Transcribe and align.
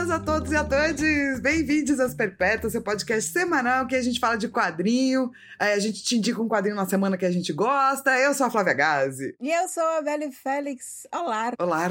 Boas-vindas 0.00 0.10
a 0.10 0.18
todos 0.18 0.52
e 0.52 0.56
a 0.56 0.64
todas! 0.64 1.40
Bem-vindos 1.40 2.00
às 2.00 2.14
Perpétuas, 2.14 2.72
seu 2.72 2.80
podcast 2.80 3.30
semanal 3.30 3.86
que 3.86 3.94
a 3.94 4.00
gente 4.00 4.18
fala 4.18 4.36
de 4.36 4.48
quadrinho, 4.48 5.30
a 5.58 5.78
gente 5.78 6.02
te 6.02 6.16
indica 6.16 6.40
um 6.40 6.48
quadrinho 6.48 6.74
na 6.76 6.86
semana 6.86 7.18
que 7.18 7.26
a 7.26 7.30
gente 7.30 7.52
gosta. 7.52 8.10
Eu 8.18 8.32
sou 8.32 8.46
a 8.46 8.50
Flávia 8.50 8.72
Gazi. 8.72 9.36
E 9.38 9.50
eu 9.50 9.68
sou 9.68 9.84
a 9.84 10.00
Belle 10.00 10.32
Félix. 10.32 11.06
Olá! 11.12 11.52
Olá! 11.58 11.90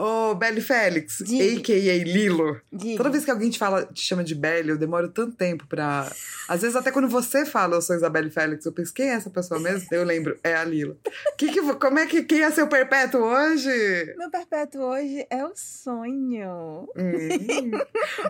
Ô, 0.00 0.30
oh, 0.30 0.34
Belly 0.34 0.62
Félix, 0.62 1.18
Diga. 1.18 1.60
a.k.a. 1.60 2.04
Lilo. 2.04 2.58
Diga. 2.72 2.96
Toda 2.96 3.10
vez 3.10 3.22
que 3.22 3.30
alguém 3.30 3.50
te 3.50 3.58
fala, 3.58 3.84
te 3.84 4.00
chama 4.00 4.24
de 4.24 4.34
Belly, 4.34 4.70
eu 4.70 4.78
demoro 4.78 5.10
tanto 5.10 5.36
tempo 5.36 5.66
pra... 5.66 6.10
Às 6.48 6.62
vezes 6.62 6.74
até 6.74 6.90
quando 6.90 7.06
você 7.06 7.44
fala, 7.44 7.76
eu 7.76 7.82
sou 7.82 7.94
Isabelle 7.94 8.30
Félix, 8.30 8.64
eu 8.64 8.72
penso, 8.72 8.94
quem 8.94 9.10
é 9.10 9.12
essa 9.12 9.28
pessoa 9.28 9.60
mesmo? 9.60 9.86
eu 9.92 10.02
lembro, 10.02 10.38
é 10.42 10.54
a 10.54 10.64
Lilo. 10.64 10.96
Que 11.36 11.52
que, 11.52 11.74
como 11.74 11.98
é 11.98 12.06
que, 12.06 12.22
quem 12.22 12.42
é 12.42 12.50
seu 12.50 12.66
perpétuo 12.66 13.20
hoje? 13.20 14.14
Meu 14.16 14.30
perpétuo 14.30 14.80
hoje 14.80 15.26
é 15.28 15.44
o 15.44 15.52
sonho. 15.54 16.88
Hum, 16.96 17.70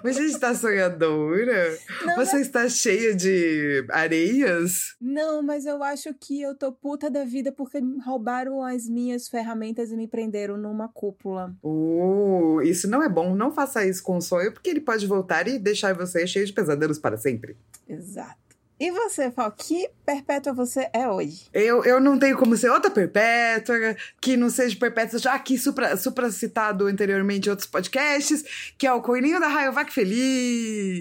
mas 0.03 0.19
a 0.19 0.23
gente 0.23 0.41
tá 0.41 0.53
sonhadora? 0.55 1.79
Não, 2.05 2.17
você 2.17 2.39
mas... 2.39 2.47
está 2.47 2.69
cheia 2.69 3.15
de 3.15 3.87
areias? 3.91 4.97
Não, 5.01 5.41
mas 5.41 5.67
eu 5.67 5.83
acho 5.85 6.13
que 6.15 6.43
eu 6.43 6.57
tô 6.57 6.73
puta 6.73 7.09
da 7.09 7.25
vida 7.25 7.53
porque 7.53 7.81
roubaram 8.05 8.65
as 8.65 8.89
minhas 8.89 9.29
ferramentas 9.29 9.93
e 9.93 9.97
me 9.97 10.09
prenderam 10.09 10.57
numa 10.57 10.89
cúpula. 10.89 11.55
Uh, 11.63 12.63
isso 12.63 12.89
não 12.89 13.03
é 13.03 13.09
bom. 13.09 13.35
Não 13.35 13.53
faça 13.53 13.85
isso 13.87 14.03
com 14.03 14.17
o 14.17 14.23
sonho, 14.23 14.53
porque 14.53 14.71
ele 14.71 14.81
pode 14.81 15.07
voltar 15.07 15.47
e 15.47 15.59
deixar 15.59 15.95
você 15.95 16.27
cheio 16.27 16.47
de 16.47 16.53
pesadelos 16.53 16.99
para 16.99 17.17
sempre. 17.17 17.57
Exato. 17.89 18.50
E 18.81 18.91
você, 18.91 19.31
Fal, 19.31 19.53
que 19.53 19.91
perpétua 20.07 20.55
você 20.55 20.89
é 20.95 21.07
hoje? 21.07 21.49
Eu, 21.53 21.85
eu 21.85 22.01
não 22.01 22.19
tenho 22.19 22.37
como 22.39 22.57
ser 22.57 22.71
outra 22.71 22.91
perpétua, 22.91 23.77
que 24.19 24.39
não 24.39 24.49
seja 24.49 24.75
perpétua, 24.75 25.19
já 25.19 25.35
aqui 25.35 25.59
supra, 25.59 25.99
supra 25.99 26.31
citado 26.31 26.87
anteriormente 26.87 27.47
em 27.47 27.51
outros 27.51 27.69
podcasts, 27.69 28.73
que 28.79 28.87
é 28.87 28.93
o 28.93 29.03
Coelhinho 29.03 29.39
da 29.39 29.49
Rayovac 29.49 29.93
Feliz. 29.93 30.99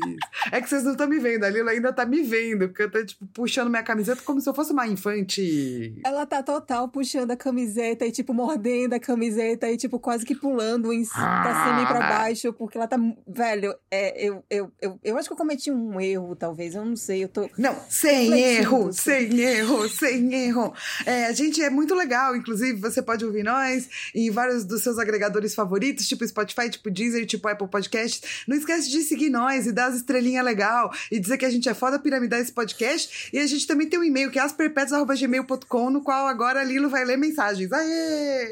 é 0.51 0.59
que 0.59 0.67
vocês 0.67 0.83
não 0.83 0.91
estão 0.91 1.07
me 1.07 1.19
vendo, 1.19 1.45
a 1.45 1.49
Lila 1.49 1.71
ainda 1.71 1.93
tá 1.93 2.05
me 2.05 2.21
vendo, 2.21 2.67
porque 2.67 2.83
eu 2.83 2.91
tô, 2.91 3.05
tipo, 3.05 3.25
puxando 3.27 3.69
minha 3.69 3.81
camiseta 3.81 4.21
como 4.23 4.41
se 4.41 4.49
eu 4.49 4.53
fosse 4.53 4.73
uma 4.73 4.85
infante. 4.85 6.01
Ela 6.05 6.25
tá 6.25 6.43
total 6.43 6.89
puxando 6.89 7.31
a 7.31 7.37
camiseta 7.37 8.05
e, 8.05 8.11
tipo, 8.11 8.33
mordendo 8.33 8.93
a 8.93 8.99
camiseta 8.99 9.71
e, 9.71 9.77
tipo, 9.77 9.99
quase 9.99 10.25
que 10.25 10.35
pulando 10.35 10.91
em, 10.91 11.05
pra 11.05 11.63
cima 11.65 11.83
e 11.83 11.87
pra 11.87 12.05
ah. 12.05 12.09
baixo, 12.09 12.51
porque 12.51 12.77
ela 12.77 12.87
tá. 12.87 12.97
Velho, 13.25 13.73
é, 13.89 14.21
eu, 14.21 14.43
eu, 14.49 14.69
eu, 14.81 14.99
eu 15.01 15.17
acho 15.17 15.29
que 15.29 15.33
eu 15.33 15.37
cometi 15.37 15.71
um 15.71 15.99
erro, 16.01 16.35
talvez, 16.35 16.75
eu 16.75 16.83
não 16.83 16.97
sei, 16.97 17.23
eu 17.23 17.29
tô. 17.29 17.49
Não, 17.57 17.68
não, 17.73 17.85
sem 17.89 18.33
erro, 18.33 18.91
sem 18.93 19.39
erro, 19.39 19.89
sem 19.89 20.33
erro. 20.33 20.73
É, 21.05 21.25
a 21.25 21.33
gente 21.33 21.61
é 21.61 21.69
muito 21.69 21.93
legal, 21.95 22.35
inclusive 22.35 22.79
você 22.79 23.01
pode 23.01 23.25
ouvir 23.25 23.43
nós 23.43 23.89
em 24.13 24.29
vários 24.31 24.63
dos 24.63 24.81
seus 24.81 24.97
agregadores 24.97 25.53
favoritos, 25.53 26.07
tipo 26.07 26.27
Spotify, 26.27 26.69
tipo 26.69 26.89
Deezer, 26.89 27.25
tipo 27.25 27.47
Apple 27.47 27.67
Podcast. 27.67 28.45
Não 28.47 28.57
esquece 28.57 28.89
de 28.89 29.01
seguir 29.01 29.29
nós 29.29 29.67
e 29.67 29.71
dar 29.71 29.87
as 29.87 29.95
estrelinhas 29.95 30.43
legal 30.43 30.91
e 31.11 31.19
dizer 31.19 31.37
que 31.37 31.45
a 31.45 31.49
gente 31.49 31.69
é 31.69 31.73
foda 31.73 31.99
piramidar 31.99 32.39
esse 32.39 32.51
podcast. 32.51 33.29
E 33.33 33.39
a 33.39 33.47
gente 33.47 33.67
também 33.67 33.87
tem 33.87 33.99
um 33.99 34.03
e-mail 34.03 34.31
que 34.31 34.39
é 34.39 34.41
asperpetos.gmail.com, 34.41 35.89
no 35.89 36.01
qual 36.01 36.27
agora 36.27 36.61
a 36.61 36.63
Lilo 36.63 36.89
vai 36.89 37.05
ler 37.05 37.17
mensagens. 37.17 37.71
Aê! 37.71 38.49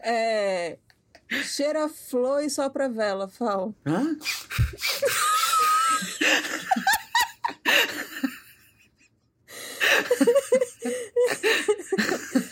é... 0.02 0.78
Cheira 1.44 1.88
flor 1.88 2.42
e 2.42 2.50
sopra 2.50 2.88
vela, 2.88 3.28
Fal. 3.28 3.74
Hã? 3.86 4.16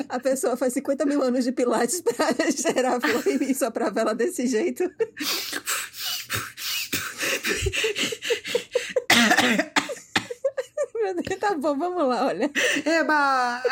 A 0.09 0.21
pessoa 0.21 0.56
faz 0.56 0.73
50 0.73 1.05
mil 1.05 1.23
anos 1.23 1.45
de 1.45 1.53
pilates 1.53 2.00
pra 2.00 2.28
gerar 2.50 3.00
flor 3.00 3.23
e 3.43 3.55
soprar 3.55 3.93
vela 3.93 4.15
desse 4.15 4.47
jeito. 4.47 4.83
Meu 10.95 11.15
Deus, 11.15 11.39
tá 11.39 11.55
bom, 11.55 11.79
vamos 11.79 12.09
lá, 12.09 12.27
olha. 12.27 12.50
Eba! 12.84 13.62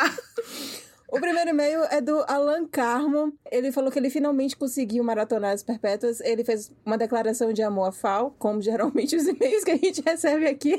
O 1.15 1.21
primeiro 1.21 1.51
e-mail 1.51 1.81
é 1.85 2.01
do 2.01 2.25
Alan 2.27 2.67
Carmo. 2.67 3.33
Ele 3.49 3.71
falou 3.71 3.89
que 3.89 3.97
ele 3.97 4.09
finalmente 4.09 4.53
conseguiu 4.53 5.01
maratonar 5.01 5.53
as 5.53 5.63
perpétuas. 5.63 6.19
Ele 6.19 6.43
fez 6.43 6.69
uma 6.85 6.97
declaração 6.97 7.53
de 7.53 7.63
amor 7.63 7.87
a 7.87 7.91
Fal, 7.93 8.35
como 8.37 8.61
geralmente 8.61 9.15
os 9.15 9.25
e-mails 9.25 9.63
que 9.63 9.71
a 9.71 9.77
gente 9.77 10.01
recebe 10.05 10.45
aqui. 10.45 10.75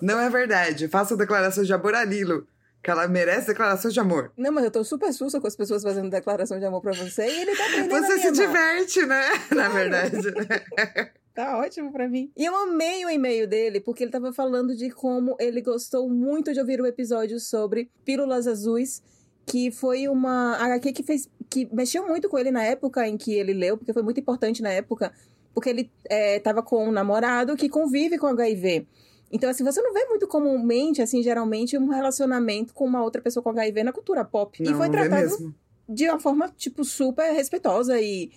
Não 0.00 0.20
é 0.20 0.30
verdade. 0.30 0.86
Faça 0.86 1.16
declaração 1.16 1.64
de 1.64 1.72
amor 1.72 1.96
a 1.96 2.04
Lilo. 2.04 2.46
Que 2.80 2.92
ela 2.92 3.08
merece 3.08 3.48
declaração 3.48 3.90
de 3.90 3.98
amor. 3.98 4.30
Não, 4.36 4.52
mas 4.52 4.62
eu 4.62 4.70
tô 4.70 4.84
super 4.84 5.12
sussa 5.12 5.40
com 5.40 5.48
as 5.48 5.56
pessoas 5.56 5.82
fazendo 5.82 6.08
declaração 6.08 6.60
de 6.60 6.64
amor 6.64 6.80
pra 6.80 6.92
você 6.92 7.26
e 7.26 7.40
ele 7.40 7.56
tá 7.56 7.66
aprendendo 7.66 8.06
Você 8.06 8.18
se 8.20 8.30
diverte, 8.30 9.04
né? 9.04 9.22
Na 9.50 9.68
verdade. 9.68 10.12
Tá 11.34 11.56
ótimo 11.58 11.90
para 11.90 12.06
mim. 12.06 12.30
E 12.36 12.44
eu 12.44 12.54
amei 12.54 13.06
o 13.06 13.10
e-mail 13.10 13.48
dele, 13.48 13.80
porque 13.80 14.04
ele 14.04 14.10
tava 14.10 14.34
falando 14.34 14.76
de 14.76 14.90
como 14.90 15.34
ele 15.40 15.62
gostou 15.62 16.06
muito 16.06 16.52
de 16.52 16.60
ouvir 16.60 16.78
o 16.78 16.86
episódio 16.86 17.40
sobre 17.40 17.90
pílulas 18.04 18.46
azuis 18.46 19.02
que 19.46 19.70
foi 19.70 20.08
uma 20.08 20.56
HQ 20.56 20.92
que 20.92 21.02
fez 21.02 21.28
que 21.50 21.68
mexeu 21.70 22.06
muito 22.06 22.28
com 22.28 22.38
ele 22.38 22.50
na 22.50 22.62
época 22.62 23.06
em 23.06 23.16
que 23.16 23.34
ele 23.34 23.52
leu, 23.52 23.76
porque 23.76 23.92
foi 23.92 24.02
muito 24.02 24.18
importante 24.18 24.62
na 24.62 24.70
época, 24.70 25.12
porque 25.52 25.68
ele 25.68 25.90
estava 26.08 26.60
é, 26.60 26.62
com 26.62 26.88
um 26.88 26.92
namorado 26.92 27.56
que 27.56 27.68
convive 27.68 28.16
com 28.16 28.26
HIV. 28.26 28.86
Então, 29.30 29.48
assim, 29.50 29.64
você 29.64 29.80
não 29.80 29.92
vê 29.92 30.04
muito 30.06 30.26
comumente, 30.26 31.00
assim, 31.00 31.22
geralmente, 31.22 31.76
um 31.76 31.88
relacionamento 31.88 32.74
com 32.74 32.84
uma 32.84 33.02
outra 33.02 33.20
pessoa 33.20 33.42
com 33.42 33.50
HIV 33.50 33.82
na 33.82 33.92
cultura 33.92 34.24
pop. 34.24 34.62
Não, 34.62 34.72
e 34.72 34.74
foi 34.74 34.90
tratado 34.90 35.54
de 35.88 36.08
uma 36.08 36.20
forma, 36.20 36.48
tipo, 36.56 36.84
super 36.84 37.32
respeitosa 37.32 38.00
e, 38.00 38.30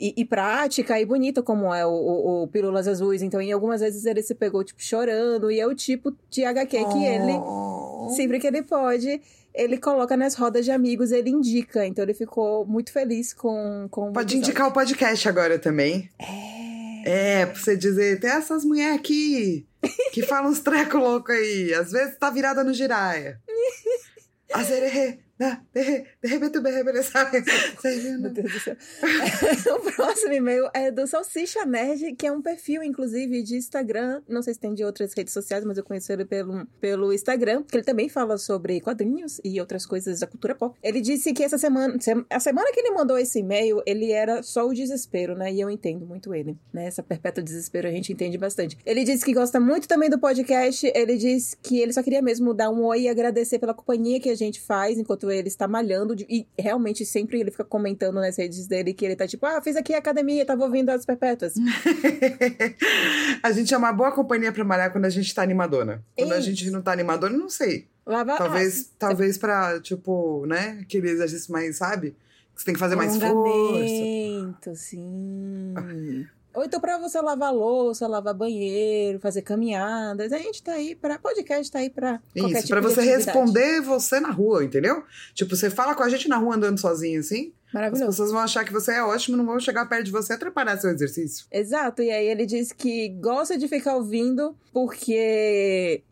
e, 0.00 0.14
e, 0.16 0.24
prática 0.24 0.98
e 0.98 1.04
bonita, 1.04 1.42
como 1.42 1.74
é 1.74 1.84
o, 1.84 1.90
o, 1.90 2.42
o 2.44 2.48
Pílulas 2.48 2.88
Azuis. 2.88 3.20
Então, 3.20 3.40
em 3.40 3.52
algumas 3.52 3.82
vezes 3.82 4.06
ele 4.06 4.22
se 4.22 4.34
pegou, 4.34 4.64
tipo, 4.64 4.82
chorando. 4.82 5.50
E 5.50 5.60
é 5.60 5.66
o 5.66 5.74
tipo 5.74 6.16
de 6.30 6.42
HQ 6.42 6.76
oh. 6.78 6.88
que 6.88 7.04
ele, 7.04 8.14
sempre 8.16 8.40
que 8.40 8.46
ele 8.46 8.62
pode, 8.62 9.20
ele 9.54 9.76
coloca 9.76 10.16
nas 10.16 10.34
rodas 10.34 10.64
de 10.64 10.70
amigos, 10.70 11.12
ele 11.12 11.28
indica. 11.28 11.86
Então 11.86 12.02
ele 12.02 12.14
ficou 12.14 12.64
muito 12.64 12.92
feliz 12.92 13.34
com, 13.34 13.88
com 13.90 14.12
Pode 14.12 14.38
indicar 14.38 14.68
o 14.68 14.72
podcast 14.72 15.28
agora 15.28 15.58
também. 15.58 16.08
É. 16.18 16.60
É, 17.02 17.46
pra 17.46 17.54
você 17.54 17.76
dizer, 17.76 18.20
tem 18.20 18.30
essas 18.30 18.64
mulheres 18.64 18.96
aqui 18.96 19.66
que 20.12 20.22
falam 20.22 20.50
uns 20.50 20.60
treco 20.60 20.98
louco 20.98 21.30
aí. 21.32 21.74
Às 21.74 21.92
vezes 21.92 22.16
tá 22.18 22.30
virada 22.30 22.64
no 22.64 22.72
giraia. 22.72 23.40
Azerê, 24.52 25.18
de, 25.72 26.04
de 26.22 26.28
repente 26.28 26.58
o 26.58 26.62
bebê 26.62 27.02
sabe. 27.02 27.42
Meu 28.18 28.30
Deus 28.30 28.52
do 28.52 28.60
céu. 28.60 28.76
o 29.76 29.92
próximo 29.92 30.34
e-mail 30.34 30.68
é 30.74 30.90
do 30.90 31.06
Salsicha 31.06 31.64
Nerd, 31.64 32.14
que 32.14 32.26
é 32.26 32.32
um 32.32 32.42
perfil, 32.42 32.82
inclusive, 32.82 33.42
de 33.42 33.56
Instagram. 33.56 34.22
Não 34.28 34.42
sei 34.42 34.52
se 34.52 34.60
tem 34.60 34.74
de 34.74 34.84
outras 34.84 35.14
redes 35.14 35.32
sociais, 35.32 35.64
mas 35.64 35.78
eu 35.78 35.84
conheço 35.84 36.12
ele 36.12 36.26
pelo, 36.26 36.66
pelo 36.80 37.12
Instagram, 37.12 37.62
que 37.62 37.76
ele 37.76 37.84
também 37.84 38.08
fala 38.08 38.36
sobre 38.36 38.80
quadrinhos 38.80 39.40
e 39.42 39.58
outras 39.60 39.86
coisas 39.86 40.20
da 40.20 40.26
cultura 40.26 40.54
pop. 40.54 40.78
Ele 40.82 41.00
disse 41.00 41.32
que 41.32 41.42
essa 41.42 41.56
semana, 41.56 41.96
a 42.28 42.40
semana 42.40 42.70
que 42.72 42.80
ele 42.80 42.90
mandou 42.90 43.16
esse 43.16 43.38
e-mail, 43.38 43.82
ele 43.86 44.12
era 44.12 44.42
só 44.42 44.66
o 44.66 44.74
desespero, 44.74 45.34
né? 45.34 45.52
E 45.52 45.60
eu 45.60 45.70
entendo 45.70 46.04
muito 46.06 46.34
ele, 46.34 46.58
né? 46.72 46.86
Essa 46.86 47.02
perpétua 47.02 47.42
desespero 47.42 47.88
a 47.88 47.90
gente 47.90 48.12
entende 48.12 48.36
bastante. 48.36 48.76
Ele 48.84 49.04
disse 49.04 49.24
que 49.24 49.32
gosta 49.32 49.58
muito 49.58 49.88
também 49.88 50.10
do 50.10 50.18
podcast. 50.18 50.90
Ele 50.94 51.16
disse 51.16 51.56
que 51.62 51.80
ele 51.80 51.92
só 51.92 52.02
queria 52.02 52.20
mesmo 52.20 52.52
dar 52.52 52.68
um 52.68 52.84
oi 52.84 53.02
e 53.02 53.08
agradecer 53.08 53.58
pela 53.58 53.72
companhia 53.72 54.20
que 54.20 54.28
a 54.28 54.34
gente 54.34 54.60
faz 54.60 54.98
enquanto 54.98 55.29
ele 55.30 55.48
está 55.48 55.66
malhando 55.68 56.14
de, 56.14 56.26
e 56.28 56.46
realmente 56.58 57.04
sempre 57.04 57.40
ele 57.40 57.50
fica 57.50 57.64
comentando 57.64 58.16
nas 58.16 58.36
redes 58.36 58.66
dele 58.66 58.92
que 58.92 59.04
ele 59.04 59.16
tá 59.16 59.26
tipo, 59.26 59.44
ah, 59.46 59.60
fiz 59.62 59.76
aqui 59.76 59.94
a 59.94 59.98
academia, 59.98 60.44
tava 60.44 60.64
ouvindo 60.64 60.90
as 60.90 61.04
perpétuas. 61.04 61.54
a 63.42 63.52
gente 63.52 63.72
é 63.72 63.76
uma 63.76 63.92
boa 63.92 64.12
companhia 64.12 64.52
para 64.52 64.64
malhar 64.64 64.92
quando 64.92 65.04
a 65.04 65.10
gente 65.10 65.34
tá 65.34 65.42
animadona. 65.42 66.04
Quando 66.16 66.32
Ei. 66.32 66.38
a 66.38 66.40
gente 66.40 66.70
não 66.70 66.82
tá 66.82 66.92
animadona, 66.92 67.36
não 67.36 67.48
sei. 67.48 67.88
Lava... 68.06 68.36
Talvez, 68.36 68.90
ah, 68.92 68.94
talvez 68.98 69.38
pra, 69.38 69.80
tipo, 69.80 70.44
né, 70.46 70.78
aquele 70.82 71.10
exercício 71.10 71.52
mais, 71.52 71.76
sabe? 71.76 72.16
Você 72.54 72.64
tem 72.64 72.74
que 72.74 72.80
fazer 72.80 72.96
mais 72.96 73.16
força. 73.16 74.74
sim. 74.74 76.26
Ou 76.54 76.64
então 76.64 76.80
pra 76.80 76.98
você 76.98 77.20
lavar 77.20 77.54
louça, 77.54 78.06
lavar 78.06 78.34
banheiro, 78.34 79.20
fazer 79.20 79.42
caminhadas. 79.42 80.32
A 80.32 80.38
gente 80.38 80.62
tá 80.62 80.72
aí 80.72 80.94
pra. 80.94 81.18
Podcast 81.18 81.70
tá 81.70 81.78
aí 81.78 81.90
pra. 81.90 82.20
Isso, 82.34 82.48
tipo 82.48 82.68
pra 82.68 82.80
você 82.80 83.02
responder 83.02 83.80
você 83.80 84.18
na 84.20 84.30
rua, 84.30 84.64
entendeu? 84.64 85.04
Tipo, 85.34 85.54
você 85.54 85.70
fala 85.70 85.94
com 85.94 86.02
a 86.02 86.08
gente 86.08 86.28
na 86.28 86.36
rua 86.36 86.56
andando 86.56 86.80
sozinho 86.80 87.20
assim. 87.20 87.52
Maravilhoso. 87.72 88.04
As 88.04 88.10
pessoas 88.16 88.32
vão 88.32 88.40
achar 88.40 88.64
que 88.64 88.72
você 88.72 88.92
é 88.94 89.02
ótimo, 89.02 89.36
não 89.36 89.46
vão 89.46 89.60
chegar 89.60 89.88
perto 89.88 90.06
de 90.06 90.10
você 90.10 90.32
e 90.32 90.36
atrapalhar 90.36 90.76
seu 90.78 90.90
exercício. 90.90 91.46
Exato. 91.52 92.02
E 92.02 92.10
aí 92.10 92.26
ele 92.26 92.44
diz 92.44 92.72
que 92.72 93.08
gosta 93.10 93.56
de 93.56 93.68
ficar 93.68 93.94
ouvindo 93.94 94.56
porque 94.72 96.02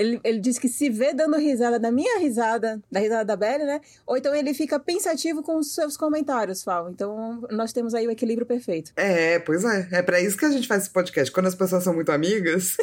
ele, 0.00 0.20
ele 0.24 0.40
diz 0.40 0.58
que 0.58 0.68
se 0.68 0.88
vê 0.88 1.12
dando 1.12 1.36
risada 1.36 1.78
da 1.78 1.92
minha 1.92 2.18
risada, 2.18 2.82
da 2.90 3.00
risada 3.00 3.24
da 3.24 3.36
Belle, 3.36 3.64
né? 3.64 3.80
Ou 4.06 4.16
então 4.16 4.34
ele 4.34 4.54
fica 4.54 4.80
pensativo 4.80 5.42
com 5.42 5.58
os 5.58 5.74
seus 5.74 5.96
comentários, 5.96 6.62
Fal. 6.62 6.90
Então 6.90 7.46
nós 7.50 7.72
temos 7.72 7.94
aí 7.94 8.06
o 8.06 8.10
equilíbrio 8.10 8.46
perfeito. 8.46 8.92
É, 8.96 9.38
pois 9.38 9.62
é. 9.64 9.88
É 9.92 10.02
para 10.02 10.20
isso 10.20 10.38
que 10.38 10.46
a 10.46 10.50
gente 10.50 10.66
faz 10.66 10.84
esse 10.84 10.90
podcast. 10.90 11.30
Quando 11.30 11.46
as 11.46 11.54
pessoas 11.54 11.84
são 11.84 11.92
muito 11.92 12.10
amigas. 12.10 12.76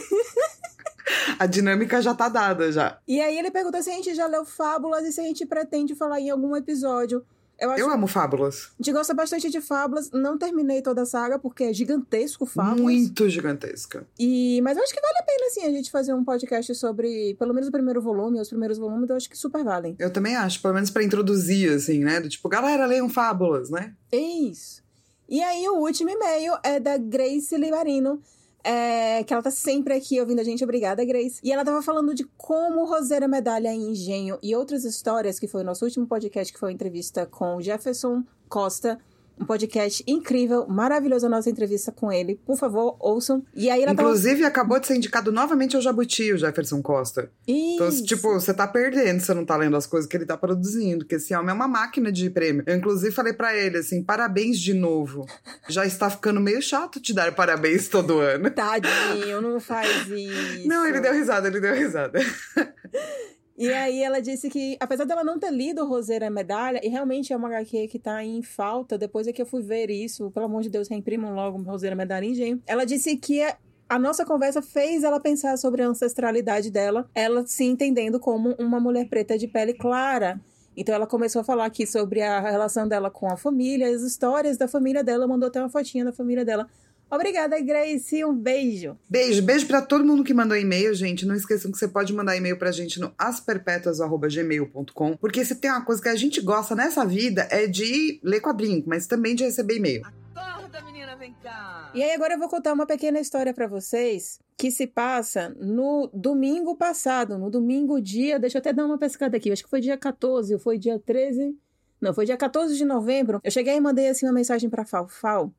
a 1.40 1.46
dinâmica 1.48 2.02
já 2.02 2.14
tá 2.14 2.30
dada 2.30 2.72
já. 2.72 3.00
E 3.08 3.20
aí 3.20 3.38
ele 3.38 3.50
perguntou 3.50 3.82
se 3.82 3.90
a 3.90 3.94
gente 3.94 4.14
já 4.14 4.28
leu 4.28 4.46
Fábulas 4.46 5.06
e 5.06 5.12
se 5.12 5.20
a 5.20 5.24
gente 5.24 5.46
pretende 5.46 5.96
falar 5.96 6.20
em 6.20 6.30
algum 6.30 6.56
episódio 6.56 7.26
Eu, 7.60 7.72
acho 7.72 7.82
Eu 7.82 7.90
amo 7.90 8.08
Fábulas. 8.08 8.72
A 8.80 8.84
gente 8.84 8.94
gosta 8.94 9.14
bastante 9.14 9.50
de 9.50 9.60
Fábulas. 9.60 10.12
Não 10.12 10.38
terminei 10.38 10.82
toda 10.82 11.02
a 11.02 11.06
saga, 11.06 11.40
porque 11.40 11.64
é 11.66 11.74
gigantesco 11.74 12.46
Fábulas. 12.46 12.80
Muito 12.80 13.28
gigantesca. 13.30 14.06
E, 14.20 14.62
mas 14.62 14.78
eu 14.78 14.84
acho 14.84 14.94
que 14.94 15.02
vale 15.02 15.18
a 15.20 15.24
pena, 15.24 15.48
assim, 15.48 15.62
a 15.64 15.72
gente 15.72 15.90
fazer 15.92 16.14
um 16.14 16.24
podcast 16.24 16.74
sobre, 16.76 17.36
pelo 17.40 17.54
menos 17.54 17.70
o 17.70 17.72
primeiro 17.72 18.02
volume, 18.02 18.40
os 18.40 18.50
primeiros 18.50 18.78
volumes, 18.78 19.10
eu 19.10 19.16
acho 19.16 19.30
que 19.30 19.38
super 19.38 19.64
valem. 19.64 19.96
Eu 19.98 20.12
também 20.12 20.36
acho, 20.36 20.62
pelo 20.62 20.74
menos 20.74 20.90
pra 20.90 21.04
introduzir, 21.04 21.72
assim, 21.72 22.04
né? 22.04 22.20
Do 22.20 22.30
tipo, 22.30 22.48
galera, 22.48 22.86
leiam 22.86 23.10
Fábulas, 23.10 23.70
né? 23.70 23.94
É 24.12 24.18
isso. 24.18 24.84
E 25.30 25.42
aí, 25.42 25.68
o 25.68 25.78
último 25.80 26.10
e-mail 26.10 26.54
é 26.64 26.80
da 26.80 26.98
Grace 26.98 27.56
Libarino. 27.58 28.22
É, 28.70 29.24
que 29.24 29.32
ela 29.32 29.42
tá 29.42 29.50
sempre 29.50 29.94
aqui 29.94 30.20
ouvindo 30.20 30.42
a 30.42 30.44
gente, 30.44 30.62
obrigada, 30.62 31.06
Grace. 31.06 31.40
E 31.42 31.54
ela 31.54 31.64
tava 31.64 31.82
falando 31.82 32.14
de 32.14 32.26
como 32.36 32.84
Roseira 32.84 33.26
Medalha 33.26 33.74
e 33.74 33.78
Engenho 33.78 34.38
e 34.44 34.54
outras 34.54 34.84
histórias, 34.84 35.40
que 35.40 35.48
foi 35.48 35.62
o 35.62 35.64
nosso 35.64 35.86
último 35.86 36.06
podcast, 36.06 36.52
que 36.52 36.60
foi 36.60 36.68
uma 36.68 36.74
entrevista 36.74 37.26
com 37.26 37.62
Jefferson 37.62 38.26
Costa. 38.50 39.00
Um 39.40 39.46
podcast 39.46 40.04
incrível, 40.08 40.68
maravilhoso 40.68 41.26
a 41.26 41.30
nossa 41.30 41.50
entrevista 41.50 41.92
com 41.92 42.12
ele. 42.12 42.40
Por 42.46 42.58
favor, 42.58 42.98
ouçam. 43.00 43.44
E 43.56 43.70
aí 43.70 43.86
Inclusive, 43.86 44.44
acabou 44.44 44.80
de 44.80 44.88
ser 44.88 44.96
indicado 44.96 45.32
novamente 45.32 45.76
ao 45.76 45.82
Jabuti, 45.82 46.34
o 46.34 46.38
Jefferson 46.38 46.82
Costa. 46.82 47.22
tava... 47.22 47.34
Então, 47.48 47.90
Isso. 47.90 48.04
tipo, 48.04 48.34
você 48.34 48.54
tá 48.54 48.68
perdendo 48.68 49.20
se 49.20 49.28
você 49.28 49.34
não 49.34 49.46
tá 49.46 49.56
lendo 49.56 49.78
as 49.78 49.86
coisas 49.86 50.10
que 50.10 50.18
ele 50.18 50.26
tá 50.26 50.36
produzindo, 50.36 51.00
porque 51.00 51.16
esse 51.16 51.36
homem 51.36 51.52
é 51.52 51.54
uma 51.54 51.68
máquina 51.68 52.12
de 52.12 52.30
prêmio. 52.30 52.64
Eu, 52.66 52.76
inclusive, 52.76 53.12
falei 53.12 53.34
pra 53.34 53.56
ele, 53.56 53.78
assim, 53.78 54.04
parabéns 54.04 54.60
de 54.60 54.74
novo. 54.74 55.26
Já 55.70 55.86
está 55.86 56.10
ficando 56.10 56.42
meio 56.42 56.62
chato 56.62 57.00
te 57.00 57.14
dar 57.14 57.34
parabéns 57.36 57.88
todo 57.88 58.20
ano. 58.20 58.50
Tadinho, 58.50 59.42
não 59.42 59.60
faz 59.60 60.08
isso. 60.08 60.68
Não, 60.68 60.86
ele 60.86 61.00
deu 61.00 61.14
risada, 61.14 61.48
ele 61.48 61.60
deu 61.60 61.76
risada. 61.76 62.20
E 63.58 63.74
aí 63.74 64.04
ela 64.04 64.22
disse 64.22 64.50
que, 64.50 64.78
apesar 64.80 65.06
dela 65.06 65.24
não 65.24 65.40
ter 65.40 65.52
lido 65.52 65.84
Roseira 65.84 66.30
Medalha, 66.30 66.80
e 66.84 66.90
realmente 66.90 67.34
é 67.34 67.36
uma 67.36 67.48
HQ 67.48 67.88
que 67.88 67.98
tá 67.98 68.24
em 68.24 68.44
falta, 68.44 69.00
depois 69.00 69.26
é 69.26 69.34
que 69.34 69.42
eu 69.42 69.48
fui 69.48 69.64
ver 69.64 69.90
isso, 69.90 70.30
pelo 70.30 70.46
amor 70.46 70.62
de 70.62 70.70
Deus, 70.70 70.88
reimprimam 70.88 71.34
logo 71.34 71.62
Roseira 71.64 71.96
Medalha 71.96 72.26
em 72.26 72.32
Engenho. 72.32 72.62
Ela 72.68 72.86
disse 72.86 73.18
que 73.18 73.42
a 73.90 73.98
nossa 73.98 74.24
conversa 74.24 74.62
fez 74.62 75.04
ela 75.04 75.20
pensar 75.20 75.58
sobre 75.58 75.82
a 75.82 75.88
ancestralidade 75.88 76.70
dela, 76.70 77.10
ela 77.16 77.48
se 77.48 77.64
entendendo 77.64 78.20
como 78.20 78.54
uma 78.60 78.80
mulher 78.80 79.10
preta 79.10 79.38
de 79.38 79.48
pele 79.48 79.74
clara. 79.74 80.40
Então 80.76 80.94
ela 80.94 81.08
começou 81.08 81.42
a 81.42 81.44
falar 81.44 81.66
aqui 81.66 81.88
sobre 81.88 82.22
a 82.22 82.40
relação 82.40 82.88
dela 82.88 83.10
com 83.10 83.28
a 83.28 83.36
família, 83.36 83.88
as 83.90 84.04
histórias 84.04 84.58
da 84.58 84.68
família 84.68 85.04
dela, 85.04 85.26
mandou 85.26 85.48
até 85.48 85.60
uma 85.60 85.70
fotinha 85.70 86.06
da 86.06 86.14
família 86.14 86.46
dela. 86.46 86.68
Obrigada, 87.10 87.58
Grace, 87.62 88.26
um 88.26 88.36
beijo. 88.36 88.98
Beijo, 89.10 89.42
beijo 89.42 89.66
pra 89.66 89.82
todo 89.82 90.06
mundo 90.06 90.26
que 90.26 90.34
mandou 90.34 90.58
e-mail, 90.58 90.94
gente. 90.94 91.26
Não 91.26 91.36
esqueçam 91.36 91.72
que 91.72 91.78
você 91.78 91.88
pode 91.88 92.14
mandar 92.14 92.36
e-mail 92.36 92.58
pra 92.58 92.72
gente 92.72 93.00
no 93.00 93.14
asperpetuas.gmail.com, 93.18 95.16
porque 95.16 95.46
se 95.46 95.56
tem 95.56 95.72
uma 95.72 95.86
coisa 95.86 96.02
que 96.02 96.10
a 96.10 96.16
gente 96.16 96.42
gosta 96.42 96.76
nessa 96.76 97.06
vida 97.06 97.48
é 97.50 97.66
de 97.66 98.20
ler 98.22 98.42
quadrinho, 98.42 98.84
mas 98.86 99.08
também 99.08 99.36
de 99.36 99.46
receber 99.46 99.78
e-mail. 99.78 100.02
Acorda, 100.06 100.82
menina, 100.82 101.16
vem 101.16 101.34
cá. 101.42 101.92
E 101.96 102.04
aí 102.04 102.12
agora 102.12 102.34
eu 102.34 102.40
vou 102.40 102.50
contar 102.50 102.74
uma 102.74 102.86
pequena 102.86 103.22
história 103.22 103.54
pra 103.54 103.68
vocês 103.68 104.40
que 104.58 104.70
se 104.70 104.86
passa 104.86 105.56
no 105.60 106.10
domingo 106.14 106.76
passado, 106.76 107.38
no 107.38 107.50
domingo 107.50 108.02
dia, 108.02 108.38
deixa 108.38 108.58
eu 108.58 108.60
até 108.60 108.74
dar 108.74 108.86
uma 108.86 108.98
pescada 108.98 109.38
aqui, 109.38 109.50
acho 109.52 109.64
que 109.64 109.70
foi 109.70 109.80
dia 109.80 109.98
14 109.98 110.54
ou 110.54 110.60
foi 110.60 110.78
dia 110.78 111.00
13, 111.00 111.56
não, 112.02 112.14
foi 112.14 112.26
dia 112.26 112.38
14 112.38 112.76
de 112.76 112.86
novembro. 112.86 113.40
Eu 113.44 113.52
cheguei 113.52 113.76
e 113.76 113.82
mandei 113.82 114.08
assim 114.10 114.26
uma 114.26 114.34
mensagem 114.34 114.70
pra 114.70 114.86
Fal, 114.86 115.08
Fal, 115.08 115.54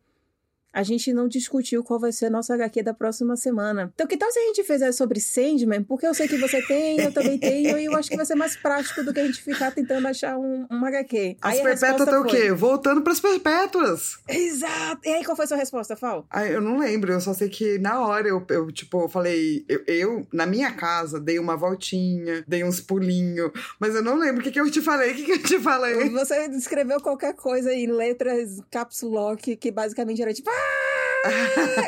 a 0.78 0.84
gente 0.84 1.12
não 1.12 1.26
discutiu 1.26 1.82
qual 1.82 1.98
vai 1.98 2.12
ser 2.12 2.26
a 2.26 2.30
nossa 2.30 2.54
HQ 2.54 2.84
da 2.84 2.94
próxima 2.94 3.34
semana. 3.36 3.90
Então, 3.92 4.06
que 4.06 4.16
tal 4.16 4.30
se 4.30 4.38
a 4.38 4.42
gente 4.42 4.62
fizer 4.62 4.92
sobre 4.92 5.18
Sandman? 5.18 5.82
Porque 5.82 6.06
eu 6.06 6.14
sei 6.14 6.28
que 6.28 6.38
você 6.38 6.62
tem, 6.62 7.00
eu 7.00 7.10
também 7.10 7.36
tenho, 7.36 7.76
e 7.76 7.86
eu 7.86 7.96
acho 7.96 8.08
que 8.08 8.16
vai 8.16 8.24
ser 8.24 8.36
mais 8.36 8.54
prático 8.54 9.02
do 9.02 9.12
que 9.12 9.18
a 9.18 9.26
gente 9.26 9.42
ficar 9.42 9.72
tentando 9.72 10.06
achar 10.06 10.38
um, 10.38 10.68
um 10.70 10.84
HQ. 10.84 11.36
As 11.42 11.56
Aí 11.56 11.62
perpétuas 11.64 12.00
estão 12.02 12.22
o 12.22 12.26
quê? 12.26 12.52
Voltando 12.52 13.02
pras 13.02 13.18
perpétuas. 13.18 14.18
Exato! 14.28 15.00
E 15.04 15.08
aí, 15.08 15.24
qual 15.24 15.34
foi 15.34 15.46
a 15.46 15.48
sua 15.48 15.56
resposta, 15.56 15.96
Fal? 15.96 16.24
Ai, 16.30 16.54
eu 16.54 16.60
não 16.60 16.78
lembro, 16.78 17.12
eu 17.12 17.20
só 17.20 17.34
sei 17.34 17.48
que 17.48 17.76
na 17.78 17.98
hora 18.06 18.28
eu, 18.28 18.46
eu 18.48 18.70
tipo, 18.70 19.02
eu 19.02 19.08
falei, 19.08 19.64
eu, 19.68 19.82
eu, 19.88 20.26
na 20.32 20.46
minha 20.46 20.70
casa, 20.70 21.18
dei 21.18 21.40
uma 21.40 21.56
voltinha, 21.56 22.44
dei 22.46 22.62
uns 22.62 22.80
pulinhos, 22.80 23.50
mas 23.80 23.96
eu 23.96 24.02
não 24.02 24.14
lembro 24.14 24.42
o 24.42 24.44
que, 24.44 24.52
que 24.52 24.60
eu 24.60 24.70
te 24.70 24.80
falei, 24.80 25.10
o 25.10 25.14
que, 25.16 25.24
que 25.24 25.32
eu 25.32 25.42
te 25.42 25.58
falei. 25.58 26.08
Você 26.10 26.46
descreveu 26.48 27.00
qualquer 27.00 27.34
coisa 27.34 27.74
em 27.74 27.88
letras 27.88 28.60
caps 28.70 29.02
lock, 29.02 29.56
que 29.56 29.72
basicamente 29.72 30.22
era 30.22 30.32
tipo. 30.32 30.48
"Ah!" 30.48 30.67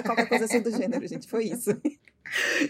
Qualquer 0.05 0.29
coisa 0.29 0.45
assim 0.45 0.61
do 0.61 0.71
gênero, 0.71 1.07
gente. 1.07 1.29
Foi 1.29 1.45
isso. 1.45 1.71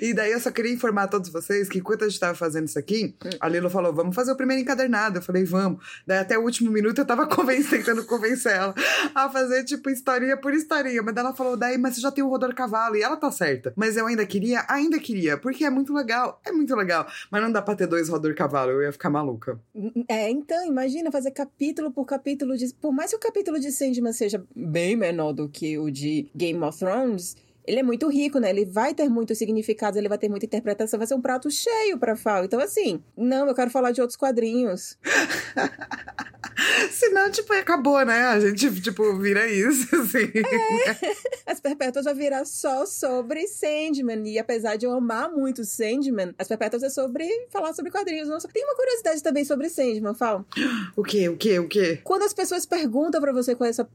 E 0.01 0.15
daí 0.15 0.33
eu 0.33 0.41
só 0.41 0.51
queria 0.51 0.73
informar 0.73 1.05
a 1.05 1.09
todos 1.09 1.29
vocês 1.29 1.69
que 1.69 1.79
enquanto 1.79 2.05
a 2.05 2.09
gente 2.09 2.19
tava 2.19 2.35
fazendo 2.35 2.67
isso 2.67 2.79
aqui, 2.79 3.15
a 3.39 3.49
Lilo 3.49 3.69
falou, 3.69 3.93
vamos 3.93 4.15
fazer 4.15 4.33
o 4.33 4.37
primeiro 4.37 4.63
encadernado. 4.63 5.19
Eu 5.19 5.23
falei, 5.23 5.45
vamos. 5.45 5.85
Daí 6.07 6.19
até 6.19 6.39
o 6.39 6.43
último 6.43 6.71
minuto 6.71 6.99
eu 6.99 7.05
tava 7.05 7.27
convencendo, 7.29 7.71
tentando 7.71 8.05
convencer 8.05 8.53
ela 8.53 8.75
a 9.15 9.29
fazer, 9.29 9.65
tipo, 9.65 9.91
historinha 9.91 10.37
por 10.37 10.55
historinha. 10.55 11.03
Mas 11.03 11.15
daí 11.15 11.25
ela 11.25 11.35
falou, 11.35 11.57
daí, 11.57 11.77
mas 11.79 11.95
você 11.95 12.01
já 12.01 12.11
tem 12.11 12.25
o 12.25 12.29
Rodor 12.29 12.55
Cavalo. 12.55 12.97
E 12.97 13.03
ela 13.03 13.17
tá 13.17 13.31
certa. 13.31 13.73
Mas 13.77 13.97
eu 13.97 14.07
ainda 14.07 14.25
queria, 14.25 14.65
ainda 14.69 14.99
queria, 14.99 15.37
porque 15.37 15.65
é 15.65 15.71
muito 15.71 15.93
legal. 15.93 16.41
É 16.45 16.53
muito 16.53 16.75
legal. 16.75 17.07
Mas 17.31 17.43
não 17.43 17.53
dá 17.53 17.61
pra 17.63 17.75
ter 17.75 17.87
dois 17.87 18.09
Rodor 18.09 18.35
Cavalo, 18.35 18.71
eu 18.71 18.83
ia 18.83 18.93
ficar 18.93 19.11
maluca. 19.11 19.61
É, 20.09 20.31
então, 20.31 20.67
imagina 20.67 21.11
fazer 21.11 21.31
capítulo 21.31 21.91
por 21.91 22.05
capítulo 22.05 22.57
de. 22.57 22.73
Por 22.75 22.93
mais 22.93 23.11
que 23.11 23.17
o 23.17 23.21
capítulo 23.21 23.59
de 23.59 23.71
Sandman 23.71 24.13
seja 24.13 24.43
bem 24.55 24.97
menor 24.97 25.33
do 25.33 25.49
que 25.49 25.79
o 25.79 25.91
de 25.91 26.31
Game 26.35 26.63
of 26.63 26.79
Thrones. 26.79 27.37
Ele 27.71 27.79
é 27.79 27.83
muito 27.85 28.09
rico, 28.09 28.41
né? 28.41 28.51
Ele 28.51 28.65
vai 28.65 28.93
ter 28.93 29.09
muitos 29.09 29.39
significados, 29.39 29.97
ele 29.97 30.09
vai 30.09 30.19
ter 30.19 30.29
muita 30.29 30.45
interpretação, 30.45 30.99
vai 30.99 31.07
ser 31.07 31.15
um 31.15 31.21
prato 31.21 31.49
cheio 31.49 31.97
pra 31.99 32.17
Fal. 32.17 32.45
Então, 32.45 32.59
assim, 32.59 33.01
não, 33.17 33.47
eu 33.47 33.55
quero 33.55 33.71
falar 33.71 33.93
de 33.93 34.01
outros 34.01 34.17
quadrinhos. 34.17 34.99
Senão, 36.91 37.31
tipo, 37.31 37.53
acabou, 37.53 38.05
né? 38.05 38.21
A 38.27 38.41
gente, 38.41 38.81
tipo, 38.81 39.17
vira 39.17 39.47
isso, 39.47 39.95
assim. 39.97 40.31
As 41.47 41.61
Perpétuas 41.61 42.05
vai 42.05 42.15
virar 42.15 42.45
só 42.45 42.85
sobre 42.85 43.47
Sandman. 43.47 44.29
E 44.29 44.39
apesar 44.39 44.77
de 44.77 44.85
eu 44.85 44.93
amar 44.93 45.31
muito 45.31 45.65
Sandman, 45.65 46.35
As 46.39 46.49
Perpétuas 46.49 46.83
é 46.83 46.91
sobre 46.91 47.27
falar 47.51 47.73
sobre 47.73 47.91
quadrinhos. 47.91 48.29
Só- 48.43 48.49
Tem 48.49 48.65
uma 48.65 48.75
curiosidade 48.77 49.23
também 49.23 49.45
sobre 49.45 49.69
Sandman, 49.69 50.15
Fal. 50.15 50.45
O 50.97 51.03
quê? 51.05 51.29
O 51.29 51.37
quê? 51.37 51.59
O 51.59 51.69
quê? 51.69 52.01
Quando 52.05 52.25
as 52.25 52.33
pessoas 52.35 52.67
perguntam 52.67 53.21
pra 53.21 53.33
você 53.33 53.55
qual 53.55 53.67
é 53.67 53.71
a 53.71 53.75
sua 53.75 53.89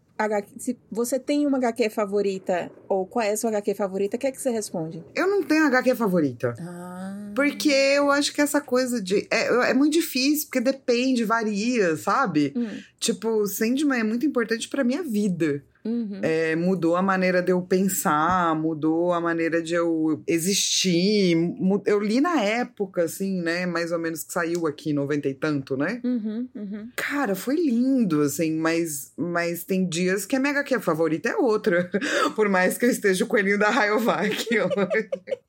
se 0.57 0.77
você 0.89 1.19
tem 1.19 1.45
uma 1.45 1.57
HQ 1.57 1.89
favorita 1.89 2.71
ou 2.87 3.05
qual 3.05 3.25
é 3.25 3.31
a 3.31 3.37
sua 3.37 3.49
HQ 3.49 3.75
favorita, 3.75 4.15
o 4.15 4.19
que 4.19 4.27
é 4.27 4.31
que 4.31 4.41
você 4.41 4.49
responde? 4.49 5.03
Eu 5.13 5.27
não 5.27 5.43
tenho 5.43 5.65
HQ 5.65 5.95
favorita. 5.95 6.53
Ah. 6.59 7.31
Porque 7.35 7.69
eu 7.69 8.09
acho 8.11 8.33
que 8.33 8.41
essa 8.41 8.61
coisa 8.61 9.01
de. 9.01 9.27
É, 9.29 9.69
é 9.69 9.73
muito 9.73 9.93
difícil, 9.93 10.45
porque 10.47 10.61
depende, 10.61 11.23
varia, 11.25 11.95
sabe? 11.97 12.53
Hum, 12.55 12.67
Tipo, 12.99 13.45
Sandman 13.45 13.99
é 13.99 14.03
muito 14.03 14.25
importante 14.25 14.67
pra 14.67 14.83
minha 14.83 15.03
vida. 15.03 15.63
Uhum. 15.85 16.19
É, 16.21 16.55
mudou 16.55 16.95
a 16.95 17.01
maneira 17.01 17.41
de 17.41 17.51
eu 17.51 17.61
pensar, 17.61 18.55
mudou 18.55 19.13
a 19.13 19.21
maneira 19.21 19.61
de 19.61 19.73
eu 19.73 20.21
existir. 20.27 21.37
Eu 21.85 21.99
li 21.99 22.19
na 22.19 22.41
época, 22.41 23.03
assim, 23.03 23.41
né? 23.41 23.65
Mais 23.65 23.91
ou 23.91 23.99
menos 23.99 24.23
que 24.23 24.33
saiu 24.33 24.67
aqui, 24.67 24.91
90 24.91 25.29
e 25.29 25.33
tanto, 25.33 25.77
né? 25.77 26.01
Uhum, 26.03 26.49
uhum. 26.55 26.89
Cara, 26.95 27.35
foi 27.35 27.55
lindo, 27.55 28.21
assim, 28.21 28.55
mas, 28.55 29.13
mas 29.15 29.63
tem 29.63 29.87
dias 29.87 30.25
que 30.25 30.35
a 30.35 30.39
minha 30.39 30.53
HQ 30.53 30.79
favorita 30.79 31.29
é 31.29 31.35
outra. 31.35 31.89
Por 32.35 32.49
mais 32.49 32.77
que 32.77 32.85
eu 32.85 32.89
esteja 32.89 33.23
o 33.23 33.27
coelhinho 33.27 33.59
da 33.59 33.69
Rayovac. 33.69 34.45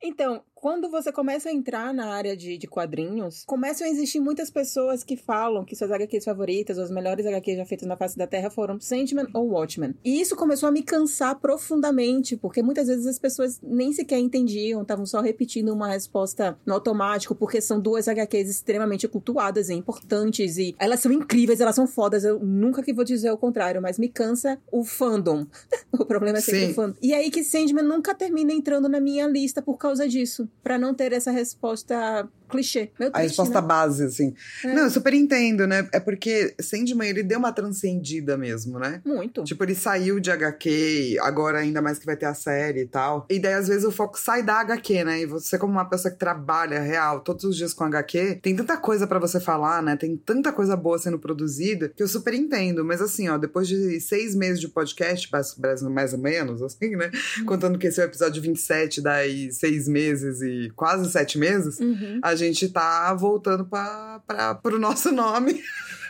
Então, 0.00 0.42
quando 0.60 0.90
você 0.90 1.12
começa 1.12 1.48
a 1.48 1.52
entrar 1.52 1.94
na 1.94 2.06
área 2.06 2.36
de, 2.36 2.58
de 2.58 2.66
quadrinhos, 2.66 3.44
começam 3.46 3.86
a 3.86 3.90
existir 3.90 4.18
muitas 4.18 4.50
pessoas 4.50 5.04
que 5.04 5.16
falam 5.16 5.64
que 5.64 5.76
suas 5.76 5.92
HQs 5.92 6.24
favoritas, 6.24 6.78
ou 6.78 6.82
as 6.82 6.90
melhores 6.90 7.24
HQs 7.24 7.58
já 7.58 7.64
feitas 7.64 7.86
na 7.86 7.96
face 7.96 8.18
da 8.18 8.26
Terra 8.26 8.50
foram 8.50 8.80
Sandman 8.80 9.28
ou 9.32 9.50
Watchmen. 9.50 9.94
E 10.04 10.20
isso 10.20 10.34
começou 10.34 10.68
a 10.68 10.72
me 10.72 10.82
cansar 10.82 11.38
profundamente, 11.38 12.36
porque 12.36 12.60
muitas 12.60 12.88
vezes 12.88 13.06
as 13.06 13.20
pessoas 13.20 13.60
nem 13.62 13.92
sequer 13.92 14.18
entendiam, 14.18 14.82
estavam 14.82 15.06
só 15.06 15.20
repetindo 15.20 15.72
uma 15.72 15.86
resposta 15.86 16.58
no 16.66 16.74
automático, 16.74 17.36
porque 17.36 17.60
são 17.60 17.80
duas 17.80 18.08
HQs 18.08 18.50
extremamente 18.50 19.06
cultuadas 19.06 19.68
e 19.68 19.74
importantes, 19.74 20.58
e 20.58 20.74
elas 20.76 20.98
são 20.98 21.12
incríveis, 21.12 21.60
elas 21.60 21.76
são 21.76 21.86
fodas, 21.86 22.24
eu 22.24 22.40
nunca 22.40 22.82
que 22.82 22.92
vou 22.92 23.04
dizer 23.04 23.30
o 23.30 23.38
contrário, 23.38 23.80
mas 23.80 23.96
me 23.96 24.08
cansa 24.08 24.58
o 24.72 24.84
fandom. 24.84 25.46
o 25.92 26.04
problema 26.04 26.38
é 26.38 26.40
sempre 26.40 26.66
Sim. 26.66 26.72
o 26.72 26.74
fandom. 26.74 26.96
E 27.00 27.14
aí 27.14 27.30
que 27.30 27.44
Sandman 27.44 27.84
nunca 27.84 28.12
termina 28.12 28.52
entrando 28.52 28.88
na 28.88 28.98
minha 28.98 29.28
lista 29.28 29.62
por 29.62 29.78
causa 29.78 30.08
disso. 30.08 30.47
Pra 30.62 30.78
não 30.78 30.94
ter 30.94 31.12
essa 31.12 31.30
resposta 31.30 32.28
clichê. 32.48 32.90
Meu 32.98 33.10
A 33.12 33.20
resposta 33.20 33.60
né? 33.60 33.66
base, 33.66 34.04
assim. 34.04 34.34
É. 34.64 34.74
Não, 34.74 34.84
eu 34.84 34.90
super 34.90 35.14
entendo, 35.14 35.66
né? 35.66 35.88
É 35.92 36.00
porque 36.00 36.54
Sandman, 36.60 37.08
ele 37.08 37.22
deu 37.22 37.38
uma 37.38 37.52
transcendida 37.52 38.36
mesmo, 38.36 38.78
né? 38.78 39.00
Muito. 39.04 39.44
Tipo, 39.44 39.64
ele 39.64 39.74
saiu 39.74 40.18
de 40.20 40.30
HQ, 40.30 41.18
agora 41.20 41.58
ainda 41.58 41.80
mais 41.82 41.98
que 41.98 42.06
vai 42.06 42.16
ter 42.16 42.26
a 42.26 42.34
série 42.34 42.80
e 42.80 42.86
tal. 42.86 43.26
E 43.30 43.38
daí, 43.38 43.54
às 43.54 43.68
vezes, 43.68 43.84
o 43.84 43.90
foco 43.90 44.18
sai 44.18 44.42
da 44.42 44.60
HQ, 44.60 45.04
né? 45.04 45.20
E 45.20 45.26
você, 45.26 45.58
como 45.58 45.72
uma 45.72 45.84
pessoa 45.84 46.12
que 46.12 46.18
trabalha 46.18 46.80
real 46.80 47.20
todos 47.20 47.44
os 47.44 47.56
dias 47.56 47.72
com 47.72 47.84
HQ, 47.84 48.40
tem 48.42 48.56
tanta 48.56 48.76
coisa 48.76 49.06
pra 49.06 49.18
você 49.18 49.40
falar, 49.40 49.82
né? 49.82 49.96
Tem 49.96 50.16
tanta 50.16 50.52
coisa 50.52 50.76
boa 50.76 50.98
sendo 50.98 51.18
produzida 51.18 51.92
que 51.94 52.02
eu 52.02 52.08
super 52.08 52.34
entendo. 52.34 52.84
Mas 52.84 53.00
assim, 53.00 53.28
ó, 53.28 53.36
depois 53.38 53.68
de 53.68 54.00
seis 54.00 54.34
meses 54.34 54.60
de 54.60 54.68
podcast, 54.68 55.28
mais, 55.30 56.12
ou 56.12 56.18
menos, 56.18 56.62
assim, 56.62 56.96
né? 56.96 57.10
Contando 57.46 57.78
que 57.78 57.86
esse 57.86 58.00
é 58.00 58.04
o 58.04 58.06
episódio 58.06 58.40
27, 58.42 59.00
daí 59.00 59.52
seis 59.52 59.88
meses 59.88 60.40
e 60.40 60.70
quase 60.74 61.10
sete 61.10 61.38
meses. 61.38 61.78
Uhum. 61.78 62.20
A 62.22 62.34
gente 62.38 62.68
tá 62.68 63.12
voltando 63.14 63.64
pra, 63.64 64.54
pro 64.62 64.78
nosso 64.78 65.12
nome. 65.12 65.62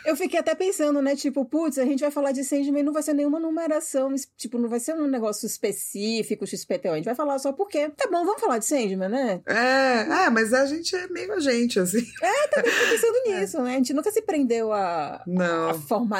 Eu 0.05 0.15
fiquei 0.15 0.39
até 0.39 0.55
pensando, 0.55 1.01
né? 1.01 1.15
Tipo, 1.15 1.45
putz, 1.45 1.77
a 1.77 1.85
gente 1.85 1.99
vai 2.01 2.11
falar 2.11 2.31
de 2.31 2.43
Sandman 2.43 2.81
e 2.81 2.83
não 2.83 2.93
vai 2.93 3.03
ser 3.03 3.13
nenhuma 3.13 3.39
numeração, 3.39 4.13
tipo, 4.37 4.57
não 4.57 4.69
vai 4.69 4.79
ser 4.79 4.93
um 4.95 5.07
negócio 5.07 5.45
específico, 5.45 6.45
XPTO. 6.47 6.89
A 6.91 6.95
gente 6.95 7.05
vai 7.05 7.15
falar 7.15 7.37
só 7.39 7.51
porque. 7.51 7.89
Tá 7.89 8.07
bom, 8.11 8.25
vamos 8.25 8.41
falar 8.41 8.57
de 8.59 8.65
Sandman, 8.65 9.09
né? 9.09 9.41
É, 9.45 10.25
é, 10.25 10.29
mas 10.29 10.53
a 10.53 10.65
gente 10.65 10.95
é 10.95 11.07
meio 11.07 11.33
a 11.33 11.39
gente, 11.39 11.79
assim. 11.79 12.05
É, 12.21 12.47
também 12.47 12.71
tô 12.71 12.89
pensando 12.91 13.17
nisso, 13.39 13.61
né? 13.61 13.73
A 13.73 13.77
gente 13.77 13.93
nunca 13.93 14.11
se 14.11 14.21
prendeu 14.21 14.71
a, 14.73 15.21
Não. 15.27 15.69
a 15.69 15.73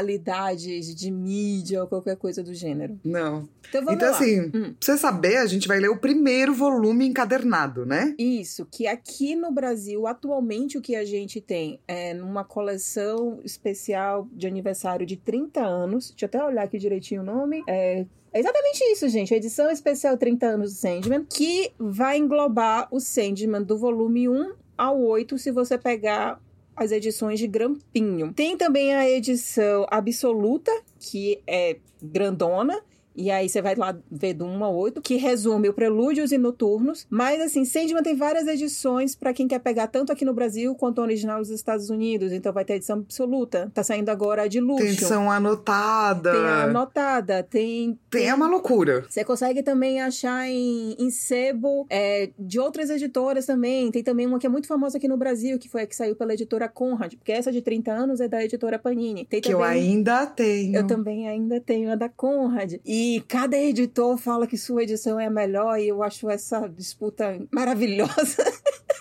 formalidades 0.09 0.93
de 0.95 1.11
mídia 1.11 1.81
ou 1.81 1.87
qualquer 1.87 2.15
coisa 2.17 2.43
do 2.43 2.53
gênero. 2.53 2.99
Não. 3.03 3.47
Então 3.67 3.81
vamos 3.83 3.95
então, 3.95 4.09
lá. 4.11 4.17
assim, 4.17 4.41
Hum. 4.53 4.73
pra 4.73 4.73
você 4.79 4.97
saber, 4.97 5.37
a 5.37 5.45
gente 5.45 5.67
vai 5.67 5.79
ler 5.79 5.89
o 5.89 5.97
primeiro 5.97 6.53
volume 6.53 7.05
encadernado, 7.05 7.85
né? 7.85 8.15
Isso, 8.17 8.65
que 8.65 8.87
aqui 8.87 9.35
no 9.35 9.51
Brasil, 9.51 10.07
atualmente, 10.07 10.77
o 10.77 10.81
que 10.81 10.95
a 10.95 11.05
gente 11.05 11.39
tem 11.39 11.79
é 11.87 12.13
numa 12.13 12.43
coleção 12.43 13.39
especial 13.69 14.27
de 14.31 14.47
aniversário 14.47 15.05
de 15.05 15.17
30 15.17 15.61
anos. 15.61 16.09
Deixa 16.11 16.25
eu 16.25 16.27
até 16.27 16.43
olhar 16.43 16.63
aqui 16.63 16.77
direitinho 16.77 17.21
o 17.21 17.25
nome. 17.25 17.63
É. 17.67 18.05
É 18.31 18.39
exatamente 18.39 18.83
isso, 18.91 19.09
gente. 19.09 19.33
A 19.33 19.37
edição 19.37 19.71
especial 19.71 20.15
30 20.15 20.45
anos 20.45 20.73
do 20.73 20.77
Sandman, 20.77 21.25
que 21.25 21.71
vai 21.79 22.17
englobar 22.17 22.87
o 22.91 22.99
Sandman 22.99 23.63
do 23.63 23.75
volume 23.75 24.29
1 24.29 24.53
ao 24.77 25.01
8, 25.01 25.35
se 25.39 25.51
você 25.51 25.79
pegar 25.79 26.39
as 26.75 26.91
edições 26.91 27.39
de 27.39 27.47
grampinho. 27.47 28.31
Tem 28.31 28.55
também 28.55 28.93
a 28.93 29.09
edição 29.09 29.85
absoluta, 29.89 30.71
que 30.99 31.41
é 31.47 31.77
grandona, 32.01 32.79
e 33.15 33.29
aí 33.29 33.49
você 33.49 33.61
vai 33.61 33.75
lá 33.75 33.95
ver 34.09 34.33
do 34.33 34.45
1 34.45 34.63
ao 34.63 34.75
8, 34.75 35.01
que 35.01 35.17
resume 35.17 35.69
o 35.69 35.73
Prelúdios 35.73 36.31
e 36.31 36.37
Noturnos. 36.37 37.05
Mas 37.09 37.41
assim, 37.41 37.65
Sandman 37.65 38.01
tem 38.01 38.15
várias 38.15 38.47
edições 38.47 39.15
pra 39.15 39.33
quem 39.33 39.47
quer 39.47 39.59
pegar 39.59 39.87
tanto 39.87 40.11
aqui 40.11 40.23
no 40.23 40.33
Brasil 40.33 40.73
quanto 40.75 40.99
o 40.99 41.01
original 41.01 41.39
nos 41.39 41.49
Estados 41.49 41.89
Unidos. 41.89 42.31
Então 42.31 42.53
vai 42.53 42.63
ter 42.63 42.73
a 42.73 42.75
edição 42.77 42.99
absoluta. 42.99 43.71
Tá 43.73 43.83
saindo 43.83 44.09
agora 44.09 44.43
a 44.43 44.47
de 44.47 44.59
luxo. 44.59 44.83
Tem 44.83 44.93
edição 44.93 45.29
anotada. 45.29 46.31
Tem 46.31 46.41
a 46.41 46.63
anotada, 46.63 47.43
tem. 47.43 47.99
Tem, 48.09 48.27
é 48.27 48.33
uma 48.33 48.47
loucura. 48.47 49.05
Você 49.09 49.23
consegue 49.23 49.63
também 49.63 50.01
achar 50.01 50.47
em, 50.47 50.95
em 50.97 51.09
sebo 51.09 51.85
é, 51.89 52.29
de 52.37 52.59
outras 52.59 52.89
editoras 52.89 53.45
também. 53.45 53.91
Tem 53.91 54.03
também 54.03 54.27
uma 54.27 54.39
que 54.39 54.45
é 54.45 54.49
muito 54.49 54.67
famosa 54.67 54.97
aqui 54.97 55.07
no 55.07 55.17
Brasil, 55.17 55.59
que 55.59 55.67
foi 55.67 55.81
a 55.81 55.87
que 55.87 55.95
saiu 55.95 56.15
pela 56.15 56.33
editora 56.33 56.69
Conrad, 56.69 57.15
porque 57.15 57.31
essa 57.31 57.51
de 57.51 57.61
30 57.61 57.91
anos 57.91 58.21
é 58.21 58.27
da 58.27 58.43
editora 58.43 58.79
Panini. 58.79 59.25
Tem 59.25 59.41
Que 59.41 59.53
eu 59.53 59.63
ainda 59.63 60.25
tenho. 60.25 60.77
Eu 60.77 60.87
também 60.87 61.27
ainda 61.27 61.59
tenho 61.59 61.91
a 61.91 61.95
da 61.95 62.07
Conrad. 62.07 62.75
E 62.85 63.08
cada 63.27 63.57
editor 63.57 64.17
fala 64.17 64.47
que 64.47 64.57
sua 64.57 64.83
edição 64.83 65.19
é 65.19 65.27
a 65.27 65.29
melhor, 65.29 65.79
e 65.79 65.87
eu 65.87 66.03
acho 66.03 66.29
essa 66.29 66.67
disputa 66.67 67.39
maravilhosa. 67.51 68.43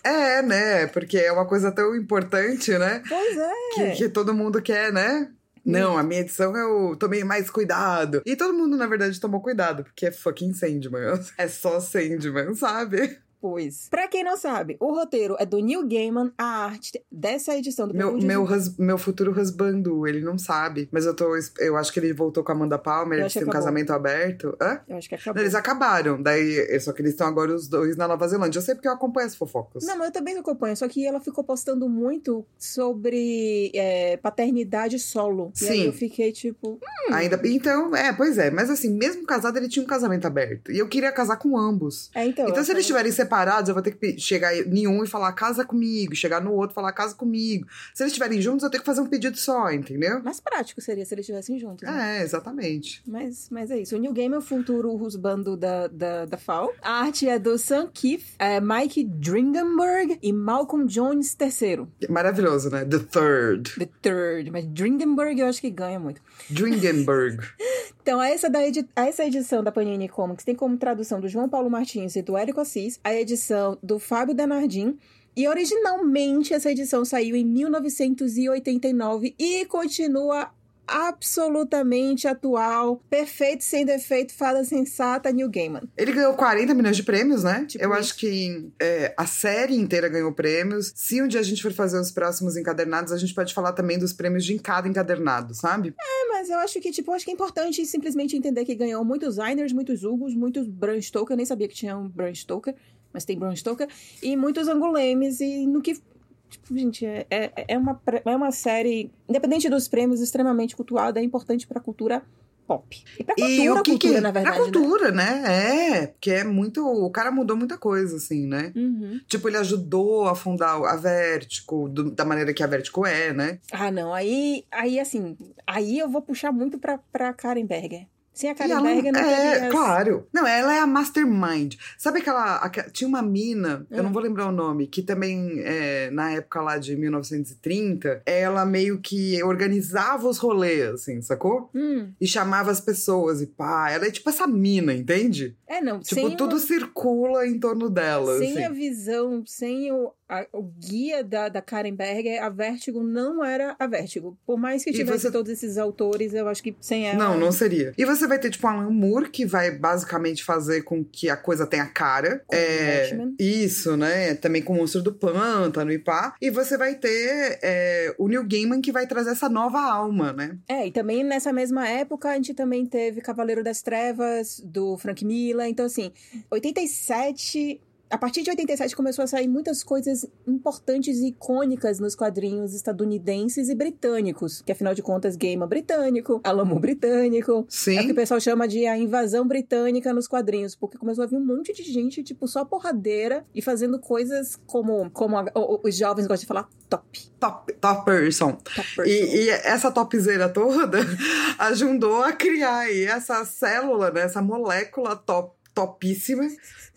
É, 0.04 0.40
né? 0.42 0.86
Porque 0.86 1.18
é 1.18 1.30
uma 1.30 1.46
coisa 1.46 1.72
tão 1.72 1.94
importante, 1.94 2.76
né? 2.78 3.02
pois 3.06 3.36
é. 3.36 3.52
Que, 3.74 3.90
que 3.96 4.08
todo 4.08 4.32
mundo 4.32 4.62
quer, 4.62 4.92
né? 4.92 5.28
Não, 5.64 5.98
a 5.98 6.02
minha 6.02 6.22
edição 6.22 6.56
eu 6.56 6.96
tomei 6.96 7.22
mais 7.24 7.50
cuidado. 7.50 8.22
E 8.24 8.34
todo 8.34 8.54
mundo, 8.54 8.74
na 8.76 8.86
verdade, 8.86 9.20
tomou 9.20 9.42
cuidado, 9.42 9.84
porque 9.84 10.06
é 10.06 10.10
fucking 10.10 10.54
Sandman. 10.54 11.20
É 11.36 11.46
só 11.46 11.78
Sandman, 11.78 12.54
sabe? 12.54 13.18
Pois. 13.40 13.88
Pra 13.88 14.08
quem 14.08 14.24
não 14.24 14.36
sabe, 14.36 14.76
o 14.80 14.92
roteiro 14.92 15.36
é 15.38 15.46
do 15.46 15.58
Neil 15.58 15.86
Gaiman, 15.86 16.32
a 16.36 16.64
arte 16.66 17.02
dessa 17.10 17.56
edição 17.56 17.86
do 17.86 17.94
Meu, 17.94 18.16
meu, 18.18 18.42
hus- 18.42 18.76
meu 18.76 18.98
futuro 18.98 19.38
husbando, 19.38 20.06
ele 20.06 20.20
não 20.20 20.36
sabe. 20.36 20.88
Mas 20.92 21.06
eu 21.06 21.14
tô. 21.14 21.28
Eu 21.58 21.76
acho 21.76 21.92
que 21.92 22.00
ele 22.00 22.12
voltou 22.12 22.42
com 22.42 22.52
a 22.52 22.54
Amanda 22.54 22.78
Palmer, 22.78 23.20
eles 23.20 23.32
têm 23.32 23.44
um 23.44 23.48
casamento 23.48 23.92
aberto. 23.92 24.56
Hã? 24.60 24.80
Eu 24.88 24.96
acho 24.96 25.08
que 25.08 25.14
Não, 25.14 25.20
acabou. 25.20 25.42
eles 25.42 25.54
acabaram. 25.54 26.20
Daí, 26.22 26.80
só 26.80 26.92
que 26.92 27.00
eles 27.02 27.12
estão 27.12 27.26
agora 27.28 27.54
os 27.54 27.68
dois 27.68 27.96
na 27.96 28.08
Nova 28.08 28.26
Zelândia. 28.26 28.58
Eu 28.58 28.62
sei 28.62 28.74
porque 28.74 28.88
eu 28.88 28.92
acompanho 28.92 29.26
as 29.26 29.36
fofocas. 29.36 29.84
Não, 29.84 29.96
mas 29.96 30.06
eu 30.08 30.12
também 30.12 30.36
acompanho, 30.36 30.76
só 30.76 30.88
que 30.88 31.06
ela 31.06 31.20
ficou 31.20 31.44
postando 31.44 31.88
muito 31.88 32.44
sobre 32.58 33.70
é, 33.74 34.16
paternidade 34.16 34.98
solo. 34.98 35.52
E 35.60 35.68
aí 35.68 35.76
Sim. 35.78 35.84
eu 35.86 35.92
fiquei 35.92 36.32
tipo, 36.32 36.78
Ainda 37.12 37.40
Então, 37.44 37.94
é, 37.94 38.12
pois 38.12 38.36
é. 38.38 38.50
Mas 38.50 38.68
assim, 38.70 38.90
mesmo 38.90 39.24
casado, 39.24 39.56
ele 39.56 39.68
tinha 39.68 39.82
um 39.82 39.86
casamento 39.88 40.26
aberto. 40.26 40.70
E 40.72 40.78
eu 40.78 40.88
queria 40.88 41.10
casar 41.12 41.36
com 41.36 41.56
ambos. 41.56 42.10
é 42.14 42.24
então. 42.26 42.48
Então, 42.48 42.62
se 42.64 42.70
eles 42.70 42.80
estiverem 42.82 43.10
separados, 43.12 43.27
eu 43.68 43.74
vou 43.74 43.82
ter 43.82 43.92
que 43.92 44.18
chegar 44.18 44.56
em 44.56 44.86
um 44.86 45.04
e 45.04 45.06
falar 45.06 45.32
casa 45.32 45.64
comigo, 45.64 46.14
chegar 46.14 46.40
no 46.40 46.52
outro 46.52 46.72
e 46.72 46.74
falar 46.74 46.92
casa 46.92 47.14
comigo. 47.14 47.66
Se 47.94 48.02
eles 48.02 48.12
estiverem 48.12 48.40
juntos, 48.40 48.62
eu 48.64 48.70
tenho 48.70 48.82
que 48.82 48.86
fazer 48.86 49.00
um 49.00 49.06
pedido 49.06 49.36
só, 49.36 49.70
entendeu? 49.70 50.22
Mais 50.22 50.40
prático 50.40 50.80
seria 50.80 51.04
se 51.04 51.14
eles 51.14 51.22
estivessem 51.24 51.58
juntos. 51.58 51.88
né? 51.88 52.18
É, 52.18 52.22
exatamente. 52.22 53.02
Mas, 53.06 53.48
mas 53.50 53.70
é 53.70 53.78
isso. 53.78 53.96
O 53.96 53.98
New 53.98 54.12
Game 54.12 54.34
é 54.34 54.38
o 54.38 54.42
futuro 54.42 54.94
rusbando 54.96 55.56
da, 55.56 55.86
da, 55.88 56.24
da 56.26 56.36
FAO. 56.36 56.72
A 56.82 57.00
arte 57.02 57.28
é 57.28 57.38
do 57.38 57.56
Sam 57.58 57.88
Keith, 57.92 58.24
é 58.38 58.60
Mike 58.60 59.04
Dringenberg 59.04 60.18
e 60.22 60.32
Malcolm 60.32 60.86
Jones 60.86 61.36
III. 61.40 61.86
Maravilhoso, 62.08 62.70
né? 62.70 62.84
The 62.84 62.98
Third. 62.98 63.74
The 63.78 63.88
Third. 64.02 64.50
Mas 64.50 64.66
Dringenberg 64.66 65.40
eu 65.40 65.46
acho 65.46 65.60
que 65.60 65.70
ganha 65.70 65.98
muito. 65.98 66.20
Dringenberg. 66.50 67.38
Então, 68.00 68.22
essa, 68.22 68.48
da 68.48 68.66
edi- 68.66 68.88
essa 68.96 69.22
edição 69.26 69.62
da 69.62 69.70
Panini 69.70 70.08
Comics 70.08 70.42
tem 70.42 70.54
como 70.54 70.78
tradução 70.78 71.20
do 71.20 71.28
João 71.28 71.46
Paulo 71.46 71.68
Martins 71.68 72.16
e 72.16 72.22
do 72.22 72.38
Érico 72.38 72.58
Assis, 72.58 72.98
a 73.04 73.12
edição 73.20 73.78
do 73.82 73.98
Fábio 73.98 74.34
Denardim. 74.34 74.98
E 75.36 75.46
originalmente 75.46 76.52
essa 76.52 76.70
edição 76.70 77.04
saiu 77.04 77.36
em 77.36 77.44
1989 77.44 79.34
e 79.38 79.64
continua 79.66 80.50
absolutamente 80.88 82.26
atual, 82.26 82.96
perfeito, 83.10 83.62
sem 83.62 83.84
defeito, 83.84 84.32
fada 84.32 84.64
sensata, 84.64 85.30
New 85.30 85.48
Gaiman. 85.50 85.82
Ele 85.96 86.12
ganhou 86.12 86.32
40 86.32 86.72
milhões 86.74 86.96
de 86.96 87.02
prêmios, 87.02 87.44
né? 87.44 87.66
Tipo 87.66 87.84
eu 87.84 87.90
isso. 87.90 88.00
acho 88.00 88.16
que 88.16 88.70
é, 88.80 89.14
a 89.16 89.26
série 89.26 89.76
inteira 89.76 90.08
ganhou 90.08 90.32
prêmios. 90.32 90.92
Se 90.96 91.20
um 91.22 91.28
dia 91.28 91.40
a 91.40 91.42
gente 91.42 91.62
for 91.62 91.72
fazer 91.72 92.00
os 92.00 92.10
próximos 92.10 92.56
encadernados, 92.56 93.12
a 93.12 93.18
gente 93.18 93.34
pode 93.34 93.52
falar 93.52 93.72
também 93.72 93.98
dos 93.98 94.14
prêmios 94.14 94.44
de 94.44 94.58
cada 94.58 94.88
encadernado, 94.88 95.54
sabe? 95.54 95.94
É, 96.00 96.28
mas 96.28 96.48
eu 96.48 96.58
acho 96.58 96.80
que, 96.80 96.90
tipo, 96.90 97.12
acho 97.12 97.24
que 97.24 97.30
é 97.30 97.34
importante 97.34 97.84
simplesmente 97.84 98.36
entender 98.36 98.64
que 98.64 98.74
ganhou 98.74 99.04
muitos 99.04 99.38
Einers, 99.38 99.72
muitos 99.72 100.02
Hugos, 100.02 100.34
muitos 100.34 100.66
Bram 100.66 101.00
Stoker, 101.00 101.34
eu 101.34 101.36
nem 101.36 101.46
sabia 101.46 101.68
que 101.68 101.74
tinha 101.74 101.96
um 101.96 102.08
Bram 102.08 102.34
Stoker, 102.34 102.74
mas 103.18 103.24
tem 103.24 103.36
Bram 103.36 103.54
Stoker, 103.56 103.88
e 104.22 104.36
muitos 104.36 104.68
Angolemes, 104.68 105.40
e 105.40 105.66
no 105.66 105.82
que... 105.82 106.00
Tipo, 106.48 106.78
gente, 106.78 107.04
é, 107.04 107.26
é, 107.28 107.52
é, 107.68 107.76
uma, 107.76 108.00
é 108.24 108.36
uma 108.36 108.52
série, 108.52 109.10
independente 109.28 109.68
dos 109.68 109.88
prêmios, 109.88 110.20
extremamente 110.20 110.74
cultuada, 110.76 111.20
é 111.20 111.22
importante 111.22 111.66
pra 111.66 111.80
cultura 111.80 112.22
pop. 112.66 113.04
E 113.18 113.24
pra 113.24 113.34
cultura, 113.34 113.62
e 113.62 113.70
o 113.70 113.82
que 113.82 113.90
cultura, 113.90 114.14
que... 114.14 114.20
na 114.20 114.30
verdade, 114.30 114.56
A 114.56 114.62
cultura, 114.62 115.10
né? 115.10 115.42
É, 115.46 116.06
porque 116.06 116.30
é 116.30 116.44
muito... 116.44 116.86
O 116.86 117.10
cara 117.10 117.30
mudou 117.32 117.56
muita 117.56 117.76
coisa, 117.76 118.16
assim, 118.16 118.46
né? 118.46 118.72
né? 118.74 118.80
Uhum. 118.82 119.20
Tipo, 119.26 119.48
ele 119.48 119.56
ajudou 119.58 120.26
a 120.28 120.34
fundar 120.34 120.76
a 120.76 120.96
Vertigo, 120.96 121.88
do- 121.88 122.10
da 122.12 122.24
maneira 122.24 122.54
que 122.54 122.62
a 122.62 122.66
Vertigo 122.66 123.04
é, 123.04 123.32
né? 123.32 123.58
Ah, 123.72 123.90
não, 123.90 124.14
aí, 124.14 124.64
aí, 124.70 124.98
assim, 125.00 125.36
aí 125.66 125.98
eu 125.98 126.08
vou 126.08 126.22
puxar 126.22 126.52
muito 126.52 126.78
pra, 126.78 126.98
pra 127.12 127.32
Karen 127.34 127.66
Berger. 127.66 128.06
Sem 128.38 128.50
a 128.50 128.54
Karen 128.54 128.70
ela- 128.70 128.82
Berger 128.82 129.12
não 129.12 129.20
é, 129.20 129.52
teria... 129.54 129.70
claro. 129.70 130.28
Não, 130.32 130.46
ela 130.46 130.72
é 130.72 130.78
a 130.78 130.86
mastermind. 130.86 131.74
Sabe 131.98 132.20
aquela, 132.20 132.56
aque- 132.58 132.88
Tinha 132.92 133.08
uma 133.08 133.20
mina, 133.20 133.84
eu 133.90 134.00
não 134.02 134.10
Hum. 134.10 134.12
vou 134.12 134.22
lembrar 134.22 134.46
o 134.46 134.52
nome, 134.52 134.86
que 134.86 135.02
também, 135.02 135.60
é, 135.64 136.08
na 136.12 136.30
época 136.30 136.60
lá 136.62 136.78
de 136.78 136.94
1930, 136.96 138.22
ela 138.24 138.64
meio 138.64 139.00
que 139.00 139.42
organizava 139.42 140.28
os 140.28 140.38
rolês, 140.38 140.88
assim, 140.94 141.20
sacou? 141.20 141.68
Hum, 141.74 142.12
E 142.20 142.26
chamava 142.28 142.70
as 142.70 142.80
pessoas 142.80 143.40
e 143.42 143.46
pá. 143.46 143.90
Ela 143.90 144.06
é 144.06 144.10
tipo 144.12 144.28
essa 144.28 144.46
mina, 144.46 144.94
entende? 144.94 145.56
é, 145.66 145.80
não, 145.80 145.98
Tipo, 146.00 146.30
tudo 146.36 146.52
uma- 146.54 146.60
circula 146.60 147.46
em 147.46 147.58
torno 147.58 147.90
dela. 147.90 148.38
Sem 148.38 148.52
assim. 148.52 148.64
a 148.64 148.68
visão, 148.70 149.42
sem 149.46 149.92
o, 149.92 150.12
a- 150.28 150.46
o 150.52 150.62
guia 150.62 151.24
da, 151.24 151.48
da 151.48 151.62
Karen 151.62 151.94
Berger, 151.94 152.42
a 152.42 152.48
Vertigo 152.48 153.02
não 153.02 153.44
era 153.44 153.74
a 153.78 153.86
Vertigo. 153.86 154.36
Por 154.46 154.58
mais 154.58 154.84
que 154.84 154.92
tivesse 154.92 155.22
você- 155.24 155.30
todos 155.30 155.50
esses 155.50 155.78
autores, 155.78 156.34
eu 156.34 156.48
acho 156.48 156.62
que 156.62 156.76
sem 156.80 157.08
ela. 157.08 157.18
Não, 157.18 157.38
não 157.38 157.50
seria. 157.52 157.92
E 157.96 158.04
você 158.04 158.26
vai 158.26 158.38
ter, 158.38 158.50
tipo, 158.50 158.66
Alan 158.66 158.90
Moore, 158.90 159.30
que 159.30 159.46
vai 159.46 159.70
basicamente 159.70 160.44
fazer 160.44 160.82
com 160.82 161.04
que 161.04 161.28
a 161.30 161.36
coisa 161.36 161.66
tenha 161.66 161.86
cara. 161.86 162.42
Com 162.46 162.54
é. 162.56 163.10
Isso, 163.38 163.96
né? 163.96 164.34
Também 164.34 164.62
com 164.62 164.72
o 164.74 164.76
Monstro 164.76 165.02
do 165.02 165.12
Pântano 165.14 165.90
e 165.92 165.98
pá. 165.98 166.34
E 166.40 166.50
você 166.50 166.76
vai 166.76 166.94
ter 166.94 167.58
é, 167.62 168.14
o 168.18 168.28
Neil 168.28 168.46
Gaiman, 168.46 168.80
que 168.80 168.92
vai 168.92 169.06
trazer 169.06 169.30
essa 169.30 169.48
nova 169.48 169.80
alma, 169.80 170.32
né? 170.32 170.58
É, 170.68 170.86
e 170.86 170.90
também 170.92 171.24
nessa 171.24 171.52
mesma 171.52 171.88
época 171.88 172.28
a 172.30 172.34
gente 172.34 172.54
também 172.54 172.84
teve 172.86 173.20
Cavaleiro 173.20 173.62
das 173.64 173.82
Trevas, 173.82 174.60
do 174.64 174.96
Frank 174.98 175.24
Miller. 175.24 175.66
Então, 175.68 175.86
assim, 175.86 176.12
87. 176.50 177.80
A 178.10 178.16
partir 178.16 178.42
de 178.42 178.50
87 178.50 178.96
começou 178.96 179.22
a 179.22 179.26
sair 179.26 179.46
muitas 179.48 179.84
coisas 179.84 180.26
importantes 180.46 181.18
e 181.18 181.28
icônicas 181.28 181.98
nos 181.98 182.14
quadrinhos 182.14 182.74
estadunidenses 182.74 183.68
e 183.68 183.74
britânicos. 183.74 184.62
Que 184.62 184.72
afinal 184.72 184.94
de 184.94 185.02
contas, 185.02 185.36
Gaiman 185.36 185.66
britânico, 185.68 186.40
Alamo 186.42 186.78
britânico. 186.80 187.52
É 187.52 187.54
o 187.60 187.64
que 187.64 187.72
Sim. 187.74 188.10
o 188.10 188.14
pessoal 188.14 188.40
chama 188.40 188.66
de 188.66 188.86
a 188.86 188.96
invasão 188.96 189.46
britânica 189.46 190.12
nos 190.14 190.26
quadrinhos, 190.26 190.74
porque 190.74 190.96
começou 190.96 191.24
a 191.24 191.26
vir 191.26 191.36
um 191.36 191.44
monte 191.44 191.72
de 191.72 191.82
gente, 191.82 192.22
tipo, 192.22 192.48
só 192.48 192.64
porradeira 192.64 193.44
e 193.54 193.60
fazendo 193.60 193.98
coisas 193.98 194.56
como, 194.66 195.10
como 195.10 195.36
a- 195.36 195.44
os 195.84 195.94
jovens 195.96 196.26
gostam 196.26 196.42
de 196.44 196.46
falar 196.46 196.68
top. 196.88 197.28
Top, 197.38 197.72
top 197.74 198.04
person. 198.04 198.52
Top 198.52 198.88
person. 198.96 199.04
E, 199.04 199.44
e 199.44 199.48
essa 199.50 199.90
topzeira 199.90 200.48
toda 200.48 200.98
ajudou 201.58 202.22
a 202.22 202.32
criar 202.32 202.78
aí 202.78 203.04
essa 203.04 203.44
célula, 203.44 204.10
né? 204.10 204.22
Essa 204.22 204.40
molécula 204.42 205.14
top. 205.14 205.57
Topíssima, 205.78 206.48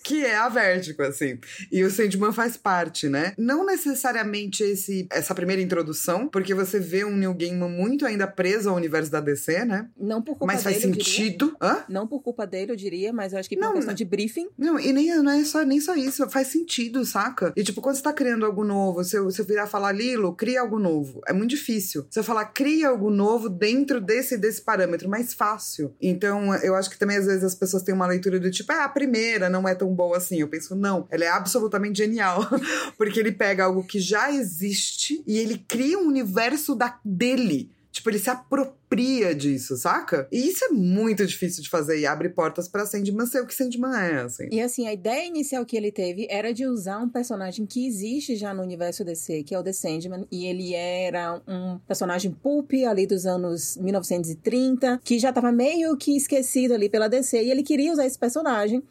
que 0.04 0.26
é 0.26 0.36
a 0.36 0.50
Vertigo, 0.50 1.04
assim. 1.04 1.38
E 1.72 1.84
o 1.84 1.92
Sandman 1.92 2.32
faz 2.32 2.58
parte, 2.58 3.08
né? 3.08 3.34
Não 3.38 3.64
necessariamente 3.64 4.64
esse, 4.64 5.08
essa 5.12 5.36
primeira 5.36 5.62
introdução, 5.62 6.28
porque 6.28 6.56
você 6.56 6.80
vê 6.80 7.06
um 7.06 7.16
Neil 7.16 7.34
Gaiman 7.36 7.70
muito 7.70 8.06
ainda 8.06 8.26
preso 8.26 8.70
ao 8.70 8.76
universo 8.76 9.12
da 9.12 9.20
DC, 9.22 9.64
né? 9.66 9.88
Não 9.96 10.22
por 10.22 10.38
culpa 10.38 10.54
Mas 10.54 10.64
faz 10.64 10.78
dele, 10.78 10.94
diria. 10.94 11.04
sentido. 11.06 11.56
Hã? 11.62 11.84
Não 11.88 12.08
por 12.08 12.22
culpa 12.24 12.48
dele, 12.48 12.72
eu 12.72 12.76
diria, 12.76 13.14
mas 13.14 13.34
eu 13.34 13.40
acho 13.40 13.48
que 13.48 13.56
por 13.56 13.62
Não, 13.62 13.74
questão 13.74 13.94
de 13.94 14.04
briefing. 14.06 14.50
Não, 14.58 14.80
e 14.80 14.92
nem, 14.92 15.16
não 15.22 15.32
é 15.32 15.44
só, 15.46 15.64
nem 15.64 15.80
só 15.80 15.96
isso, 15.96 16.28
faz 16.30 16.48
sentido, 16.48 17.06
saca? 17.06 17.54
E 17.56 17.64
tipo, 17.64 17.82
quando 17.82 17.96
você 17.96 18.02
tá 18.02 18.12
criando 18.14 18.46
algo 18.46 18.64
novo, 18.64 19.04
se 19.04 19.16
eu, 19.16 19.30
se 19.30 19.40
eu 19.40 19.46
virar 19.46 19.68
falar, 19.68 19.92
Lilo, 19.92 20.36
cria 20.36 20.62
algo 20.62 20.80
novo, 20.80 21.22
é 21.28 21.34
muito 21.34 21.52
difícil. 21.52 22.08
Se 22.10 22.20
eu 22.20 22.24
falar, 22.24 22.46
cria 22.46 22.90
algo 22.90 23.12
novo 23.12 23.48
dentro 23.50 24.02
desse 24.02 24.36
desse 24.38 24.62
parâmetro, 24.62 25.08
mais 25.08 25.34
fácil. 25.34 25.94
Então, 26.02 26.56
eu 26.56 26.74
acho 26.74 26.90
que 26.90 26.98
também 26.98 27.18
às 27.18 27.28
vezes 27.28 27.44
as 27.44 27.54
pessoas 27.54 27.84
têm 27.84 27.94
uma 27.94 28.08
leitura 28.08 28.40
do 28.40 28.50
tipo, 28.50 28.71
ah, 28.72 28.86
a 28.86 28.90
primeira 28.90 29.50
não 29.50 29.68
é 29.68 29.76
tão 29.76 29.94
boa 29.94 30.18
assim. 30.18 30.40
Eu 30.40 30.48
penso, 30.48 30.76
não, 30.76 31.08
ela 31.10 31.26
é 31.26 31.30
absolutamente 31.30 31.98
genial. 31.98 32.48
Porque 32.98 33.20
ele 33.20 33.32
pega 33.32 33.66
algo 33.66 33.84
que 33.84 34.00
já 34.00 34.32
existe 34.32 35.24
e 35.28 35.38
ele 35.38 35.58
cria 35.68 36.00
um 36.00 36.08
universo 36.08 36.76
da, 36.76 37.00
dele. 37.04 37.70
Tipo, 37.92 38.10
ele 38.10 38.20
se 38.20 38.30
apropria 38.30 39.36
disso, 39.36 39.76
saca? 39.76 40.28
E 40.32 40.48
isso 40.48 40.64
é 40.66 40.70
muito 40.70 41.26
difícil 41.26 41.62
de 41.62 41.70
fazer 41.70 42.00
e 42.00 42.06
abre 42.06 42.30
portas 42.30 42.68
pra 42.68 42.86
Sandman 42.86 43.26
ser 43.26 43.42
o 43.42 43.46
que 43.46 43.54
Sandman 43.54 43.94
é, 43.94 44.22
assim. 44.22 44.48
E 44.50 44.62
assim, 44.62 44.88
a 44.88 44.94
ideia 44.94 45.28
inicial 45.28 45.66
que 45.66 45.76
ele 45.76 45.92
teve 45.92 46.26
era 46.30 46.54
de 46.54 46.66
usar 46.66 47.00
um 47.00 47.10
personagem 47.10 47.66
que 47.66 47.86
existe 47.86 48.36
já 48.38 48.54
no 48.54 48.64
universo 48.64 49.04
DC, 49.04 49.44
que 49.44 49.54
é 49.54 49.60
o 49.60 49.64
The 49.64 49.74
Sandman, 49.74 50.26
e 50.32 50.46
ele 50.46 50.74
era 50.74 51.42
um 51.48 51.80
personagem 51.80 52.32
pulp 52.32 52.72
ali 52.88 53.06
dos 53.06 53.26
anos 53.26 53.76
1930, 53.78 55.02
que 55.04 55.20
já 55.20 55.34
tava 55.34 55.52
meio 55.52 55.98
que 55.98 56.16
esquecido 56.16 56.74
ali 56.74 56.90
pela 56.90 57.10
DC, 57.10 57.44
e 57.44 57.52
ele 57.52 57.64
queria 57.64 57.92
usar 57.92 58.06
esse 58.06 58.18
personagem. 58.18 58.82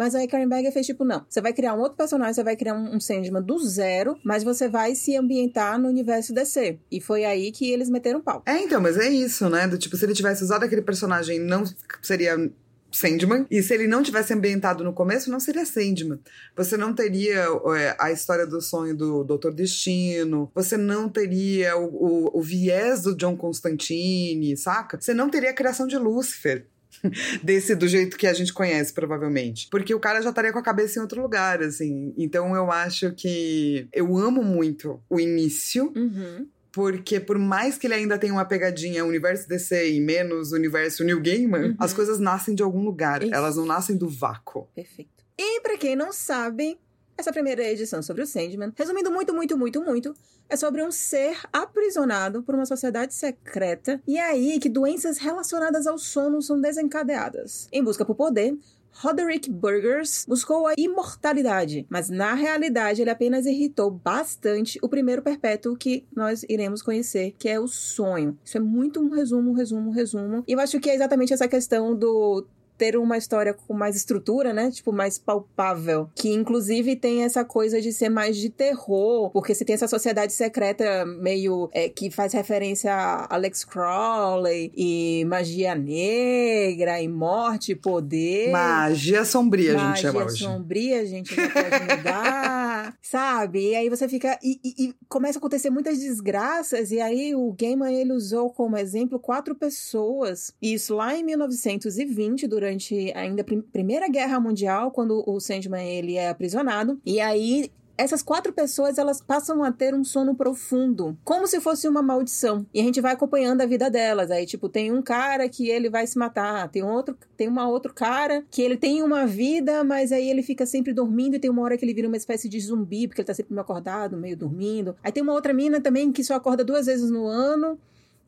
Mas 0.00 0.14
aí 0.14 0.26
Karen 0.26 0.48
Berger 0.48 0.72
fez 0.72 0.86
tipo, 0.86 1.04
não, 1.04 1.26
você 1.28 1.42
vai 1.42 1.52
criar 1.52 1.74
um 1.74 1.78
outro 1.78 1.98
personagem, 1.98 2.32
você 2.32 2.42
vai 2.42 2.56
criar 2.56 2.72
um, 2.72 2.96
um 2.96 2.98
Sandman 2.98 3.42
do 3.42 3.58
zero, 3.58 4.18
mas 4.24 4.42
você 4.42 4.66
vai 4.66 4.94
se 4.94 5.14
ambientar 5.14 5.78
no 5.78 5.88
universo 5.88 6.32
DC. 6.32 6.78
E 6.90 7.02
foi 7.02 7.26
aí 7.26 7.52
que 7.52 7.70
eles 7.70 7.90
meteram 7.90 8.18
pau. 8.18 8.42
É, 8.46 8.62
então, 8.62 8.80
mas 8.80 8.96
é 8.96 9.10
isso, 9.10 9.50
né? 9.50 9.68
Do 9.68 9.76
tipo, 9.76 9.98
se 9.98 10.06
ele 10.06 10.14
tivesse 10.14 10.42
usado 10.42 10.64
aquele 10.64 10.80
personagem, 10.80 11.38
não 11.38 11.64
seria 12.00 12.50
Sandman. 12.90 13.46
E 13.50 13.62
se 13.62 13.74
ele 13.74 13.86
não 13.86 14.02
tivesse 14.02 14.32
ambientado 14.32 14.82
no 14.82 14.92
começo, 14.92 15.30
não 15.30 15.38
seria 15.38 15.64
Sandman. 15.64 16.18
Você 16.56 16.76
não 16.76 16.94
teria 16.94 17.46
é, 17.76 17.94
a 17.98 18.10
história 18.10 18.46
do 18.46 18.60
sonho 18.60 18.96
do 18.96 19.22
Doutor 19.22 19.52
Destino. 19.52 20.50
Você 20.54 20.76
não 20.76 21.08
teria 21.08 21.76
o, 21.76 21.84
o, 21.84 22.38
o 22.38 22.42
viés 22.42 23.02
do 23.02 23.14
John 23.14 23.36
Constantine, 23.36 24.56
saca? 24.56 24.98
Você 24.98 25.14
não 25.14 25.28
teria 25.28 25.50
a 25.50 25.54
criação 25.54 25.86
de 25.86 25.96
Lúcifer. 25.96 26.66
Desse 27.42 27.74
do 27.74 27.86
jeito 27.88 28.16
que 28.16 28.26
a 28.26 28.32
gente 28.32 28.52
conhece, 28.52 28.92
provavelmente. 28.92 29.68
Porque 29.70 29.94
o 29.94 30.00
cara 30.00 30.20
já 30.20 30.30
estaria 30.30 30.52
com 30.52 30.58
a 30.58 30.62
cabeça 30.62 30.98
em 30.98 31.02
outro 31.02 31.20
lugar, 31.22 31.62
assim. 31.62 32.12
Então 32.16 32.54
eu 32.54 32.70
acho 32.70 33.12
que 33.12 33.88
eu 33.92 34.16
amo 34.16 34.42
muito 34.42 35.00
o 35.08 35.18
início, 35.20 35.92
Uhum. 35.96 36.46
porque 36.72 37.18
por 37.20 37.38
mais 37.38 37.76
que 37.78 37.86
ele 37.86 37.94
ainda 37.94 38.18
tenha 38.18 38.32
uma 38.32 38.44
pegadinha 38.44 39.04
universo 39.04 39.48
DC 39.48 39.92
e 39.92 40.00
menos 40.00 40.52
universo 40.52 41.02
New 41.04 41.20
Gaiman, 41.20 41.68
Uhum. 41.70 41.76
as 41.78 41.92
coisas 41.92 42.18
nascem 42.18 42.54
de 42.54 42.62
algum 42.62 42.82
lugar. 42.84 43.22
Isso. 43.22 43.34
Elas 43.34 43.56
não 43.56 43.66
nascem 43.66 43.96
do 43.96 44.08
vácuo. 44.08 44.68
Perfeito. 44.74 45.10
E 45.38 45.60
pra 45.62 45.78
quem 45.78 45.96
não 45.96 46.12
sabe, 46.12 46.78
essa 47.20 47.32
primeira 47.32 47.62
edição 47.62 48.02
sobre 48.02 48.22
o 48.22 48.26
Sandman, 48.26 48.72
resumindo 48.74 49.10
muito, 49.10 49.32
muito, 49.32 49.56
muito, 49.56 49.82
muito, 49.82 50.14
é 50.48 50.56
sobre 50.56 50.82
um 50.82 50.90
ser 50.90 51.38
aprisionado 51.52 52.42
por 52.42 52.54
uma 52.54 52.66
sociedade 52.66 53.14
secreta 53.14 54.02
e 54.06 54.16
é 54.16 54.22
aí 54.22 54.58
que 54.58 54.68
doenças 54.68 55.18
relacionadas 55.18 55.86
ao 55.86 55.98
sono 55.98 56.42
são 56.42 56.60
desencadeadas. 56.60 57.68
Em 57.70 57.84
busca 57.84 58.04
por 58.04 58.14
poder, 58.14 58.56
Roderick 58.92 59.50
Burgers 59.50 60.24
buscou 60.26 60.66
a 60.66 60.74
imortalidade, 60.76 61.86
mas 61.88 62.10
na 62.10 62.34
realidade 62.34 63.00
ele 63.00 63.10
apenas 63.10 63.46
irritou 63.46 63.90
bastante 63.90 64.78
o 64.82 64.88
primeiro 64.88 65.22
perpétuo 65.22 65.76
que 65.76 66.04
nós 66.14 66.44
iremos 66.48 66.82
conhecer, 66.82 67.34
que 67.38 67.48
é 67.48 67.60
o 67.60 67.68
sonho. 67.68 68.36
Isso 68.44 68.56
é 68.56 68.60
muito 68.60 69.00
um 69.00 69.10
resumo, 69.10 69.50
um 69.50 69.54
resumo, 69.54 69.90
um 69.90 69.92
resumo. 69.92 70.44
E 70.46 70.52
eu 70.52 70.60
acho 70.60 70.80
que 70.80 70.90
é 70.90 70.94
exatamente 70.94 71.32
essa 71.32 71.46
questão 71.48 71.94
do 71.94 72.46
ter 72.80 72.96
uma 72.96 73.18
história 73.18 73.52
com 73.52 73.74
mais 73.74 73.94
estrutura, 73.94 74.54
né? 74.54 74.70
Tipo, 74.70 74.90
mais 74.90 75.18
palpável. 75.18 76.08
Que 76.14 76.30
inclusive 76.32 76.96
tem 76.96 77.24
essa 77.24 77.44
coisa 77.44 77.78
de 77.78 77.92
ser 77.92 78.08
mais 78.08 78.38
de 78.38 78.48
terror, 78.48 79.28
porque 79.30 79.54
você 79.54 79.66
tem 79.66 79.74
essa 79.74 79.86
sociedade 79.86 80.32
secreta 80.32 81.04
meio 81.04 81.68
é, 81.74 81.90
que 81.90 82.10
faz 82.10 82.32
referência 82.32 82.90
a 82.90 83.34
Alex 83.34 83.64
Crowley 83.64 84.72
e 84.74 85.26
magia 85.26 85.74
negra 85.74 87.02
e 87.02 87.06
morte 87.08 87.72
e 87.72 87.74
poder. 87.74 88.50
Magia 88.50 89.26
sombria, 89.26 89.72
a 89.74 89.76
gente 89.76 89.82
Magia 89.88 90.12
chama 90.12 90.24
hoje. 90.24 90.42
sombria, 90.44 91.00
a 91.00 91.04
gente 91.04 91.36
não 91.36 91.50
pode 91.50 91.96
mudar, 91.96 92.96
sabe? 93.02 93.70
E 93.72 93.74
aí 93.76 93.90
você 93.90 94.08
fica... 94.08 94.38
E, 94.42 94.58
e- 94.64 94.74
e 94.86 94.94
começa 95.06 95.38
a 95.38 95.40
acontecer 95.40 95.68
muitas 95.68 95.98
desgraças, 95.98 96.90
e 96.90 96.98
aí 97.00 97.34
o 97.34 97.52
Gaiman, 97.52 97.92
ele 97.92 98.12
usou 98.14 98.48
como 98.50 98.76
exemplo 98.78 99.18
quatro 99.18 99.54
pessoas. 99.54 100.54
Isso 100.62 100.94
lá 100.94 101.14
em 101.14 101.22
1920, 101.24 102.46
durante 102.46 102.69
ainda 103.14 103.42
a 103.42 103.44
prim- 103.44 103.62
Primeira 103.62 104.08
Guerra 104.08 104.38
Mundial, 104.38 104.90
quando 104.90 105.22
o 105.26 105.40
Sandman, 105.40 105.88
ele 105.88 106.16
é 106.16 106.28
aprisionado. 106.28 107.00
E 107.04 107.20
aí... 107.20 107.70
Essas 107.98 108.22
quatro 108.22 108.50
pessoas, 108.50 108.96
elas 108.96 109.20
passam 109.20 109.62
a 109.62 109.70
ter 109.70 109.94
um 109.94 110.02
sono 110.02 110.34
profundo, 110.34 111.18
como 111.22 111.46
se 111.46 111.60
fosse 111.60 111.86
uma 111.86 112.00
maldição. 112.00 112.64
E 112.72 112.80
a 112.80 112.82
gente 112.82 112.98
vai 112.98 113.12
acompanhando 113.12 113.60
a 113.60 113.66
vida 113.66 113.90
delas. 113.90 114.30
Aí, 114.30 114.46
tipo, 114.46 114.70
tem 114.70 114.90
um 114.90 115.02
cara 115.02 115.46
que 115.50 115.68
ele 115.68 115.90
vai 115.90 116.06
se 116.06 116.16
matar, 116.16 116.66
tem 116.70 116.82
outro, 116.82 117.14
tem 117.36 117.46
uma 117.46 117.68
outro 117.68 117.92
cara 117.92 118.42
que 118.50 118.62
ele 118.62 118.78
tem 118.78 119.02
uma 119.02 119.26
vida, 119.26 119.84
mas 119.84 120.12
aí 120.12 120.30
ele 120.30 120.42
fica 120.42 120.64
sempre 120.64 120.94
dormindo 120.94 121.36
e 121.36 121.38
tem 121.38 121.50
uma 121.50 121.60
hora 121.60 121.76
que 121.76 121.84
ele 121.84 121.92
vira 121.92 122.08
uma 122.08 122.16
espécie 122.16 122.48
de 122.48 122.58
zumbi, 122.58 123.06
porque 123.06 123.20
ele 123.20 123.26
tá 123.26 123.34
sempre 123.34 123.52
meio 123.52 123.60
acordado, 123.60 124.16
meio 124.16 124.34
dormindo. 124.34 124.96
Aí 125.04 125.12
tem 125.12 125.22
uma 125.22 125.34
outra 125.34 125.52
mina 125.52 125.78
também 125.78 126.10
que 126.10 126.24
só 126.24 126.36
acorda 126.36 126.64
duas 126.64 126.86
vezes 126.86 127.10
no 127.10 127.26
ano. 127.26 127.78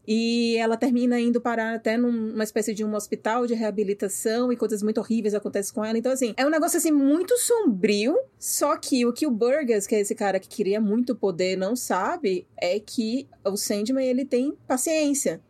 E 0.06 0.56
ela 0.56 0.76
termina 0.76 1.20
indo 1.20 1.40
parar 1.40 1.74
até 1.74 1.96
numa 1.96 2.42
espécie 2.42 2.74
de 2.74 2.84
um 2.84 2.94
hospital 2.94 3.46
de 3.46 3.54
reabilitação 3.54 4.52
e 4.52 4.56
coisas 4.56 4.82
muito 4.82 4.98
horríveis 4.98 5.34
acontecem 5.34 5.72
com 5.72 5.84
ela. 5.84 5.96
Então, 5.96 6.10
assim, 6.10 6.34
é 6.36 6.44
um 6.44 6.50
negócio 6.50 6.78
assim 6.78 6.90
muito 6.90 7.36
sombrio. 7.38 8.18
Só 8.38 8.76
que 8.76 9.06
o 9.06 9.12
que 9.12 9.26
o 9.26 9.30
Burgess, 9.30 9.86
que 9.86 9.94
é 9.94 10.00
esse 10.00 10.14
cara 10.14 10.40
que 10.40 10.48
queria 10.48 10.80
muito 10.80 11.14
poder, 11.14 11.56
não 11.56 11.76
sabe 11.76 12.46
é 12.56 12.80
que 12.80 13.28
o 13.44 13.56
Sandman 13.56 14.06
ele 14.06 14.24
tem 14.24 14.56
paciência. 14.66 15.40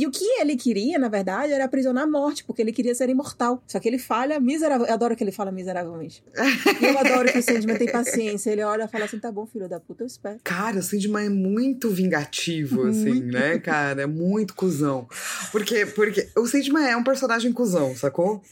E 0.00 0.06
o 0.06 0.10
que 0.10 0.24
ele 0.40 0.56
queria, 0.56 0.98
na 0.98 1.10
verdade, 1.10 1.52
era 1.52 1.66
aprisionar 1.66 2.04
a 2.04 2.06
morte, 2.06 2.42
porque 2.44 2.62
ele 2.62 2.72
queria 2.72 2.94
ser 2.94 3.10
imortal. 3.10 3.62
Só 3.66 3.78
que 3.78 3.86
ele 3.86 3.98
falha 3.98 4.40
miseravelmente. 4.40 4.88
Eu 4.88 4.94
adoro 4.94 5.14
que 5.14 5.22
ele 5.22 5.30
fala 5.30 5.52
miseravelmente. 5.52 6.24
Eu 6.80 6.98
adoro 6.98 7.30
que 7.30 7.38
o 7.38 7.42
Sandman 7.42 7.76
tem 7.76 7.92
paciência. 7.92 8.50
Ele 8.50 8.62
olha 8.62 8.84
e 8.84 8.88
fala 8.88 9.04
assim: 9.04 9.18
tá 9.18 9.30
bom, 9.30 9.44
filho 9.44 9.68
da 9.68 9.78
puta, 9.78 10.02
eu 10.02 10.06
espero. 10.06 10.40
Cara, 10.42 10.78
o 10.78 10.82
Sandman 10.82 11.26
é 11.26 11.28
muito 11.28 11.90
vingativo, 11.90 12.86
assim, 12.86 13.20
né, 13.20 13.58
cara? 13.58 14.00
É 14.00 14.06
muito 14.06 14.54
cuzão. 14.54 15.06
Porque, 15.52 15.84
porque 15.84 16.30
o 16.34 16.46
Sandman 16.46 16.88
é 16.88 16.96
um 16.96 17.04
personagem 17.04 17.52
cuzão, 17.52 17.94
sacou? 17.94 18.42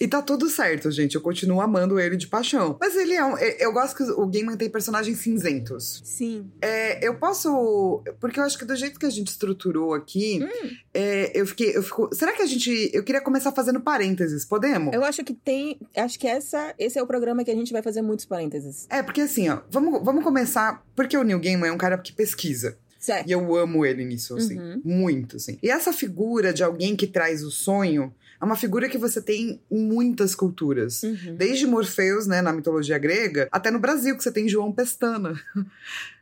E 0.00 0.08
tá 0.08 0.22
tudo 0.22 0.48
certo, 0.48 0.90
gente. 0.90 1.14
Eu 1.14 1.20
continuo 1.20 1.60
amando 1.60 2.00
ele 2.00 2.16
de 2.16 2.26
paixão. 2.26 2.76
Mas 2.80 2.96
ele 2.96 3.14
é 3.14 3.24
um. 3.24 3.36
Eu 3.36 3.72
gosto 3.72 3.96
que 3.96 4.02
o 4.02 4.26
Gaiman 4.26 4.56
tem 4.56 4.70
personagens 4.70 5.18
cinzentos. 5.18 6.00
Sim. 6.04 6.50
É, 6.60 7.06
eu 7.06 7.16
posso. 7.16 8.02
Porque 8.18 8.40
eu 8.40 8.44
acho 8.44 8.58
que 8.58 8.64
do 8.64 8.74
jeito 8.76 8.98
que 8.98 9.06
a 9.06 9.10
gente 9.10 9.28
estruturou 9.28 9.92
aqui, 9.92 10.40
Hum. 10.42 10.70
é, 10.94 11.38
eu 11.38 11.46
fiquei. 11.46 11.76
Eu 11.76 11.82
fico, 11.82 12.08
será 12.14 12.32
que 12.32 12.42
a 12.42 12.46
gente. 12.46 12.90
Eu 12.94 13.02
queria 13.04 13.20
começar 13.20 13.52
fazendo 13.52 13.80
parênteses, 13.80 14.44
podemos? 14.44 14.92
Eu 14.94 15.04
acho 15.04 15.22
que 15.22 15.34
tem. 15.34 15.78
Acho 15.96 16.18
que 16.18 16.26
essa, 16.26 16.74
esse 16.78 16.98
é 16.98 17.02
o 17.02 17.06
programa 17.06 17.44
que 17.44 17.50
a 17.50 17.54
gente 17.54 17.72
vai 17.72 17.82
fazer 17.82 18.00
muitos 18.02 18.24
parênteses. 18.24 18.86
É, 18.88 19.02
porque 19.02 19.20
assim, 19.22 19.48
ó, 19.48 19.60
vamos, 19.70 20.02
vamos 20.02 20.24
começar. 20.24 20.82
Porque 20.96 21.16
o 21.16 21.22
Neil 21.24 21.40
Gaiman 21.40 21.68
é 21.68 21.72
um 21.72 21.78
cara 21.78 21.98
que 21.98 22.12
pesquisa. 22.12 22.78
Certo. 22.98 23.26
E 23.26 23.32
eu 23.32 23.56
amo 23.56 23.86
ele 23.86 24.04
nisso, 24.04 24.36
assim. 24.36 24.58
Uhum. 24.58 24.82
Muito, 24.84 25.36
assim. 25.36 25.58
E 25.62 25.70
essa 25.70 25.90
figura 25.90 26.52
de 26.52 26.62
alguém 26.62 26.94
que 26.94 27.06
traz 27.06 27.42
o 27.42 27.50
sonho 27.50 28.14
é 28.40 28.44
uma 28.44 28.56
figura 28.56 28.88
que 28.88 28.96
você 28.96 29.20
tem 29.20 29.60
em 29.70 29.78
muitas 29.78 30.34
culturas. 30.34 31.02
Uhum. 31.02 31.36
Desde 31.36 31.66
Morpheus, 31.66 32.26
né, 32.26 32.40
na 32.40 32.52
mitologia 32.52 32.96
grega, 32.98 33.48
até 33.52 33.70
no 33.70 33.78
Brasil, 33.78 34.16
que 34.16 34.22
você 34.22 34.32
tem 34.32 34.48
João 34.48 34.72
Pestana. 34.72 35.38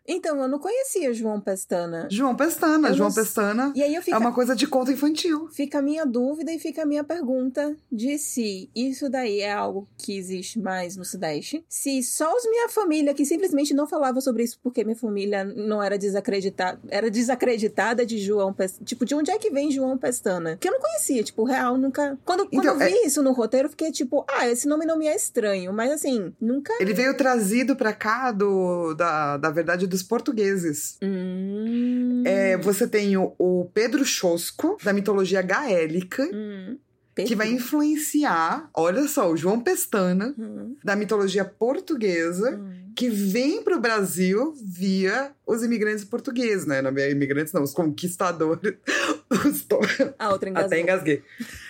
Então, 0.08 0.40
eu 0.40 0.48
não 0.48 0.58
conhecia 0.58 1.12
João 1.12 1.38
Pestana. 1.40 2.08
João 2.10 2.34
Pestana, 2.34 2.88
Eu 2.88 2.94
João 2.94 3.08
não- 3.10 3.14
Pestana 3.14 3.72
E 3.76 3.82
aí 3.82 3.94
eu 3.94 4.00
fico. 4.02 4.16
é 4.16 4.18
uma 4.18 4.32
coisa 4.32 4.56
de 4.56 4.66
conto 4.66 4.90
infantil. 4.90 5.48
Fica 5.52 5.78
a 5.80 5.82
minha 5.82 6.06
dúvida 6.06 6.50
e 6.50 6.58
fica 6.58 6.82
a 6.82 6.86
minha 6.86 7.04
pergunta 7.04 7.76
de 7.92 8.16
se 8.18 8.70
isso 8.74 9.10
daí 9.10 9.40
é 9.40 9.52
algo 9.52 9.86
que 9.98 10.16
existe 10.16 10.58
mais 10.58 10.96
no 10.96 11.04
Sudeste. 11.04 11.64
Se 11.68 12.02
só 12.02 12.32
os 12.34 12.44
minha 12.48 12.68
família 12.70 13.12
que 13.12 13.24
simplesmente 13.26 13.74
não 13.74 13.86
falava 13.86 14.20
sobre 14.20 14.44
isso 14.44 14.58
porque 14.62 14.82
minha 14.82 14.96
família 14.96 15.44
não 15.44 15.82
era 15.82 15.98
desacreditada, 15.98 16.80
era 16.88 17.10
desacreditada 17.10 18.06
de 18.06 18.18
João 18.18 18.52
Pestana. 18.52 18.84
Tipo, 18.86 19.04
de 19.04 19.14
onde 19.14 19.30
é 19.30 19.38
que 19.38 19.50
vem 19.50 19.70
João 19.70 19.98
Pestana? 19.98 20.56
Que 20.56 20.68
eu 20.68 20.72
não 20.72 20.80
conhecia, 20.80 21.22
tipo, 21.22 21.44
real, 21.44 21.76
nunca. 21.76 22.18
Quando, 22.24 22.48
quando 22.48 22.54
Então, 22.54 22.72
eu 22.74 22.78
vi 22.78 23.06
isso 23.06 23.22
no 23.22 23.32
roteiro, 23.32 23.66
eu 23.66 23.70
fiquei 23.70 23.92
tipo, 23.92 24.24
ah, 24.28 24.48
esse 24.48 24.66
nome 24.66 24.86
não 24.86 24.96
me 24.96 25.06
é 25.06 25.14
estranho, 25.14 25.72
mas 25.72 25.90
assim, 25.90 26.32
nunca. 26.40 26.72
Ele 26.80 26.94
veio 26.94 27.14
trazido 27.16 27.76
pra 27.76 27.92
cá 27.92 28.32
do, 28.32 28.94
da, 28.94 29.36
da 29.36 29.50
verdade 29.50 29.86
portugueses. 30.02 30.96
Hum. 31.02 32.22
É, 32.26 32.56
você 32.56 32.86
tem 32.86 33.16
o, 33.16 33.34
o 33.38 33.70
Pedro 33.72 34.04
Chosco, 34.04 34.76
da 34.82 34.92
mitologia 34.92 35.42
gaélica, 35.42 36.22
Hum. 36.32 36.76
que 37.14 37.34
vai 37.34 37.50
influenciar, 37.50 38.70
olha 38.74 39.06
só, 39.08 39.30
o 39.30 39.36
João 39.36 39.60
Pestana, 39.60 40.34
Hum, 40.38 40.76
da 40.84 40.94
mitologia 40.94 41.44
portuguesa, 41.44 42.60
que 42.98 43.08
vem 43.08 43.62
pro 43.62 43.78
Brasil 43.78 44.52
via 44.60 45.30
os 45.46 45.62
imigrantes 45.62 46.04
portugueses, 46.04 46.66
né? 46.66 46.82
Não 46.82 46.90
é 46.96 47.10
imigrantes, 47.12 47.52
não, 47.52 47.62
os 47.62 47.72
conquistadores. 47.72 48.74
Os 49.30 49.62
to- 49.62 49.78
A 50.18 50.30
outra 50.30 50.48
engasgou. 50.48 50.66
Até 50.66 50.80
engasguei. 50.80 51.22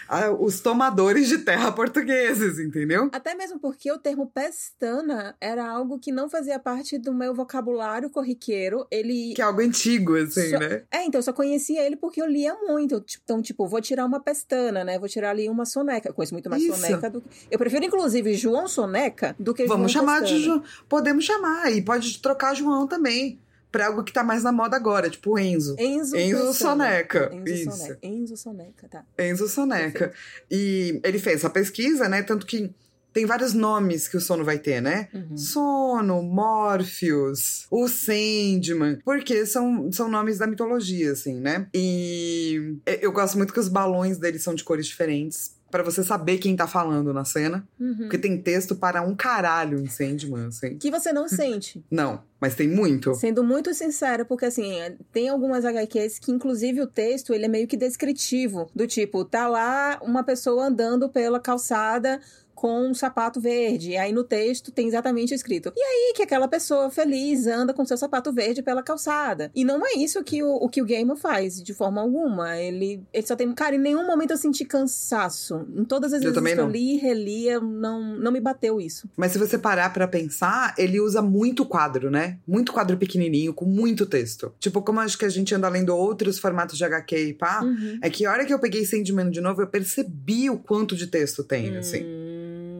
Ah, 0.08 0.30
os 0.30 0.60
tomadores 0.60 1.28
de 1.28 1.38
terra 1.38 1.72
portugueses, 1.72 2.58
entendeu? 2.60 3.10
Até 3.12 3.34
mesmo 3.34 3.58
porque 3.58 3.90
o 3.90 3.98
termo 3.98 4.28
pestana 4.32 5.34
era 5.40 5.68
algo 5.68 5.98
que 5.98 6.12
não 6.12 6.30
fazia 6.30 6.56
parte 6.60 6.96
do 6.98 7.12
meu 7.12 7.34
vocabulário 7.34 8.08
corriqueiro. 8.10 8.86
Ele. 8.92 9.34
Que 9.34 9.42
é 9.42 9.44
algo 9.44 9.60
antigo, 9.60 10.14
assim, 10.16 10.50
Só- 10.50 10.58
né? 10.60 10.82
É, 10.90 11.04
então 11.04 11.18
eu 11.18 11.22
só 11.22 11.32
conhecia 11.32 11.84
ele 11.84 11.96
porque 11.96 12.22
eu 12.22 12.26
lia 12.26 12.54
muito. 12.54 13.00
Tipo, 13.00 13.22
Então, 13.24 13.42
tipo, 13.42 13.66
vou 13.66 13.80
tirar 13.80 14.04
uma 14.06 14.20
pestana, 14.20 14.84
né? 14.84 14.96
Vou 14.98 15.08
tirar 15.08 15.30
ali 15.30 15.48
uma 15.48 15.66
soneca. 15.66 16.08
Eu 16.08 16.14
conheço 16.14 16.32
muito 16.34 16.48
mais 16.48 16.62
Isso. 16.62 16.76
soneca 16.80 17.10
do 17.10 17.20
que. 17.20 17.28
Eu 17.50 17.58
prefiro, 17.58 17.84
inclusive, 17.84 18.34
João 18.34 18.68
Soneca 18.68 19.34
do 19.38 19.52
que 19.52 19.66
Vamos 19.66 19.90
João 19.92 20.04
chamar 20.06 20.20
de 20.22 20.32
Pestana. 20.34 20.44
João. 20.44 20.62
Podemos 20.88 21.17
chamar. 21.20 21.72
E 21.72 21.83
pode 21.83 22.18
trocar 22.20 22.54
João 22.54 22.87
também. 22.87 23.38
Pra 23.70 23.88
algo 23.88 24.02
que 24.02 24.14
tá 24.14 24.24
mais 24.24 24.42
na 24.42 24.50
moda 24.50 24.76
agora, 24.76 25.11
tipo 25.11 25.38
Enzo. 25.38 25.76
Enzo, 25.78 26.16
Enzo. 26.16 26.54
Soneca. 26.54 27.31
Enzo 27.35 27.52
Isso. 27.52 27.70
Soneca. 27.70 27.98
Enzo 28.02 28.37
Soneca, 28.37 28.88
tá. 28.88 29.04
Enzo 29.18 29.46
Soneca. 29.46 30.12
E 30.50 30.98
ele 31.04 31.18
fez 31.18 31.37
essa 31.37 31.50
pesquisa, 31.50 32.09
né? 32.09 32.22
Tanto 32.22 32.46
que 32.46 32.74
tem 33.12 33.26
vários 33.26 33.52
nomes 33.52 34.07
que 34.07 34.16
o 34.16 34.20
sono 34.20 34.44
vai 34.44 34.59
ter, 34.59 34.81
né? 34.81 35.09
Uhum. 35.12 35.37
Sono, 35.37 36.22
Morpheus, 36.22 37.66
o 37.70 37.88
Sandman, 37.88 39.00
porque 39.04 39.44
são, 39.44 39.90
são 39.90 40.09
nomes 40.09 40.38
da 40.38 40.46
mitologia, 40.46 41.12
assim, 41.12 41.35
né? 41.35 41.66
E 41.74 42.76
eu 43.02 43.11
gosto 43.11 43.37
muito 43.37 43.52
que 43.52 43.61
os 43.61 43.68
balões 43.68 44.18
deles 44.18 44.42
são 44.42 44.54
de 44.54 44.62
cores 44.62 44.87
diferentes. 44.87 45.57
Pra 45.70 45.83
você 45.83 46.02
saber 46.02 46.38
quem 46.38 46.57
tá 46.57 46.66
falando 46.66 47.12
na 47.12 47.24
cena. 47.24 47.66
Uhum. 47.78 47.96
Porque 47.96 48.18
tem 48.18 48.40
texto 48.40 48.74
para 48.74 49.02
um 49.02 49.14
caralho 49.14 49.78
em 49.78 49.87
Sandman, 49.87 50.46
assim. 50.46 50.78
Que 50.78 50.90
você 50.90 51.12
não 51.12 51.28
sente. 51.28 51.85
Não, 51.90 52.22
mas 52.40 52.54
tem 52.54 52.68
muito. 52.68 53.14
Sendo 53.14 53.42
muito 53.42 53.74
sincera, 53.74 54.24
porque 54.24 54.46
assim, 54.46 54.72
tem 55.12 55.28
algumas 55.28 55.64
HQs 55.64 56.18
que, 56.18 56.31
inclusive, 56.33 56.81
o 56.81 56.87
texto 56.87 57.35
ele 57.35 57.44
é 57.44 57.48
meio 57.48 57.66
que 57.66 57.76
descritivo. 57.76 58.70
Do 58.74 58.87
tipo, 58.87 59.24
tá 59.24 59.48
lá 59.48 59.98
uma 60.02 60.22
pessoa 60.22 60.66
andando 60.66 61.09
pela 61.09 61.40
calçada 61.40 62.20
com 62.58 62.88
um 62.90 62.92
sapato 62.92 63.40
verde. 63.40 63.90
E 63.92 63.96
aí 63.96 64.12
no 64.12 64.24
texto 64.24 64.72
tem 64.72 64.88
exatamente 64.88 65.32
escrito. 65.32 65.72
E 65.76 65.80
aí 65.80 66.12
que 66.16 66.22
aquela 66.24 66.48
pessoa 66.48 66.90
feliz 66.90 67.46
anda 67.46 67.72
com 67.72 67.84
seu 67.86 67.96
sapato 67.96 68.32
verde 68.32 68.62
pela 68.64 68.82
calçada. 68.82 69.48
E 69.54 69.64
não 69.64 69.86
é 69.86 69.92
isso 69.96 70.24
que 70.24 70.42
o, 70.42 70.56
o 70.56 70.68
que 70.68 70.82
o 70.82 70.84
Gamer 70.84 71.14
faz, 71.16 71.62
de 71.62 71.72
forma 71.72 72.00
alguma. 72.00 72.56
Ele, 72.56 73.00
ele 73.12 73.24
só 73.26 73.36
tem. 73.36 73.52
Cara, 73.54 73.76
em 73.76 73.78
nenhum 73.78 74.04
momento 74.04 74.32
eu 74.32 74.36
senti 74.36 74.64
cansaço. 74.64 75.64
Em 75.72 75.84
todas 75.84 76.12
as 76.12 76.20
Eu 76.20 76.32
vezes 76.32 76.54
que 76.54 76.60
eu 76.60 76.68
li 76.68 76.94
e 76.94 76.98
relia, 76.98 77.60
não, 77.60 78.16
não 78.18 78.32
me 78.32 78.40
bateu 78.40 78.80
isso. 78.80 79.08
Mas 79.16 79.30
se 79.30 79.38
você 79.38 79.56
parar 79.56 79.92
pra 79.92 80.08
pensar, 80.08 80.74
ele 80.76 81.00
usa 81.00 81.22
muito 81.22 81.64
quadro, 81.64 82.10
né? 82.10 82.38
Muito 82.44 82.72
quadro 82.72 82.96
pequenininho, 82.96 83.54
com 83.54 83.66
muito 83.66 84.04
texto. 84.04 84.52
Tipo, 84.58 84.82
como 84.82 84.98
acho 84.98 85.16
que 85.16 85.24
a 85.24 85.28
gente 85.28 85.54
anda 85.54 85.68
lendo 85.68 85.94
outros 85.96 86.40
formatos 86.40 86.76
de 86.76 86.84
HQ 86.84 87.16
e 87.16 87.34
pá, 87.34 87.62
Uhum. 87.62 87.98
é 88.02 88.10
que 88.10 88.26
a 88.26 88.32
hora 88.32 88.44
que 88.44 88.52
eu 88.52 88.58
peguei 88.58 88.84
Sandman 88.84 89.30
de 89.30 89.40
novo, 89.40 89.62
eu 89.62 89.66
percebi 89.68 90.50
o 90.50 90.58
quanto 90.58 90.96
de 90.96 91.06
texto 91.06 91.44
tem, 91.44 91.76
assim. 91.76 92.02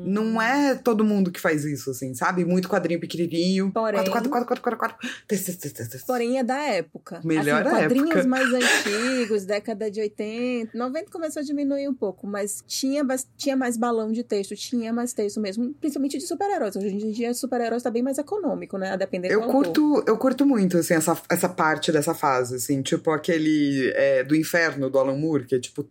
Não 0.09 0.41
é 0.41 0.75
todo 0.75 1.05
mundo 1.05 1.31
que 1.31 1.41
faz 1.41 1.65
isso, 1.65 1.91
assim, 1.91 2.15
sabe? 2.15 2.45
Muito 2.45 2.69
quadrinho 2.69 3.01
pequenininho. 3.01 3.71
Porém- 3.73 3.99
Quatro, 3.99 4.13
quatro, 4.13 4.31
quatro, 4.31 4.47
quatro, 4.47 4.63
quatro, 4.63 4.79
quatro. 4.79 5.09
Texto, 5.27 5.47
texto, 5.47 5.77
texto, 5.77 5.91
texto. 5.93 6.07
Porém, 6.07 6.39
é 6.39 6.45
da 6.45 6.59
época. 6.63 7.21
Melhor 7.25 7.67
assim, 7.67 7.71
quadrinhos 7.77 8.11
época. 8.11 8.27
mais 8.29 8.49
antigos, 8.53 9.45
década 9.45 9.91
de 9.91 10.01
80, 10.01 10.77
90 10.77 11.11
começou 11.11 11.41
a 11.41 11.45
diminuir 11.45 11.89
um 11.89 11.95
pouco, 11.95 12.27
mas 12.27 12.63
tinha, 12.67 13.05
tinha 13.37 13.57
mais 13.57 13.77
balão 13.77 14.11
de 14.13 14.23
texto, 14.23 14.55
tinha 14.57 14.93
mais 14.93 15.13
texto 15.13 15.41
mesmo, 15.41 15.75
principalmente 15.75 16.19
de 16.19 16.27
super-heróis. 16.27 16.77
Hoje 16.77 16.89
em 16.95 17.11
dia, 17.11 17.35
super-heróis 17.35 17.83
tá 17.83 17.91
bem 17.91 18.03
mais 18.03 18.19
econômico, 18.19 18.79
né? 18.79 18.93
A 18.93 18.97
depender 18.97 19.31
Eu 19.31 19.43
autor. 19.43 19.65
curto, 19.65 20.05
eu 20.07 20.17
curto 20.17 20.47
muito, 20.47 20.79
assim, 20.79 20.95
essa, 20.95 21.21
essa 21.31 21.49
parte 21.49 21.93
dessa 21.93 22.15
fase, 22.15 22.57
assim, 22.57 22.83
tipo 22.83 23.11
aquele 23.11 23.93
é, 23.95 24.25
do 24.25 24.35
inferno 24.35 24.89
do 24.91 24.99
Alan 24.99 25.17
Moore, 25.17 25.45
que 25.47 25.55
é 25.55 25.59
tipo, 25.61 25.87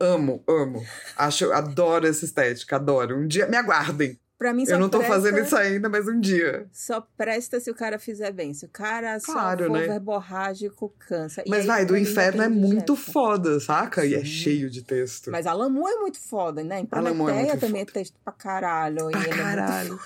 amo, 0.00 0.42
amo. 0.48 0.84
Acho, 1.16 1.52
adoro 1.52 2.06
essa 2.06 2.24
estética, 2.24 2.76
adoro. 2.76 3.13
Um 3.14 3.26
dia, 3.26 3.46
me 3.46 3.56
aguardem. 3.56 4.18
Pra 4.36 4.52
mim, 4.52 4.66
só 4.66 4.72
Eu 4.72 4.78
não 4.80 4.88
tô 4.88 4.98
presta, 4.98 5.14
fazendo 5.14 5.38
isso 5.38 5.56
ainda, 5.56 5.88
mas 5.88 6.08
um 6.08 6.20
dia. 6.20 6.66
Só 6.72 7.00
presta 7.16 7.60
se 7.60 7.70
o 7.70 7.74
cara 7.74 7.98
fizer 7.98 8.32
bem. 8.32 8.52
Se 8.52 8.66
o 8.66 8.68
cara 8.68 9.18
Claro, 9.20 9.64
só 9.64 9.70
for 9.70 9.78
né? 9.78 9.86
verborrágico, 9.86 10.92
cansa. 10.98 11.42
E 11.46 11.48
Mas 11.50 11.60
aí, 11.60 11.66
vai, 11.66 11.84
do 11.86 11.96
inferno 11.96 12.42
é 12.42 12.48
muito 12.48 12.96
foda, 12.96 13.60
saca? 13.60 14.04
E 14.04 14.14
é 14.14 14.18
Sim. 14.18 14.24
cheio 14.24 14.68
de 14.68 14.82
texto. 14.82 15.30
Mas 15.30 15.46
Alan 15.46 15.68
Moore 15.70 15.94
é 15.94 16.00
muito 16.00 16.20
foda, 16.20 16.64
né? 16.64 16.80
Em 16.80 16.82
é 16.82 16.86
Prometeia 16.86 17.46
muito 17.46 17.60
também 17.60 17.82
é 17.82 17.84
texto 17.84 18.16
pra 18.24 18.32
caralho. 18.32 19.08
Pra 19.10 19.20
ele 19.20 19.30
é 19.30 19.34
muito 19.34 19.36
caralho. 19.38 20.00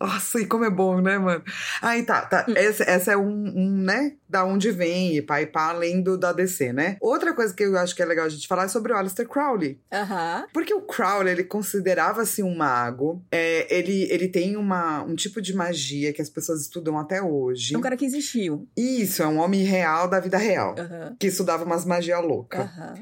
Nossa, 0.00 0.40
e 0.40 0.46
como 0.46 0.64
é 0.64 0.70
bom, 0.70 1.00
né, 1.00 1.18
mano? 1.18 1.42
Aí 1.82 2.02
tá, 2.02 2.22
tá. 2.22 2.46
Essa, 2.54 2.84
essa 2.84 3.12
é 3.12 3.16
um, 3.16 3.52
um, 3.56 3.82
né? 3.82 4.14
Da 4.28 4.44
onde 4.44 4.70
vem, 4.70 5.16
e 5.16 5.22
pá, 5.22 5.40
e 5.40 5.46
pá, 5.46 5.70
além 5.70 6.02
do 6.02 6.16
da 6.16 6.32
DC, 6.32 6.72
né? 6.72 6.96
Outra 7.00 7.34
coisa 7.34 7.52
que 7.52 7.64
eu 7.64 7.76
acho 7.76 7.96
que 7.96 8.02
é 8.02 8.06
legal 8.06 8.26
a 8.26 8.28
gente 8.28 8.46
falar 8.46 8.64
é 8.64 8.68
sobre 8.68 8.92
o 8.92 8.96
Aleister 8.96 9.26
Crowley. 9.26 9.80
Aham. 9.92 10.46
Porque 10.52 10.72
o 10.72 10.82
Crowley, 10.82 11.32
ele 11.32 11.44
considerava-se 11.44 12.42
um 12.42 12.54
mago. 12.54 13.24
É, 13.32 13.66
ele, 13.74 14.06
ele 14.10 14.28
tem 14.28 14.56
uma, 14.56 15.02
um 15.02 15.14
tipo 15.14 15.40
de 15.40 15.54
magia 15.54 16.12
que 16.12 16.22
as 16.22 16.30
pessoas 16.30 16.60
estudam 16.60 16.98
até 16.98 17.22
hoje. 17.22 17.74
É 17.74 17.78
um 17.78 17.80
cara 17.80 17.96
que 17.96 18.04
existiu. 18.04 18.68
Isso, 18.76 19.22
é 19.22 19.26
um 19.26 19.38
homem 19.38 19.64
real 19.64 20.08
da 20.08 20.20
vida 20.20 20.36
real. 20.36 20.74
Aham. 20.78 21.16
Que 21.18 21.26
estudava 21.26 21.64
umas 21.64 21.84
magia 21.84 22.18
louca. 22.20 22.62
Aham. 22.62 22.94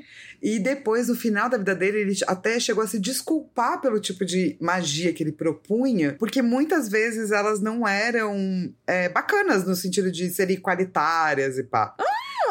E 0.42 0.58
depois, 0.58 1.08
no 1.08 1.14
final 1.14 1.48
da 1.48 1.58
vida 1.58 1.74
dele, 1.74 2.00
ele 2.00 2.16
até 2.26 2.60
chegou 2.60 2.84
a 2.84 2.86
se 2.86 2.98
desculpar 2.98 3.80
pelo 3.80 3.98
tipo 3.98 4.24
de 4.24 4.56
magia 4.60 5.12
que 5.12 5.22
ele 5.22 5.32
propunha, 5.32 6.14
porque 6.18 6.42
muitas 6.42 6.85
vezes 6.88 7.30
elas 7.30 7.60
não 7.60 7.86
eram 7.86 8.72
é, 8.86 9.08
bacanas 9.08 9.64
no 9.64 9.74
sentido 9.74 10.10
de 10.10 10.30
serem 10.30 10.56
igualitárias 10.56 11.58
e 11.58 11.64
pá. 11.64 11.94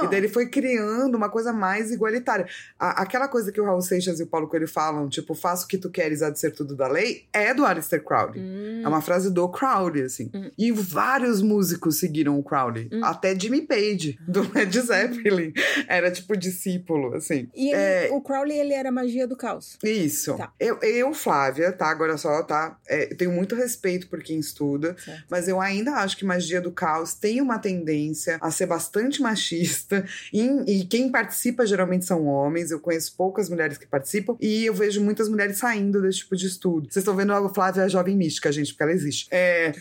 E 0.03 0.07
daí 0.07 0.17
ele 0.19 0.27
foi 0.29 0.47
criando 0.49 1.15
uma 1.15 1.29
coisa 1.29 1.53
mais 1.53 1.91
igualitária. 1.91 2.47
A- 2.79 3.01
aquela 3.01 3.27
coisa 3.27 3.51
que 3.51 3.61
o 3.61 3.65
Raul 3.65 3.81
Seixas 3.81 4.19
e 4.19 4.23
o 4.23 4.27
Paulo 4.27 4.47
Coelho 4.47 4.67
falam, 4.67 5.07
tipo, 5.09 5.33
faça 5.33 5.65
o 5.65 5.67
que 5.67 5.77
tu 5.77 5.89
queres, 5.89 6.21
há 6.21 6.29
de 6.29 6.39
ser 6.39 6.51
tudo 6.51 6.75
da 6.75 6.87
lei, 6.87 7.25
é 7.33 7.53
do 7.53 7.65
Aleister 7.65 8.03
Crowley. 8.03 8.39
Hum. 8.41 8.81
É 8.83 8.87
uma 8.87 9.01
frase 9.01 9.31
do 9.31 9.47
Crowley, 9.49 10.03
assim. 10.03 10.29
Hum. 10.33 10.51
E 10.57 10.71
vários 10.71 11.41
músicos 11.41 11.97
seguiram 11.99 12.37
o 12.39 12.43
Crowley. 12.43 12.89
Hum. 12.91 13.03
Até 13.03 13.37
Jimmy 13.37 13.61
Page, 13.61 14.19
do 14.27 14.41
Led 14.53 14.79
Zeppelin. 14.79 15.53
Era, 15.87 16.11
tipo, 16.11 16.35
discípulo, 16.37 17.13
assim. 17.15 17.49
E 17.55 17.69
ele- 17.71 17.75
É, 17.75 18.09
o 18.11 18.21
Crowley, 18.21 18.57
ele 18.57 18.73
era 18.73 18.91
magia 18.91 19.27
do 19.27 19.35
caos. 19.35 19.77
isso. 19.83 20.35
Tá. 20.35 20.51
Eu, 20.59 20.77
eu, 20.81 21.13
Flávia, 21.13 21.71
tá? 21.71 21.87
Agora 21.89 22.17
só, 22.17 22.41
tá? 22.43 22.77
É, 22.87 23.11
eu 23.11 23.17
tenho 23.17 23.31
muito 23.31 23.55
respeito 23.55 24.07
por 24.07 24.21
quem 24.21 24.39
estuda, 24.39 24.95
Certo. 25.03 25.23
mas 25.29 25.47
eu 25.47 25.59
ainda 25.61 25.93
acho 25.95 26.17
que 26.17 26.25
magia 26.25 26.59
do 26.61 26.71
caos 26.71 27.13
tem 27.13 27.41
uma 27.41 27.57
tendência 27.59 28.37
a 28.41 28.51
ser 28.51 28.65
bastante 28.65 29.21
machista. 29.21 29.84
E, 30.33 30.41
e 30.67 30.85
quem 30.85 31.11
participa 31.11 31.65
geralmente 31.65 32.05
são 32.05 32.25
homens. 32.25 32.71
Eu 32.71 32.79
conheço 32.79 33.15
poucas 33.15 33.49
mulheres 33.49 33.77
que 33.77 33.87
participam. 33.87 34.35
E 34.39 34.65
eu 34.65 34.73
vejo 34.73 35.01
muitas 35.01 35.29
mulheres 35.29 35.57
saindo 35.57 36.01
desse 36.01 36.19
tipo 36.19 36.35
de 36.35 36.47
estudo. 36.47 36.87
Vocês 36.89 37.03
estão 37.03 37.15
vendo 37.15 37.33
a 37.33 37.53
Flávia 37.53 37.83
a 37.83 37.87
jovem 37.87 38.15
mística, 38.15 38.51
gente, 38.51 38.71
porque 38.71 38.83
ela 38.83 38.91
existe. 38.91 39.27
É. 39.31 39.73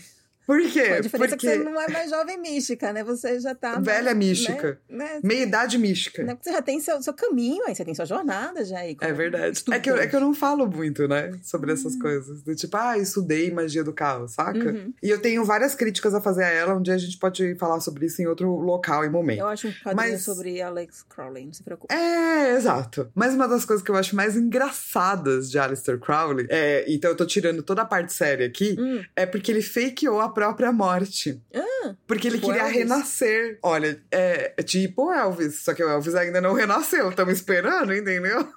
Por 0.47 0.61
quê? 0.71 0.81
a 0.81 1.01
diferença 1.01 1.37
porque 1.37 1.49
é 1.49 1.53
que 1.53 1.59
você 1.59 1.65
não 1.65 1.81
é 1.81 1.89
mais 1.89 2.11
jovem 2.11 2.39
mística, 2.39 2.93
né? 2.93 3.03
Você 3.05 3.41
já 3.41 3.55
tá. 3.55 3.79
Velha 3.81 4.15
mais, 4.15 4.17
mística. 4.17 4.79
Né? 4.89 5.15
né? 5.15 5.21
meia-idade 5.23 5.79
mística. 5.79 6.23
Né? 6.23 6.37
Você 6.41 6.53
já 6.53 6.61
tem 6.63 6.81
seu, 6.81 7.03
seu 7.03 7.13
caminho 7.15 7.65
aí, 7.67 7.75
você 7.75 7.85
tem 7.85 7.95
sua 7.95 8.05
jornada 8.05 8.65
já 8.65 8.79
aí. 8.79 8.97
É 9.01 9.13
verdade. 9.13 9.63
É 9.73 9.79
que, 9.79 9.91
eu, 9.91 9.97
é 9.97 10.07
que 10.07 10.15
eu 10.15 10.21
não 10.21 10.35
falo 10.35 10.67
muito, 10.67 11.07
né? 11.09 11.31
Sobre 11.43 11.71
Hum. 11.71 11.75
essas 11.75 11.97
coisas. 11.97 12.43
Do 12.43 12.55
tipo, 12.55 12.77
ah, 12.77 12.99
estudei 12.99 13.51
magia 13.51 13.83
do 13.83 13.93
caos, 13.93 14.33
saca? 14.33 14.59
Uhum. 14.59 14.93
E 15.03 15.09
eu 15.11 15.21
tenho 15.21 15.45
várias 15.45 15.75
críticas 15.75 16.15
a 16.15 16.21
fazer 16.21 16.45
a 16.45 16.49
ela. 16.49 16.75
Um 16.75 16.83
dia 16.83 16.95
a 16.95 16.99
gente 16.99 17.19
pode 17.19 17.55
falar 17.57 17.81
sobre 17.81 18.07
isso 18.07 18.21
em 18.21 18.27
outro 18.27 18.49
local 18.59 19.05
e 19.05 19.09
momento. 19.09 19.41
Eu 19.41 19.49
acho 19.49 19.69
um 19.69 19.73
quadrinho 19.73 19.97
Mas- 20.13 20.23
sobre 20.23 20.61
Alex 20.61 21.03
Crowley, 21.09 21.47
não 21.47 21.53
se 21.53 21.63
preocupe. 21.63 21.95
É, 21.95 22.51
exato. 22.55 23.11
Mas 23.15 23.35
uma 23.35 23.49
das 23.49 23.65
coisas 23.65 23.85
que 23.85 23.91
eu 23.91 23.97
acho 23.97 24.15
mais 24.15 24.37
engraçadas 24.37 25.51
de 25.51 25.59
Aleister 25.59 25.99
Crowley, 25.99 26.47
é, 26.51 26.85
então 26.89 27.11
eu 27.11 27.17
tô 27.17 27.25
tirando 27.27 27.63
toda 27.63 27.83
a 27.83 27.85
parte 27.85 28.13
séria 28.13 28.47
aqui, 28.47 28.77
Hum. 28.79 29.03
é 29.15 29.25
porque 29.27 29.51
ele 29.51 29.63
fakeou 29.63 30.21
a 30.21 30.29
própria 30.35 30.71
morte. 30.73 31.41
Ah, 31.55 31.95
Porque 32.07 32.29
ele 32.29 32.37
Tipo 32.37 32.49
queria 32.49 32.63
Elvis? 32.63 32.77
renascer. 32.79 33.59
Olha, 33.63 34.03
é, 34.11 34.53
é 34.57 34.63
tipo 34.63 35.11
Elvis, 35.13 35.63
só 35.63 35.73
que 35.73 35.83
o 35.83 35.89
Elvis 35.89 36.15
ainda 36.15 36.41
não 36.41 36.53
renasceu. 36.53 37.09
Estamos 37.09 37.35
esperando, 37.35 37.95
entendeu? 37.95 38.47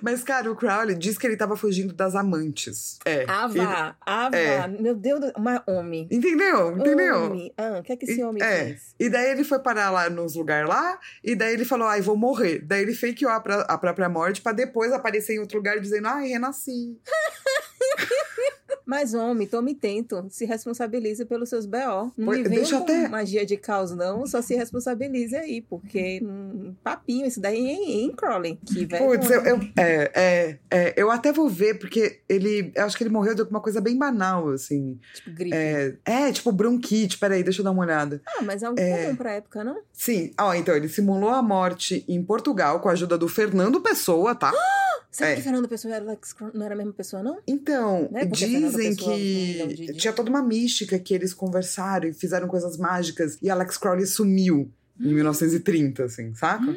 Mas, 0.00 0.24
cara, 0.24 0.50
o 0.50 0.56
Crowley 0.56 0.96
diz 0.96 1.18
que 1.18 1.26
ele 1.26 1.36
tava 1.36 1.54
fugindo 1.56 1.92
das 1.92 2.14
amantes. 2.14 2.98
É. 3.04 3.26
Ava, 3.28 3.94
Ava, 4.00 4.34
é. 4.34 4.66
meu 4.66 4.94
Deus, 4.94 5.20
do- 5.20 5.32
uma 5.36 5.62
homem. 5.66 6.08
Entendeu? 6.10 6.74
Entendeu? 6.78 7.24
Homem. 7.24 7.52
Ah, 7.58 7.78
o 7.78 7.82
que 7.82 7.92
é 7.92 7.96
que 7.98 8.06
esse 8.06 8.18
E- 8.20 8.24
homem 8.24 8.42
é. 8.42 8.64
fez? 8.64 8.94
E 8.98 9.10
daí 9.10 9.30
ele 9.30 9.44
foi 9.44 9.58
parar 9.58 9.90
lá 9.90 10.08
nos 10.08 10.34
lugares 10.36 10.66
lá, 10.66 10.98
e 11.22 11.34
daí 11.36 11.52
ele 11.52 11.66
falou, 11.66 11.86
ai, 11.86 12.00
vou 12.00 12.16
morrer. 12.16 12.60
Daí 12.64 12.80
ele 12.80 12.94
fakeou 12.94 13.30
a, 13.30 13.40
pró- 13.40 13.66
a 13.68 13.76
própria 13.76 14.08
morte 14.08 14.40
pra 14.40 14.52
depois 14.52 14.90
aparecer 14.90 15.34
em 15.34 15.38
outro 15.40 15.58
lugar 15.58 15.78
dizendo, 15.78 16.08
ai, 16.08 16.28
renasci. 16.28 16.98
Mas, 18.84 19.14
homem, 19.14 19.46
tome 19.46 19.74
tento, 19.74 20.24
se 20.30 20.44
responsabilize 20.44 21.24
pelos 21.24 21.48
seus 21.48 21.66
BO. 21.66 22.12
Não 22.16 22.32
venha 22.32 22.48
deixa 22.48 22.76
com 22.78 22.84
até- 22.84 23.08
magia 23.08 23.44
de 23.46 23.56
caos, 23.56 23.90
não. 23.92 24.26
Só 24.26 24.42
se 24.42 24.54
responsabilize 24.54 25.34
aí, 25.36 25.60
porque 25.62 26.20
um 26.22 26.74
papinho, 26.82 27.26
isso 27.26 27.40
daí 27.40 27.58
em, 27.58 28.04
em 28.04 28.10
Crowley. 28.12 28.58
Que. 28.66 28.86
Putz, 28.86 29.30
eu, 29.30 29.40
eu, 29.42 29.60
é, 29.78 30.10
é, 30.14 30.58
é, 30.70 30.94
eu 30.96 31.10
até 31.10 31.32
vou 31.32 31.48
ver, 31.48 31.78
porque 31.78 32.20
ele. 32.28 32.72
Eu 32.74 32.84
acho 32.84 32.96
que 32.96 33.02
ele 33.04 33.10
morreu 33.10 33.34
de 33.34 33.40
alguma 33.40 33.60
coisa 33.60 33.80
bem 33.80 33.96
banal, 33.96 34.48
assim. 34.50 34.98
Tipo, 35.14 35.30
gripe. 35.32 35.56
É, 35.56 35.94
é 36.04 36.32
tipo 36.32 36.50
bronquite. 36.52 37.18
Peraí, 37.18 37.42
deixa 37.42 37.60
eu 37.60 37.64
dar 37.64 37.70
uma 37.70 37.82
olhada. 37.82 38.20
Ah, 38.26 38.42
mas 38.42 38.62
é 38.62 38.66
algo 38.66 38.80
É. 38.80 39.04
comum 39.04 39.16
pra 39.16 39.32
época, 39.32 39.62
não? 39.64 39.78
Sim, 39.92 40.32
ó, 40.40 40.52
então, 40.54 40.74
ele 40.74 40.88
simulou 40.88 41.30
a 41.30 41.42
morte 41.42 42.04
em 42.08 42.22
Portugal 42.22 42.80
com 42.80 42.88
a 42.88 42.92
ajuda 42.92 43.16
do 43.16 43.28
Fernando 43.28 43.80
Pessoa, 43.80 44.34
tá? 44.34 44.52
Será 45.12 45.30
É. 45.30 45.36
que 45.36 45.42
Fernando 45.42 45.68
Pessoa 45.68 45.94
era 45.94 46.04
Alex 46.04 46.34
não 46.54 46.64
era 46.64 46.74
a 46.74 46.76
mesma 46.76 46.92
pessoa, 46.94 47.22
não? 47.22 47.38
Então, 47.46 48.08
Fernando 48.10 48.32
dizem 48.32 48.92
um 48.92 48.96
que 48.96 49.66
de- 49.76 49.86
de- 49.88 49.92
tinha 49.98 50.12
toda 50.12 50.30
uma 50.30 50.42
mística 50.42 50.98
que 50.98 51.12
eles 51.14 51.34
conversaram 51.34 52.08
e 52.08 52.12
fizeram 52.14 52.48
coisas 52.48 52.78
mágicas 52.78 53.38
e 53.42 53.50
Alex 53.50 53.76
Crowley 53.76 54.06
sumiu 54.06 54.72
em 54.98 55.12
1930, 55.14 56.04
assim, 56.04 56.34
saca? 56.34 56.64
Hum. 56.64 56.76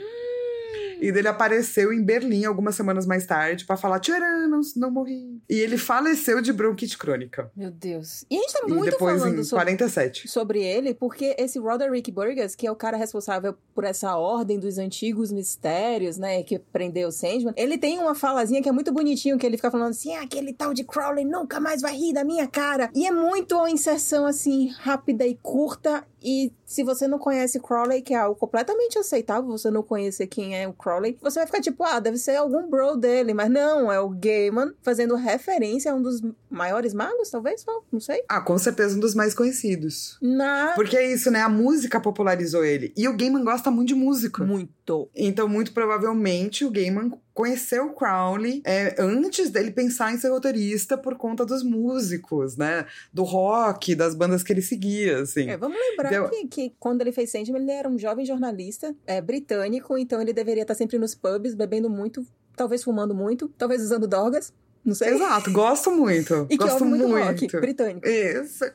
E 1.01 1.12
dele 1.12 1.27
apareceu 1.27 1.91
em 1.91 2.03
Berlim 2.03 2.45
algumas 2.45 2.75
semanas 2.75 3.05
mais 3.05 3.25
tarde 3.25 3.65
pra 3.65 3.77
falar: 3.77 3.99
Tcharam, 3.99 4.47
não, 4.47 4.62
não 4.75 4.91
morri. 4.91 5.41
E 5.49 5.60
ele 5.60 5.77
faleceu 5.77 6.41
de 6.41 6.53
bronquite 6.53 6.97
crônica. 6.97 7.51
Meu 7.55 7.71
Deus. 7.71 8.25
E 8.29 8.36
a 8.38 8.39
gente 8.39 8.53
tá 8.53 8.60
E 8.65 8.71
muito 8.71 8.91
depois 8.91 9.19
falando 9.19 9.39
em 9.39 9.43
sobre 9.43 9.65
47. 9.65 10.27
sobre 10.27 10.63
ele, 10.63 10.93
porque 10.93 11.36
esse 11.38 11.60
Roderick 11.60 12.12
Burgess, 12.12 12.55
que 12.55 12.67
é 12.67 12.71
o 12.71 12.75
cara 12.75 12.97
responsável 12.97 13.55
por 13.73 13.84
essa 13.84 14.15
ordem 14.15 14.60
dos 14.60 14.77
antigos 14.77 15.31
mistérios, 15.31 16.17
né, 16.17 16.43
que 16.43 16.58
prendeu 16.60 17.10
o 17.10 17.12
Sandman, 17.12 17.53
ele 17.58 17.77
tem 17.77 17.99
uma 17.99 18.15
falazinha 18.15 18.62
que 18.62 18.69
é 18.69 18.71
muito 18.71 18.91
bonitinho, 18.91 19.38
que 19.38 19.45
ele 19.45 19.58
fica 19.58 19.71
falando 19.71 19.89
assim, 19.91 20.15
ah, 20.15 20.21
aquele 20.21 20.53
tal 20.53 20.73
de 20.73 20.84
Crowley 20.84 21.25
nunca 21.25 21.60
mais 21.60 21.81
vai 21.81 21.95
rir 21.95 22.13
da 22.13 22.23
minha 22.23 22.47
cara. 22.47 22.89
E 22.95 23.05
é 23.05 23.12
muito 23.12 23.55
uma 23.55 23.69
inserção, 23.69 24.25
assim, 24.25 24.69
rápida 24.79 25.25
e 25.25 25.36
curta, 25.36 26.05
e 26.23 26.51
se 26.65 26.84
você 26.84 27.08
não 27.08 27.19
conhece 27.19 27.60
Crowley, 27.60 28.01
que 28.01 28.13
é 28.13 28.17
algo 28.17 28.36
completamente 28.36 28.97
aceitável, 28.97 29.49
você 29.49 29.69
não 29.69 29.84
conhecer 29.84 30.25
quem 30.27 30.58
é 30.58 30.67
o 30.67 30.73
Crowley, 30.85 31.17
você 31.19 31.39
vai 31.39 31.47
ficar 31.47 31.61
tipo, 31.61 31.83
ah, 31.83 31.99
deve 31.99 32.19
ser 32.19 32.35
algum 32.35 32.69
bro 32.69 32.95
dele, 32.95 33.33
mas 33.33 33.49
não, 33.49 33.91
é 33.91 33.99
o 33.99 34.09
Gaiman 34.09 34.71
fazendo 34.83 35.15
referência 35.15 35.91
a 35.91 35.95
um 35.95 36.01
dos 36.01 36.21
maiores 36.47 36.93
magos, 36.93 37.31
talvez, 37.31 37.65
não 37.91 37.99
sei. 37.99 38.23
Ah, 38.29 38.39
com 38.39 38.55
certeza 38.59 38.95
um 38.95 38.99
dos 38.99 39.15
mais 39.15 39.33
conhecidos. 39.33 40.19
Na... 40.21 40.73
Porque 40.75 40.95
é 40.95 41.11
isso, 41.11 41.31
né? 41.31 41.41
A 41.41 41.49
música 41.49 41.99
popularizou 41.99 42.63
ele. 42.63 42.93
E 42.95 43.07
o 43.07 43.17
Gaiman 43.17 43.43
gosta 43.43 43.71
muito 43.71 43.87
de 43.87 43.95
música. 43.95 44.43
Muito. 44.43 44.74
Então, 45.15 45.47
muito 45.47 45.73
provavelmente, 45.73 46.63
o 46.65 46.69
Gaiman 46.71 47.11
conheceu 47.33 47.87
o 47.87 47.93
Crowley 47.93 48.61
é, 48.65 48.95
antes 48.99 49.49
dele 49.49 49.71
pensar 49.71 50.13
em 50.13 50.17
ser 50.17 50.29
roteirista 50.29 50.97
por 50.97 51.15
conta 51.15 51.45
dos 51.45 51.63
músicos, 51.63 52.55
né? 52.55 52.85
Do 53.13 53.23
rock, 53.23 53.95
das 53.95 54.13
bandas 54.15 54.43
que 54.43 54.53
ele 54.53 54.61
seguia, 54.61 55.19
assim. 55.19 55.49
É, 55.49 55.57
vamos 55.57 55.77
lembrar 55.77 56.13
Então- 56.13 56.29
que, 56.29 56.47
que 56.47 56.73
quando 56.79 57.01
ele 57.01 57.11
fez 57.11 57.31
Sandman, 57.31 57.61
ele 57.61 57.71
era 57.71 57.89
um 57.89 57.97
jovem 57.97 58.25
jornalista 58.25 58.95
é, 59.07 59.21
britânico, 59.21 59.97
então 59.97 60.21
ele 60.21 60.33
deveria 60.33 60.61
estar 60.61 60.75
sempre 60.75 60.97
nos 60.97 61.15
pubs, 61.15 61.53
bebendo 61.55 61.89
muito, 61.89 62.25
talvez 62.55 62.83
fumando 62.83 63.13
muito, 63.15 63.49
talvez 63.57 63.81
usando 63.81 64.07
drogas, 64.07 64.53
não 64.85 64.93
sei. 64.93 65.09
Exato, 65.09 65.51
gosto 65.51 65.91
muito. 65.91 66.45
E 66.49 66.57
que 66.57 66.63
gosto 66.63 66.83
ouve 66.83 66.97
muito, 66.97 67.25
rock 67.25 67.59
britânico. 67.59 68.07
Isso. 68.07 68.65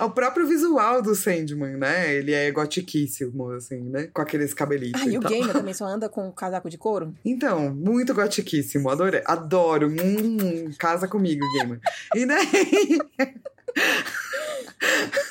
O 0.00 0.10
próprio 0.10 0.46
visual 0.46 1.02
do 1.02 1.14
Sandman, 1.14 1.76
né? 1.76 2.14
Ele 2.14 2.32
é 2.32 2.50
gotiquíssimo, 2.50 3.50
assim, 3.50 3.80
né? 3.80 4.08
Com 4.12 4.22
aqueles 4.22 4.54
cabelitos. 4.54 5.02
Ah, 5.02 5.06
e 5.06 5.18
o 5.18 5.20
tal. 5.20 5.32
Gamer 5.32 5.52
também 5.52 5.74
só 5.74 5.84
anda 5.84 6.08
com 6.08 6.28
um 6.28 6.32
casaco 6.32 6.70
de 6.70 6.78
couro? 6.78 7.14
Então, 7.24 7.74
muito 7.74 8.14
gotiquíssimo. 8.14 8.88
Adorei. 8.88 9.22
Adoro. 9.24 9.88
Hum, 9.88 10.70
casa 10.78 11.08
comigo, 11.08 11.44
Gamer. 11.54 11.80
E 12.14 12.24
daí. 12.24 12.98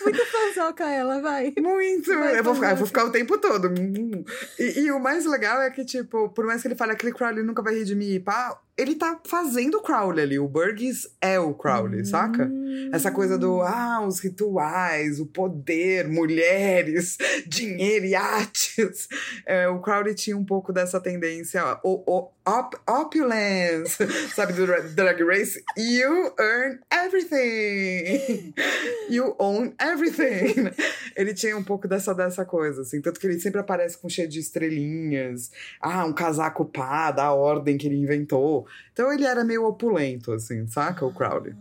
Muito 0.03 0.25
fanzoca 0.25 0.85
ela, 0.85 1.21
vai. 1.21 1.53
Muito! 1.57 2.13
Vai, 2.17 2.39
eu, 2.39 2.43
vou 2.43 2.55
ficar, 2.55 2.71
eu 2.71 2.75
vou 2.77 2.87
ficar 2.87 3.05
o 3.05 3.11
tempo 3.11 3.37
todo. 3.37 3.69
Hum. 3.69 4.23
E, 4.59 4.81
e 4.81 4.91
o 4.91 4.99
mais 4.99 5.25
legal 5.25 5.61
é 5.61 5.69
que, 5.69 5.83
tipo, 5.83 6.29
por 6.29 6.45
mais 6.45 6.61
que 6.61 6.67
ele 6.67 6.75
fale 6.75 6.91
aquele 6.91 7.13
Crowley 7.13 7.43
nunca 7.43 7.61
vai 7.61 7.75
rir 7.75 7.85
de 7.85 7.95
mim, 7.95 8.19
pá, 8.19 8.59
ele 8.77 8.95
tá 8.95 9.19
fazendo 9.25 9.77
o 9.77 9.81
Crowley 9.81 10.23
ali. 10.23 10.39
O 10.39 10.47
Burgess 10.47 11.09
é 11.19 11.39
o 11.39 11.53
Crowley, 11.53 12.05
saca? 12.05 12.45
Hum. 12.45 12.89
Essa 12.93 13.11
coisa 13.11 13.37
do, 13.37 13.61
ah, 13.61 14.05
os 14.05 14.19
rituais, 14.19 15.19
o 15.19 15.25
poder, 15.25 16.07
mulheres, 16.07 17.17
dinheiro, 17.47 18.05
iates. 18.05 19.07
É, 19.45 19.67
o 19.67 19.79
Crowley 19.79 20.13
tinha 20.13 20.37
um 20.37 20.45
pouco 20.45 20.71
dessa 20.71 20.99
tendência, 20.99 21.63
o, 21.83 22.03
o 22.05 22.29
op, 22.45 22.77
opulence, 22.87 23.97
sabe, 24.33 24.53
do 24.53 24.65
Dra- 24.65 24.79
Drag 24.81 25.23
Race. 25.23 25.61
You 25.75 26.33
earn 26.39 26.79
everything. 26.91 28.53
You 29.09 29.35
own 29.39 29.73
everything. 29.81 30.69
Ele 31.15 31.33
tinha 31.33 31.57
um 31.57 31.63
pouco 31.63 31.87
dessa, 31.87 32.13
dessa 32.13 32.43
coisa, 32.43 32.81
assim. 32.81 33.01
Tanto 33.01 33.19
que 33.19 33.25
ele 33.25 33.39
sempre 33.39 33.59
aparece 33.61 33.97
com 33.97 34.09
cheio 34.09 34.27
de 34.27 34.39
estrelinhas. 34.39 35.49
Ah, 35.81 36.05
um 36.05 36.11
casaco 36.13 36.65
pá, 36.65 37.11
da 37.11 37.31
ordem 37.31 37.77
que 37.77 37.87
ele 37.87 37.95
inventou. 37.95 38.66
Então 38.93 39.11
ele 39.11 39.25
era 39.25 39.43
meio 39.43 39.65
opulento, 39.65 40.31
assim, 40.31 40.67
saca? 40.67 41.05
O 41.05 41.13
Crowley. 41.13 41.55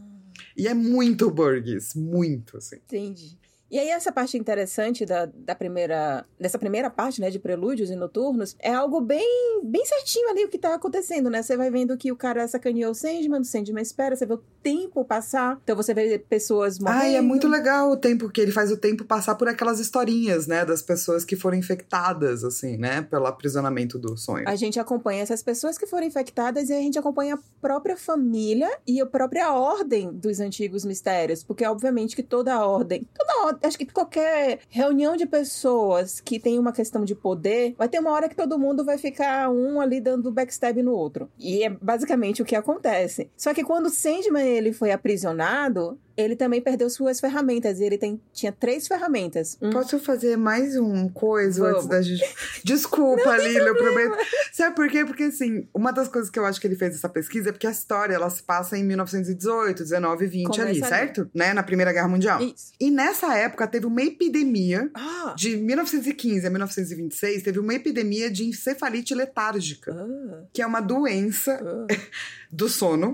E 0.57 0.67
é 0.67 0.75
muito 0.75 1.31
Burgess, 1.31 1.95
muito, 1.95 2.57
assim. 2.57 2.77
Entendi. 2.77 3.39
E 3.71 3.79
aí, 3.79 3.89
essa 3.89 4.13
parte 4.13 4.37
interessante 4.39 5.05
da, 5.05 5.27
da 5.27 5.55
primeira. 5.55 6.25
dessa 6.39 6.59
primeira 6.59 6.89
parte, 6.89 7.21
né, 7.21 7.31
de 7.31 7.39
prelúdios 7.39 7.91
e 7.91 7.97
noturnos, 7.97 8.57
é 8.61 8.73
algo 8.73 9.01
bem, 9.01 9.61
bem 9.65 9.85
certinho 9.85 10.29
ali 10.31 10.45
o 10.45 10.49
que 10.49 10.59
tá 10.59 10.75
acontecendo, 10.75 11.29
né? 11.29 11.43
Você 11.43 11.57
vai 11.57 11.71
vendo 11.71 11.97
que 11.97 12.13
o 12.13 12.17
cara 12.17 12.47
sacaneou 12.47 12.93
o 12.93 12.95
Sandman, 12.95 13.41
o 13.41 13.45
Sandman 13.45 13.83
espera, 13.83 14.15
você 14.15 14.25
vê 14.25 14.35
o 14.35 14.43
tempo 14.63 15.05
passar, 15.05 15.59
então 15.63 15.75
você 15.75 15.93
vê 15.93 16.19
pessoas 16.19 16.79
morrendo. 16.79 17.03
Ah, 17.03 17.09
e 17.09 17.17
é 17.17 17.21
muito 17.21 17.49
legal 17.49 17.91
o 17.91 17.97
tempo 17.97 18.31
que 18.31 18.41
ele 18.41 18.53
faz 18.53 18.71
o 18.71 18.77
tempo 18.77 19.05
passar 19.05 19.35
por 19.35 19.49
aquelas 19.49 19.81
historinhas, 19.81 20.47
né? 20.47 20.65
Das 20.65 20.83
pessoas 20.83 21.25
que 21.25 21.35
foram 21.35 21.57
infectadas, 21.57 22.45
assim, 22.45 22.77
né? 22.77 23.03
Pelo 23.03 23.27
aprisionamento 23.27 23.99
do 23.99 24.17
sonho. 24.17 24.49
A 24.49 24.57
gente 24.57 24.79
acompanha 24.79 25.23
essas 25.23 25.43
pessoas 25.43 25.77
que 25.77 25.87
foram 25.87 26.07
infectadas 26.07 26.69
e 26.69 26.73
a 26.73 26.79
gente 26.79 26.99
acompanha 26.99 27.35
a 27.35 27.39
própria 27.61 27.97
família 27.97 28.71
e 28.87 29.01
a 29.01 29.07
própria 29.07 29.53
ordem 29.53 30.13
dos 30.13 30.39
antigos 30.41 30.85
mistérios. 30.85 31.43
Porque, 31.43 31.65
obviamente, 31.67 32.15
que 32.15 32.23
toda 32.23 32.55
a 32.55 32.67
ordem, 32.67 33.07
toda 33.17 33.33
a 33.33 33.47
ordem, 33.47 33.56
acho 33.63 33.79
que 33.79 33.87
qualquer 33.87 34.61
reunião 34.69 35.17
de 35.17 35.27
pessoas 35.27 36.21
que 36.21 36.39
tem 36.39 36.59
uma 36.59 36.73
questão 36.73 37.05
de 37.05 37.15
poder, 37.15 37.75
vai 37.77 37.89
ter 37.89 37.99
uma 37.99 38.13
hora 38.13 38.29
que 38.29 38.37
todo 38.37 38.59
mundo 38.59 38.85
vai 38.85 38.99
ficar 38.99 39.51
um 39.51 39.81
ali 39.81 40.01
dando 40.01 40.33
backstab 40.33 40.83
no 40.83 40.93
outro. 40.93 41.31
E 41.39 41.63
é 41.63 41.71
basicamente 41.71 42.43
o 42.43 42.45
que 42.45 42.57
acontece. 42.57 43.31
Só 43.37 43.53
que 43.53 43.65
quando 43.65 43.91
Sandman 43.91 44.47
ele 44.47 44.73
foi 44.73 44.91
aprisionado, 44.91 45.99
ele 46.17 46.35
também 46.37 46.61
perdeu 46.61 46.89
suas 46.89 47.21
ferramentas. 47.21 47.81
E 47.81 47.85
ele 47.85 47.99
tem, 47.99 48.21
tinha 48.33 48.53
três 48.53 48.87
ferramentas. 48.87 49.57
Um 49.61 49.71
Posso 49.71 49.99
fazer 49.99 50.37
mais 50.37 50.77
um 50.77 51.09
coisa 51.09 51.61
Vamos. 51.63 51.77
antes 51.77 51.89
da 51.89 52.03
gente. 52.03 52.25
Desculpa, 52.65 53.37
Lila, 53.37 53.69
eu 53.69 53.77
prometo. 53.77 54.17
Sabe 54.53 54.75
por 54.75 54.89
quê? 54.89 55.05
Porque, 55.05 55.25
assim, 55.25 55.69
uma 55.75 55.93
das 55.93 56.09
coisas 56.09 56.31
que 56.31 56.39
eu 56.39 56.45
acho 56.47 56.61
que 56.61 56.67
ele 56.67 56.77
fez 56.77 56.95
essa 56.95 57.09
pesquisa 57.09 57.51
é 57.51 57.53
porque 57.53 57.67
a 57.67 57.71
história 57.71 58.15
ela 58.15 58.31
se 58.31 58.43
passa 58.43 58.77
em 58.79 58.85
1918, 58.85 59.83
19, 59.83 60.27
20 60.27 60.47
ali, 60.47 60.47
Começa 60.47 60.71
ali. 60.71 60.81
certo? 60.81 61.31
Né? 61.35 61.53
Na 61.53 61.63
Primeira 61.63 61.93
Guerra 61.93 62.09
Mundial. 62.09 62.41
Isso. 62.43 62.73
E 62.81 62.91
nessa 62.91 63.35
época 63.37 63.67
teve 63.67 63.87
uma 63.87 64.03
epidemia. 64.03 64.91
Ah! 64.95 65.35
De 65.37 65.57
1915 65.57 66.47
a 66.47 66.51
1926, 66.51 67.43
teve 67.43 67.59
uma 67.59 67.75
epidemia 67.75 68.31
de 68.31 68.45
encefalite 68.45 69.15
letárgica, 69.15 69.93
Ah, 69.93 70.45
que 70.53 70.63
é 70.63 70.67
uma 70.67 70.81
doença 70.81 71.61
ah, 71.63 71.87
do 72.51 72.69
sono. 72.69 73.13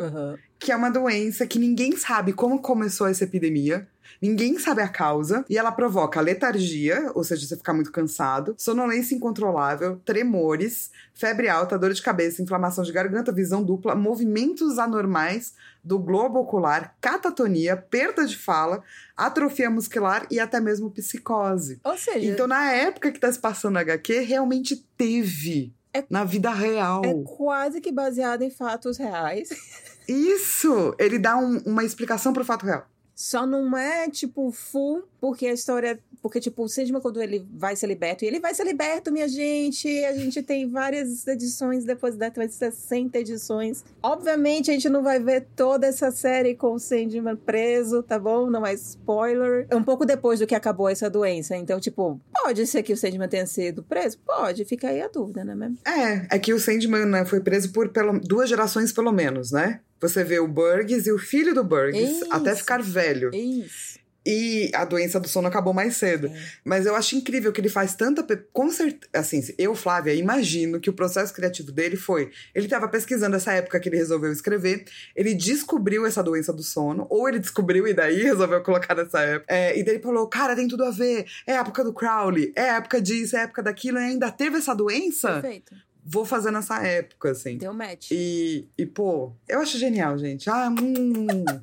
Que 0.62 0.70
é 0.72 0.76
uma 0.76 0.90
doença 0.90 1.46
que 1.46 1.58
ninguém 1.58 1.96
sabe 1.96 2.32
como 2.32 2.60
começou 2.60 3.06
essa 3.08 3.24
epidemia. 3.24 3.86
Ninguém 4.20 4.56
sabe 4.58 4.82
a 4.82 4.88
causa 4.88 5.44
e 5.48 5.58
ela 5.58 5.72
provoca 5.72 6.20
letargia, 6.20 7.10
ou 7.14 7.24
seja, 7.24 7.44
você 7.46 7.56
ficar 7.56 7.72
muito 7.72 7.90
cansado, 7.90 8.54
sonolência 8.56 9.16
incontrolável, 9.16 10.00
tremores, 10.04 10.90
febre 11.14 11.48
alta, 11.48 11.76
dor 11.78 11.92
de 11.92 12.00
cabeça, 12.02 12.40
inflamação 12.42 12.84
de 12.84 12.92
garganta, 12.92 13.32
visão 13.32 13.64
dupla, 13.64 13.94
movimentos 13.96 14.78
anormais 14.78 15.54
do 15.82 15.98
globo 15.98 16.38
ocular, 16.38 16.94
catatonia, 17.00 17.76
perda 17.76 18.24
de 18.24 18.36
fala, 18.38 18.82
atrofia 19.16 19.68
muscular 19.70 20.26
e 20.30 20.38
até 20.38 20.60
mesmo 20.60 20.90
psicose. 20.90 21.80
Ou 21.82 21.96
seja, 21.98 22.24
Então, 22.24 22.46
na 22.46 22.70
época 22.70 23.10
que 23.10 23.18
tá 23.18 23.32
se 23.32 23.38
passando 23.40 23.78
HQ, 23.78 24.20
realmente 24.20 24.76
teve. 24.96 25.72
É- 25.92 26.04
Na 26.08 26.22
vida 26.24 26.50
real. 26.50 27.02
é 27.04 27.14
quase 27.24 27.80
que 27.80 27.90
baseado 27.90 28.42
em 28.42 28.50
fatos 28.50 28.96
reais. 28.98 29.48
Isso! 30.08 30.94
Ele 30.98 31.18
dá 31.18 31.36
um- 31.36 31.58
uma 31.66 31.84
explicação 31.84 32.32
pro 32.32 32.44
fato 32.44 32.66
real. 32.66 32.86
Só 33.14 33.46
não 33.46 33.76
é, 33.76 34.08
tipo, 34.08 34.50
full, 34.50 35.04
porque 35.20 35.46
a 35.46 35.52
história. 35.52 35.98
Porque, 36.22 36.40
tipo, 36.40 36.62
o 36.64 36.68
Sandman, 36.68 37.00
quando 37.00 37.20
ele 37.20 37.46
vai 37.52 37.74
ser 37.76 37.86
liberto, 37.88 38.24
e 38.24 38.28
ele 38.28 38.40
vai 38.40 38.54
ser 38.54 38.64
liberto, 38.64 39.12
minha 39.12 39.28
gente. 39.28 39.86
A 40.04 40.12
gente 40.16 40.40
tem 40.42 40.68
várias 40.70 41.26
edições 41.26 41.84
depois 41.84 42.16
da 42.16 42.32
60 42.48 43.18
edições. 43.18 43.84
Obviamente, 44.02 44.70
a 44.70 44.74
gente 44.74 44.88
não 44.88 45.02
vai 45.02 45.18
ver 45.20 45.46
toda 45.54 45.86
essa 45.86 46.10
série 46.10 46.54
com 46.54 46.72
o 46.74 46.78
Sandman 46.78 47.36
preso, 47.36 48.02
tá 48.02 48.18
bom? 48.18 48.48
Não 48.48 48.64
é 48.64 48.72
spoiler. 48.74 49.66
É 49.68 49.76
um 49.76 49.82
pouco 49.84 50.06
depois 50.06 50.38
do 50.40 50.46
que 50.46 50.54
acabou 50.54 50.88
essa 50.88 51.10
doença. 51.10 51.56
Então, 51.56 51.78
tipo, 51.80 52.18
pode 52.42 52.66
ser 52.66 52.82
que 52.82 52.92
o 52.92 52.96
Sandman 52.96 53.28
tenha 53.28 53.46
sido 53.46 53.82
preso? 53.82 54.18
Pode, 54.24 54.64
fica 54.64 54.88
aí 54.88 55.02
a 55.02 55.08
dúvida, 55.08 55.44
né 55.44 55.54
mesmo? 55.54 55.78
É, 55.86 56.36
é 56.36 56.38
que 56.38 56.54
o 56.54 56.58
Sandman 56.58 57.04
né, 57.06 57.24
foi 57.26 57.40
preso 57.40 57.72
por 57.72 57.88
pelo- 57.90 58.18
duas 58.20 58.48
gerações 58.48 58.90
pelo 58.92 59.12
menos, 59.12 59.50
né? 59.52 59.80
Você 60.02 60.24
vê 60.24 60.38
o 60.40 60.48
Burgess 60.48 61.06
e 61.06 61.12
o 61.12 61.18
filho 61.18 61.54
do 61.54 61.62
Burgess 61.62 62.16
Isso. 62.16 62.26
até 62.30 62.54
ficar 62.54 62.82
velho. 62.82 63.30
Isso. 63.32 64.02
E 64.24 64.70
a 64.74 64.84
doença 64.84 65.18
do 65.18 65.28
sono 65.28 65.48
acabou 65.48 65.74
mais 65.74 65.96
cedo. 65.96 66.28
É. 66.28 66.42
Mas 66.64 66.86
eu 66.86 66.94
acho 66.94 67.16
incrível 67.16 67.52
que 67.52 67.60
ele 67.60 67.68
faz 67.68 67.94
tanta. 67.94 68.22
Com 68.52 68.70
certeza. 68.70 69.10
Assim, 69.12 69.42
eu, 69.58 69.74
Flávia, 69.74 70.14
imagino 70.14 70.80
que 70.80 70.88
o 70.88 70.92
processo 70.92 71.34
criativo 71.34 71.72
dele 71.72 71.96
foi. 71.96 72.30
Ele 72.54 72.66
estava 72.66 72.86
pesquisando 72.88 73.34
essa 73.34 73.52
época 73.52 73.80
que 73.80 73.88
ele 73.88 73.96
resolveu 73.96 74.30
escrever. 74.30 74.84
Ele 75.16 75.34
descobriu 75.34 76.06
essa 76.06 76.22
doença 76.22 76.52
do 76.52 76.62
sono. 76.62 77.06
Ou 77.10 77.28
ele 77.28 77.40
descobriu 77.40 77.86
e 77.88 77.94
daí 77.94 78.22
resolveu 78.22 78.62
colocar 78.62 78.94
nessa 78.94 79.20
época. 79.20 79.52
É, 79.52 79.76
e 79.76 79.82
daí 79.82 79.94
ele 79.94 80.02
falou: 80.02 80.28
cara, 80.28 80.54
tem 80.54 80.68
tudo 80.68 80.84
a 80.84 80.90
ver. 80.90 81.26
É 81.46 81.56
a 81.56 81.60
época 81.60 81.82
do 81.82 81.92
Crowley. 81.92 82.52
É 82.54 82.70
a 82.70 82.76
época 82.76 83.00
disso, 83.00 83.36
é 83.36 83.40
a 83.40 83.42
época 83.42 83.62
daquilo. 83.62 83.98
E 83.98 84.02
ainda 84.02 84.30
teve 84.30 84.58
essa 84.58 84.74
doença. 84.74 85.40
Perfeito. 85.40 85.74
Vou 86.04 86.24
fazer 86.24 86.50
nessa 86.50 86.82
época, 86.84 87.30
assim. 87.30 87.58
Deu 87.58 87.72
match. 87.72 88.10
E, 88.10 88.66
e, 88.76 88.84
pô, 88.86 89.32
eu 89.48 89.60
acho 89.60 89.78
genial, 89.78 90.18
gente. 90.18 90.48
Ah, 90.50 90.68
hum. 90.70 91.26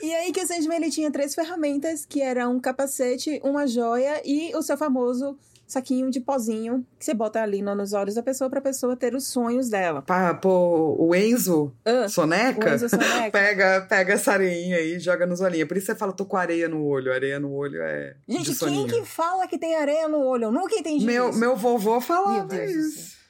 E 0.00 0.12
aí 0.12 0.32
que 0.32 0.40
o 0.40 0.46
Sandman 0.46 0.78
ele 0.78 0.90
tinha 0.90 1.12
três 1.12 1.32
ferramentas, 1.32 2.04
que 2.04 2.20
eram 2.20 2.56
um 2.56 2.60
capacete, 2.60 3.40
uma 3.44 3.68
joia 3.68 4.20
e 4.24 4.52
o 4.56 4.60
seu 4.60 4.76
famoso 4.76 5.38
saquinho 5.64 6.10
de 6.10 6.18
pozinho 6.20 6.84
que 6.98 7.04
você 7.04 7.14
bota 7.14 7.40
ali 7.40 7.62
no- 7.62 7.74
nos 7.76 7.92
olhos 7.92 8.16
da 8.16 8.22
pessoa 8.22 8.50
pra 8.50 8.60
pessoa 8.60 8.96
ter 8.96 9.14
os 9.14 9.28
sonhos 9.28 9.68
dela. 9.70 10.02
Pá, 10.02 10.34
pô, 10.34 10.96
o 10.98 11.14
Enzo, 11.14 11.72
Ah, 11.84 12.08
soneca. 12.08 12.68
o 12.68 12.74
Enzo 12.74 12.88
Soneca. 12.88 13.30
Pega, 13.30 13.86
pega 13.88 14.12
essa 14.14 14.32
areinha 14.32 14.76
aí 14.76 14.96
e 14.96 14.98
joga 14.98 15.24
nos 15.24 15.40
olhinhos. 15.40 15.68
Por 15.68 15.76
isso 15.76 15.86
você 15.86 15.94
fala, 15.94 16.12
tô 16.12 16.26
com 16.26 16.36
areia 16.36 16.68
no 16.68 16.84
olho. 16.84 17.12
Areia 17.12 17.38
no 17.38 17.52
olho 17.54 17.80
é. 17.80 18.16
Gente, 18.28 18.56
quem 18.56 18.86
que 18.88 19.04
fala 19.04 19.46
que 19.46 19.56
tem 19.56 19.76
areia 19.76 20.08
no 20.08 20.18
olho? 20.18 20.46
Eu 20.46 20.52
nunca 20.52 20.74
entendi 20.74 21.06
Meu, 21.06 21.30
isso. 21.30 21.38
meu 21.38 21.54
vovô 21.56 22.00
falava 22.00 22.38
Meu 22.38 22.46
Deus 22.48 22.72
do 22.72 22.78
isso. 22.80 23.21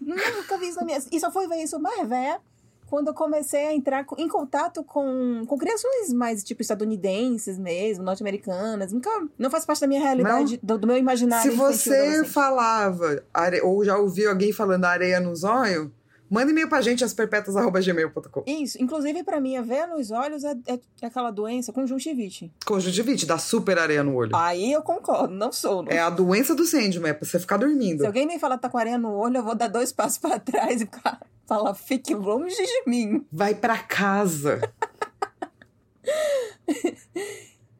Nunca 0.00 0.58
vi 0.58 0.68
isso 0.68 0.78
na 0.78 0.84
minha... 0.84 0.98
E 1.10 1.20
só 1.20 1.30
fui 1.30 1.46
ver 1.46 1.62
isso 1.62 1.78
mais 1.78 2.06
velha 2.08 2.40
quando 2.88 3.08
eu 3.08 3.14
comecei 3.14 3.66
a 3.66 3.72
entrar 3.74 4.06
em 4.18 4.28
contato 4.28 4.84
com, 4.84 5.44
com 5.46 5.58
criações 5.58 6.12
mais, 6.12 6.44
tipo, 6.44 6.60
estadunidenses 6.62 7.58
mesmo, 7.58 8.04
norte-americanas. 8.04 8.92
Nunca... 8.92 9.10
Não 9.38 9.50
faz 9.50 9.64
parte 9.64 9.80
da 9.80 9.86
minha 9.86 10.00
realidade, 10.00 10.60
do, 10.62 10.78
do 10.78 10.86
meu 10.86 10.96
imaginário 10.96 11.50
Se 11.50 11.56
você 11.56 12.24
falava, 12.24 13.24
are- 13.32 13.62
ou 13.62 13.84
já 13.84 13.96
ouviu 13.96 14.30
alguém 14.30 14.52
falando 14.52 14.84
areia 14.84 15.18
nos 15.18 15.42
olhos, 15.44 15.88
manda 16.30 16.50
e-mail 16.50 16.68
pra 16.68 16.80
gente, 16.80 17.04
asperpetas.gmail.com. 17.04 18.42
Isso. 18.46 18.82
Inclusive, 18.82 19.22
pra 19.22 19.40
mim, 19.40 19.56
a 19.56 19.62
veia 19.62 19.86
nos 19.86 20.10
olhos 20.10 20.42
é, 20.44 20.56
é 20.66 20.78
aquela 21.06 21.30
doença, 21.30 21.72
conjuntivite. 21.72 22.52
Conjuntivite, 22.66 23.26
dá 23.26 23.38
super 23.38 23.78
areia 23.78 24.02
no 24.02 24.14
olho. 24.14 24.34
Aí 24.34 24.72
eu 24.72 24.82
concordo, 24.82 25.32
não 25.34 25.52
sou. 25.52 25.82
Não. 25.82 25.92
É 25.92 25.98
a 26.00 26.10
doença 26.10 26.54
do 26.54 26.64
Sandman, 26.64 27.10
é 27.10 27.14
pra 27.14 27.26
você 27.28 27.38
ficar 27.38 27.56
dormindo. 27.56 28.00
Se 28.00 28.06
alguém 28.06 28.26
me 28.26 28.38
falar 28.38 28.56
que 28.56 28.62
tá 28.62 28.68
com 28.68 28.78
areia 28.78 28.98
no 28.98 29.12
olho, 29.14 29.36
eu 29.38 29.42
vou 29.44 29.54
dar 29.54 29.68
dois 29.68 29.92
passos 29.92 30.18
pra 30.18 30.38
trás 30.38 30.80
e 30.80 30.86
ficar- 30.86 31.20
falar, 31.46 31.74
fique 31.74 32.14
longe 32.14 32.56
de 32.56 32.82
mim. 32.90 33.24
Vai 33.30 33.54
pra 33.54 33.78
casa. 33.78 34.60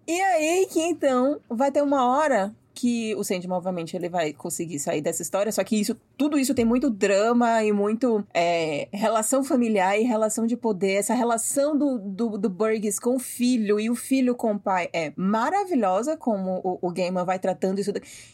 E 0.07 0.21
aí 0.21 0.67
que 0.71 0.81
então 0.83 1.41
vai 1.49 1.73
ter 1.73 1.83
uma 1.83 2.07
hora 2.07 2.55
que 2.85 3.15
o 3.15 3.25
Sandman, 3.25 3.57
obviamente, 3.57 3.97
ele 3.97 4.11
vai 4.11 4.35
conseguir 4.35 4.79
sair 4.79 5.01
dessa 5.01 5.23
história, 5.23 5.51
só 5.51 5.65
que 5.65 5.75
isso, 5.75 5.97
tudo 6.19 6.39
isso 6.39 6.53
tem 6.53 6.67
muito 6.67 6.91
drama 6.91 7.65
e 7.65 7.73
muito 7.73 8.23
é, 8.35 8.89
relação 8.93 9.43
familiar 9.43 9.99
e 9.99 10.03
relação 10.03 10.47
de 10.47 10.55
poder. 10.55 10.97
Essa 10.97 11.15
relação 11.15 11.79
do, 11.79 11.99
do, 11.99 12.37
do 12.37 12.51
Burgess 12.51 13.01
com 13.01 13.17
o 13.17 13.19
filho 13.19 13.81
e 13.81 13.89
o 13.89 13.95
filho 13.95 14.35
com 14.35 14.53
o 14.53 14.59
pai 14.59 14.91
é 14.93 15.15
maravilhosa, 15.17 16.15
como 16.15 16.61
o, 16.63 16.79
o 16.83 16.93
Gaiman 16.93 17.25
vai 17.25 17.39
tratando 17.39 17.81
isso. 17.81 17.91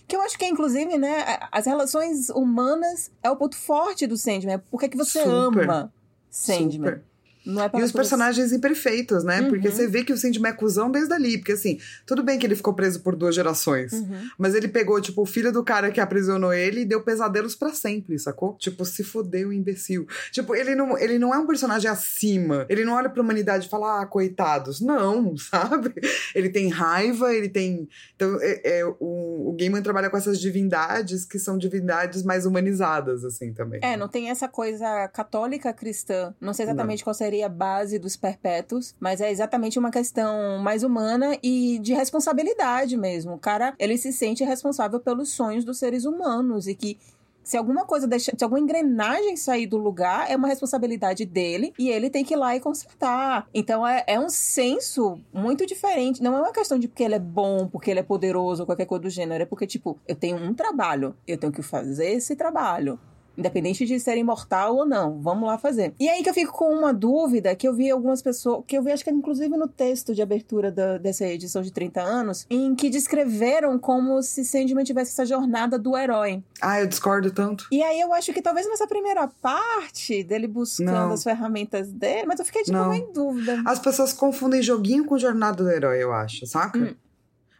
Que 0.08 0.16
eu 0.16 0.20
acho 0.20 0.36
que, 0.36 0.44
inclusive, 0.44 0.98
né, 0.98 1.38
as 1.52 1.64
relações 1.66 2.28
humanas 2.28 3.12
é 3.22 3.30
o 3.30 3.36
ponto 3.36 3.56
forte 3.56 4.04
do 4.04 4.16
Sandman. 4.16 4.58
Por 4.68 4.80
que, 4.80 4.88
que 4.88 4.96
você 4.96 5.22
Super. 5.22 5.68
ama 5.68 5.92
Sandman? 6.28 6.90
Super. 6.90 7.09
Não 7.44 7.62
é 7.62 7.70
E 7.74 7.82
os 7.82 7.92
personagens 7.92 8.52
imperfeitos, 8.52 9.24
né? 9.24 9.42
Porque 9.48 9.68
Uhum. 9.68 9.74
você 9.74 9.86
vê 9.86 10.04
que 10.04 10.12
o 10.12 10.16
Sandman 10.16 10.50
é 10.50 10.54
cuzão 10.54 10.90
desde 10.90 11.12
ali. 11.14 11.38
Porque 11.38 11.52
assim, 11.52 11.78
tudo 12.06 12.22
bem 12.22 12.38
que 12.38 12.46
ele 12.46 12.54
ficou 12.54 12.74
preso 12.74 13.00
por 13.00 13.16
duas 13.16 13.34
gerações. 13.34 13.92
Uhum. 13.92 14.28
Mas 14.38 14.54
ele 14.54 14.68
pegou, 14.68 15.00
tipo, 15.00 15.22
o 15.22 15.26
filho 15.26 15.52
do 15.52 15.64
cara 15.64 15.90
que 15.90 16.00
aprisionou 16.00 16.52
ele 16.52 16.82
e 16.82 16.84
deu 16.84 17.02
pesadelos 17.02 17.54
pra 17.54 17.70
sempre, 17.72 18.18
sacou? 18.18 18.56
Tipo, 18.58 18.84
se 18.84 19.02
fodeu, 19.02 19.52
imbecil. 19.52 20.06
Tipo, 20.30 20.54
ele 20.54 20.74
não, 20.74 20.98
ele 20.98 21.18
não 21.18 21.34
é 21.34 21.38
um 21.38 21.46
personagem 21.46 21.90
acima. 21.90 22.66
Ele 22.68 22.84
não 22.84 22.92
olha 22.92 23.08
pra 23.08 23.22
humanidade 23.22 23.66
e 23.66 23.70
fala, 23.70 24.02
ah, 24.02 24.06
coitados. 24.06 24.80
Não, 24.80 25.34
sabe? 25.38 25.94
Ele 26.34 26.50
tem 26.50 26.68
raiva, 26.68 27.34
ele 27.34 27.48
tem. 27.48 27.88
Então, 28.16 28.38
é, 28.40 28.80
é, 28.80 28.84
o, 28.84 29.50
o 29.50 29.56
Gaiman 29.58 29.82
trabalha 29.82 30.10
com 30.10 30.16
essas 30.16 30.38
divindades 30.38 31.24
que 31.24 31.38
são 31.38 31.56
divindades 31.56 32.22
mais 32.22 32.44
humanizadas, 32.44 33.24
assim, 33.24 33.52
também. 33.52 33.80
É, 33.82 33.96
não 33.96 34.08
tem 34.08 34.30
essa 34.30 34.46
coisa 34.48 35.08
católica 35.08 35.72
cristã. 35.72 36.34
Não 36.40 36.52
sei 36.52 36.66
exatamente 36.66 37.02
qual 37.02 37.14
seria 37.14 37.29
a 37.42 37.48
base 37.48 37.98
dos 37.98 38.16
perpétuos, 38.16 38.94
mas 38.98 39.20
é 39.20 39.30
exatamente 39.30 39.78
uma 39.78 39.90
questão 39.90 40.58
mais 40.58 40.82
humana 40.82 41.36
e 41.42 41.78
de 41.78 41.94
responsabilidade 41.94 42.96
mesmo. 42.96 43.34
O 43.34 43.38
cara, 43.38 43.74
ele 43.78 43.96
se 43.96 44.12
sente 44.12 44.44
responsável 44.44 45.00
pelos 45.00 45.30
sonhos 45.30 45.64
dos 45.64 45.78
seres 45.78 46.04
humanos 46.04 46.66
e 46.66 46.74
que 46.74 46.98
se 47.42 47.56
alguma 47.56 47.84
coisa 47.84 48.06
deixa, 48.06 48.32
se 48.36 48.44
alguma 48.44 48.60
engrenagem 48.60 49.36
sair 49.36 49.66
do 49.66 49.76
lugar, 49.76 50.30
é 50.30 50.36
uma 50.36 50.46
responsabilidade 50.46 51.24
dele 51.24 51.72
e 51.78 51.88
ele 51.88 52.10
tem 52.10 52.24
que 52.24 52.34
ir 52.34 52.36
lá 52.36 52.54
e 52.54 52.60
consertar. 52.60 53.48
Então 53.52 53.86
é, 53.86 54.04
é 54.06 54.20
um 54.20 54.28
senso 54.28 55.18
muito 55.32 55.66
diferente. 55.66 56.22
Não 56.22 56.36
é 56.36 56.40
uma 56.40 56.52
questão 56.52 56.78
de 56.78 56.86
porque 56.86 57.02
ele 57.02 57.14
é 57.14 57.18
bom, 57.18 57.66
porque 57.66 57.90
ele 57.90 58.00
é 58.00 58.04
poderoso, 58.04 58.62
ou 58.62 58.66
qualquer 58.66 58.86
coisa 58.86 59.02
do 59.02 59.10
gênero. 59.10 59.42
É 59.42 59.46
porque, 59.46 59.66
tipo, 59.66 59.98
eu 60.06 60.14
tenho 60.14 60.36
um 60.36 60.54
trabalho, 60.54 61.16
eu 61.26 61.36
tenho 61.36 61.52
que 61.52 61.62
fazer 61.62 62.10
esse 62.10 62.36
trabalho. 62.36 62.98
Independente 63.38 63.86
de 63.86 63.98
ser 64.00 64.16
imortal 64.18 64.76
ou 64.76 64.84
não, 64.86 65.20
vamos 65.20 65.46
lá 65.48 65.56
fazer. 65.56 65.94
E 65.98 66.08
aí 66.08 66.22
que 66.22 66.28
eu 66.28 66.34
fico 66.34 66.52
com 66.52 66.72
uma 66.74 66.92
dúvida 66.92 67.54
que 67.56 67.66
eu 67.66 67.72
vi 67.74 67.90
algumas 67.90 68.20
pessoas, 68.20 68.64
que 68.66 68.76
eu 68.76 68.82
vi 68.82 68.92
acho 68.92 69.04
que 69.04 69.10
inclusive 69.10 69.56
no 69.56 69.66
texto 69.68 70.14
de 70.14 70.20
abertura 70.20 70.70
da- 70.70 70.98
dessa 70.98 71.24
edição 71.26 71.62
de 71.62 71.70
30 71.72 72.02
anos, 72.02 72.46
em 72.50 72.74
que 72.74 72.90
descreveram 72.90 73.78
como 73.78 74.22
se 74.22 74.44
Sandman 74.44 74.84
tivesse 74.84 75.12
essa 75.12 75.24
jornada 75.24 75.78
do 75.78 75.96
herói. 75.96 76.42
Ah, 76.60 76.80
eu 76.80 76.86
discordo 76.86 77.30
tanto. 77.30 77.66
E 77.72 77.82
aí 77.82 78.00
eu 78.00 78.12
acho 78.12 78.32
que 78.32 78.42
talvez 78.42 78.66
nessa 78.68 78.86
primeira 78.86 79.26
parte 79.28 80.22
dele 80.24 80.46
buscando 80.46 80.90
Não. 80.90 81.12
as 81.12 81.22
ferramentas 81.22 81.88
dele, 81.92 82.26
mas 82.26 82.38
eu 82.38 82.44
fiquei 82.44 82.62
tipo 82.62 82.76
Não. 82.76 82.92
em 82.92 83.12
dúvida. 83.12 83.62
As 83.64 83.78
pessoas 83.78 84.12
confundem 84.12 84.62
joguinho 84.62 85.04
com 85.04 85.16
jornada 85.18 85.62
do 85.62 85.70
herói, 85.70 86.02
eu 86.02 86.12
acho, 86.12 86.46
saca? 86.46 86.78
Hum. 86.78 86.94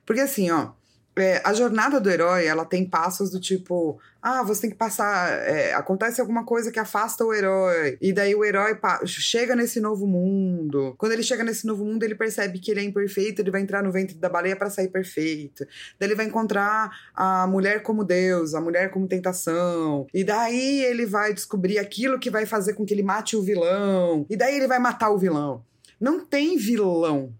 Porque 0.04 0.20
assim, 0.20 0.50
ó, 0.50 0.68
é, 1.16 1.40
a 1.44 1.52
jornada 1.52 2.00
do 2.00 2.10
herói, 2.10 2.46
ela 2.46 2.64
tem 2.64 2.84
passos 2.84 3.30
do 3.30 3.40
tipo, 3.40 3.98
ah, 4.22 4.42
você 4.42 4.62
tem 4.62 4.70
que 4.70 4.76
passar, 4.76 5.30
é, 5.46 5.72
acontece 5.74 6.20
alguma 6.20 6.44
coisa 6.44 6.70
que 6.70 6.78
afasta 6.78 7.24
o 7.24 7.34
herói, 7.34 7.98
e 8.00 8.12
daí 8.12 8.34
o 8.34 8.44
herói 8.44 8.78
chega 9.04 9.56
nesse 9.56 9.80
novo 9.80 10.06
mundo. 10.06 10.94
Quando 10.98 11.12
ele 11.12 11.22
chega 11.22 11.42
nesse 11.42 11.66
novo 11.66 11.84
mundo, 11.84 12.04
ele 12.04 12.14
percebe 12.14 12.58
que 12.58 12.70
ele 12.70 12.80
é 12.80 12.84
imperfeito, 12.84 13.42
ele 13.42 13.50
vai 13.50 13.60
entrar 13.60 13.82
no 13.82 13.90
ventre 13.90 14.16
da 14.16 14.28
baleia 14.28 14.56
para 14.56 14.70
sair 14.70 14.88
perfeito. 14.88 15.66
Daí 15.98 16.08
ele 16.08 16.14
vai 16.14 16.26
encontrar 16.26 16.90
a 17.14 17.46
mulher 17.46 17.82
como 17.82 18.04
Deus, 18.04 18.54
a 18.54 18.60
mulher 18.60 18.90
como 18.90 19.08
tentação. 19.08 20.06
E 20.14 20.22
daí 20.22 20.84
ele 20.84 21.06
vai 21.06 21.34
descobrir 21.34 21.78
aquilo 21.78 22.18
que 22.18 22.30
vai 22.30 22.46
fazer 22.46 22.74
com 22.74 22.84
que 22.84 22.94
ele 22.94 23.02
mate 23.02 23.36
o 23.36 23.42
vilão. 23.42 24.26
E 24.30 24.36
daí 24.36 24.56
ele 24.56 24.66
vai 24.66 24.78
matar 24.78 25.10
o 25.10 25.18
vilão. 25.18 25.64
Não 26.00 26.24
tem 26.24 26.56
vilão. 26.56 27.34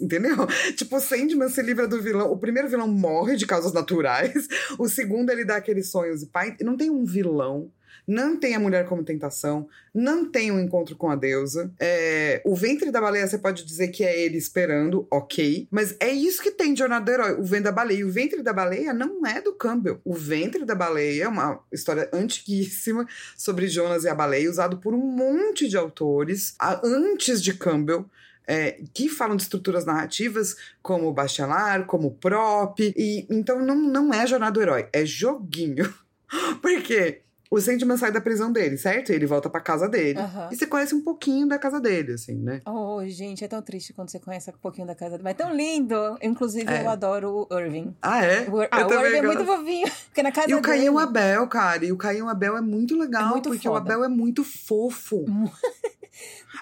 Entendeu? 0.00 0.46
Tipo, 0.76 0.96
o 0.96 1.00
Sandman 1.00 1.48
se 1.48 1.62
livra 1.62 1.88
do 1.88 2.00
vilão. 2.00 2.30
O 2.30 2.38
primeiro 2.38 2.68
vilão 2.68 2.88
morre 2.88 3.36
de 3.36 3.46
causas 3.46 3.72
naturais. 3.72 4.46
O 4.78 4.88
segundo, 4.88 5.30
ele 5.30 5.44
dá 5.44 5.56
aqueles 5.56 5.88
sonhos 5.88 6.22
e 6.22 6.26
pai. 6.26 6.56
Não 6.60 6.76
tem 6.76 6.90
um 6.90 7.04
vilão. 7.04 7.70
Não 8.06 8.36
tem 8.36 8.54
a 8.54 8.60
mulher 8.60 8.86
como 8.86 9.02
tentação. 9.02 9.66
Não 9.94 10.30
tem 10.30 10.50
um 10.50 10.60
encontro 10.60 10.94
com 10.94 11.10
a 11.10 11.16
deusa. 11.16 11.72
É, 11.80 12.42
o 12.44 12.54
ventre 12.54 12.90
da 12.90 13.00
baleia, 13.00 13.26
você 13.26 13.38
pode 13.38 13.64
dizer 13.64 13.88
que 13.88 14.04
é 14.04 14.20
ele 14.20 14.36
esperando, 14.36 15.06
ok. 15.10 15.66
Mas 15.70 15.96
é 15.98 16.10
isso 16.10 16.42
que 16.42 16.50
tem 16.50 16.74
de 16.74 16.80
Jornada 16.80 17.04
do 17.04 17.10
Herói. 17.10 17.40
O 17.40 17.44
ventre 17.44 17.62
da 17.64 17.72
baleia. 17.72 17.98
E 18.00 18.04
o 18.04 18.10
ventre 18.10 18.42
da 18.42 18.52
baleia 18.52 18.92
não 18.92 19.26
é 19.26 19.40
do 19.40 19.54
Campbell. 19.54 20.00
O 20.04 20.14
ventre 20.14 20.64
da 20.64 20.74
baleia 20.74 21.24
é 21.24 21.28
uma 21.28 21.60
história 21.72 22.08
antiguíssima 22.12 23.06
sobre 23.36 23.68
Jonas 23.68 24.04
e 24.04 24.08
a 24.08 24.14
baleia, 24.14 24.50
usado 24.50 24.78
por 24.78 24.92
um 24.92 24.98
monte 24.98 25.68
de 25.68 25.76
autores 25.76 26.54
antes 26.82 27.42
de 27.42 27.54
Campbell 27.54 28.06
é, 28.46 28.80
que 28.92 29.08
falam 29.08 29.36
de 29.36 29.42
estruturas 29.42 29.84
narrativas 29.84 30.56
como 30.82 31.12
Bachelard, 31.12 31.86
como 31.86 32.12
Prop. 32.12 32.78
E, 32.80 33.26
então 33.30 33.60
não, 33.64 33.74
não 33.76 34.12
é 34.14 34.26
Jornada 34.26 34.52
do 34.52 34.62
Herói, 34.62 34.88
é 34.92 35.04
joguinho. 35.04 35.92
Por 36.60 36.82
quê? 36.82 37.20
O 37.50 37.60
Sandman 37.60 37.96
sai 37.96 38.10
da 38.10 38.20
prisão 38.20 38.50
dele, 38.50 38.76
certo? 38.76 39.10
Ele 39.10 39.26
volta 39.26 39.48
pra 39.48 39.60
casa 39.60 39.88
dele. 39.88 40.18
Aham. 40.18 40.48
E 40.50 40.56
você 40.56 40.66
conhece 40.66 40.92
um 40.92 41.00
pouquinho 41.02 41.46
da 41.46 41.56
casa 41.56 41.80
dele, 41.80 42.14
assim, 42.14 42.34
né? 42.34 42.60
Oh, 42.66 43.00
gente, 43.06 43.44
é 43.44 43.48
tão 43.48 43.62
triste 43.62 43.92
quando 43.92 44.08
você 44.10 44.18
conhece 44.18 44.50
um 44.50 44.54
pouquinho 44.54 44.88
da 44.88 44.94
casa 44.94 45.12
dele. 45.12 45.22
Mas 45.22 45.32
é 45.32 45.36
tão 45.36 45.54
lindo. 45.54 45.94
Inclusive, 46.20 46.68
É. 46.68 46.82
eu 46.82 46.88
adoro 46.88 47.46
o 47.48 47.58
Irving. 47.60 47.94
Ah, 48.02 48.24
é? 48.24 48.48
O, 48.50 48.60
ah, 48.60 48.86
o 48.88 48.92
Irving 48.92 49.18
é 49.18 49.22
muito 49.22 49.44
gosto. 49.44 49.58
fofinho. 49.60 49.86
Porque 50.06 50.22
na 50.24 50.32
casa 50.32 50.50
E 50.50 50.54
o 50.54 50.60
Caim 50.62 50.88
o 50.88 50.94
dele... 50.94 51.04
Abel, 51.04 51.46
cara. 51.46 51.84
E 51.84 51.92
o 51.92 51.96
Caim 51.96 52.22
o 52.22 52.28
Abel 52.28 52.56
é 52.56 52.60
muito 52.60 52.96
legal, 52.98 53.28
É 53.28 53.30
muito 53.30 53.48
porque 53.50 53.68
o 53.68 53.72
foda. 53.72 53.84
Abel 53.94 54.04
é 54.04 54.08
muito 54.08 54.42
fofo. 54.42 55.24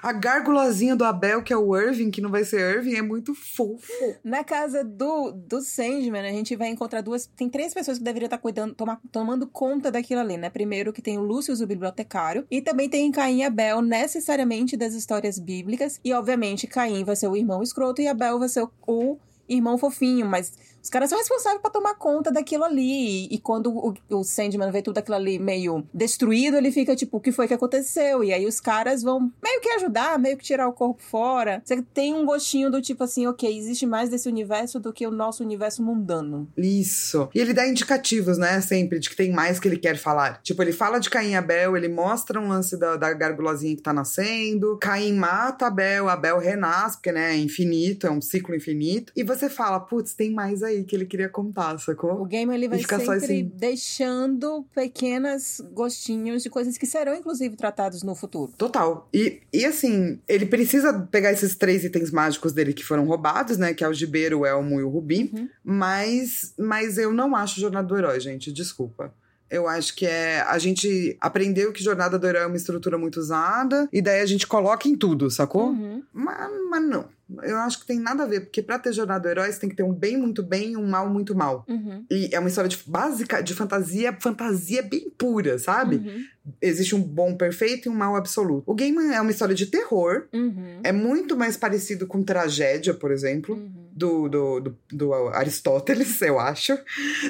A 0.03 0.12
gárgulazinha 0.12 0.96
do 0.96 1.05
Abel, 1.05 1.42
que 1.42 1.53
é 1.53 1.57
o 1.57 1.76
Irving, 1.76 2.11
que 2.11 2.20
não 2.20 2.30
vai 2.30 2.44
ser 2.44 2.76
Irving, 2.76 2.94
é 2.94 3.03
muito 3.03 3.34
fofo. 3.34 3.92
Na 4.24 4.42
casa 4.42 4.82
do, 4.82 5.32
do 5.32 5.61
Sandman, 5.61 6.26
a 6.26 6.32
gente 6.32 6.57
vai 6.57 6.68
encontrar 6.68 7.03
duas. 7.03 7.26
Tem 7.36 7.48
três 7.48 7.74
pessoas 7.74 7.98
que 7.98 8.05
deveriam 8.05 8.26
estar 8.26 8.38
cuidando, 8.38 8.74
toma, 8.74 9.00
tomando 9.11 9.46
conta 9.46 9.90
daquilo 9.90 10.20
ali, 10.20 10.36
né? 10.36 10.50
Primeiro 10.50 10.92
que 10.92 11.03
tem 11.03 11.18
o 11.18 11.22
Lúcio, 11.22 11.55
o 11.55 11.66
bibliotecário, 11.66 12.46
e 12.50 12.61
também 12.61 12.88
tem 12.88 13.11
Caim 13.12 13.38
e 13.38 13.44
Abel, 13.44 13.82
necessariamente 13.82 14.76
das 14.76 14.94
histórias 14.94 15.38
bíblicas. 15.38 16.00
E, 16.05 16.12
obviamente, 16.12 16.66
Caim 16.66 17.05
vai 17.05 17.16
ser 17.16 17.28
o 17.28 17.36
irmão 17.36 17.62
escroto 17.62 18.00
e 18.00 18.09
Abel 18.09 18.38
vai 18.38 18.48
ser 18.48 18.66
o 18.86 19.18
irmão 19.48 19.76
fofinho, 19.76 20.26
mas 20.26 20.53
os 20.83 20.91
caras 20.91 21.09
são 21.09 21.18
responsáveis 21.18 21.62
para 21.62 21.70
tomar 21.70 21.95
conta 21.95 22.33
daquilo 22.33 22.64
ali. 22.64 23.26
E, 23.26 23.39
quando 23.39 23.70
o, 23.70 23.95
o 24.11 24.24
Sandman 24.24 24.70
vê 24.70 24.83
tudo 24.83 24.99
aquilo 24.99 25.16
ali 25.16 25.39
meio 25.39 25.87
destruído, 25.95 26.57
ele 26.57 26.72
fica 26.72 26.97
tipo, 26.97 27.18
o 27.18 27.20
que 27.20 27.30
foi 27.30 27.47
que 27.47 27.55
aconteceu? 27.55 28.24
E 28.24 28.33
aí 28.33 28.47
os 28.47 28.61
caras 28.61 29.03
vão 29.03 29.33
meio 29.43 29.61
que 29.61 29.68
ajudar, 29.70 30.18
meio 30.18 30.37
que 30.37 30.45
tirar 30.45 30.68
o 30.68 30.72
corpo 30.72 31.03
fora. 31.03 31.62
Você 31.64 31.80
tem 31.95 32.14
um 32.14 32.26
gostinho 32.26 32.70
do 32.70 32.83
tipo 32.83 33.05
assim, 33.05 33.26
ok, 33.26 33.57
existe 33.57 33.87
mais 33.87 34.09
desse 34.09 34.28
universo 34.28 34.80
do 34.80 34.93
que 34.93 35.07
o 35.07 35.11
nosso 35.11 35.45
universo 35.45 35.83
mundano. 35.83 36.49
Isso. 36.57 37.28
E 37.35 37.39
ele 37.39 37.53
dá 37.53 37.66
indicativos, 37.66 38.39
né, 38.39 38.61
sempre, 38.61 38.99
de 38.99 39.09
que 39.09 39.16
tem 39.16 39.33
mais 39.33 39.61
que 39.61 39.68
ele 39.68 39.78
quer 39.78 39.97
falar. 39.97 40.41
Tipo, 40.43 40.62
ele 40.62 40.72
fala 40.72 40.99
de 40.99 41.09
Caim 41.09 41.30
e 41.30 41.35
Abel, 41.37 41.76
ele 41.76 41.89
mostra 41.89 42.41
um 42.41 42.49
lance 42.49 42.76
da, 42.76 42.97
da 42.97 43.12
que 43.12 43.76
tá 43.76 43.93
nascendo. 43.93 44.78
Caim 44.78 45.14
mata 45.14 45.66
Abel, 45.66 46.09
Abel 46.09 46.39
renasce, 46.39 46.97
porque, 46.97 47.12
né, 47.12 47.35
é 47.35 47.37
infinito, 47.37 48.07
é 48.07 48.11
um 48.11 48.20
ciclo 48.20 48.55
infinito. 48.55 49.12
E 49.14 49.22
você 49.22 49.49
fala, 49.49 49.78
putz, 49.78 50.14
tem 50.14 50.33
mais 50.33 50.62
aí 50.62 50.72
aí 50.73 50.85
que 50.85 50.97
ele 50.97 51.07
queria 51.07 51.29
contar, 51.29 51.79
sacou? 51.79 52.20
O 52.20 52.25
game 52.25 52.53
ele 52.55 52.68
vai 52.68 52.79
sempre 52.79 53.11
assim... 53.11 53.53
deixando 53.55 54.64
pequenas 54.75 55.61
gostinhos 55.73 56.43
de 56.43 56.51
coisas 56.51 56.77
que 56.77 56.87
serão, 56.87 57.14
inclusive, 57.14 57.57
tratados 57.57 58.03
no 58.03 58.14
futuro. 58.14 58.53
Total. 58.57 59.09
E, 59.12 59.41
e 59.53 59.64
assim, 59.64 60.20
ele 60.27 60.47
precisa 60.47 60.93
pegar 61.11 61.33
esses 61.33 61.55
três 61.55 61.85
itens 61.85 62.11
mágicos 62.11 62.53
dele 62.53 62.73
que 62.73 62.85
foram 62.85 63.07
roubados, 63.07 63.57
né? 63.57 63.75
Que 63.75 63.85
é 63.85 63.89
o 63.89 63.95
Gibeiro, 63.95 64.41
o 64.41 64.47
Elmo 64.47 64.81
e 64.81 64.83
o 64.83 64.89
Rubi. 64.89 65.31
Uhum. 65.33 65.49
Mas, 65.64 66.55
mas 66.59 66.99
eu 66.99 67.12
não 67.12 67.37
acho 67.37 67.61
Jornada 67.61 67.87
do 67.87 67.97
Herói, 67.97 68.20
gente. 68.20 68.53
Desculpa. 68.53 69.14
Eu 69.53 69.68
acho 69.68 69.95
que 69.95 70.07
é. 70.07 70.41
A 70.49 70.59
gente 70.59 71.14
aprendeu 71.20 71.73
que 71.73 71.85
Jornada 71.85 72.18
do 72.18 72.27
Herói 72.27 72.45
é 72.45 72.47
uma 72.47 72.57
estrutura 72.57 72.97
muito 72.97 73.20
usada, 73.20 73.87
e 73.93 74.01
daí 74.01 74.23
a 74.23 74.27
gente 74.27 74.47
coloca 74.47 74.89
em 74.89 74.97
tudo, 74.97 75.31
sacou? 75.31 75.68
Uhum. 75.68 76.03
Mas, 76.11 76.51
mas 76.70 76.83
não. 76.83 77.05
Eu 77.43 77.59
acho 77.59 77.80
que 77.80 77.87
tem 77.87 77.99
nada 77.99 78.24
a 78.24 78.26
ver, 78.26 78.41
porque 78.41 78.62
pra 78.62 78.78
ter 78.78 78.93
jornada 78.93 79.20
do 79.20 79.28
herói, 79.28 79.51
você 79.51 79.61
tem 79.61 79.68
que 79.68 79.76
ter 79.76 79.83
um 79.83 79.93
bem 79.93 80.16
muito 80.16 80.43
bem 80.43 80.72
e 80.72 80.76
um 80.76 80.87
mal 80.87 81.09
muito 81.09 81.35
mal. 81.35 81.64
Uhum. 81.68 82.05
E 82.11 82.30
é 82.33 82.39
uma 82.39 82.49
história 82.49 82.68
de, 82.68 82.78
básica, 82.87 83.43
de 83.43 83.55
fantasia, 83.55 84.16
fantasia 84.18 84.83
bem 84.83 85.11
pura, 85.16 85.59
sabe? 85.59 85.97
Uhum. 85.97 86.24
Existe 86.61 86.95
um 86.95 87.01
bom 87.01 87.37
perfeito 87.37 87.87
e 87.87 87.89
um 87.89 87.95
mal 87.95 88.16
absoluto. 88.16 88.64
O 88.66 88.74
Game 88.74 88.99
é 89.12 89.20
uma 89.20 89.30
história 89.30 89.55
de 89.55 89.66
terror, 89.66 90.26
uhum. 90.33 90.80
é 90.83 90.91
muito 90.91 91.37
mais 91.37 91.57
parecido 91.57 92.07
com 92.07 92.22
tragédia, 92.22 92.93
por 92.93 93.12
exemplo. 93.12 93.55
Uhum. 93.55 93.83
Do, 93.95 94.26
do, 94.26 94.61
do, 94.61 94.78
do, 94.91 95.12
Aristóteles, 95.12 96.20
eu 96.22 96.41
acho, 96.41 96.76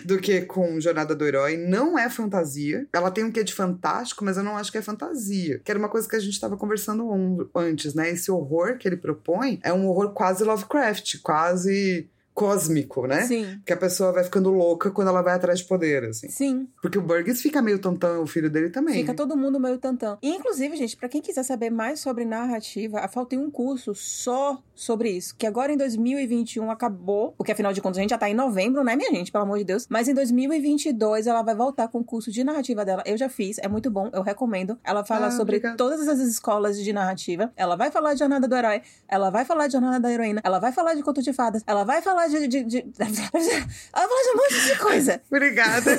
do 0.05 0.19
que 0.19 0.43
com 0.43 0.81
Jornada 0.81 1.13
do 1.13 1.27
Herói. 1.27 1.57
Não 1.57 1.99
é 1.99 2.09
fantasia. 2.09 2.87
Ela 2.93 3.11
tem 3.11 3.25
um 3.25 3.33
quê 3.33 3.43
de 3.43 3.53
fantástico, 3.53 4.25
mas 4.25 4.37
eu 4.37 4.45
não 4.45 4.57
acho 4.57 4.71
que 4.71 4.79
é 4.79 4.83
fantasia. 4.83 5.61
Que 5.65 5.73
era 5.73 5.79
uma 5.79 5.89
coisa 5.89 6.09
que 6.09 6.15
a 6.15 6.21
gente 6.21 6.35
estava 6.35 6.57
conversando 6.57 7.51
antes, 7.53 7.95
né? 7.95 8.11
Esse 8.11 8.31
horror 8.31 8.79
que 8.79 8.87
ele 8.87 8.97
propõe 8.97 9.59
é 9.63 9.73
um 9.73 9.89
horror 9.93 10.13
quase 10.13 10.45
Lovecraft, 10.45 11.21
quase 11.23 12.11
cósmico, 12.35 13.07
né? 13.07 13.23
Sim. 13.23 13.61
Que 13.65 13.73
a 13.73 13.77
pessoa 13.77 14.13
vai 14.13 14.25
ficando 14.25 14.51
louca 14.51 14.91
quando 14.91 15.09
ela 15.09 15.23
vai 15.23 15.35
atrás 15.35 15.61
de 15.61 15.65
poder, 15.67 16.05
assim. 16.05 16.29
Sim. 16.29 16.69
Porque 16.81 16.99
o 16.99 17.03
Burgess 17.03 17.43
fica 17.43 17.61
meio 17.61 17.79
tantão, 17.79 18.23
o 18.23 18.27
filho 18.27 18.51
dele 18.51 18.71
também. 18.71 18.95
Fica 18.95 19.15
todo 19.15 19.37
mundo 19.37 19.61
meio 19.61 19.79
tantão. 19.79 20.19
E, 20.23 20.31
inclusive, 20.31 20.77
gente, 20.77 20.97
para 20.97 21.09
quem 21.09 21.21
quiser 21.21 21.43
saber 21.43 21.71
mais 21.71 22.01
sobre 22.01 22.25
narrativa, 22.25 23.01
a 23.01 23.09
Fal 23.09 23.27
tem 23.27 23.39
um 23.39 23.51
curso 23.51 23.95
só 23.95 24.63
sobre 24.75 25.11
isso, 25.11 25.37
que 25.37 25.47
agora 25.47 25.73
em 25.73 25.77
2021 25.77 26.71
acabou, 26.71 27.33
porque 27.37 27.53
afinal 27.53 27.73
de 27.73 27.81
contas 27.81 27.99
a 27.99 28.01
gente 28.01 28.11
já 28.11 28.19
tá 28.19 28.29
em 28.29 28.35
novembro, 28.35 28.83
né, 28.83 28.97
minha 28.97 29.11
gente, 29.11 29.31
pelo 29.31 29.45
amor 29.45 29.59
de 29.59 29.65
Deus. 29.65 29.87
Mas 29.89 30.09
em 30.09 30.15
2022 30.15 31.27
ela 31.27 31.43
vai 31.43 31.55
voltar 31.55 31.89
com 31.89 31.99
o 31.99 32.05
curso 32.05 32.31
de 32.31 32.43
narrativa 32.43 32.85
dela. 32.85 33.03
Eu 33.07 33.17
já 33.17 33.29
fiz, 33.29 33.59
é 33.59 33.69
muito 33.69 33.91
bom, 33.91 34.11
eu 34.13 34.23
recomendo. 34.23 34.79
Ela 34.83 35.05
fala 35.05 35.27
ah, 35.27 35.31
sobre 35.31 35.57
obrigada. 35.57 35.77
todas 35.77 36.09
as 36.09 36.19
escolas 36.21 36.79
de 36.79 36.93
narrativa. 36.93 37.53
Ela 37.57 37.77
vai 37.77 37.91
falar 37.91 38.15
de 38.15 38.21
Jornada 38.21 38.49
do 38.49 38.57
Herói, 38.57 38.83
ela 39.07 39.31
vai 39.31 39.45
falar 39.45 39.67
de 39.67 39.73
Jornada 39.73 40.01
da 40.01 40.11
Heroína, 40.11 40.41
ela 40.43 40.59
vai 40.59 40.73
falar 40.73 40.95
de 40.95 41.03
Conto 41.03 41.23
de 41.23 41.33
Fadas, 41.33 41.63
ela 41.67 41.85
vai 41.85 42.03
falar 42.03 42.22
de, 42.29 42.49
de, 42.49 42.65
de 42.65 42.79
ela 42.99 44.09
fala 44.09 44.23
de 44.23 44.31
um 44.31 44.37
monte 44.37 44.67
de 44.67 44.79
coisa. 44.79 45.21
Obrigada. 45.31 45.99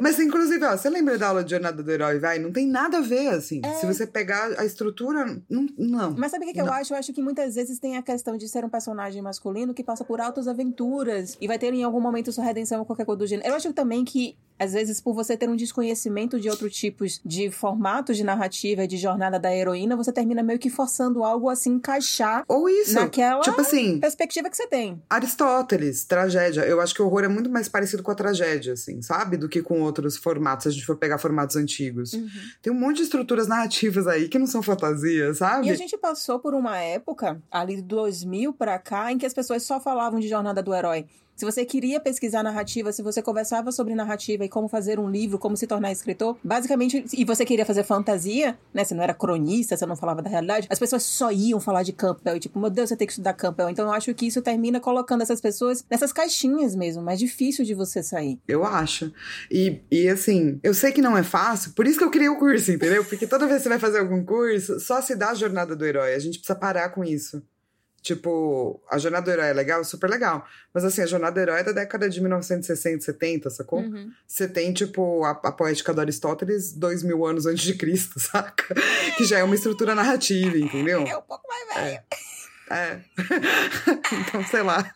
Mas, 0.00 0.18
inclusive, 0.18 0.64
ó, 0.64 0.76
você 0.76 0.88
lembra 0.90 1.18
da 1.18 1.28
aula 1.28 1.44
de 1.44 1.50
Jornada 1.50 1.82
do 1.82 1.90
Herói, 1.90 2.18
vai? 2.18 2.38
Não 2.38 2.52
tem 2.52 2.66
nada 2.66 2.98
a 2.98 3.00
ver, 3.00 3.28
assim. 3.28 3.60
É. 3.64 3.74
Se 3.74 3.86
você 3.86 4.06
pegar 4.06 4.58
a 4.58 4.64
estrutura, 4.64 5.24
não. 5.48 5.66
não. 5.78 6.14
Mas 6.16 6.30
sabe 6.30 6.44
o 6.44 6.48
que, 6.48 6.54
que 6.54 6.60
eu 6.60 6.72
acho? 6.72 6.92
Eu 6.92 6.98
acho 6.98 7.12
que 7.12 7.22
muitas 7.22 7.54
vezes 7.54 7.78
tem 7.78 7.96
a 7.96 8.02
questão 8.02 8.36
de 8.36 8.48
ser 8.48 8.64
um 8.64 8.68
personagem 8.68 9.22
masculino 9.22 9.74
que 9.74 9.84
passa 9.84 10.04
por 10.04 10.20
altas 10.20 10.48
aventuras 10.48 11.36
e 11.40 11.46
vai 11.46 11.58
ter 11.58 11.72
em 11.72 11.82
algum 11.82 12.00
momento 12.00 12.32
sua 12.32 12.44
redenção 12.44 12.80
ou 12.80 12.86
qualquer 12.86 13.04
coisa 13.04 13.18
do 13.18 13.26
gênero. 13.26 13.48
Eu 13.48 13.54
acho 13.54 13.72
também 13.72 14.04
que 14.04 14.36
às 14.58 14.72
vezes, 14.72 15.00
por 15.00 15.14
você 15.14 15.36
ter 15.36 15.48
um 15.48 15.56
desconhecimento 15.56 16.40
de 16.40 16.48
outros 16.48 16.74
tipos 16.74 17.20
de 17.24 17.50
formatos 17.50 18.16
de 18.16 18.24
narrativa 18.24 18.84
e 18.84 18.86
de 18.86 18.96
jornada 18.96 19.38
da 19.38 19.54
heroína, 19.54 19.96
você 19.96 20.12
termina 20.12 20.42
meio 20.42 20.58
que 20.58 20.68
forçando 20.68 21.22
algo 21.22 21.48
a 21.48 21.56
se 21.56 21.68
encaixar 21.68 22.44
Ou 22.48 22.68
isso. 22.68 22.94
naquela 22.94 23.40
tipo 23.40 23.60
assim, 23.60 24.00
perspectiva 24.00 24.50
que 24.50 24.56
você 24.56 24.66
tem. 24.66 25.00
Aristóteles, 25.08 26.04
tragédia. 26.04 26.62
Eu 26.62 26.80
acho 26.80 26.94
que 26.94 27.02
o 27.02 27.06
horror 27.06 27.24
é 27.24 27.28
muito 27.28 27.48
mais 27.48 27.68
parecido 27.68 28.02
com 28.02 28.10
a 28.10 28.14
tragédia, 28.14 28.72
assim, 28.72 29.00
sabe? 29.02 29.36
Do 29.36 29.48
que 29.48 29.62
com 29.62 29.80
outros 29.80 30.16
formatos, 30.16 30.64
se 30.64 30.68
a 30.68 30.72
gente 30.72 30.86
for 30.86 30.96
pegar 30.96 31.18
formatos 31.18 31.56
antigos. 31.56 32.12
Uhum. 32.12 32.28
Tem 32.62 32.72
um 32.72 32.78
monte 32.78 32.96
de 32.96 33.02
estruturas 33.04 33.46
narrativas 33.46 34.06
aí 34.06 34.28
que 34.28 34.38
não 34.38 34.46
são 34.46 34.62
fantasia, 34.62 35.32
sabe? 35.34 35.68
E 35.68 35.70
a 35.70 35.74
gente 35.74 35.96
passou 35.96 36.38
por 36.38 36.54
uma 36.54 36.78
época, 36.78 37.40
ali 37.50 37.76
de 37.76 37.82
2000 37.82 38.52
pra 38.52 38.78
cá, 38.78 39.12
em 39.12 39.18
que 39.18 39.26
as 39.26 39.34
pessoas 39.34 39.62
só 39.62 39.80
falavam 39.80 40.18
de 40.18 40.28
jornada 40.28 40.62
do 40.62 40.74
herói. 40.74 41.06
Se 41.38 41.44
você 41.44 41.64
queria 41.64 42.00
pesquisar 42.00 42.42
narrativa, 42.42 42.90
se 42.90 43.00
você 43.00 43.22
conversava 43.22 43.70
sobre 43.70 43.94
narrativa 43.94 44.44
e 44.44 44.48
como 44.48 44.66
fazer 44.66 44.98
um 44.98 45.08
livro, 45.08 45.38
como 45.38 45.56
se 45.56 45.68
tornar 45.68 45.92
escritor, 45.92 46.36
basicamente, 46.42 47.04
e 47.16 47.24
você 47.24 47.44
queria 47.44 47.64
fazer 47.64 47.84
fantasia, 47.84 48.58
né? 48.74 48.82
Você 48.82 48.92
não 48.92 49.04
era 49.04 49.14
cronista, 49.14 49.76
você 49.76 49.86
não 49.86 49.94
falava 49.94 50.20
da 50.20 50.28
realidade, 50.28 50.66
as 50.68 50.80
pessoas 50.80 51.04
só 51.04 51.30
iam 51.30 51.60
falar 51.60 51.84
de 51.84 51.92
Campbell 51.92 52.36
e 52.36 52.40
tipo, 52.40 52.58
meu 52.58 52.68
Deus, 52.68 52.88
você 52.88 52.96
tem 52.96 53.06
que 53.06 53.12
estudar 53.12 53.34
Campbell. 53.34 53.70
Então 53.70 53.86
eu 53.86 53.92
acho 53.92 54.12
que 54.14 54.26
isso 54.26 54.42
termina 54.42 54.80
colocando 54.80 55.22
essas 55.22 55.40
pessoas 55.40 55.84
nessas 55.88 56.12
caixinhas 56.12 56.74
mesmo, 56.74 57.04
mais 57.04 57.20
difícil 57.20 57.64
de 57.64 57.72
você 57.72 58.02
sair. 58.02 58.40
Eu 58.48 58.64
acho. 58.64 59.12
E, 59.48 59.80
e 59.92 60.08
assim, 60.08 60.58
eu 60.60 60.74
sei 60.74 60.90
que 60.90 61.00
não 61.00 61.16
é 61.16 61.22
fácil, 61.22 61.70
por 61.70 61.86
isso 61.86 61.98
que 61.98 62.04
eu 62.04 62.10
criei 62.10 62.28
o 62.28 62.36
curso, 62.36 62.72
entendeu? 62.72 63.04
Porque 63.04 63.28
toda 63.28 63.46
vez 63.46 63.58
que 63.58 63.62
você 63.62 63.68
vai 63.68 63.78
fazer 63.78 64.00
algum 64.00 64.24
curso, 64.24 64.80
só 64.80 65.00
se 65.00 65.14
dá 65.14 65.30
a 65.30 65.34
jornada 65.34 65.76
do 65.76 65.86
herói. 65.86 66.14
A 66.14 66.18
gente 66.18 66.40
precisa 66.40 66.58
parar 66.58 66.88
com 66.88 67.04
isso. 67.04 67.40
Tipo, 68.00 68.80
a 68.90 68.96
Jornada 68.96 69.24
do 69.24 69.30
Herói 69.30 69.48
é 69.48 69.52
legal? 69.52 69.84
Super 69.84 70.08
legal. 70.08 70.46
Mas 70.72 70.84
assim, 70.84 71.02
a 71.02 71.06
Jornada 71.06 71.34
do 71.34 71.40
Herói 71.40 71.60
é 71.60 71.64
da 71.64 71.72
década 71.72 72.08
de 72.08 72.20
1960, 72.20 73.04
70, 73.04 73.50
sacou? 73.50 73.80
Uhum. 73.80 74.12
Você 74.26 74.48
tem, 74.48 74.72
tipo, 74.72 75.24
a, 75.24 75.30
a, 75.30 75.52
poética 75.52 75.92
do 75.92 76.00
Aristóteles 76.00 76.72
dois 76.72 77.02
mil 77.02 77.26
anos 77.26 77.44
antes 77.44 77.64
de 77.64 77.74
Cristo, 77.74 78.18
saca? 78.20 78.74
Que 79.16 79.24
já 79.24 79.38
é 79.38 79.44
uma 79.44 79.54
estrutura 79.54 79.94
narrativa, 79.94 80.56
entendeu? 80.56 81.04
É 81.06 81.16
um 81.16 81.22
pouco 81.22 81.46
mais 81.48 81.74
velho. 81.74 82.02
É. 82.70 82.74
é. 82.74 83.00
então, 84.20 84.44
sei 84.44 84.62
lá. 84.62 84.94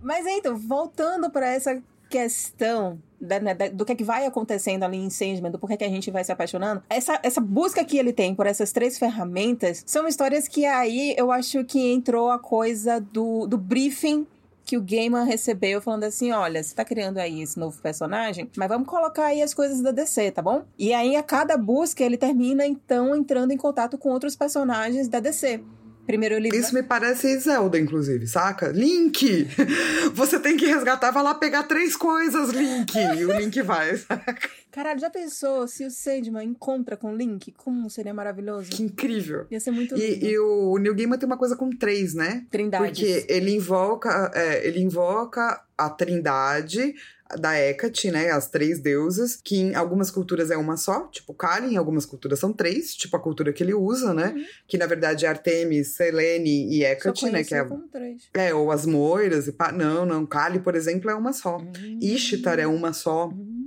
Mas 0.00 0.26
então, 0.26 0.56
voltando 0.56 1.30
para 1.30 1.46
essa 1.46 1.80
questão 2.12 2.98
da, 3.18 3.40
né, 3.40 3.54
da, 3.54 3.68
do 3.68 3.86
que, 3.86 3.92
é 3.92 3.94
que 3.94 4.04
vai 4.04 4.26
acontecendo 4.26 4.82
ali 4.82 4.98
em 4.98 5.08
Sandman, 5.08 5.50
do 5.50 5.58
porquê 5.58 5.78
que 5.78 5.84
a 5.84 5.88
gente 5.88 6.10
vai 6.10 6.22
se 6.22 6.30
apaixonando, 6.30 6.82
essa, 6.90 7.18
essa 7.22 7.40
busca 7.40 7.82
que 7.86 7.96
ele 7.96 8.12
tem 8.12 8.34
por 8.34 8.46
essas 8.46 8.70
três 8.70 8.98
ferramentas 8.98 9.82
são 9.86 10.06
histórias 10.06 10.46
que 10.46 10.66
aí 10.66 11.14
eu 11.16 11.32
acho 11.32 11.64
que 11.64 11.90
entrou 11.90 12.30
a 12.30 12.38
coisa 12.38 13.00
do, 13.00 13.46
do 13.46 13.56
briefing 13.56 14.26
que 14.62 14.76
o 14.76 14.82
Gaiman 14.82 15.24
recebeu 15.24 15.80
falando 15.80 16.04
assim, 16.04 16.30
olha, 16.32 16.62
você 16.62 16.74
tá 16.74 16.84
criando 16.84 17.18
aí 17.18 17.42
esse 17.42 17.58
novo 17.58 17.80
personagem, 17.80 18.48
mas 18.56 18.68
vamos 18.68 18.86
colocar 18.86 19.26
aí 19.26 19.42
as 19.42 19.54
coisas 19.54 19.80
da 19.80 19.90
DC, 19.90 20.30
tá 20.30 20.42
bom? 20.42 20.64
E 20.78 20.92
aí 20.92 21.16
a 21.16 21.22
cada 21.22 21.56
busca 21.56 22.04
ele 22.04 22.16
termina 22.16 22.66
então 22.66 23.16
entrando 23.16 23.52
em 23.52 23.56
contato 23.56 23.96
com 23.96 24.10
outros 24.10 24.36
personagens 24.36 25.08
da 25.08 25.18
DC. 25.18 25.62
Primeiro 26.06 26.38
livro. 26.38 26.58
Isso 26.58 26.74
me 26.74 26.82
parece 26.82 27.38
Zelda, 27.38 27.78
inclusive, 27.78 28.26
saca? 28.26 28.68
Link! 28.68 29.46
Você 30.14 30.38
tem 30.40 30.56
que 30.56 30.66
resgatar, 30.66 31.10
vai 31.10 31.22
lá 31.22 31.34
pegar 31.34 31.62
três 31.64 31.96
coisas, 31.96 32.50
Link! 32.50 32.94
E 32.96 33.24
o 33.24 33.32
Link 33.36 33.62
vai, 33.62 33.96
saca? 33.96 34.50
Caralho, 34.70 34.98
já 34.98 35.10
pensou 35.10 35.68
se 35.68 35.84
o 35.84 35.90
Sandman 35.90 36.48
encontra 36.48 36.96
com 36.96 37.12
o 37.12 37.16
Link? 37.16 37.52
Como 37.52 37.88
seria 37.88 38.12
maravilhoso? 38.12 38.70
Que 38.70 38.82
incrível! 38.82 39.46
Ia 39.50 39.60
ser 39.60 39.70
muito 39.70 39.94
lindo. 39.94 40.24
E, 40.24 40.30
e 40.30 40.38
o 40.38 40.76
Neil 40.78 40.94
Gaiman 40.94 41.18
tem 41.18 41.26
uma 41.26 41.36
coisa 41.36 41.54
com 41.54 41.70
três, 41.70 42.14
né? 42.14 42.44
Trindades. 42.50 42.86
Porque 42.88 43.26
ele 43.28 43.54
invoca, 43.54 44.30
é, 44.34 44.66
ele 44.66 44.80
invoca 44.80 45.62
a 45.76 45.90
trindade 45.90 46.94
da 47.38 47.58
Hecate, 47.58 48.10
né? 48.10 48.30
As 48.30 48.48
três 48.48 48.78
deusas, 48.80 49.36
que 49.42 49.56
em 49.56 49.74
algumas 49.74 50.10
culturas 50.10 50.50
é 50.50 50.56
uma 50.56 50.76
só, 50.76 51.06
tipo 51.08 51.32
Kali, 51.34 51.74
em 51.74 51.76
algumas 51.76 52.04
culturas 52.06 52.38
são 52.38 52.52
três, 52.52 52.94
tipo 52.94 53.16
a 53.16 53.20
cultura 53.20 53.52
que 53.52 53.62
ele 53.62 53.74
usa, 53.74 54.12
né? 54.14 54.32
Uhum. 54.36 54.44
Que 54.66 54.78
na 54.78 54.86
verdade 54.86 55.24
é 55.24 55.28
Artemis, 55.28 55.88
Selene 55.96 56.68
e 56.74 56.84
Hecate, 56.84 57.30
né? 57.30 57.44
Que 57.44 57.54
é, 57.54 57.64
como 57.64 57.88
três. 57.88 58.22
é, 58.34 58.54
ou 58.54 58.70
as 58.70 58.86
moiras 58.86 59.46
e 59.46 59.52
pá. 59.52 59.72
Não, 59.72 60.04
não. 60.06 60.24
Kali, 60.26 60.58
por 60.60 60.74
exemplo, 60.74 61.10
é 61.10 61.14
uma 61.14 61.32
só. 61.32 61.58
Uhum. 61.58 61.98
Ishtar 62.00 62.58
é 62.58 62.66
uma 62.66 62.92
só. 62.92 63.28
Uhum. 63.28 63.60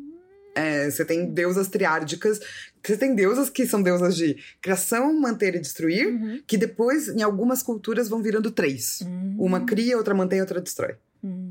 É, 0.57 0.89
você 0.89 1.03
tem 1.03 1.25
deusas 1.33 1.67
triárdicas. 1.67 2.39
Você 2.81 2.95
tem 2.95 3.13
deusas 3.13 3.49
que 3.49 3.65
são 3.67 3.81
deusas 3.81 4.15
de 4.15 4.37
criação, 4.61 5.13
manter 5.19 5.55
e 5.55 5.59
destruir, 5.59 6.07
Uhum. 6.07 6.39
que 6.47 6.55
depois, 6.57 7.09
em 7.09 7.21
algumas 7.21 7.61
culturas, 7.61 8.07
vão 8.07 8.21
virando 8.21 8.49
três. 8.51 8.99
Hum. 9.05 9.35
Uma 9.39 9.65
cria, 9.65 9.97
outra 9.97 10.13
mantém, 10.13 10.39
outra 10.39 10.61
destrói. 10.61 10.95
Hum. 11.23 11.44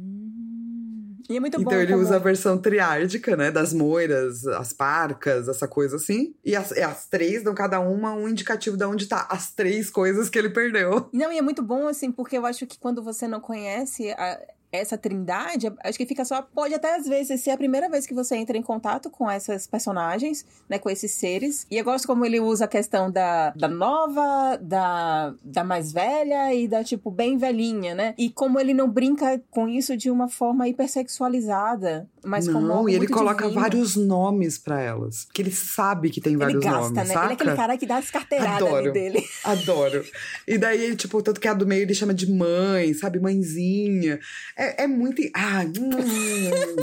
E 1.29 1.37
é 1.37 1.41
muito 1.41 1.57
bom. 1.57 1.63
então 1.63 1.81
ele 1.81 1.95
usa 1.95 2.17
a 2.17 2.19
versão 2.19 2.59
triárdica, 2.59 3.37
né? 3.37 3.51
Das 3.51 3.73
moiras, 3.73 4.47
as 4.47 4.73
parcas, 4.73 5.49
essa 5.49 5.67
coisa 5.67 5.97
assim. 5.97 6.35
E 6.45 6.55
as, 6.55 6.71
e 6.73 6.81
as 6.83 7.07
três 7.07 7.43
dão 7.43 7.55
cada 7.55 7.81
uma 7.81 8.13
um 8.15 8.29
indicativo 8.29 8.77
de 8.77 8.85
onde 8.85 9.07
tá 9.07 9.27
as 9.31 9.51
três 9.53 9.89
coisas 9.89 10.29
que 10.29 10.39
ele 10.39 10.51
perdeu. 10.51 11.09
Não, 11.13 11.33
e 11.33 11.39
é 11.39 11.43
muito 11.43 11.63
bom, 11.63 11.89
assim, 11.89 12.13
porque 12.13 12.37
eu 12.37 12.45
acho 12.45 12.67
que 12.67 12.79
quando 12.79 13.03
você 13.03 13.27
não 13.27 13.41
conhece 13.41 14.11
a- 14.13 14.39
essa 14.77 14.99
trindade, 14.99 15.73
acho 15.83 15.99
que 15.99 16.07
fica 16.07 16.25
só. 16.25 16.43
Pode 16.43 16.75
até 16.75 16.97
às 16.97 17.07
vezes 17.07 17.41
ser 17.41 17.51
a 17.51 17.57
primeira 17.57 17.89
vez 17.89 18.07
que 18.07 18.15
você 18.15 18.37
entra 18.37 18.57
em 18.57 18.63
contato 18.63 19.11
com 19.11 19.31
essas 19.31 19.67
personagens, 19.67 20.45
né? 20.69 20.79
Com 20.79 20.91
esses 20.91 21.13
seres. 21.13 21.67
E 21.71 21.79
eu 21.79 21.85
gosto 21.85 22.07
como 22.07 22.25
ele 22.25 22.41
usa 22.41 22.65
a 22.65 22.69
questão 22.69 23.11
da, 23.11 23.51
da 23.51 23.69
nova, 23.69 24.57
da, 24.61 25.35
da 25.43 25.65
mais 25.65 25.93
velha 25.93 26.53
e 26.55 26.69
da, 26.69 26.83
tipo, 26.83 27.11
bem 27.11 27.37
velhinha, 27.37 27.95
né? 27.95 28.15
E 28.17 28.31
como 28.31 28.59
ele 28.59 28.75
não 28.75 28.89
brinca 28.89 29.41
com 29.51 29.69
isso 29.69 29.97
de 29.97 30.11
uma 30.11 30.29
forma 30.29 30.69
hipersexualizada, 30.69 32.09
mas 32.25 32.47
como 32.49 32.67
Não, 32.67 32.89
e 32.89 32.95
ele 32.95 33.07
coloca 33.07 33.45
divino. 33.45 33.61
vários 33.61 33.97
nomes 33.97 34.59
pra 34.59 34.81
elas. 34.81 35.27
Que 35.33 35.43
ele 35.43 35.51
sabe 35.53 36.11
que 36.11 36.21
tem 36.21 36.33
Ele 36.33 36.39
vários 36.45 36.65
gasta, 36.65 36.81
nomes, 36.81 36.95
né? 36.97 37.05
saca? 37.07 37.25
Ele 37.25 37.33
é 37.33 37.35
aquele 37.35 37.57
cara 37.57 37.77
que 37.79 37.87
dá 37.87 37.97
as 37.99 38.11
carteiradas 38.11 38.63
ali 38.63 38.69
Adoro. 38.69 38.93
dele. 38.93 39.25
Adoro. 39.45 40.05
E 40.49 40.59
daí, 40.59 40.83
ele, 40.83 40.97
tipo, 40.97 41.23
tanto 41.23 41.41
que 41.41 41.49
a 41.49 41.55
do 41.55 41.67
meio 41.67 41.83
ele 41.83 41.95
chama 41.95 42.15
de 42.15 42.31
mãe, 42.31 42.93
sabe? 42.95 43.21
Mãezinha. 43.21 44.19
É, 44.57 44.85
é 44.85 44.87
muito. 44.87 45.23
Ai, 45.35 45.67
hum. 45.67 46.83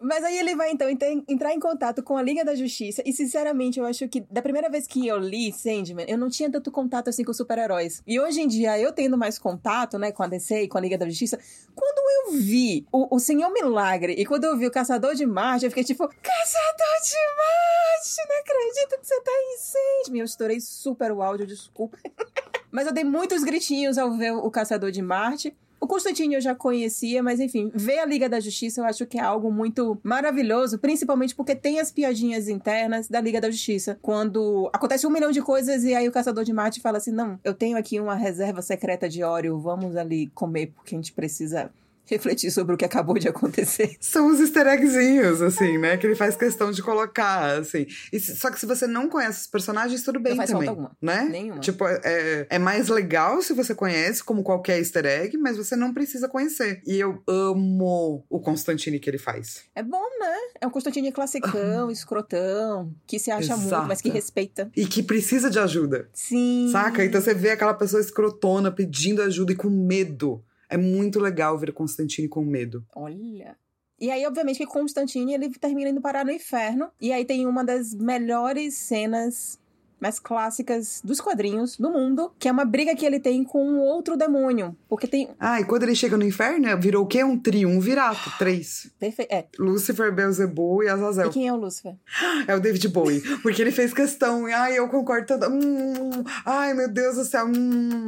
Mas 0.00 0.24
aí 0.24 0.38
ele 0.38 0.56
vai, 0.56 0.70
então, 0.70 0.88
entrar 1.28 1.52
em 1.52 1.60
contato 1.60 2.02
com 2.02 2.16
a 2.16 2.22
Liga 2.22 2.42
da 2.42 2.54
Justiça. 2.54 3.02
E, 3.04 3.12
sinceramente, 3.12 3.78
eu 3.78 3.84
acho 3.84 4.08
que 4.08 4.20
da 4.30 4.40
primeira 4.40 4.70
vez 4.70 4.86
que 4.86 5.06
eu 5.06 5.18
li 5.18 5.52
Sandman, 5.52 6.06
eu 6.08 6.16
não 6.16 6.30
tinha 6.30 6.50
tanto 6.50 6.70
contato 6.70 7.08
assim 7.08 7.22
com 7.22 7.34
super-heróis. 7.34 8.02
E 8.06 8.18
hoje 8.18 8.40
em 8.40 8.48
dia, 8.48 8.78
eu 8.78 8.92
tendo 8.92 9.18
mais 9.18 9.38
contato, 9.38 9.98
né, 9.98 10.10
com 10.10 10.22
a 10.22 10.26
DC 10.26 10.62
e 10.62 10.68
com 10.68 10.78
a 10.78 10.80
Liga 10.80 10.96
da 10.96 11.06
Justiça, 11.06 11.38
quando 11.74 11.98
eu 11.98 12.40
vi 12.40 12.86
o, 12.90 13.14
o 13.14 13.18
Senhor 13.18 13.52
Milagre 13.52 14.14
e 14.14 14.24
quando 14.24 14.44
eu 14.44 14.56
vi 14.56 14.66
o 14.66 14.70
Caçador 14.70 15.14
de 15.14 15.26
Marte, 15.26 15.66
eu 15.66 15.70
fiquei 15.70 15.84
tipo, 15.84 16.08
Caçador 16.08 16.96
de 17.04 17.16
Marte! 17.36 18.28
Não 18.28 18.40
acredito 18.40 19.00
que 19.00 19.06
você 19.06 19.20
tá 19.20 19.32
em 19.32 19.58
Sandman! 19.58 20.20
Eu 20.20 20.24
estourei 20.24 20.60
super 20.60 21.12
o 21.12 21.20
áudio, 21.20 21.46
desculpa. 21.46 21.98
Mas 22.72 22.86
eu 22.86 22.92
dei 22.92 23.04
muitos 23.04 23.42
gritinhos 23.42 23.98
ao 23.98 24.12
ver 24.12 24.32
o 24.32 24.50
Caçador 24.50 24.90
de 24.90 25.02
Marte. 25.02 25.54
O 25.80 25.86
Constantine 25.86 26.34
eu 26.34 26.40
já 26.42 26.54
conhecia, 26.54 27.22
mas 27.22 27.40
enfim, 27.40 27.72
ver 27.74 28.00
a 28.00 28.04
Liga 28.04 28.28
da 28.28 28.38
Justiça 28.38 28.82
eu 28.82 28.84
acho 28.84 29.06
que 29.06 29.18
é 29.18 29.22
algo 29.22 29.50
muito 29.50 29.98
maravilhoso, 30.02 30.78
principalmente 30.78 31.34
porque 31.34 31.54
tem 31.54 31.80
as 31.80 31.90
piadinhas 31.90 32.48
internas 32.48 33.08
da 33.08 33.18
Liga 33.18 33.40
da 33.40 33.50
Justiça. 33.50 33.98
Quando 34.02 34.68
acontece 34.74 35.06
um 35.06 35.10
milhão 35.10 35.30
de 35.30 35.40
coisas 35.40 35.82
e 35.82 35.94
aí 35.94 36.06
o 36.06 36.12
Caçador 36.12 36.44
de 36.44 36.52
Marte 36.52 36.80
fala 36.80 36.98
assim: 36.98 37.12
não, 37.12 37.40
eu 37.42 37.54
tenho 37.54 37.78
aqui 37.78 37.98
uma 37.98 38.14
reserva 38.14 38.60
secreta 38.60 39.08
de 39.08 39.22
óleo, 39.22 39.58
vamos 39.58 39.96
ali 39.96 40.26
comer 40.34 40.72
porque 40.76 40.94
a 40.94 40.98
gente 40.98 41.14
precisa 41.14 41.70
refletir 42.06 42.50
sobre 42.50 42.74
o 42.74 42.76
que 42.76 42.84
acabou 42.84 43.18
de 43.18 43.28
acontecer. 43.28 43.96
São 44.00 44.28
os 44.28 44.40
easter 44.40 44.66
eggzinhos, 44.66 45.40
assim, 45.40 45.78
né? 45.78 45.96
Que 45.96 46.06
ele 46.06 46.14
faz 46.16 46.36
questão 46.36 46.70
de 46.70 46.82
colocar, 46.82 47.58
assim. 47.58 47.86
E 48.12 48.18
só 48.18 48.50
que 48.50 48.58
se 48.58 48.66
você 48.66 48.86
não 48.86 49.08
conhece 49.08 49.42
os 49.42 49.46
personagens, 49.46 50.02
tudo 50.02 50.18
bem 50.18 50.32
Não 50.32 50.38
faz 50.38 50.50
também. 50.50 50.66
falta 50.66 50.80
alguma. 50.82 50.96
Né? 51.00 51.28
Nenhuma. 51.30 51.60
Tipo, 51.60 51.86
é, 51.86 52.46
é 52.48 52.58
mais 52.58 52.88
legal 52.88 53.40
se 53.42 53.52
você 53.52 53.74
conhece, 53.74 54.24
como 54.24 54.42
qualquer 54.42 54.78
easter 54.78 55.06
egg, 55.06 55.36
mas 55.38 55.56
você 55.56 55.76
não 55.76 55.94
precisa 55.94 56.28
conhecer. 56.28 56.82
E 56.86 56.98
eu 56.98 57.22
amo 57.26 58.24
o 58.28 58.40
Constantine 58.40 58.98
que 58.98 59.08
ele 59.08 59.18
faz. 59.18 59.62
É 59.74 59.82
bom, 59.82 60.02
né? 60.18 60.36
É 60.60 60.66
um 60.66 60.70
Constantine 60.70 61.12
classicão, 61.12 61.90
escrotão, 61.90 62.92
que 63.06 63.18
se 63.18 63.30
acha 63.30 63.56
muito, 63.56 63.68
Exato. 63.68 63.88
mas 63.88 64.00
que 64.00 64.10
respeita. 64.10 64.70
E 64.76 64.86
que 64.86 65.02
precisa 65.02 65.48
de 65.48 65.58
ajuda. 65.58 66.08
Sim. 66.12 66.68
Saca? 66.72 67.04
Então 67.04 67.20
você 67.20 67.34
vê 67.34 67.50
aquela 67.50 67.74
pessoa 67.74 68.00
escrotona 68.00 68.70
pedindo 68.70 69.22
ajuda 69.22 69.52
e 69.52 69.56
com 69.56 69.70
medo. 69.70 70.42
É 70.70 70.76
muito 70.76 71.18
legal 71.18 71.58
ver 71.58 71.72
Constantine 71.72 72.28
com 72.28 72.44
medo. 72.44 72.86
Olha. 72.94 73.58
E 74.00 74.10
aí, 74.10 74.24
obviamente, 74.24 74.56
que 74.56 74.66
Constantine 74.66 75.34
ele 75.34 75.50
termina 75.50 75.90
indo 75.90 76.00
parar 76.00 76.24
no 76.24 76.30
inferno. 76.30 76.90
E 76.98 77.12
aí 77.12 77.24
tem 77.24 77.46
uma 77.46 77.62
das 77.62 77.92
melhores 77.92 78.74
cenas 78.74 79.59
mais 80.00 80.18
clássicas 80.18 81.00
dos 81.04 81.20
quadrinhos 81.20 81.76
do 81.76 81.90
mundo, 81.90 82.32
que 82.38 82.48
é 82.48 82.52
uma 82.52 82.64
briga 82.64 82.96
que 82.96 83.04
ele 83.04 83.20
tem 83.20 83.44
com 83.44 83.62
um 83.64 83.80
outro 83.80 84.16
demônio. 84.16 84.76
Porque 84.88 85.06
tem. 85.06 85.28
Ah, 85.38 85.60
e 85.60 85.64
quando 85.64 85.82
ele 85.82 85.94
chega 85.94 86.16
no 86.16 86.24
inferno, 86.24 86.66
virou 86.80 87.04
o 87.04 87.06
quê? 87.06 87.22
Um 87.22 87.38
trio, 87.38 87.68
um 87.68 87.80
virato, 87.80 88.32
três. 88.38 88.90
Perfe... 88.98 89.26
É. 89.30 89.46
Lúcifer, 89.58 90.12
Beelzebub 90.12 90.82
e 90.82 90.86
E 90.86 90.88
Azazel. 90.88 91.30
quem 91.30 91.46
é 91.46 91.52
o 91.52 91.56
Lúcifer? 91.56 91.94
É 92.48 92.54
o 92.54 92.60
David 92.60 92.88
Bowie. 92.88 93.20
Porque 93.42 93.60
ele 93.60 93.70
fez 93.70 93.92
questão. 93.92 94.46
Ai, 94.46 94.78
eu 94.78 94.88
concordo 94.88 95.26
tanto. 95.26 95.48
Hum, 95.50 96.24
ai, 96.44 96.72
meu 96.74 96.88
Deus 96.88 97.16
do 97.16 97.24
céu. 97.24 97.46
Hum, 97.46 98.06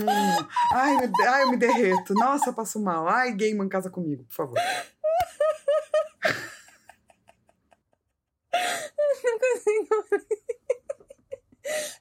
ai, 0.72 0.96
meu 0.96 1.10
ai, 1.28 1.42
eu 1.42 1.50
me 1.50 1.56
derreto. 1.56 2.14
Nossa, 2.14 2.50
eu 2.50 2.54
passo 2.54 2.80
mal. 2.80 3.08
Ai, 3.08 3.32
Gayman, 3.32 3.68
casa 3.68 3.90
comigo, 3.90 4.24
por 4.24 4.34
favor. 4.34 4.58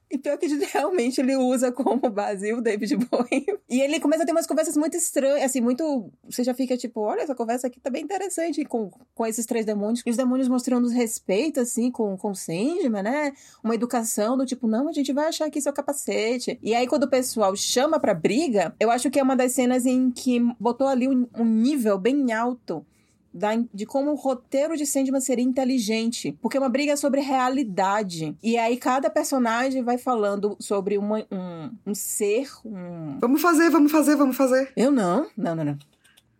E 0.09 0.17
pior 0.17 0.37
que 0.37 0.47
realmente 0.65 1.21
ele 1.21 1.37
usa 1.37 1.71
como 1.71 2.09
base 2.09 2.51
o 2.53 2.61
David 2.61 2.97
Bowie. 2.97 3.45
E 3.69 3.79
ele 3.79 3.99
começa 3.99 4.23
a 4.23 4.25
ter 4.25 4.33
umas 4.33 4.45
conversas 4.45 4.75
muito 4.75 4.97
estranhas, 4.97 5.43
assim, 5.43 5.61
muito. 5.61 6.11
Você 6.29 6.43
já 6.43 6.53
fica 6.53 6.75
tipo, 6.75 6.99
olha, 6.99 7.21
essa 7.21 7.33
conversa 7.33 7.67
aqui 7.67 7.79
tá 7.79 7.89
bem 7.89 8.03
interessante 8.03 8.65
com, 8.65 8.91
com 9.15 9.25
esses 9.25 9.45
três 9.45 9.65
demônios. 9.65 10.03
E 10.05 10.09
os 10.09 10.17
demônios 10.17 10.49
mostrando 10.49 10.89
respeito, 10.89 11.61
assim, 11.61 11.89
com, 11.89 12.17
com 12.17 12.35
Sandman, 12.35 13.03
né? 13.03 13.31
Uma 13.63 13.75
educação 13.75 14.37
do 14.37 14.45
tipo, 14.45 14.67
não, 14.67 14.89
a 14.89 14.91
gente 14.91 15.13
vai 15.13 15.27
achar 15.27 15.45
aqui 15.45 15.61
seu 15.61 15.71
capacete. 15.71 16.59
E 16.61 16.75
aí, 16.75 16.87
quando 16.87 17.03
o 17.03 17.09
pessoal 17.09 17.55
chama 17.55 17.97
pra 17.97 18.13
briga, 18.13 18.75
eu 18.79 18.91
acho 18.91 19.09
que 19.09 19.19
é 19.19 19.23
uma 19.23 19.35
das 19.35 19.53
cenas 19.53 19.85
em 19.85 20.11
que 20.11 20.41
botou 20.59 20.87
ali 20.87 21.07
um, 21.07 21.25
um 21.37 21.45
nível 21.45 21.97
bem 21.97 22.33
alto 22.33 22.85
da- 23.33 23.55
de 23.73 23.85
como 23.85 24.11
o 24.11 24.15
roteiro 24.15 24.75
de 24.75 24.85
Sandman 24.85 25.21
seria 25.21 25.43
inteligente. 25.45 26.37
Porque 26.41 26.57
é 26.57 26.59
uma 26.59 26.69
briga 26.69 26.95
sobre 26.97 27.21
realidade. 27.21 28.35
E 28.43 28.57
aí 28.57 28.77
cada 28.77 29.09
personagem 29.09 29.83
vai 29.83 29.97
falando 29.97 30.55
sobre 30.59 30.97
uma- 30.97 31.25
um, 31.31 31.71
um 31.87 31.95
ser, 31.95 32.47
um... 32.65 33.17
Vamos 33.19 33.41
fazer, 33.41 33.69
vamos 33.69 33.91
fazer, 33.91 34.15
vamos 34.15 34.35
fazer. 34.35 34.71
Eu 34.75 34.91
não. 34.91 35.27
Não, 35.37 35.55
não, 35.55 35.63
não. 35.63 35.79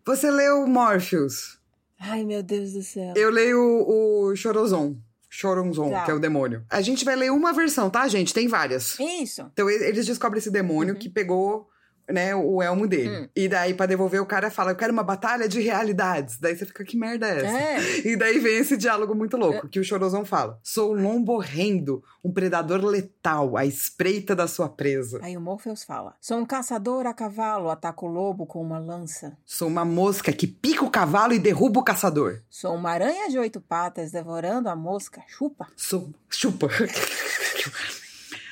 Você 0.06 0.30
leu 0.32 0.68
Morpheus. 0.68 1.60
Ai, 2.00 2.24
meu 2.24 2.42
Deus 2.42 2.74
do 2.74 2.82
céu. 2.82 3.14
Eu 3.16 3.30
leio 3.30 3.60
o 3.60 4.36
Chorozon. 4.36 4.96
Choronzon, 5.30 5.92
Tá. 5.92 6.04
que 6.04 6.12
é 6.12 6.14
o 6.14 6.20
demônio. 6.20 6.62
A 6.70 6.82
gente 6.82 7.06
vai 7.06 7.16
ler 7.16 7.32
uma 7.32 7.54
versão, 7.54 7.90
tá, 7.90 8.06
gente? 8.10 8.34
Tem 8.34 8.50
várias. 8.50 9.00
Isso. 9.00 9.42
Então 9.54 9.70
eles 9.70 10.06
descobrem 10.06 10.40
esse 10.40 10.52
demônio 10.52 10.94
Uhum. 10.96 11.00
que 11.00 11.08
pegou, 11.08 11.70
né, 12.12 12.36
o 12.36 12.62
elmo 12.62 12.88
dele. 12.88 13.10
Hum. 13.10 13.30
E 13.36 13.48
daí, 13.48 13.74
pra 13.74 13.86
devolver, 13.86 14.22
o 14.22 14.26
cara 14.26 14.50
fala: 14.50 14.72
Eu 14.72 14.76
quero 14.76 14.94
uma 14.94 15.04
batalha 15.04 15.48
de 15.48 15.60
realidades. 15.60 16.38
Daí 16.38 16.56
você 16.56 16.66
fica: 16.66 16.84
Que 16.84 16.98
merda 16.98 17.28
é 17.28 17.38
essa? 17.38 17.58
É. 17.58 17.82
E 18.12 18.16
daí 18.16 18.40
vem 18.40 18.58
esse 18.58 18.76
diálogo 18.76 19.14
muito 19.16 19.38
louco, 19.38 19.68
que 19.68 19.80
o 19.80 19.84
Chorozão 19.84 20.26
fala: 20.26 20.60
Sou 20.64 20.94
um 20.94 21.02
lombo 21.02 21.34
horrendo, 21.34 22.04
um 22.24 22.32
predador 22.32 22.84
letal, 22.84 23.56
à 23.56 23.66
espreita 23.66 24.36
da 24.36 24.48
sua 24.48 24.68
presa. 24.68 25.20
Aí 25.22 25.38
o 25.38 25.42
Morpheus 25.42 25.84
fala: 25.84 26.16
Sou 26.20 26.38
um 26.38 26.46
caçador 26.46 27.06
a 27.06 27.14
cavalo, 27.14 27.70
ataco 27.70 28.08
o 28.08 28.10
lobo 28.10 28.46
com 28.46 28.62
uma 28.62 28.80
lança. 28.80 29.38
Sou 29.46 29.68
uma 29.68 29.86
mosca 29.86 30.32
que 30.32 30.48
pica 30.48 30.84
o 30.84 30.90
cavalo 30.90 31.34
e 31.34 31.40
derruba 31.40 31.80
o 31.80 31.84
caçador. 31.84 32.42
Sou 32.50 32.76
uma 32.76 32.92
aranha 32.92 33.30
de 33.30 33.38
oito 33.38 33.62
patas 33.62 34.12
devorando 34.12 34.70
a 34.70 34.76
mosca. 34.76 35.22
Chupa. 35.28 35.68
Sou. 35.76 36.10
Chupa. 36.30 36.68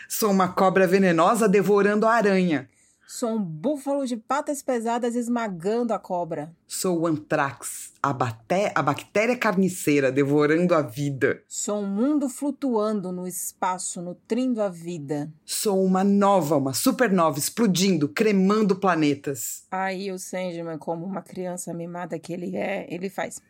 Sou 0.07 0.31
uma 0.31 0.49
cobra 0.49 0.85
venenosa 0.85 1.47
devorando 1.47 2.05
a 2.05 2.13
aranha. 2.13 2.67
Sou 3.11 3.31
um 3.31 3.41
búfalo 3.43 4.05
de 4.05 4.15
patas 4.15 4.61
pesadas 4.61 5.15
esmagando 5.15 5.95
a 5.95 5.97
cobra. 5.97 6.53
Sou 6.67 6.99
o 6.99 7.07
antrax, 7.07 7.91
a, 8.03 8.13
baté- 8.13 8.71
a 8.75 8.83
bactéria 8.83 9.35
carniceira 9.35 10.11
devorando 10.11 10.75
a 10.75 10.83
vida. 10.83 11.41
Sou 11.47 11.79
um 11.79 11.87
mundo 11.87 12.29
flutuando 12.29 13.11
no 13.11 13.27
espaço, 13.27 13.99
nutrindo 13.99 14.61
a 14.61 14.69
vida. 14.69 15.27
Sou 15.43 15.83
uma 15.83 16.03
nova, 16.03 16.55
uma 16.55 16.75
supernova 16.75 17.39
explodindo, 17.39 18.07
cremando 18.07 18.75
planetas. 18.75 19.63
Aí 19.71 20.11
o 20.11 20.19
Sandman, 20.19 20.77
como 20.77 21.03
uma 21.03 21.23
criança 21.23 21.73
mimada 21.73 22.19
que 22.19 22.31
ele 22.31 22.55
é, 22.55 22.85
ele 22.93 23.09
faz. 23.09 23.41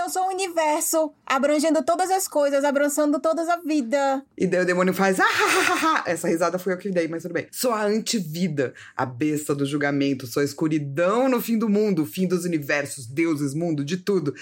Então 0.00 0.08
sou 0.08 0.22
um 0.22 0.28
universo, 0.32 1.12
abrangendo 1.26 1.84
todas 1.84 2.10
as 2.10 2.26
coisas, 2.26 2.64
abraçando 2.64 3.20
toda 3.20 3.42
a 3.42 3.58
vida. 3.58 4.24
E 4.34 4.46
daí 4.46 4.62
o 4.62 4.64
demônio 4.64 4.94
faz. 4.94 5.20
"Ah, 5.20 5.24
ha, 5.24 5.26
ha, 5.26 5.74
ha, 5.74 5.98
ha." 5.98 6.04
Essa 6.06 6.26
risada 6.26 6.58
foi 6.58 6.72
eu 6.72 6.78
que 6.78 6.90
dei, 6.90 7.06
mas 7.06 7.22
tudo 7.22 7.34
bem. 7.34 7.46
Sou 7.52 7.70
a 7.70 7.82
antivida, 7.84 8.72
a 8.96 9.04
besta 9.04 9.54
do 9.54 9.66
julgamento. 9.66 10.26
Sou 10.26 10.40
a 10.40 10.44
escuridão 10.44 11.28
no 11.28 11.38
fim 11.38 11.58
do 11.58 11.68
mundo, 11.68 12.06
fim 12.06 12.26
dos 12.26 12.46
universos, 12.46 13.06
deuses, 13.06 13.52
mundo, 13.52 13.84
de 13.84 13.98
tudo. 13.98 14.34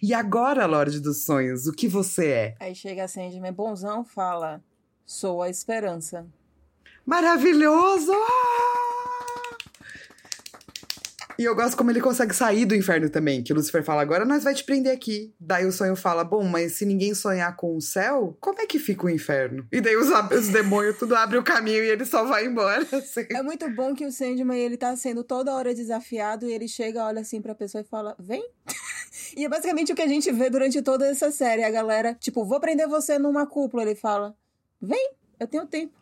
E 0.00 0.14
agora, 0.14 0.66
Lorde 0.66 1.00
dos 1.00 1.24
Sonhos, 1.24 1.66
o 1.66 1.72
que 1.72 1.88
você 1.88 2.26
é? 2.28 2.54
Aí 2.60 2.76
chega 2.76 3.08
Sandman 3.08 3.52
bonzão, 3.52 4.04
fala: 4.04 4.62
Sou 5.04 5.42
a 5.42 5.50
esperança. 5.50 6.24
Maravilhoso! 7.04 8.12
E 11.38 11.44
eu 11.44 11.54
gosto 11.54 11.76
como 11.76 11.90
ele 11.90 12.00
consegue 12.00 12.34
sair 12.34 12.64
do 12.64 12.74
inferno 12.74 13.08
também. 13.08 13.42
Que 13.42 13.52
Lucifer 13.52 13.82
fala, 13.82 14.02
agora 14.02 14.24
nós 14.24 14.44
vai 14.44 14.54
te 14.54 14.64
prender 14.64 14.92
aqui. 14.92 15.34
Daí 15.38 15.66
o 15.66 15.72
sonho 15.72 15.96
fala, 15.96 16.24
bom, 16.24 16.44
mas 16.44 16.72
se 16.72 16.84
ninguém 16.84 17.14
sonhar 17.14 17.56
com 17.56 17.76
o 17.76 17.80
céu, 17.80 18.36
como 18.40 18.60
é 18.60 18.66
que 18.66 18.78
fica 18.78 19.06
o 19.06 19.10
inferno? 19.10 19.66
E 19.72 19.80
daí 19.80 19.96
os, 19.96 20.08
os 20.08 20.48
demônios 20.48 20.98
tudo 20.98 21.14
abre 21.14 21.38
o 21.38 21.42
caminho 21.42 21.82
e 21.82 21.88
ele 21.88 22.04
só 22.04 22.24
vai 22.24 22.46
embora. 22.46 22.82
Assim. 22.92 23.26
É 23.30 23.42
muito 23.42 23.68
bom 23.70 23.94
que 23.94 24.04
o 24.04 24.12
Sandman, 24.12 24.58
ele 24.58 24.76
tá 24.76 24.94
sendo 24.96 25.24
toda 25.24 25.54
hora 25.54 25.74
desafiado 25.74 26.46
e 26.46 26.52
ele 26.52 26.68
chega, 26.68 27.04
olha 27.04 27.20
assim 27.20 27.40
pra 27.40 27.54
pessoa 27.54 27.82
e 27.82 27.84
fala, 27.84 28.14
vem. 28.18 28.44
e 29.36 29.44
é 29.44 29.48
basicamente 29.48 29.92
o 29.92 29.96
que 29.96 30.02
a 30.02 30.08
gente 30.08 30.30
vê 30.30 30.50
durante 30.50 30.80
toda 30.82 31.06
essa 31.06 31.30
série. 31.30 31.64
A 31.64 31.70
galera, 31.70 32.14
tipo, 32.14 32.44
vou 32.44 32.60
prender 32.60 32.88
você 32.88 33.18
numa 33.18 33.46
cúpula. 33.46 33.82
Ele 33.82 33.94
fala, 33.94 34.34
vem, 34.80 35.12
eu 35.40 35.46
tenho 35.46 35.66
tempo. 35.66 35.94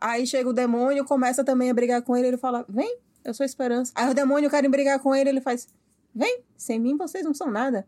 Aí 0.00 0.26
chega 0.26 0.48
o 0.48 0.52
demônio, 0.52 1.04
começa 1.04 1.44
também 1.44 1.70
a 1.70 1.74
brigar 1.74 2.00
com 2.02 2.16
ele, 2.16 2.28
ele 2.28 2.38
fala, 2.38 2.64
vem, 2.68 2.98
eu 3.24 3.34
sou 3.34 3.44
esperança. 3.44 3.92
Aí 3.94 4.10
o 4.10 4.14
demônio 4.14 4.50
quer 4.50 4.66
brigar 4.68 4.98
com 4.98 5.14
ele, 5.14 5.30
ele 5.30 5.40
faz, 5.40 5.68
vem, 6.14 6.42
sem 6.56 6.78
mim 6.78 6.96
vocês 6.96 7.24
não 7.24 7.34
são 7.34 7.50
nada. 7.50 7.86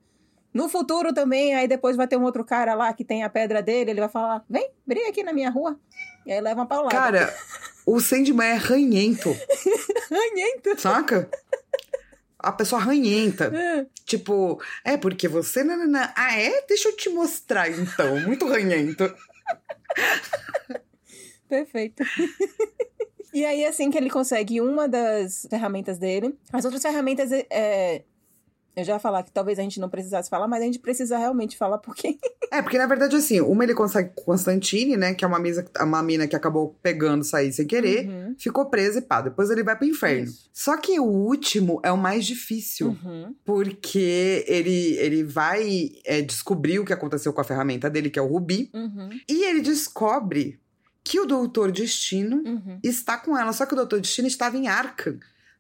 No 0.53 0.69
futuro 0.69 1.15
também, 1.15 1.55
aí 1.55 1.67
depois 1.67 1.97
vai 1.97 2.07
ter 2.07 2.17
um 2.17 2.25
outro 2.25 2.45
cara 2.45 2.75
lá 2.75 2.93
que 2.93 3.05
tem 3.05 3.23
a 3.23 3.31
pedra 3.31 3.63
dele, 3.63 3.91
ele 3.91 4.01
vai 4.01 4.09
falar, 4.09 4.45
vem, 4.49 4.71
briga 4.87 5.09
aqui 5.09 5.23
na 5.23 5.33
minha 5.33 5.51
rua. 5.51 5.79
E 6.27 6.33
aí 6.33 6.41
leva 6.41 6.61
uma 6.61 6.67
paulada. 6.67 6.95
Cara, 6.95 7.35
o 7.87 7.99
Sandman 8.01 8.47
é 8.47 8.55
ranhento. 8.55 9.35
ranhento. 10.11 10.79
Saca? 10.81 11.29
A 12.39 12.53
pessoa 12.53 12.81
ranhenta. 12.81 13.51
tipo, 14.05 14.61
é 14.85 14.97
porque 14.97 15.27
você. 15.27 15.65
Não. 15.65 16.01
Ah, 16.15 16.39
é? 16.39 16.63
Deixa 16.63 16.89
eu 16.89 16.97
te 16.97 17.09
mostrar 17.09 17.71
então. 17.71 18.21
Muito 18.21 18.47
ranhento. 18.47 19.13
Perfeito. 21.49 22.03
e 23.33 23.45
aí, 23.45 23.65
assim 23.65 23.91
que 23.91 23.99
ele 23.99 24.11
consegue 24.11 24.61
uma 24.61 24.89
das 24.89 25.47
ferramentas 25.49 25.99
dele, 25.99 26.37
as 26.53 26.65
outras 26.65 26.83
ferramentas 26.83 27.31
é, 27.33 28.03
eu 28.75 28.85
já 28.85 28.95
ia 28.95 28.99
falar 28.99 29.23
que 29.23 29.31
talvez 29.31 29.59
a 29.59 29.63
gente 29.63 29.79
não 29.79 29.89
precisasse 29.89 30.31
falar, 30.31 30.49
mas 30.49 30.63
a 30.63 30.65
gente 30.65 30.79
precisa 30.79 31.19
realmente 31.19 31.57
falar 31.59 31.77
porque. 31.79 32.17
é, 32.51 32.63
porque 32.63 32.79
na 32.79 32.87
verdade, 32.87 33.15
assim, 33.15 33.41
uma 33.41 33.65
ele 33.65 33.75
consegue 33.75 34.11
com 34.15 34.25
Constantine, 34.25 34.97
né? 34.97 35.13
Que 35.13 35.25
é 35.25 35.29
uma, 35.29 35.39
mesa, 35.39 35.67
uma 35.81 36.03
mina 36.03 36.27
que 36.27 36.35
acabou 36.35 36.75
pegando 36.83 37.23
sair 37.23 37.53
sem 37.53 37.67
querer, 37.67 38.09
uhum. 38.09 38.35
ficou 38.39 38.67
presa 38.67 38.99
e 38.99 39.03
pá. 39.03 39.21
Depois 39.21 39.51
ele 39.51 39.63
vai 39.63 39.77
pro 39.77 39.87
inferno. 39.87 40.25
Isso. 40.25 40.49
Só 40.53 40.77
que 40.79 40.99
o 40.99 41.05
último 41.05 41.81
é 41.83 41.93
o 41.93 41.99
mais 41.99 42.25
difícil, 42.25 42.97
uhum. 43.05 43.35
porque 43.45 44.45
ele, 44.49 44.97
ele 44.97 45.23
vai 45.23 45.91
é, 46.07 46.23
descobrir 46.23 46.79
o 46.79 46.85
que 46.85 46.95
aconteceu 46.95 47.33
com 47.33 47.43
a 47.43 47.45
ferramenta 47.45 47.91
dele, 47.91 48.09
que 48.09 48.19
é 48.19 48.23
o 48.23 48.27
Rubi, 48.27 48.71
uhum. 48.73 49.11
e 49.29 49.45
ele 49.45 49.61
descobre 49.61 50.62
que 51.05 51.21
o 51.21 51.27
Doutor 51.27 51.71
Destino 51.71 52.43
uhum. 52.45 52.79
está 52.83 53.17
com 53.17 53.37
ela. 53.37 53.53
Só 53.53 53.67
que 53.67 53.75
o 53.75 53.77
Doutor 53.77 54.01
Destino 54.01 54.29
estava 54.29 54.57
em 54.57 54.69
Arkham. 54.69 55.19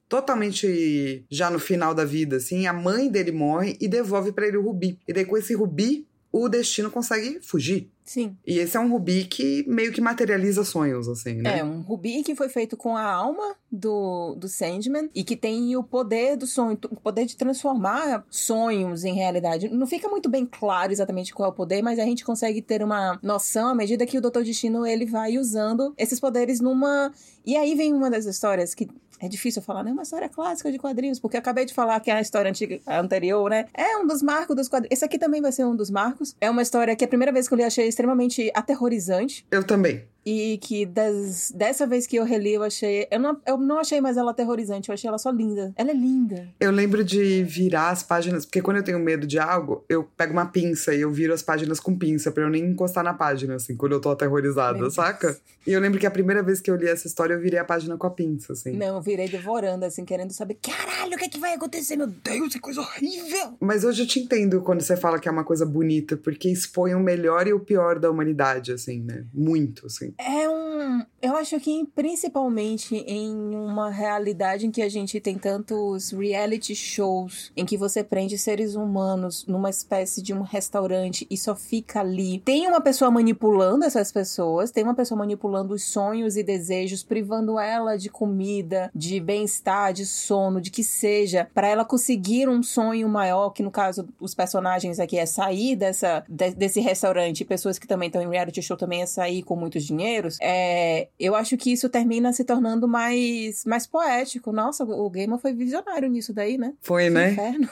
Totalmente 0.08 1.24
já 1.30 1.50
no 1.50 1.58
final 1.58 1.94
da 1.94 2.04
vida, 2.04 2.36
assim. 2.36 2.66
A 2.66 2.72
mãe 2.72 3.10
dele 3.10 3.32
morre 3.32 3.76
e 3.80 3.88
devolve 3.88 4.32
para 4.32 4.46
ele 4.46 4.56
o 4.56 4.62
Rubi. 4.62 4.98
E 5.06 5.12
daí, 5.12 5.24
com 5.24 5.36
esse 5.36 5.54
Rubi, 5.54 6.06
o 6.30 6.48
Destino 6.48 6.90
consegue 6.90 7.40
fugir. 7.42 7.91
Sim. 8.04 8.36
E 8.46 8.58
esse 8.58 8.76
é 8.76 8.80
um 8.80 8.90
rubi 8.90 9.24
que 9.24 9.64
meio 9.68 9.92
que 9.92 10.00
materializa 10.00 10.64
sonhos, 10.64 11.08
assim, 11.08 11.34
né? 11.34 11.60
É, 11.60 11.64
um 11.64 11.80
rubi 11.82 12.22
que 12.22 12.34
foi 12.34 12.48
feito 12.48 12.76
com 12.76 12.96
a 12.96 13.04
alma 13.04 13.54
do, 13.70 14.34
do 14.34 14.48
Sandman 14.48 15.08
e 15.14 15.22
que 15.22 15.36
tem 15.36 15.76
o 15.76 15.82
poder 15.82 16.36
do 16.36 16.46
sonho, 16.46 16.78
o 16.90 16.96
poder 16.96 17.26
de 17.26 17.36
transformar 17.36 18.24
sonhos 18.28 19.04
em 19.04 19.14
realidade. 19.14 19.68
Não 19.68 19.86
fica 19.86 20.08
muito 20.08 20.28
bem 20.28 20.44
claro 20.44 20.92
exatamente 20.92 21.32
qual 21.32 21.48
é 21.48 21.52
o 21.52 21.54
poder, 21.54 21.82
mas 21.82 21.98
a 21.98 22.04
gente 22.04 22.24
consegue 22.24 22.60
ter 22.60 22.82
uma 22.82 23.18
noção 23.22 23.68
à 23.68 23.74
medida 23.74 24.04
que 24.04 24.18
o 24.18 24.20
Doutor 24.20 24.42
Destino 24.42 24.84
ele 24.84 25.06
vai 25.06 25.38
usando 25.38 25.94
esses 25.96 26.18
poderes 26.18 26.60
numa. 26.60 27.12
E 27.46 27.56
aí 27.56 27.74
vem 27.74 27.92
uma 27.92 28.10
das 28.10 28.26
histórias 28.26 28.74
que 28.74 28.88
é 29.22 29.28
difícil 29.28 29.62
falar, 29.62 29.84
né? 29.84 29.90
É 29.90 29.92
uma 29.92 30.02
história 30.02 30.28
clássica 30.28 30.70
de 30.72 30.78
quadrinhos, 30.78 31.20
porque 31.20 31.36
eu 31.36 31.38
acabei 31.38 31.64
de 31.64 31.72
falar 31.72 32.00
que 32.00 32.10
a 32.10 32.20
história 32.20 32.48
antiga, 32.48 32.80
a 32.84 32.98
anterior, 32.98 33.48
né? 33.48 33.66
É 33.72 33.96
um 33.96 34.06
dos 34.06 34.20
marcos 34.20 34.56
dos 34.56 34.68
quadrinhos. 34.68 34.92
Esse 34.92 35.04
aqui 35.04 35.16
também 35.16 35.40
vai 35.40 35.52
ser 35.52 35.64
um 35.64 35.76
dos 35.76 35.90
marcos. 35.90 36.34
É 36.40 36.50
uma 36.50 36.60
história 36.60 36.96
que 36.96 37.04
a 37.04 37.08
primeira 37.08 37.30
vez 37.30 37.46
que 37.46 37.54
eu 37.54 37.58
li 37.58 37.62
achei 37.62 37.86
extremamente 37.86 38.50
aterrorizante. 38.52 39.46
Eu 39.48 39.64
também. 39.64 40.02
E 40.24 40.58
que 40.58 40.86
das, 40.86 41.52
dessa 41.54 41.86
vez 41.86 42.06
que 42.06 42.16
eu 42.16 42.24
reli, 42.24 42.54
eu 42.54 42.62
achei. 42.62 43.06
Eu 43.10 43.18
não, 43.18 43.40
eu 43.46 43.58
não 43.58 43.78
achei 43.78 44.00
mais 44.00 44.16
ela 44.16 44.30
aterrorizante, 44.30 44.88
eu 44.88 44.94
achei 44.94 45.08
ela 45.08 45.18
só 45.18 45.30
linda. 45.30 45.72
Ela 45.76 45.90
é 45.90 45.94
linda. 45.94 46.48
Eu 46.60 46.70
lembro 46.70 47.02
de 47.02 47.42
virar 47.42 47.90
as 47.90 48.02
páginas, 48.02 48.44
porque 48.44 48.62
quando 48.62 48.76
eu 48.76 48.84
tenho 48.84 48.98
medo 48.98 49.26
de 49.26 49.38
algo, 49.38 49.84
eu 49.88 50.04
pego 50.16 50.32
uma 50.32 50.46
pinça 50.46 50.94
e 50.94 51.00
eu 51.00 51.10
viro 51.10 51.32
as 51.32 51.42
páginas 51.42 51.80
com 51.80 51.96
pinça, 51.96 52.30
pra 52.30 52.44
eu 52.44 52.50
nem 52.50 52.64
encostar 52.64 53.02
na 53.02 53.14
página, 53.14 53.56
assim, 53.56 53.76
quando 53.76 53.92
eu 53.92 54.00
tô 54.00 54.10
aterrorizada, 54.10 54.78
Meu 54.78 54.90
saca? 54.90 55.28
Deus. 55.28 55.40
E 55.66 55.72
eu 55.72 55.80
lembro 55.80 55.98
que 55.98 56.06
a 56.06 56.10
primeira 56.10 56.42
vez 56.42 56.60
que 56.60 56.70
eu 56.70 56.76
li 56.76 56.88
essa 56.88 57.06
história, 57.06 57.34
eu 57.34 57.40
virei 57.40 57.58
a 57.58 57.64
página 57.64 57.96
com 57.96 58.06
a 58.06 58.10
pinça, 58.10 58.52
assim. 58.52 58.72
Não, 58.72 58.96
eu 58.96 59.00
virei 59.00 59.28
devorando, 59.28 59.84
assim, 59.84 60.04
querendo 60.04 60.32
saber, 60.32 60.58
caralho, 60.60 61.14
o 61.14 61.18
que, 61.18 61.24
é 61.24 61.28
que 61.28 61.38
vai 61.38 61.54
acontecer? 61.54 61.96
Meu 61.96 62.06
Deus, 62.06 62.52
que 62.52 62.60
coisa 62.60 62.80
horrível! 62.80 63.56
Mas 63.60 63.84
hoje 63.84 64.02
eu 64.02 64.06
te 64.06 64.20
entendo 64.20 64.60
quando 64.62 64.80
você 64.80 64.96
fala 64.96 65.18
que 65.18 65.28
é 65.28 65.32
uma 65.32 65.44
coisa 65.44 65.64
bonita, 65.64 66.16
porque 66.16 66.48
expõe 66.48 66.94
o 66.94 67.00
melhor 67.00 67.46
e 67.46 67.52
o 67.52 67.60
pior 67.60 67.98
da 67.98 68.10
humanidade, 68.10 68.72
assim, 68.72 69.00
né? 69.00 69.24
Muito, 69.32 69.86
assim. 69.86 70.11
É 70.18 70.48
um 70.48 71.02
eu 71.22 71.36
acho 71.36 71.58
que 71.60 71.86
principalmente 71.94 72.96
em 72.96 73.32
uma 73.54 73.88
realidade 73.88 74.66
em 74.66 74.72
que 74.72 74.82
a 74.82 74.88
gente 74.88 75.20
tem 75.20 75.38
tantos 75.38 76.10
reality 76.10 76.74
shows 76.74 77.52
em 77.56 77.64
que 77.64 77.76
você 77.76 78.02
prende 78.02 78.36
seres 78.36 78.74
humanos 78.74 79.46
numa 79.46 79.70
espécie 79.70 80.20
de 80.20 80.34
um 80.34 80.42
restaurante 80.42 81.24
e 81.30 81.36
só 81.36 81.54
fica 81.54 82.00
ali. 82.00 82.40
Tem 82.40 82.66
uma 82.66 82.80
pessoa 82.80 83.08
manipulando 83.08 83.84
essas 83.84 84.10
pessoas, 84.10 84.72
tem 84.72 84.82
uma 84.82 84.96
pessoa 84.96 85.16
manipulando 85.16 85.74
os 85.74 85.84
sonhos 85.84 86.36
e 86.36 86.42
desejos, 86.42 87.04
privando 87.04 87.56
ela 87.56 87.96
de 87.96 88.08
comida, 88.10 88.90
de 88.92 89.20
bem-estar, 89.20 89.92
de 89.92 90.04
sono, 90.04 90.60
de 90.60 90.72
que 90.72 90.82
seja, 90.82 91.48
para 91.54 91.68
ela 91.68 91.84
conseguir 91.84 92.48
um 92.48 92.64
sonho 92.64 93.08
maior, 93.08 93.50
que 93.50 93.62
no 93.62 93.70
caso 93.70 94.08
os 94.18 94.34
personagens 94.34 94.98
aqui 94.98 95.16
é 95.16 95.26
sair 95.26 95.76
dessa 95.76 96.24
de, 96.28 96.50
desse 96.50 96.80
restaurante, 96.80 97.44
pessoas 97.44 97.78
que 97.78 97.86
também 97.86 98.08
estão 98.08 98.20
em 98.20 98.28
reality 98.28 98.60
show 98.60 98.76
também 98.76 99.02
é 99.02 99.06
sair 99.06 99.44
com 99.44 99.54
muitos 99.54 99.84
dinheiros. 100.02 100.38
É, 100.40 101.08
eu 101.18 101.34
acho 101.34 101.56
que 101.56 101.72
isso 101.72 101.88
termina 101.88 102.32
se 102.32 102.44
tornando 102.44 102.88
mais, 102.88 103.64
mais 103.64 103.86
poético. 103.86 104.52
Nossa, 104.52 104.84
o 104.84 105.08
Gamer 105.08 105.38
foi 105.38 105.52
visionário 105.52 106.08
nisso 106.08 106.32
daí, 106.32 106.58
né? 106.58 106.74
Foi, 106.80 107.08
né? 107.08 107.32
Inferno. 107.32 107.68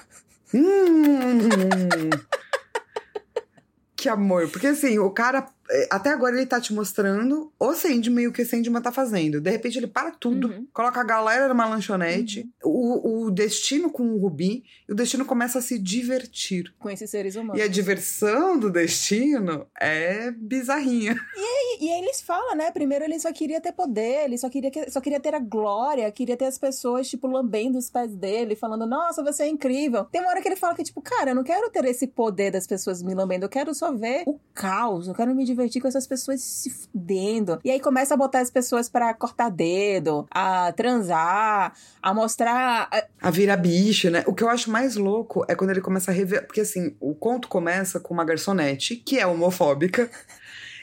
Hum, 0.55 2.11
que 3.97 4.09
amor. 4.09 4.49
Porque 4.49 4.69
assim, 4.69 4.99
o 4.99 5.11
cara 5.11 5.47
é, 5.71 5.87
até 5.89 6.11
agora 6.11 6.37
ele 6.37 6.47
tá 6.47 6.61
te 6.61 6.75
mostrando 6.75 7.53
o 7.59 7.73
Sandman 7.73 8.25
e 8.25 8.29
o 8.29 8.33
que 8.33 8.43
o 8.43 8.47
Sandman 8.47 8.83
tá 8.83 8.91
fazendo. 8.91 9.41
De 9.41 9.51
repente 9.51 9.79
ele 9.79 9.87
para 9.87 10.11
tudo, 10.11 10.49
uhum. 10.49 10.67
coloca 10.73 11.01
a 11.01 11.05
galera 11.05 11.49
numa 11.49 11.67
lanchonete, 11.67 12.49
uhum. 12.65 12.71
o, 12.73 13.27
o 13.27 13.31
destino 13.31 13.89
com 13.91 14.11
o 14.11 14.19
Rubi, 14.19 14.65
e 14.89 14.93
o 14.93 14.95
destino 14.95 15.25
começa 15.25 15.61
a 15.61 15.63
se 15.63 15.79
divertir. 15.79 16.75
Com 16.79 16.91
esses 16.91 17.09
seres 17.09 17.37
humanos. 17.37 17.61
E 17.61 17.63
a 17.63 17.69
diversão 17.69 18.59
do 18.59 18.69
destino 18.69 19.67
é 19.81 20.33
bizarrinha. 20.33 21.17
E 21.37 21.41
aí, 21.41 21.70
e 21.81 21.91
aí 21.91 22.03
eles 22.03 22.21
falam, 22.21 22.55
né? 22.55 22.71
Primeiro 22.71 23.05
ele 23.05 23.19
só 23.19 23.33
queria 23.33 23.61
ter 23.61 23.73
poder, 23.73 24.25
ele 24.25 24.37
só 24.37 24.51
queria, 24.51 24.71
só 24.91 25.01
queria 25.01 25.19
ter 25.19 25.35
a 25.35 25.39
glória, 25.39 26.11
queria 26.13 26.37
ter 26.37 26.45
as 26.45 26.59
pessoas, 26.59 27.09
tipo, 27.09 27.27
lambendo 27.27 27.79
os 27.79 27.89
pés 27.89 28.15
dele, 28.15 28.55
falando, 28.55 28.87
nossa, 28.87 29.23
você 29.23 29.45
é 29.45 29.49
incrível. 29.49 30.05
Tem 30.05 30.21
uma 30.21 30.31
hora 30.31 30.43
que 30.43 30.49
ele 30.49 30.57
fala 30.57 30.75
que, 30.75 30.83
tipo, 30.83 31.01
cara, 31.01 31.31
eu 31.31 31.35
não 31.35 31.43
quero 31.43 31.71
ter 31.71 31.85
esse 31.87 32.07
poder 32.07 32.51
das 32.51 32.67
pessoas 32.67 33.03
me 33.03 33.15
lambendo, 33.15 33.47
eu 33.47 33.49
quero 33.49 33.75
só 33.75 33.93
ver 33.93 34.25
o 34.27 34.39
caos, 34.53 35.09
eu 35.09 35.15
quero 35.15 35.35
me 35.35 35.45
divertir 35.45 35.81
com 35.81 35.89
essas 35.89 36.07
pessoas 36.07 36.41
se 36.41 36.69
fudendo. 36.69 37.59
E 37.65 37.71
aí 37.71 37.81
começa 37.81 38.15
a 38.15 38.17
botar 38.17 38.41
as 38.41 38.51
pessoas 38.51 38.89
para 38.89 39.13
cortar 39.15 39.51
dedo, 39.51 40.27
a 40.31 40.73
transar, 40.73 41.75
a 42.03 42.15
mostrar. 42.15 42.89
A... 42.93 43.29
a 43.29 43.31
virar 43.31 43.57
bicho, 43.57 44.11
né? 44.11 44.23
O 44.27 44.35
que 44.35 44.45
eu 44.45 44.49
acho 44.49 44.71
mais 44.71 44.97
louco 44.97 45.45
é 45.49 45.55
quando 45.55 45.71
ele 45.71 45.81
começa 45.81 46.11
a 46.11 46.15
rever. 46.15 46.47
Porque 46.47 46.61
assim, 46.61 46.95
o 47.01 47.15
conto 47.15 47.49
começa 47.49 47.99
com 47.99 48.13
uma 48.13 48.25
garçonete 48.25 48.97
que 48.97 49.19
é 49.19 49.27
homofóbica. 49.27 50.11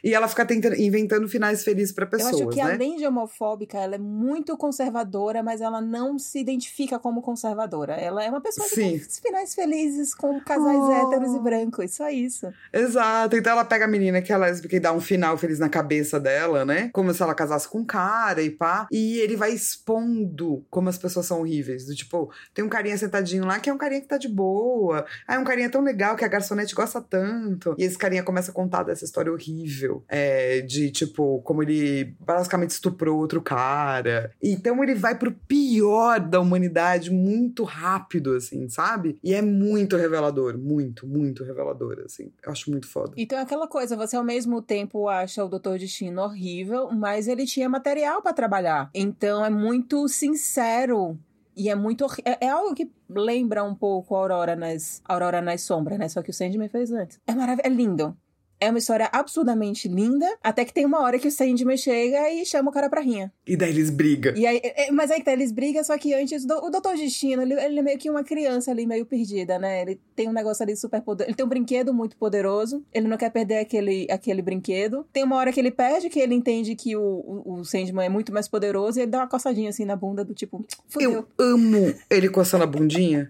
E 0.03 0.13
ela 0.13 0.27
fica 0.27 0.45
tentando, 0.45 0.75
inventando 0.75 1.27
finais 1.27 1.63
felizes 1.63 1.91
para 1.91 2.05
pessoas. 2.05 2.33
Eu 2.39 2.49
acho 2.49 2.57
que 2.57 2.63
né? 2.63 2.73
além 2.73 2.97
de 2.97 3.05
homofóbica, 3.05 3.77
ela 3.77 3.95
é 3.95 3.97
muito 3.97 4.55
conservadora, 4.57 5.41
mas 5.43 5.61
ela 5.61 5.81
não 5.81 6.17
se 6.19 6.39
identifica 6.39 6.99
como 6.99 7.21
conservadora. 7.21 7.93
Ela 7.93 8.23
é 8.23 8.29
uma 8.29 8.41
pessoa 8.41 8.67
Sim. 8.67 8.99
que 8.99 9.07
tem 9.07 9.21
finais 9.21 9.53
felizes 9.53 10.13
com 10.13 10.39
casais 10.41 10.77
oh. 10.77 10.91
héteros 10.91 11.33
e 11.33 11.39
brancos, 11.39 11.93
só 11.93 12.09
isso. 12.09 12.51
Exato. 12.71 13.35
Então 13.35 13.53
ela 13.53 13.65
pega 13.65 13.85
a 13.85 13.87
menina 13.87 14.21
que 14.21 14.31
é 14.31 14.37
lésbica 14.37 14.75
e 14.75 14.79
dá 14.79 14.93
um 14.93 15.01
final 15.01 15.37
feliz 15.37 15.59
na 15.59 15.69
cabeça 15.69 16.19
dela, 16.19 16.65
né? 16.65 16.89
Como 16.93 17.13
se 17.13 17.21
ela 17.21 17.33
casasse 17.33 17.67
com 17.67 17.79
um 17.79 17.85
cara 17.85 18.41
e 18.41 18.49
pá. 18.49 18.87
E 18.91 19.19
ele 19.19 19.35
vai 19.35 19.51
expondo 19.51 20.65
como 20.69 20.89
as 20.89 20.97
pessoas 20.97 21.25
são 21.25 21.39
horríveis. 21.39 21.85
Do 21.85 21.95
tipo, 21.95 22.31
tem 22.53 22.63
um 22.63 22.69
carinha 22.69 22.97
sentadinho 22.97 23.45
lá 23.45 23.59
que 23.59 23.69
é 23.69 23.73
um 23.73 23.77
carinha 23.77 24.01
que 24.01 24.07
tá 24.07 24.17
de 24.17 24.27
boa. 24.27 25.05
Ah, 25.27 25.35
é 25.35 25.39
um 25.39 25.43
carinha 25.43 25.69
tão 25.69 25.81
legal 25.81 26.15
que 26.15 26.25
a 26.25 26.27
garçonete 26.27 26.75
gosta 26.75 27.01
tanto. 27.01 27.75
E 27.77 27.83
esse 27.83 27.97
carinha 27.97 28.23
começa 28.23 28.51
a 28.51 28.53
contar 28.53 28.83
dessa 28.83 29.05
história 29.05 29.31
horrível 29.31 29.86
é, 30.07 30.61
de 30.61 30.91
tipo, 30.91 31.41
como 31.41 31.63
ele 31.63 32.15
basicamente 32.19 32.71
estuprou 32.71 33.17
outro 33.19 33.41
cara. 33.41 34.31
Então 34.41 34.83
ele 34.83 34.95
vai 34.95 35.17
pro 35.17 35.31
pior 35.31 36.19
da 36.19 36.39
humanidade 36.39 37.11
muito 37.11 37.63
rápido, 37.63 38.35
assim, 38.35 38.67
sabe? 38.69 39.17
E 39.23 39.33
é 39.33 39.41
muito 39.41 39.95
revelador, 39.97 40.57
muito, 40.57 41.07
muito 41.07 41.43
revelador, 41.43 42.01
assim. 42.05 42.31
Eu 42.45 42.51
acho 42.51 42.69
muito 42.71 42.87
foda. 42.87 43.13
Então 43.17 43.37
é 43.37 43.41
aquela 43.41 43.67
coisa, 43.67 43.95
você 43.95 44.15
ao 44.15 44.23
mesmo 44.23 44.61
tempo 44.61 45.07
acha 45.07 45.43
o 45.43 45.49
Doutor 45.49 45.77
Destino 45.79 46.21
horrível, 46.21 46.89
mas 46.91 47.27
ele 47.27 47.45
tinha 47.45 47.69
material 47.69 48.21
para 48.21 48.33
trabalhar. 48.33 48.89
Então 48.93 49.43
é 49.45 49.49
muito 49.49 50.07
sincero 50.07 51.17
E 51.55 51.69
é 51.69 51.75
muito. 51.75 52.05
É, 52.23 52.45
é 52.45 52.49
algo 52.49 52.75
que 52.75 52.89
lembra 53.09 53.63
um 53.63 53.73
pouco 53.73 54.15
a 54.15 54.19
Aurora 54.19 54.55
nas, 54.55 55.01
Aurora 55.05 55.41
nas 55.41 55.61
Sombras, 55.61 55.97
né? 55.97 56.07
Só 56.07 56.21
que 56.21 56.29
o 56.29 56.33
Sandman 56.33 56.69
fez 56.69 56.91
antes. 56.91 57.19
É 57.25 57.33
maravilhoso. 57.33 57.67
É 57.67 57.69
lindo. 57.69 58.17
É 58.59 58.69
uma 58.69 58.79
história 58.79 59.07
absurdamente 59.11 59.87
linda, 59.87 60.25
até 60.43 60.65
que 60.65 60.73
tem 60.73 60.85
uma 60.85 61.01
hora 61.01 61.19
que 61.19 61.27
o 61.27 61.31
Sandman 61.31 61.77
chega 61.77 62.31
e 62.31 62.45
chama 62.45 62.69
o 62.69 62.73
cara 62.73 62.89
pra 62.89 63.01
rinha. 63.01 63.31
E 63.45 63.55
daí 63.55 63.69
eles 63.69 63.89
brigam. 63.89 64.33
E 64.35 64.47
aí, 64.47 64.59
é- 64.63 64.87
é- 64.87 64.91
mas 64.91 65.11
aí 65.11 65.19
que 65.19 65.25
tá, 65.25 65.33
eles 65.33 65.51
brigam, 65.51 65.83
só 65.83 65.97
que 65.97 66.13
antes, 66.13 66.43
do- 66.45 66.65
o 66.65 66.69
Doutor 66.69 66.95
Destino, 66.95 67.41
ele, 67.43 67.53
ele 67.53 67.79
é 67.79 67.81
meio 67.83 67.97
que 67.99 68.09
uma 68.09 68.23
criança 68.23 68.71
ali, 68.71 68.85
meio 68.87 69.05
perdida, 69.05 69.59
né? 69.59 69.81
Ele 69.83 69.99
tem 70.15 70.27
um 70.27 70.33
negócio 70.33 70.63
ali 70.63 70.75
super 70.75 71.01
poderoso. 71.01 71.29
Ele 71.29 71.35
tem 71.37 71.45
um 71.45 71.49
brinquedo 71.49 71.93
muito 71.93 72.17
poderoso, 72.17 72.83
ele 72.93 73.07
não 73.07 73.17
quer 73.17 73.29
perder 73.29 73.59
aquele, 73.59 74.07
aquele 74.09 74.41
brinquedo. 74.41 75.05
Tem 75.13 75.23
uma 75.23 75.35
hora 75.35 75.51
que 75.53 75.59
ele 75.59 75.71
perde, 75.71 76.09
que 76.09 76.19
ele 76.19 76.33
entende 76.33 76.75
que 76.75 76.95
o, 76.95 77.01
o, 77.45 77.59
o 77.59 77.65
Sandman 77.65 78.05
é 78.05 78.09
muito 78.09 78.33
mais 78.33 78.47
poderoso, 78.47 78.99
e 78.99 79.03
ele 79.03 79.11
dá 79.11 79.19
uma 79.19 79.27
coçadinha 79.27 79.69
assim 79.69 79.85
na 79.85 79.95
bunda 79.95 80.25
do 80.25 80.33
tipo, 80.33 80.65
fudeu. 80.87 81.11
Eu 81.11 81.27
amo 81.37 81.93
ele 82.09 82.27
coçando 82.29 82.63
a 82.63 82.67
bundinha. 82.67 83.29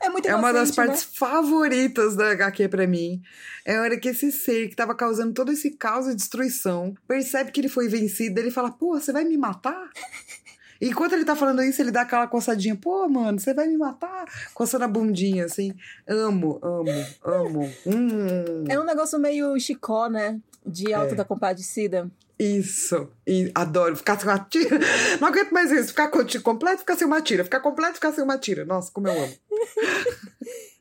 É 0.00 0.08
muito 0.08 0.26
É 0.28 0.34
uma 0.34 0.52
das 0.52 0.70
né? 0.70 0.76
partes 0.76 1.02
favoritas 1.04 2.16
da 2.16 2.30
HQ 2.32 2.68
pra 2.68 2.86
mim. 2.86 3.20
É 3.64 3.76
a 3.76 3.82
hora 3.82 3.98
que 3.98 4.08
esse 4.08 4.32
ser 4.32 4.68
que 4.68 4.76
tava 4.76 4.94
causando 4.94 5.32
todo 5.34 5.52
esse 5.52 5.70
caos 5.72 6.06
e 6.08 6.14
destruição 6.14 6.94
percebe 7.06 7.50
que 7.52 7.60
ele 7.60 7.68
foi 7.68 7.88
vencido, 7.88 8.38
ele 8.40 8.50
fala: 8.50 8.70
Pô, 8.70 8.98
você 8.98 9.12
vai 9.12 9.24
me 9.24 9.36
matar? 9.36 9.90
Enquanto 10.80 11.12
ele 11.12 11.24
tá 11.24 11.36
falando 11.36 11.62
isso, 11.62 11.80
ele 11.80 11.92
dá 11.92 12.00
aquela 12.00 12.26
coçadinha. 12.26 12.74
Pô, 12.74 13.08
mano, 13.08 13.38
você 13.38 13.54
vai 13.54 13.68
me 13.68 13.76
matar? 13.76 14.24
Coçando 14.52 14.82
a 14.84 14.88
bundinha, 14.88 15.44
assim. 15.44 15.72
Amo, 16.08 16.58
amo, 16.60 17.06
amo. 17.24 17.72
Hum. 17.86 18.64
É 18.68 18.80
um 18.80 18.84
negócio 18.84 19.16
meio 19.16 19.56
chicó, 19.60 20.08
né? 20.08 20.40
De 20.66 20.92
alto 20.92 21.12
É. 21.12 21.16
da 21.16 21.24
compadecida. 21.24 22.10
Isso. 22.42 23.08
E 23.26 23.50
adoro 23.54 23.96
ficar 23.96 24.18
sem 24.18 24.28
uma 24.28 24.38
tira. 24.38 24.78
Não 25.20 25.28
aguento 25.28 25.52
mais 25.52 25.70
isso. 25.70 25.88
Ficar 25.88 26.08
com- 26.08 26.24
completo, 26.42 26.78
ficar 26.80 26.96
sem 26.96 27.06
uma 27.06 27.20
tira. 27.22 27.44
Ficar 27.44 27.60
completo, 27.60 27.94
ficar 27.94 28.12
sem 28.12 28.24
uma 28.24 28.36
tira. 28.38 28.64
Nossa, 28.64 28.90
como 28.92 29.08
eu 29.08 29.22
amo. 29.24 29.34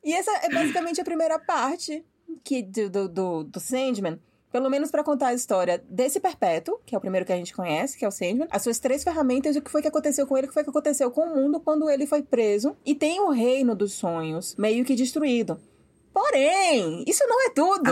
E 0.04 0.14
essa 0.14 0.32
é 0.44 0.50
basicamente 0.50 1.00
a 1.00 1.04
primeira 1.04 1.38
parte 1.38 2.04
que, 2.44 2.64
do, 2.64 2.90
do, 2.90 3.08
do, 3.08 3.44
do 3.44 3.60
Sandman. 3.60 4.20
Pelo 4.52 4.68
menos 4.68 4.90
pra 4.90 5.04
contar 5.04 5.28
a 5.28 5.34
história 5.36 5.82
desse 5.88 6.20
Perpétuo, 6.20 6.80
que 6.86 6.96
é 6.96 6.98
o 6.98 7.02
primeiro 7.02 7.24
que 7.24 7.32
a 7.32 7.36
gente 7.38 7.54
conhece, 7.54 7.98
que 8.00 8.04
é 8.04 8.08
o 8.08 8.12
Sandman, 8.12 8.48
as 8.50 8.64
suas 8.64 8.80
três 8.80 9.04
ferramentas, 9.04 9.56
o 9.56 9.62
que 9.62 9.70
foi 9.70 9.80
que 9.82 9.88
aconteceu 9.88 10.26
com 10.26 10.36
ele, 10.36 10.48
o 10.48 10.50
que 10.50 10.56
foi 10.56 10.64
que 10.64 10.72
aconteceu 10.72 11.12
com 11.12 11.22
o 11.22 11.36
mundo 11.36 11.60
quando 11.60 11.88
ele 11.88 12.08
foi 12.08 12.24
preso. 12.24 12.76
E 12.84 12.96
tem 12.96 13.20
o 13.22 13.30
reino 13.30 13.76
dos 13.76 13.94
sonhos 13.94 14.56
meio 14.58 14.84
que 14.84 14.96
destruído. 14.96 15.60
Porém, 16.14 17.04
isso 17.08 17.24
não 17.28 17.46
é 17.46 17.50
tudo! 17.50 17.92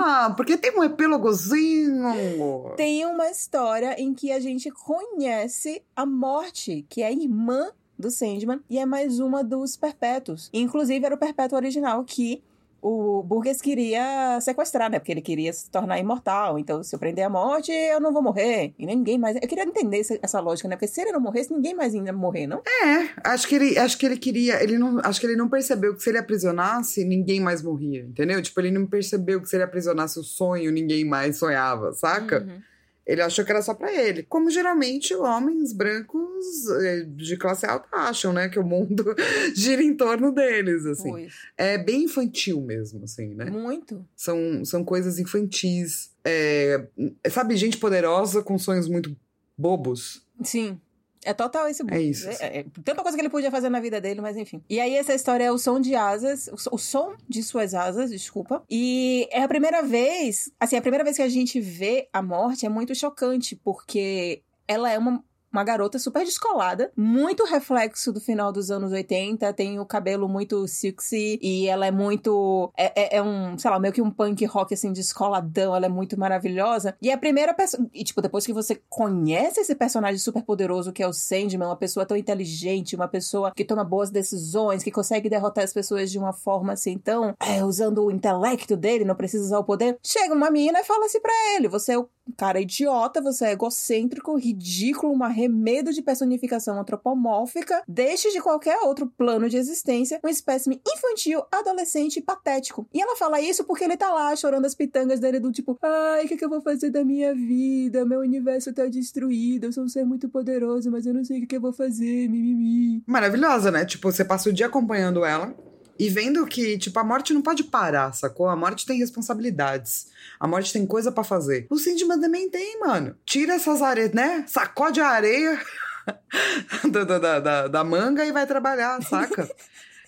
Ah, 0.00 0.32
porque 0.36 0.56
tem 0.56 0.76
um 0.78 0.84
epílogozinho. 0.84 2.72
Tem 2.76 3.04
uma 3.04 3.28
história 3.28 4.00
em 4.00 4.14
que 4.14 4.30
a 4.30 4.38
gente 4.38 4.70
conhece 4.70 5.82
a 5.94 6.06
morte, 6.06 6.86
que 6.88 7.02
é 7.02 7.06
a 7.06 7.12
irmã 7.12 7.70
do 7.98 8.10
Sandman, 8.10 8.60
e 8.70 8.78
é 8.78 8.86
mais 8.86 9.18
uma 9.18 9.42
dos 9.42 9.76
perpétuos. 9.76 10.48
Inclusive, 10.52 11.04
era 11.04 11.14
o 11.14 11.18
perpétuo 11.18 11.56
original 11.58 12.04
que 12.04 12.42
o 12.80 13.22
Burgess 13.22 13.60
queria 13.60 14.38
sequestrar, 14.40 14.90
né? 14.90 14.98
Porque 14.98 15.12
ele 15.12 15.20
queria 15.20 15.52
se 15.52 15.68
tornar 15.70 15.98
imortal. 15.98 16.58
Então, 16.58 16.82
se 16.82 16.94
eu 16.94 16.98
prender 16.98 17.24
a 17.24 17.28
morte, 17.28 17.72
eu 17.72 18.00
não 18.00 18.12
vou 18.12 18.22
morrer. 18.22 18.72
E 18.78 18.86
ninguém 18.86 19.18
mais. 19.18 19.36
Eu 19.36 19.48
queria 19.48 19.64
entender 19.64 19.98
essa, 19.98 20.18
essa 20.22 20.40
lógica, 20.40 20.68
né? 20.68 20.76
Porque 20.76 20.86
se 20.86 21.00
ele 21.00 21.12
não 21.12 21.20
morresse, 21.20 21.52
ninguém 21.52 21.74
mais 21.74 21.92
ia 21.92 22.12
morrer, 22.12 22.46
não? 22.46 22.58
É, 22.58 23.08
acho 23.24 23.48
que 23.48 23.56
ele, 23.56 23.78
acho 23.78 23.98
que 23.98 24.06
ele 24.06 24.16
queria, 24.16 24.62
ele 24.62 24.78
não, 24.78 25.00
acho 25.02 25.20
que 25.20 25.26
ele 25.26 25.36
não 25.36 25.48
percebeu 25.48 25.94
que 25.94 26.02
se 26.02 26.08
ele 26.08 26.18
aprisionasse, 26.18 27.04
ninguém 27.04 27.40
mais 27.40 27.62
morria, 27.62 28.02
entendeu? 28.02 28.40
Tipo, 28.40 28.60
ele 28.60 28.70
não 28.70 28.86
percebeu 28.86 29.40
que 29.40 29.48
se 29.48 29.56
ele 29.56 29.64
aprisionasse 29.64 30.18
o 30.18 30.22
sonho, 30.22 30.70
ninguém 30.70 31.04
mais 31.04 31.36
sonhava, 31.36 31.92
saca? 31.92 32.46
Uhum. 32.46 32.60
Ele 33.08 33.22
achou 33.22 33.42
que 33.42 33.50
era 33.50 33.62
só 33.62 33.72
pra 33.72 33.90
ele. 33.90 34.22
Como 34.22 34.50
geralmente 34.50 35.14
homens 35.14 35.72
brancos 35.72 36.68
eh, 36.82 37.06
de 37.08 37.38
classe 37.38 37.64
alta 37.64 37.88
acham, 37.90 38.34
né? 38.34 38.50
Que 38.50 38.58
o 38.58 38.62
mundo 38.62 39.02
gira 39.56 39.82
em 39.82 39.96
torno 39.96 40.30
deles, 40.30 40.84
assim. 40.84 41.08
Pois. 41.08 41.32
É 41.56 41.78
bem 41.78 42.04
infantil 42.04 42.60
mesmo, 42.60 43.02
assim, 43.04 43.32
né? 43.34 43.46
Muito. 43.46 44.06
São, 44.14 44.62
são 44.62 44.84
coisas 44.84 45.18
infantis. 45.18 46.10
É, 46.22 46.86
sabe, 47.30 47.56
gente 47.56 47.78
poderosa 47.78 48.42
com 48.42 48.58
sonhos 48.58 48.86
muito 48.86 49.16
bobos. 49.56 50.22
Sim. 50.42 50.78
É 51.24 51.34
total 51.34 51.68
esse 51.68 51.82
É 51.90 52.00
isso. 52.00 52.28
É, 52.28 52.58
é, 52.58 52.66
tanta 52.84 53.02
coisa 53.02 53.16
que 53.16 53.22
ele 53.22 53.30
podia 53.30 53.50
fazer 53.50 53.68
na 53.68 53.80
vida 53.80 54.00
dele, 54.00 54.20
mas 54.20 54.36
enfim. 54.36 54.62
E 54.68 54.80
aí, 54.80 54.94
essa 54.94 55.14
história 55.14 55.44
é 55.44 55.52
o 55.52 55.58
som 55.58 55.80
de 55.80 55.94
asas, 55.94 56.48
o 56.70 56.78
som 56.78 57.14
de 57.28 57.42
suas 57.42 57.74
asas, 57.74 58.10
desculpa. 58.10 58.62
E 58.70 59.28
é 59.30 59.42
a 59.42 59.48
primeira 59.48 59.82
vez, 59.82 60.50
assim, 60.58 60.76
a 60.76 60.82
primeira 60.82 61.04
vez 61.04 61.16
que 61.16 61.22
a 61.22 61.28
gente 61.28 61.60
vê 61.60 62.08
a 62.12 62.22
morte 62.22 62.66
é 62.66 62.68
muito 62.68 62.94
chocante, 62.94 63.56
porque 63.56 64.42
ela 64.66 64.90
é 64.90 64.98
uma. 64.98 65.24
Uma 65.52 65.64
garota 65.64 65.98
super 65.98 66.24
descolada, 66.24 66.92
muito 66.96 67.44
reflexo 67.44 68.12
do 68.12 68.20
final 68.20 68.52
dos 68.52 68.70
anos 68.70 68.92
80, 68.92 69.52
tem 69.54 69.80
o 69.80 69.86
cabelo 69.86 70.28
muito 70.28 70.66
sexy 70.68 71.38
e 71.42 71.66
ela 71.66 71.86
é 71.86 71.90
muito. 71.90 72.70
É, 72.76 73.16
é- 73.16 73.16
é 73.16 73.22
um, 73.22 73.56
sei 73.58 73.70
lá, 73.70 73.78
meio 73.80 73.92
que 73.94 74.02
um 74.02 74.10
punk 74.10 74.44
rock 74.44 74.74
assim, 74.74 74.92
descoladão, 74.92 75.74
ela 75.74 75.86
é 75.86 75.88
muito 75.88 76.18
maravilhosa. 76.18 76.94
E 77.00 77.10
a 77.10 77.16
primeira 77.18 77.54
pessoa. 77.54 77.86
E, 77.94 78.04
tipo, 78.04 78.20
depois 78.20 78.44
que 78.44 78.52
você 78.52 78.80
conhece 78.88 79.60
esse 79.60 79.74
personagem 79.74 80.18
super 80.18 80.42
poderoso 80.42 80.92
que 80.92 81.02
é 81.02 81.08
o 81.08 81.12
Sandman, 81.12 81.66
uma 81.68 81.76
pessoa 81.76 82.04
tão 82.04 82.16
inteligente, 82.16 82.94
uma 82.96 83.08
pessoa 83.08 83.52
que 83.54 83.64
toma 83.64 83.84
boas 83.84 84.10
decisões, 84.10 84.82
que 84.82 84.90
consegue 84.90 85.28
derrotar 85.30 85.64
as 85.64 85.72
pessoas 85.72 86.10
de 86.10 86.18
uma 86.18 86.32
forma 86.32 86.72
assim, 86.74 86.98
tão. 86.98 87.34
é, 87.40 87.64
usando 87.64 88.04
o 88.04 88.10
intelecto 88.10 88.76
dele, 88.76 89.04
não 89.04 89.14
precisa 89.14 89.44
usar 89.44 89.58
o 89.58 89.64
poder. 89.64 89.98
Chega 90.04 90.34
uma 90.34 90.50
menina 90.50 90.80
e 90.80 90.84
fala 90.84 91.06
assim 91.06 91.20
pra 91.20 91.32
ele: 91.54 91.68
você 91.68 91.92
é 91.92 91.98
o 91.98 92.08
cara 92.36 92.60
idiota, 92.60 93.22
você 93.22 93.46
é 93.46 93.52
egocêntrico, 93.52 94.36
ridículo, 94.36 95.12
um 95.12 95.16
arremedo 95.38 95.92
de 95.92 96.02
personificação 96.02 96.78
antropomórfica, 96.78 97.82
deixe 97.86 98.30
de 98.30 98.40
qualquer 98.40 98.78
outro 98.80 99.06
plano 99.06 99.48
de 99.48 99.56
existência 99.56 100.20
um 100.24 100.28
espécime 100.28 100.80
infantil, 100.86 101.42
adolescente 101.52 102.18
e 102.18 102.22
patético. 102.22 102.86
E 102.92 103.00
ela 103.00 103.16
fala 103.16 103.40
isso 103.40 103.64
porque 103.64 103.84
ele 103.84 103.96
tá 103.96 104.12
lá 104.12 104.34
chorando 104.34 104.64
as 104.64 104.74
pitangas 104.74 105.20
dele 105.20 105.38
do 105.38 105.52
tipo, 105.52 105.78
ai, 105.80 106.24
o 106.24 106.28
que, 106.28 106.36
que 106.36 106.44
eu 106.44 106.50
vou 106.50 106.60
fazer 106.60 106.90
da 106.90 107.04
minha 107.04 107.34
vida? 107.34 108.04
Meu 108.04 108.20
universo 108.20 108.72
tá 108.72 108.86
destruído, 108.86 109.64
eu 109.64 109.72
sou 109.72 109.84
um 109.84 109.88
ser 109.88 110.04
muito 110.04 110.28
poderoso, 110.28 110.90
mas 110.90 111.06
eu 111.06 111.14
não 111.14 111.24
sei 111.24 111.38
o 111.38 111.40
que, 111.42 111.46
que 111.46 111.56
eu 111.56 111.60
vou 111.60 111.72
fazer, 111.72 112.28
mimimi. 112.28 113.02
Maravilhosa, 113.06 113.70
né? 113.70 113.84
Tipo, 113.84 114.10
você 114.10 114.24
passa 114.24 114.50
o 114.50 114.52
dia 114.52 114.66
acompanhando 114.66 115.24
ela 115.24 115.54
e 115.98 116.08
vendo 116.08 116.46
que, 116.46 116.78
tipo, 116.78 116.98
a 116.98 117.04
morte 117.04 117.34
não 117.34 117.42
pode 117.42 117.64
parar, 117.64 118.12
sacou? 118.14 118.48
A 118.48 118.54
morte 118.56 118.86
tem 118.86 118.98
responsabilidades. 118.98 120.06
A 120.38 120.46
morte 120.46 120.72
tem 120.72 120.86
coisa 120.86 121.10
pra 121.10 121.24
fazer. 121.24 121.66
O 121.68 121.76
Sandman 121.78 122.20
também 122.20 122.48
tem, 122.48 122.78
mano. 122.80 123.16
Tira 123.26 123.54
essas 123.54 123.82
areias, 123.82 124.12
né? 124.12 124.44
Sacode 124.46 125.00
a 125.00 125.08
areia 125.08 125.60
da, 126.90 127.04
da- 127.04 127.40
da- 127.40 127.68
da 127.68 127.84
manga 127.84 128.24
e 128.24 128.32
vai 128.32 128.46
trabalhar, 128.46 129.02
saca? 129.02 129.48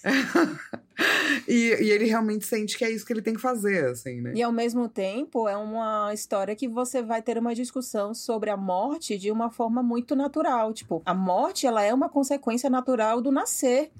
e, 1.48 1.76
e 1.80 1.90
ele 1.90 2.04
realmente 2.06 2.46
sente 2.46 2.76
que 2.78 2.84
é 2.84 2.90
isso 2.90 3.04
que 3.04 3.12
ele 3.12 3.22
tem 3.22 3.34
que 3.34 3.40
fazer, 3.40 3.86
assim, 3.86 4.20
né? 4.20 4.32
E 4.34 4.42
ao 4.42 4.52
mesmo 4.52 4.88
tempo, 4.88 5.48
é 5.48 5.56
uma 5.56 6.12
história 6.14 6.54
que 6.54 6.68
você 6.68 7.02
vai 7.02 7.20
ter 7.22 7.36
uma 7.38 7.54
discussão 7.54 8.14
sobre 8.14 8.50
a 8.50 8.56
morte 8.56 9.18
de 9.18 9.30
uma 9.30 9.50
forma 9.50 9.82
muito 9.82 10.14
natural. 10.14 10.72
Tipo, 10.72 11.02
a 11.04 11.14
morte, 11.14 11.66
ela 11.66 11.82
é 11.82 11.92
uma 11.92 12.08
consequência 12.08 12.70
natural 12.70 13.20
do 13.20 13.30
nascer. 13.32 13.90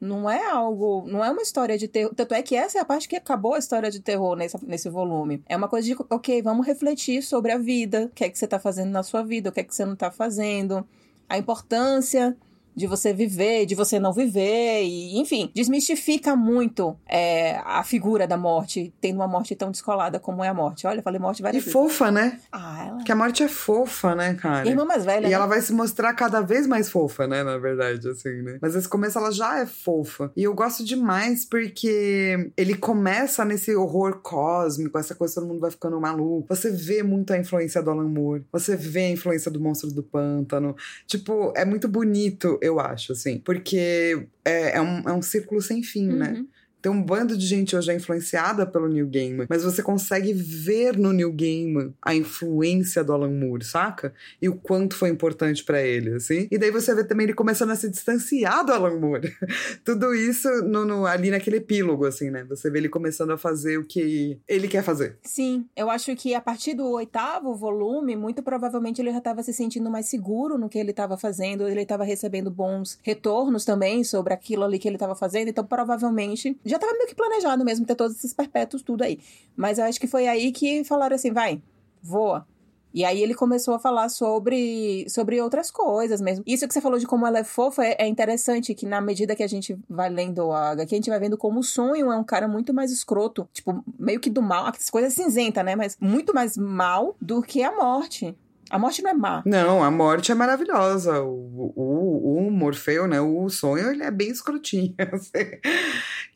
Não 0.00 0.30
é 0.30 0.44
algo. 0.48 1.04
Não 1.08 1.24
é 1.24 1.30
uma 1.30 1.42
história 1.42 1.76
de 1.76 1.88
terror. 1.88 2.14
Tanto 2.14 2.34
é 2.34 2.42
que 2.42 2.54
essa 2.54 2.78
é 2.78 2.80
a 2.80 2.84
parte 2.84 3.08
que 3.08 3.16
acabou 3.16 3.54
a 3.54 3.58
história 3.58 3.90
de 3.90 4.00
terror 4.00 4.36
nesse, 4.36 4.56
nesse 4.64 4.88
volume. 4.88 5.42
É 5.48 5.56
uma 5.56 5.68
coisa 5.68 5.86
de, 5.86 5.96
ok, 6.10 6.40
vamos 6.42 6.66
refletir 6.66 7.22
sobre 7.22 7.52
a 7.52 7.58
vida. 7.58 8.04
O 8.04 8.14
que 8.14 8.24
é 8.24 8.28
que 8.28 8.38
você 8.38 8.46
tá 8.46 8.58
fazendo 8.58 8.90
na 8.90 9.02
sua 9.02 9.22
vida, 9.22 9.50
o 9.50 9.52
que 9.52 9.60
é 9.60 9.64
que 9.64 9.74
você 9.74 9.84
não 9.84 9.96
tá 9.96 10.10
fazendo. 10.10 10.86
A 11.28 11.36
importância 11.36 12.36
de 12.78 12.86
você 12.86 13.12
viver, 13.12 13.66
de 13.66 13.74
você 13.74 13.98
não 13.98 14.12
viver, 14.12 14.82
e 14.84 15.18
enfim, 15.18 15.50
desmistifica 15.54 16.34
muito 16.36 16.96
é, 17.06 17.56
a 17.64 17.82
figura 17.82 18.26
da 18.26 18.36
morte, 18.36 18.92
tendo 19.00 19.16
uma 19.16 19.28
morte 19.28 19.54
tão 19.54 19.70
descolada 19.70 20.18
como 20.18 20.42
é 20.42 20.48
a 20.48 20.54
morte. 20.54 20.86
Olha, 20.86 21.00
eu 21.00 21.02
falei 21.02 21.20
morte 21.20 21.40
E 21.40 21.42
várias 21.42 21.64
vezes. 21.64 21.72
fofa, 21.72 22.10
né? 22.10 22.40
Ah, 22.52 22.86
ela. 22.86 23.04
Que 23.04 23.12
a 23.12 23.16
morte 23.16 23.42
é 23.42 23.48
fofa, 23.48 24.14
né, 24.14 24.34
cara? 24.34 24.66
E 24.66 24.70
irmã 24.70 24.84
mais 24.84 25.04
velha. 25.04 25.26
E 25.26 25.30
né? 25.30 25.32
ela 25.32 25.46
vai 25.46 25.60
se 25.60 25.72
mostrar 25.72 26.14
cada 26.14 26.40
vez 26.40 26.66
mais 26.66 26.88
fofa, 26.88 27.26
né? 27.26 27.42
Na 27.42 27.58
verdade, 27.58 28.08
assim, 28.08 28.42
né? 28.42 28.58
Mas 28.62 28.74
nesse 28.74 28.88
começo 28.88 29.18
ela 29.18 29.32
já 29.32 29.58
é 29.58 29.66
fofa. 29.66 30.30
E 30.36 30.44
eu 30.44 30.54
gosto 30.54 30.84
demais 30.84 31.44
porque 31.44 32.50
ele 32.56 32.74
começa 32.74 33.44
nesse 33.44 33.74
horror 33.74 34.20
cósmico, 34.22 34.98
essa 34.98 35.14
coisa 35.14 35.34
todo 35.34 35.46
mundo 35.46 35.60
vai 35.60 35.70
ficando 35.70 36.00
maluco. 36.00 36.46
Você 36.48 36.70
vê 36.70 37.02
muito 37.02 37.32
a 37.32 37.38
influência 37.38 37.82
do 37.82 37.90
Alan 37.90 38.08
Moore. 38.08 38.44
Você 38.52 38.76
vê 38.76 39.00
a 39.00 39.10
influência 39.10 39.50
do 39.50 39.60
Monstro 39.60 39.90
do 39.90 40.02
Pântano. 40.02 40.76
Tipo, 41.06 41.52
é 41.56 41.64
muito 41.64 41.88
bonito, 41.88 42.58
eu 42.68 42.80
acho, 42.80 43.12
assim. 43.12 43.38
Porque 43.38 44.26
é, 44.44 44.76
é 44.76 44.80
um, 44.80 45.00
é 45.08 45.12
um 45.12 45.22
círculo 45.22 45.60
sem 45.60 45.82
fim, 45.82 46.08
né? 46.08 46.44
Tem 46.80 46.90
um 46.90 47.02
bando 47.02 47.36
de 47.36 47.46
gente 47.46 47.74
hoje 47.74 47.90
é 47.90 47.94
influenciada 47.94 48.64
pelo 48.64 48.88
Neil 48.88 49.08
Gaiman, 49.08 49.46
mas 49.48 49.64
você 49.64 49.82
consegue 49.82 50.32
ver 50.32 50.96
no 50.96 51.12
Neil 51.12 51.32
Gaiman 51.32 51.92
a 52.00 52.14
influência 52.14 53.02
do 53.02 53.12
Alan 53.12 53.30
Moore, 53.30 53.64
saca? 53.64 54.12
E 54.40 54.48
o 54.48 54.54
quanto 54.54 54.94
foi 54.94 55.08
importante 55.08 55.64
para 55.64 55.82
ele, 55.82 56.14
assim. 56.14 56.46
E 56.50 56.58
daí 56.58 56.70
você 56.70 56.94
vê 56.94 57.02
também 57.04 57.24
ele 57.24 57.34
começando 57.34 57.70
a 57.70 57.76
se 57.76 57.88
distanciar 57.90 58.64
do 58.64 58.72
Alan 58.72 58.98
Moore. 58.98 59.34
Tudo 59.84 60.14
isso 60.14 60.48
no, 60.62 60.84
no, 60.84 61.06
ali 61.06 61.30
naquele 61.30 61.56
epílogo, 61.56 62.06
assim, 62.06 62.30
né? 62.30 62.44
Você 62.44 62.70
vê 62.70 62.78
ele 62.78 62.88
começando 62.88 63.30
a 63.30 63.38
fazer 63.38 63.78
o 63.78 63.84
que 63.84 64.38
ele 64.46 64.68
quer 64.68 64.82
fazer. 64.82 65.16
Sim, 65.22 65.66
eu 65.76 65.90
acho 65.90 66.14
que 66.14 66.34
a 66.34 66.40
partir 66.40 66.74
do 66.74 66.86
oitavo 66.86 67.54
volume, 67.54 68.14
muito 68.14 68.42
provavelmente 68.42 69.00
ele 69.00 69.10
já 69.10 69.18
estava 69.18 69.42
se 69.42 69.52
sentindo 69.52 69.90
mais 69.90 70.06
seguro 70.06 70.56
no 70.56 70.68
que 70.68 70.78
ele 70.78 70.90
estava 70.90 71.16
fazendo, 71.16 71.68
ele 71.68 71.82
estava 71.82 72.04
recebendo 72.04 72.50
bons 72.50 72.98
retornos 73.02 73.64
também 73.64 74.04
sobre 74.04 74.32
aquilo 74.32 74.64
ali 74.64 74.78
que 74.78 74.88
ele 74.88 74.96
estava 74.96 75.14
fazendo, 75.14 75.48
então 75.48 75.64
provavelmente 75.64 76.56
já 76.68 76.76
estava 76.76 76.92
meio 76.92 77.08
que 77.08 77.14
planejado 77.14 77.64
mesmo 77.64 77.86
ter 77.86 77.94
todos 77.94 78.16
esses 78.16 78.32
perpétuos, 78.32 78.82
tudo 78.82 79.02
aí. 79.02 79.18
Mas 79.56 79.78
eu 79.78 79.84
acho 79.84 80.00
que 80.00 80.06
foi 80.06 80.26
aí 80.26 80.52
que 80.52 80.84
falaram 80.84 81.16
assim: 81.16 81.32
vai, 81.32 81.62
voa. 82.02 82.46
E 82.92 83.04
aí 83.04 83.22
ele 83.22 83.34
começou 83.34 83.74
a 83.74 83.78
falar 83.78 84.08
sobre, 84.08 85.06
sobre 85.08 85.40
outras 85.40 85.70
coisas 85.70 86.20
mesmo. 86.20 86.42
Isso 86.46 86.66
que 86.66 86.72
você 86.72 86.80
falou 86.80 86.98
de 86.98 87.06
como 87.06 87.26
ela 87.26 87.40
é 87.40 87.44
fofa 87.44 87.84
é, 87.84 87.96
é 87.98 88.06
interessante, 88.06 88.74
que 88.74 88.86
na 88.86 89.00
medida 89.00 89.36
que 89.36 89.42
a 89.42 89.46
gente 89.46 89.78
vai 89.88 90.08
lendo 90.08 90.50
a 90.50 90.70
HQ, 90.70 90.94
a 90.94 90.98
gente 90.98 91.10
vai 91.10 91.20
vendo 91.20 91.36
como 91.36 91.60
o 91.60 91.62
sonho 91.62 92.10
é 92.10 92.16
um 92.16 92.24
cara 92.24 92.48
muito 92.48 92.72
mais 92.72 92.90
escroto. 92.90 93.48
Tipo, 93.52 93.84
meio 93.98 94.18
que 94.18 94.30
do 94.30 94.40
mal, 94.40 94.66
as 94.66 94.88
coisas 94.88 95.12
cinzenta, 95.12 95.62
né? 95.62 95.76
Mas 95.76 95.96
muito 96.00 96.34
mais 96.34 96.56
mal 96.56 97.14
do 97.20 97.42
que 97.42 97.62
a 97.62 97.76
morte. 97.76 98.34
A 98.70 98.78
morte 98.78 99.02
não 99.02 99.10
é 99.10 99.14
má. 99.14 99.42
Não, 99.46 99.82
a 99.82 99.90
morte 99.90 100.30
é 100.30 100.34
maravilhosa. 100.34 101.22
O, 101.22 101.72
o, 101.74 102.46
o 102.46 102.50
Morfeu, 102.50 103.06
né? 103.06 103.20
O 103.20 103.48
sonho, 103.48 103.90
ele 103.90 104.02
é 104.02 104.10
bem 104.10 104.30
escrotinho. 104.30 104.94
Assim. 105.12 105.58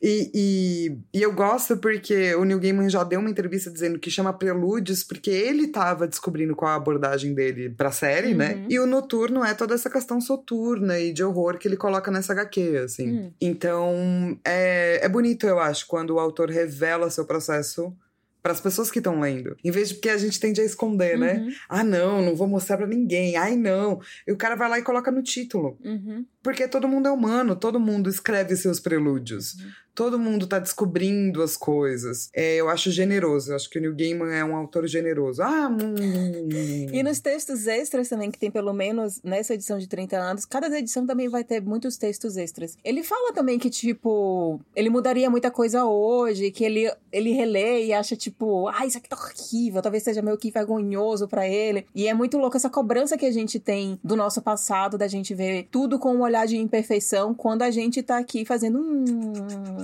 E, 0.01 0.31
e, 0.33 0.97
e, 1.17 1.21
eu 1.21 1.31
gosto 1.31 1.77
porque 1.77 2.35
o 2.35 2.43
Neil 2.43 2.59
Gaiman 2.59 2.89
já 2.89 3.03
deu 3.03 3.21
uma 3.21 3.29
entrevista 3.29 3.71
dizendo 3.71 3.97
que 3.97 4.11
chama 4.11 4.33
Prelúdios 4.33 5.01
porque 5.01 5.29
ele 5.29 5.67
tava 5.67 6.05
descobrindo 6.05 6.55
qual 6.55 6.71
a 6.71 6.75
abordagem 6.75 7.33
dele 7.33 7.69
pra 7.69 7.91
série, 7.91 8.33
né? 8.33 8.53
uhum. 8.53 8.59
né? 8.61 8.67
E 8.69 8.79
o 8.79 8.85
Noturno 8.85 9.45
é 9.45 9.53
toda 9.53 9.73
essa 9.73 9.89
questão 9.89 10.19
soturna 10.19 10.99
e 10.99 11.13
de 11.13 11.23
horror 11.23 11.57
que 11.57 11.67
ele 11.67 11.77
coloca 11.77 12.11
nessa 12.11 12.33
HQ, 12.33 12.81
assim. 12.83 13.11
Uhum. 13.11 13.33
Então, 13.39 14.37
é, 14.43 14.99
é 15.05 15.07
bonito, 15.07 15.47
eu 15.47 15.59
acho, 15.59 15.87
quando 15.87 16.11
o 16.11 16.19
autor 16.19 16.49
revela 16.49 17.09
seu 17.09 17.25
processo 17.25 17.95
para 18.43 18.51
as 18.51 18.59
pessoas 18.59 18.91
que 18.91 18.99
estão 18.99 19.21
lendo. 19.21 19.55
Em 19.63 19.71
vez 19.71 19.89
de 19.89 19.95
que 19.95 20.09
a 20.09 20.17
gente 20.17 20.37
tende 20.37 20.59
a 20.59 20.65
esconder, 20.65 21.17
né? 21.17 21.35
uhum. 21.35 21.45
né? 21.45 21.55
Ah, 21.69 21.83
não, 21.83 22.21
não 22.21 22.35
vou 22.35 22.45
mostrar 22.45 22.75
para 22.75 22.85
ninguém. 22.85 23.37
Ai, 23.37 23.55
não. 23.55 24.01
E 24.27 24.33
o 24.33 24.37
cara 24.37 24.55
vai 24.55 24.69
lá 24.69 24.77
e 24.77 24.83
coloca 24.83 25.09
no 25.09 25.23
título. 25.23 25.77
Uhum. 25.81 26.25
Porque 26.43 26.67
todo 26.67 26.87
mundo 26.87 27.07
é 27.07 27.11
humano, 27.11 27.55
todo 27.55 27.79
mundo 27.79 28.09
escreve 28.09 28.57
seus 28.57 28.81
prelúdios. 28.81 29.53
Uhum 29.53 29.82
todo 29.95 30.19
mundo 30.19 30.47
tá 30.47 30.59
descobrindo 30.59 31.41
as 31.41 31.55
coisas. 31.55 32.29
É, 32.33 32.55
eu 32.55 32.69
acho 32.69 32.91
generoso. 32.91 33.51
Eu 33.51 33.55
acho 33.55 33.69
que 33.69 33.77
o 33.77 33.81
Neil 33.81 33.95
Gaiman 33.95 34.33
é 34.33 34.43
um 34.43 34.55
autor 34.55 34.87
generoso. 34.87 35.41
Ah, 35.41 35.69
hum, 35.69 35.95
hum, 35.99 36.49
hum. 36.51 36.87
E 36.91 37.03
nos 37.03 37.19
textos 37.19 37.67
extras 37.67 38.09
também, 38.09 38.31
que 38.31 38.39
tem 38.39 38.51
pelo 38.51 38.73
menos 38.73 39.21
nessa 39.23 39.53
edição 39.53 39.77
de 39.77 39.87
30 39.87 40.17
anos, 40.17 40.45
cada 40.45 40.67
edição 40.77 41.05
também 41.05 41.29
vai 41.29 41.43
ter 41.43 41.61
muitos 41.61 41.97
textos 41.97 42.37
extras. 42.37 42.77
Ele 42.83 43.03
fala 43.03 43.33
também 43.33 43.59
que, 43.59 43.69
tipo, 43.69 44.59
ele 44.75 44.89
mudaria 44.89 45.29
muita 45.29 45.51
coisa 45.51 45.85
hoje, 45.85 46.51
que 46.51 46.63
ele, 46.63 46.91
ele 47.11 47.31
relê 47.31 47.85
e 47.85 47.93
acha, 47.93 48.15
tipo, 48.15 48.67
ah, 48.69 48.85
isso 48.85 48.97
aqui 48.97 49.09
tá 49.09 49.17
horrível, 49.17 49.81
talvez 49.81 50.03
seja 50.03 50.21
meio 50.21 50.37
que 50.37 50.51
vergonhoso 50.51 51.27
para 51.27 51.47
ele. 51.47 51.85
E 51.93 52.07
é 52.07 52.13
muito 52.13 52.37
louco 52.37 52.57
essa 52.57 52.69
cobrança 52.69 53.17
que 53.17 53.25
a 53.25 53.31
gente 53.31 53.59
tem 53.59 53.99
do 54.03 54.15
nosso 54.15 54.41
passado, 54.41 54.97
da 54.97 55.07
gente 55.07 55.33
ver 55.33 55.67
tudo 55.71 55.99
com 55.99 56.15
um 56.15 56.21
olhar 56.21 56.47
de 56.47 56.57
imperfeição, 56.57 57.33
quando 57.33 57.61
a 57.61 57.71
gente 57.71 58.01
tá 58.01 58.17
aqui 58.17 58.45
fazendo 58.45 58.79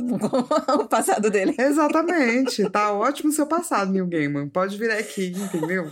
um 0.01 0.15
o 0.81 0.87
passado 0.87 1.29
dele. 1.29 1.55
Exatamente. 1.57 2.69
Tá 2.69 2.91
ótimo 2.91 3.29
o 3.29 3.33
seu 3.33 3.45
passado, 3.45 3.91
Neil 3.91 4.07
Gaiman. 4.07 4.49
Pode 4.49 4.77
vir 4.77 4.91
aqui, 4.91 5.33
entendeu? 5.35 5.91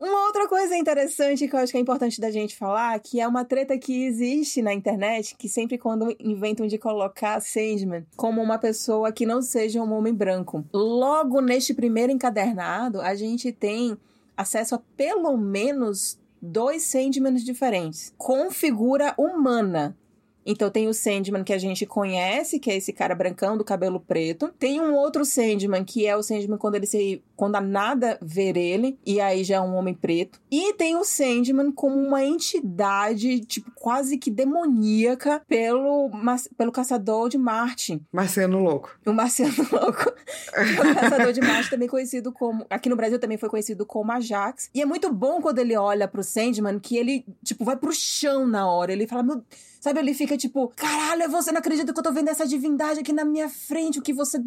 Uma 0.00 0.26
outra 0.26 0.46
coisa 0.46 0.76
interessante 0.76 1.48
que 1.48 1.56
eu 1.56 1.60
acho 1.60 1.72
que 1.72 1.78
é 1.78 1.80
importante 1.80 2.20
da 2.20 2.30
gente 2.30 2.56
falar, 2.56 2.98
que 3.00 3.20
é 3.20 3.26
uma 3.26 3.44
treta 3.44 3.78
que 3.78 4.04
existe 4.04 4.60
na 4.60 4.74
internet, 4.74 5.34
que 5.36 5.48
sempre 5.48 5.78
quando 5.78 6.14
inventam 6.20 6.66
de 6.66 6.76
colocar 6.76 7.40
Sandman 7.40 8.06
como 8.16 8.42
uma 8.42 8.58
pessoa 8.58 9.10
que 9.10 9.24
não 9.24 9.40
seja 9.40 9.82
um 9.82 9.92
homem 9.92 10.12
branco. 10.12 10.64
Logo 10.72 11.40
neste 11.40 11.72
primeiro 11.72 12.12
encadernado, 12.12 13.00
a 13.00 13.14
gente 13.14 13.50
tem 13.50 13.96
acesso 14.36 14.74
a 14.74 14.82
pelo 14.96 15.36
menos 15.36 16.18
dois 16.44 16.82
Sandmans 16.82 17.42
diferentes, 17.42 18.12
com 18.18 18.50
figura 18.50 19.14
humana. 19.16 19.96
Então 20.44 20.70
tem 20.70 20.88
o 20.88 20.94
Sandman 20.94 21.44
que 21.44 21.52
a 21.52 21.58
gente 21.58 21.86
conhece, 21.86 22.58
que 22.58 22.70
é 22.70 22.76
esse 22.76 22.92
cara 22.92 23.14
brancão 23.14 23.56
do 23.56 23.64
cabelo 23.64 24.00
preto. 24.00 24.52
Tem 24.58 24.80
um 24.80 24.94
outro 24.94 25.24
Sandman, 25.24 25.84
que 25.84 26.06
é 26.06 26.16
o 26.16 26.22
Sandman 26.22 26.58
quando 26.58 26.74
ele 26.74 26.86
se. 26.86 27.22
quando 27.36 27.56
a 27.56 27.60
nada 27.60 28.18
ver 28.20 28.56
ele, 28.56 28.98
e 29.04 29.20
aí 29.20 29.44
já 29.44 29.56
é 29.56 29.60
um 29.60 29.74
homem 29.74 29.94
preto. 29.94 30.40
E 30.50 30.74
tem 30.74 30.96
o 30.96 31.04
Sandman 31.04 31.72
como 31.72 31.96
uma 31.96 32.22
entidade, 32.22 33.40
tipo, 33.40 33.70
quase 33.74 34.18
que 34.18 34.30
demoníaca 34.30 35.42
pelo, 35.48 36.10
pelo 36.56 36.72
caçador 36.72 37.28
de 37.28 37.38
Marte. 37.38 38.00
Marciano 38.12 38.62
Louco. 38.62 38.98
O 39.06 39.12
Marciano 39.12 39.54
Louco. 39.72 40.12
o 40.12 40.94
caçador 40.94 41.32
de 41.32 41.40
Marte, 41.40 41.70
também 41.70 41.88
conhecido 41.88 42.32
como. 42.32 42.66
Aqui 42.68 42.88
no 42.88 42.96
Brasil 42.96 43.18
também 43.18 43.38
foi 43.38 43.48
conhecido 43.48 43.86
como 43.86 44.12
Ajax. 44.12 44.70
E 44.74 44.82
é 44.82 44.84
muito 44.84 45.12
bom 45.12 45.40
quando 45.40 45.58
ele 45.58 45.76
olha 45.76 46.06
pro 46.08 46.22
Sandman 46.22 46.78
que 46.78 46.96
ele, 46.96 47.24
tipo, 47.42 47.64
vai 47.64 47.76
pro 47.76 47.92
chão 47.92 48.46
na 48.46 48.68
hora. 48.68 48.92
Ele 48.92 49.06
fala, 49.06 49.22
meu 49.22 49.42
Sabe, 49.84 50.00
ele 50.00 50.14
fica 50.14 50.34
tipo, 50.34 50.72
caralho, 50.74 51.30
você 51.30 51.52
não 51.52 51.58
acredita 51.58 51.92
que 51.92 51.98
eu 51.98 52.02
tô 52.02 52.10
vendo 52.10 52.28
essa 52.28 52.46
divindade 52.46 53.00
aqui 53.00 53.12
na 53.12 53.22
minha 53.22 53.50
frente, 53.50 53.98
o 53.98 54.02
que 54.02 54.14
você 54.14 54.38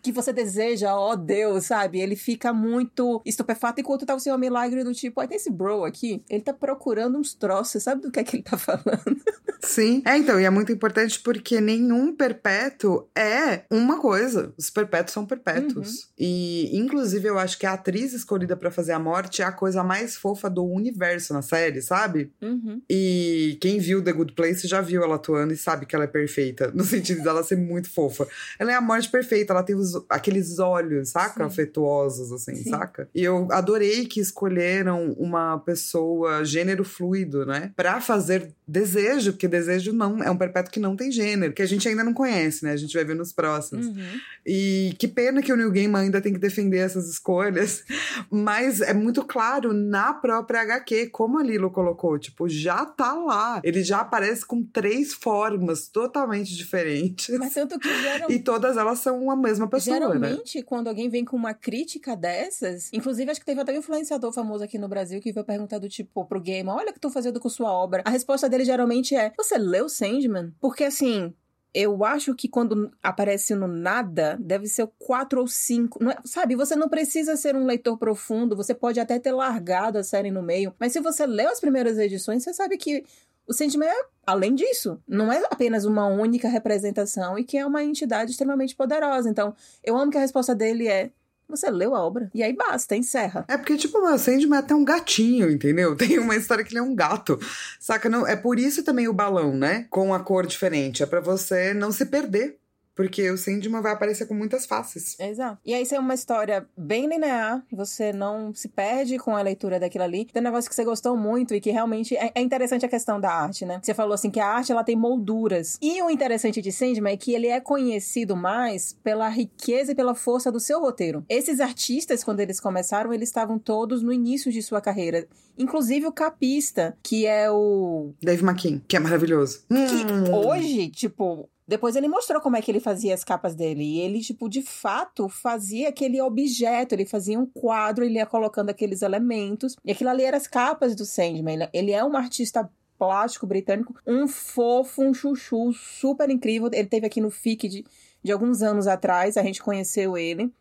que 0.00 0.10
você 0.10 0.32
deseja, 0.32 0.96
ó 0.96 1.12
oh, 1.12 1.16
Deus, 1.16 1.66
sabe? 1.66 2.00
Ele 2.00 2.16
fica 2.16 2.54
muito 2.54 3.20
estupefato 3.22 3.82
enquanto 3.82 4.06
tá 4.06 4.14
o 4.14 4.18
seu 4.18 4.38
milagre 4.38 4.82
do 4.82 4.94
tipo, 4.94 5.20
aí 5.20 5.28
tem 5.28 5.36
esse 5.36 5.50
bro 5.50 5.84
aqui, 5.84 6.22
ele 6.26 6.40
tá 6.40 6.54
procurando 6.54 7.18
uns 7.18 7.34
troços, 7.34 7.82
sabe 7.82 8.00
do 8.00 8.10
que 8.10 8.18
é 8.18 8.24
que 8.24 8.36
ele 8.36 8.42
tá 8.42 8.56
falando? 8.56 9.20
Sim, 9.60 10.02
é 10.06 10.16
então, 10.16 10.40
e 10.40 10.44
é 10.44 10.50
muito 10.50 10.72
importante 10.72 11.20
porque 11.20 11.60
nenhum 11.60 12.14
perpétuo 12.14 13.06
é 13.14 13.64
uma 13.70 13.98
coisa. 14.00 14.54
Os 14.56 14.70
perpétuos 14.70 15.12
são 15.12 15.26
perpétuos. 15.26 15.88
Uhum. 15.88 16.04
E, 16.18 16.78
inclusive, 16.78 17.28
eu 17.28 17.38
acho 17.38 17.58
que 17.58 17.66
a 17.66 17.72
atriz 17.72 18.12
escolhida 18.12 18.56
para 18.56 18.70
fazer 18.70 18.92
a 18.92 18.98
morte 18.98 19.42
é 19.42 19.44
a 19.44 19.52
coisa 19.52 19.82
mais 19.82 20.16
fofa 20.16 20.48
do 20.48 20.64
universo 20.64 21.34
na 21.34 21.42
série, 21.42 21.82
sabe? 21.82 22.32
Uhum. 22.40 22.80
E 22.88 23.58
quem 23.60 23.78
viu 23.78 24.02
The 24.02 24.12
Good 24.12 24.34
Place 24.34 24.66
já 24.68 24.77
viu 24.80 25.02
ela 25.02 25.16
atuando 25.16 25.52
e 25.52 25.56
sabe 25.56 25.86
que 25.86 25.94
ela 25.94 26.04
é 26.04 26.08
perfeita, 26.08 26.70
no 26.74 26.84
sentido 26.84 27.22
dela 27.22 27.42
ser 27.42 27.56
muito 27.56 27.90
fofa. 27.90 28.26
Ela 28.58 28.72
é 28.72 28.74
a 28.74 28.80
morte 28.80 29.10
perfeita, 29.10 29.52
ela 29.52 29.62
tem 29.62 29.76
os, 29.76 29.94
aqueles 30.08 30.58
olhos, 30.58 31.10
saca? 31.10 31.44
Sim. 31.44 31.46
Afetuosos, 31.46 32.32
assim, 32.32 32.56
Sim. 32.56 32.70
saca? 32.70 33.08
E 33.14 33.22
eu 33.22 33.48
adorei 33.50 34.06
que 34.06 34.20
escolheram 34.20 35.12
uma 35.12 35.58
pessoa 35.58 36.44
gênero 36.44 36.84
fluido, 36.84 37.44
né? 37.44 37.72
Pra 37.76 38.00
fazer 38.00 38.52
desejo, 38.66 39.32
porque 39.32 39.48
desejo 39.48 39.92
não 39.92 40.22
é 40.22 40.30
um 40.30 40.36
perpétuo 40.36 40.72
que 40.72 40.80
não 40.80 40.94
tem 40.94 41.10
gênero, 41.10 41.52
que 41.52 41.62
a 41.62 41.66
gente 41.66 41.88
ainda 41.88 42.04
não 42.04 42.12
conhece, 42.12 42.64
né? 42.64 42.72
A 42.72 42.76
gente 42.76 42.94
vai 42.94 43.04
ver 43.04 43.14
nos 43.14 43.32
próximos. 43.32 43.86
Uhum. 43.86 44.20
E 44.46 44.94
que 44.98 45.08
pena 45.08 45.42
que 45.42 45.52
o 45.52 45.56
New 45.56 45.70
Gaiman 45.70 46.00
ainda 46.00 46.20
tem 46.20 46.32
que 46.32 46.38
defender 46.38 46.78
essas 46.78 47.08
escolhas, 47.08 47.84
mas 48.30 48.80
é 48.80 48.92
muito 48.92 49.24
claro 49.24 49.72
na 49.72 50.12
própria 50.12 50.62
HQ, 50.62 51.08
como 51.08 51.38
a 51.38 51.42
Lilo 51.42 51.70
colocou, 51.70 52.18
tipo, 52.18 52.48
já 52.48 52.84
tá 52.84 53.12
lá. 53.14 53.60
Ele 53.64 53.82
já 53.82 54.00
aparece 54.00 54.44
com 54.44 54.62
três 54.72 55.14
formas 55.14 55.88
totalmente 55.88 56.54
diferentes. 56.54 57.36
Mas 57.38 57.54
tanto 57.54 57.78
que 57.78 57.88
geral... 57.88 58.30
E 58.38 58.38
todas 58.38 58.76
elas 58.76 58.98
são 58.98 59.30
a 59.30 59.36
mesma 59.36 59.68
pessoa, 59.68 59.98
né? 59.98 60.06
Geralmente, 60.06 60.58
né? 60.58 60.64
quando 60.64 60.88
alguém 60.88 61.08
vem 61.08 61.24
com 61.24 61.36
uma 61.36 61.54
crítica 61.54 62.16
dessas, 62.16 62.90
inclusive 62.92 63.30
acho 63.30 63.40
que 63.40 63.46
teve 63.46 63.60
até 63.60 63.72
um 63.72 63.78
influenciador 63.78 64.32
famoso 64.32 64.64
aqui 64.64 64.78
no 64.78 64.88
Brasil 64.88 65.20
que 65.20 65.32
veio 65.32 65.44
perguntar 65.44 65.78
do 65.78 65.88
tipo 65.88 66.24
pro 66.24 66.40
Game, 66.40 66.68
olha 66.68 66.90
o 66.90 66.92
que 66.92 67.00
tô 67.00 67.10
fazendo 67.10 67.40
com 67.40 67.48
sua 67.48 67.72
obra. 67.72 68.02
A 68.04 68.10
resposta 68.10 68.48
dele 68.48 68.64
geralmente 68.64 69.14
é, 69.14 69.32
você 69.36 69.56
leu 69.56 69.88
Sandman? 69.88 70.52
Porque 70.60 70.84
assim, 70.84 71.32
eu 71.74 72.04
acho 72.04 72.34
que 72.34 72.48
quando 72.48 72.90
aparece 73.02 73.54
no 73.54 73.68
nada, 73.68 74.38
deve 74.40 74.66
ser 74.66 74.82
o 74.84 74.88
4 74.98 75.40
ou 75.40 75.46
5. 75.46 76.02
É, 76.10 76.18
sabe, 76.24 76.56
você 76.56 76.74
não 76.74 76.88
precisa 76.88 77.36
ser 77.36 77.54
um 77.54 77.66
leitor 77.66 77.98
profundo, 77.98 78.56
você 78.56 78.74
pode 78.74 78.98
até 78.98 79.18
ter 79.18 79.32
largado 79.32 79.98
a 79.98 80.02
série 80.02 80.30
no 80.30 80.42
meio, 80.42 80.74
mas 80.78 80.92
se 80.92 81.00
você 81.00 81.26
leu 81.26 81.48
as 81.48 81.60
primeiras 81.60 81.98
edições, 81.98 82.42
você 82.42 82.54
sabe 82.54 82.76
que 82.76 83.04
o 83.48 83.52
Sandman 83.52 83.88
é 83.88 84.04
além 84.26 84.54
disso. 84.54 85.00
Não 85.08 85.32
é 85.32 85.42
apenas 85.50 85.84
uma 85.84 86.06
única 86.06 86.48
representação 86.48 87.38
e 87.38 87.44
que 87.44 87.56
é 87.56 87.64
uma 87.64 87.82
entidade 87.82 88.30
extremamente 88.30 88.76
poderosa. 88.76 89.30
Então, 89.30 89.54
eu 89.82 89.96
amo 89.96 90.12
que 90.12 90.18
a 90.18 90.20
resposta 90.20 90.54
dele 90.54 90.86
é: 90.86 91.10
você 91.48 91.70
leu 91.70 91.94
a 91.94 92.04
obra. 92.04 92.30
E 92.34 92.42
aí 92.42 92.52
basta, 92.52 92.94
encerra. 92.94 93.46
É 93.48 93.56
porque, 93.56 93.76
tipo, 93.78 93.98
o 93.98 94.18
Sandman 94.18 94.58
é 94.58 94.60
até 94.60 94.74
um 94.74 94.84
gatinho, 94.84 95.50
entendeu? 95.50 95.96
Tem 95.96 96.18
uma 96.18 96.36
história 96.36 96.62
que 96.62 96.72
ele 96.72 96.80
é 96.80 96.82
um 96.82 96.94
gato. 96.94 97.40
Saca? 97.80 98.08
Não, 98.08 98.26
é 98.26 98.36
por 98.36 98.58
isso 98.58 98.84
também 98.84 99.08
o 99.08 99.14
balão, 99.14 99.56
né? 99.56 99.86
Com 99.88 100.12
a 100.12 100.20
cor 100.20 100.46
diferente. 100.46 101.02
É 101.02 101.06
para 101.06 101.20
você 101.20 101.72
não 101.72 101.90
se 101.90 102.04
perder 102.04 102.58
Porque 102.98 103.30
o 103.30 103.38
Sandman 103.38 103.80
vai 103.80 103.92
aparecer 103.92 104.26
com 104.26 104.34
muitas 104.34 104.66
faces. 104.66 105.14
Exato. 105.20 105.60
E 105.64 105.72
aí 105.72 105.84
isso 105.84 105.94
é 105.94 106.00
uma 106.00 106.14
história 106.14 106.66
bem 106.76 107.06
linear, 107.06 107.64
você 107.70 108.12
não 108.12 108.52
se 108.52 108.68
perde 108.68 109.18
com 109.18 109.36
a 109.36 109.40
leitura 109.40 109.78
daquilo 109.78 110.02
ali. 110.02 110.24
Tem 110.24 110.42
um 110.42 110.44
negócio 110.44 110.68
que 110.68 110.74
você 110.74 110.84
gostou 110.84 111.16
muito 111.16 111.54
e 111.54 111.60
que 111.60 111.70
realmente 111.70 112.16
é, 112.16 112.32
é 112.34 112.42
interessante 112.42 112.84
a 112.84 112.88
questão 112.88 113.20
da 113.20 113.30
arte, 113.30 113.64
né? 113.64 113.78
Você 113.80 113.94
falou 113.94 114.14
assim 114.14 114.32
que 114.32 114.40
a 114.40 114.48
arte 114.48 114.72
ela 114.72 114.82
tem 114.82 114.96
molduras. 114.96 115.78
E 115.80 116.02
o 116.02 116.10
interessante 116.10 116.60
de 116.60 116.72
Sandman 116.72 117.12
é 117.12 117.16
que 117.16 117.32
ele 117.32 117.46
é 117.46 117.60
conhecido 117.60 118.34
mais 118.34 118.96
pela 119.04 119.28
riqueza 119.28 119.92
e 119.92 119.94
pela 119.94 120.16
força 120.16 120.50
do 120.50 120.58
seu 120.58 120.80
roteiro. 120.80 121.24
Esses 121.28 121.60
artistas, 121.60 122.24
quando 122.24 122.40
eles 122.40 122.58
começaram, 122.58 123.14
eles 123.14 123.28
estavam 123.28 123.60
todos 123.60 124.02
no 124.02 124.12
início 124.12 124.50
de 124.50 124.60
sua 124.60 124.80
carreira. 124.80 125.24
Inclusive 125.56 126.04
o 126.04 126.12
capista, 126.12 126.98
que 127.00 127.26
é 127.26 127.48
o. 127.48 128.12
Dave 128.20 128.44
McKean, 128.44 128.80
que 128.88 128.96
é 128.96 129.00
maravilhoso. 129.00 129.60
Que 129.68 130.04
Hum. 130.04 130.34
hoje, 130.34 130.88
tipo. 130.88 131.48
Depois 131.68 131.94
ele 131.94 132.08
mostrou 132.08 132.40
como 132.40 132.56
é 132.56 132.62
que 132.62 132.70
ele 132.70 132.80
fazia 132.80 133.12
as 133.12 133.22
capas 133.22 133.54
dele. 133.54 133.84
E 133.84 134.00
ele, 134.00 134.20
tipo, 134.20 134.48
de 134.48 134.62
fato, 134.62 135.28
fazia 135.28 135.90
aquele 135.90 136.18
objeto. 136.20 136.94
Ele 136.94 137.04
fazia 137.04 137.38
um 137.38 137.44
quadro, 137.44 138.04
ele 138.04 138.14
ia 138.14 138.24
colocando 138.24 138.70
aqueles 138.70 139.02
elementos. 139.02 139.76
E 139.84 139.92
aquilo 139.92 140.08
ali 140.08 140.24
eram 140.24 140.38
as 140.38 140.46
capas 140.46 140.96
do 140.96 141.04
Sandman. 141.04 141.68
Ele- 141.72 141.92
é 141.92 142.02
um 142.02 142.16
artista 142.16 142.68
plástico 142.98 143.46
britânico, 143.46 143.94
um 144.06 144.26
fofo, 144.26 145.02
um 145.02 145.12
chuchu, 145.14 145.72
super 145.74 146.28
incrível. 146.30 146.68
Ele 146.72 146.88
teve 146.88 147.06
aqui 147.06 147.20
no 147.20 147.30
FIC 147.30 147.68
de, 147.68 147.84
de 148.28 148.32
alguns 148.32 148.60
anos 148.60 148.86
atrás, 148.86 149.38
a 149.38 149.42
gente 149.42 149.62
conheceu 149.62 150.14
ele. 150.18 150.52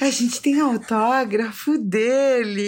A 0.00 0.08
gente 0.10 0.40
tem 0.40 0.60
autógrafo 0.60 1.76
dele. 1.76 2.62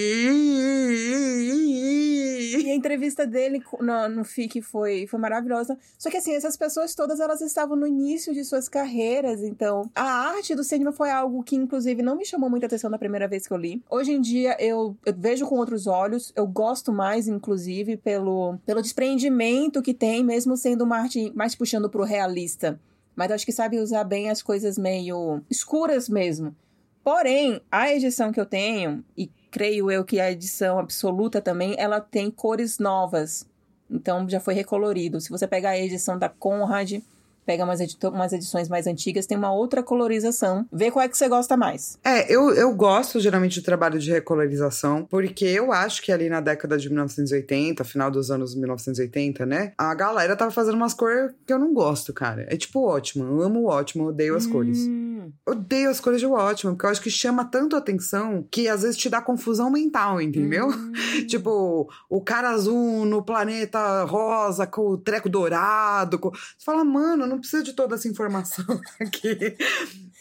E 2.57 2.69
a 2.69 2.75
entrevista 2.75 3.25
dele 3.25 3.63
no, 3.79 4.09
no 4.09 4.25
FIC 4.25 4.61
foi, 4.61 5.07
foi 5.07 5.21
maravilhosa. 5.21 5.79
Só 5.97 6.11
que 6.11 6.17
assim, 6.17 6.35
essas 6.35 6.57
pessoas 6.57 6.93
todas 6.97 7.21
elas 7.21 7.41
estavam 7.41 7.77
no 7.77 7.87
início 7.87 8.35
de 8.35 8.45
suas 8.45 8.69
carreiras, 8.69 9.43
então 9.43 9.89
a 9.95 10.31
arte 10.31 10.57
do 10.57 10.65
cinema 10.65 10.91
foi 10.91 11.11
algo 11.11 11.45
que 11.45 11.55
inclusive 11.55 12.03
não 12.03 12.17
me 12.17 12.25
chamou 12.25 12.51
muita 12.51 12.67
atenção 12.67 12.91
da 12.91 12.99
primeira 12.99 13.29
vez 13.29 13.47
que 13.47 13.53
eu 13.53 13.59
li. 13.59 13.81
Hoje 13.89 14.13
em 14.13 14.21
dia 14.21 14.57
eu, 14.59 14.97
eu 15.07 15.15
vejo 15.17 15.47
com 15.47 15.57
outros 15.57 15.87
olhos, 15.87 16.33
eu 16.35 16.47
gosto 16.49 16.93
mais 16.93 17.29
inclusive 17.29 17.97
pelo, 17.97 18.59
pelo 18.67 18.83
desprendimento 18.83 19.81
que 19.81 19.95
tem, 19.95 20.25
mesmo 20.25 20.57
sendo 20.57 20.83
uma 20.83 20.99
arte 20.99 21.31
mais 21.37 21.55
puxando 21.55 21.89
pro 21.89 22.03
realista. 22.03 22.81
Mas 23.19 23.33
acho 23.33 23.45
que 23.45 23.51
sabe 23.51 23.81
usar 23.81 24.05
bem 24.05 24.31
as 24.31 24.41
coisas 24.41 24.79
meio 24.79 25.43
escuras 25.51 26.09
mesmo. 26.09 26.55
Porém, 27.03 27.61
a 27.69 27.93
edição 27.93 28.31
que 28.31 28.39
eu 28.39 28.47
tenho, 28.47 29.05
e 29.17 29.27
creio 29.51 29.91
eu 29.91 30.05
que 30.05 30.21
a 30.21 30.31
edição 30.31 30.79
absoluta 30.79 31.41
também, 31.41 31.75
ela 31.79 32.01
tem 32.01 32.31
cores 32.31 32.79
novas. 32.79 33.45
Então 33.91 34.29
já 34.29 34.39
foi 34.39 34.55
recolorido. 34.55 35.21
Se 35.21 35.31
você 35.31 35.49
pegar 35.49 35.71
a 35.71 35.79
edição 35.79 36.17
da 36.17 36.29
Conrad, 36.29 37.01
pega 37.49 37.65
umas, 37.65 37.81
umas 38.05 38.33
edições 38.35 38.69
mais 38.69 38.87
antigas, 38.87 39.25
tem 39.25 39.39
uma 39.39 39.51
outra 39.51 39.83
colorização. 39.83 40.67
Vê 40.71 40.91
qual 40.91 41.03
é 41.03 41.09
que 41.09 41.17
você 41.17 41.27
gosta 41.31 41.57
mais. 41.57 41.99
É, 42.05 42.31
eu, 42.31 42.51
eu 42.51 42.75
gosto 42.75 43.19
geralmente 43.19 43.59
do 43.59 43.65
trabalho 43.65 43.99
de 43.99 44.11
recolorização, 44.11 45.07
porque 45.09 45.47
eu 45.47 45.73
acho 45.73 46.03
que 46.03 46.13
ali 46.13 46.29
na 46.29 46.43
década 46.43 46.77
de 46.77 46.91
1980, 46.91 47.83
final 47.85 48.11
dos 48.11 48.31
anos 48.31 48.55
1980, 48.55 49.47
né? 49.47 49.73
A 49.79 49.95
galera 49.95 50.37
tava 50.37 50.51
fazendo 50.51 50.75
umas 50.75 50.93
cores 50.93 51.33
que 51.47 51.53
eu 51.53 51.59
não 51.59 51.73
gosto, 51.73 52.13
cara. 52.13 52.47
É 52.51 52.57
tipo 52.57 52.81
ótimo, 52.87 53.25
eu 53.25 53.41
amo 53.43 53.61
o 53.61 53.67
ótimo, 53.69 54.05
odeio 54.09 54.37
as 54.37 54.47
cores. 54.47 54.81
Hum, 54.81 55.33
Odeio 55.47 55.89
as 55.91 56.01
cores 56.01 56.21
de 56.21 56.27
ótimo, 56.27 56.73
porque 56.73 56.85
eu 56.87 56.91
acho 56.91 57.01
que 57.03 57.11
chama 57.11 57.45
tanto 57.47 57.77
atenção 57.77 58.47
que 58.51 58.69
às 58.69 58.83
vezes 58.83 58.97
te 58.97 59.09
dá 59.09 59.23
confusão 59.23 59.71
mental, 59.71 60.21
entendeu? 60.21 60.69
hum. 60.69 60.93
Tipo, 61.29 61.89
o 62.11 62.21
cara 62.21 62.51
azul 62.51 63.05
no 63.07 63.23
planeta 63.23 64.05
rosa 64.05 64.67
com 64.67 64.83
o 64.83 64.99
treco 64.99 65.29
dourado. 65.29 66.19
com- 66.19 66.31
Você 66.31 66.65
fala, 66.65 66.85
mano, 66.85 67.27
não 67.27 67.38
precisa 67.39 67.63
de 67.63 67.73
toda 67.73 67.95
essa 67.95 68.09
informação 68.09 68.65
aqui. 69.01 69.57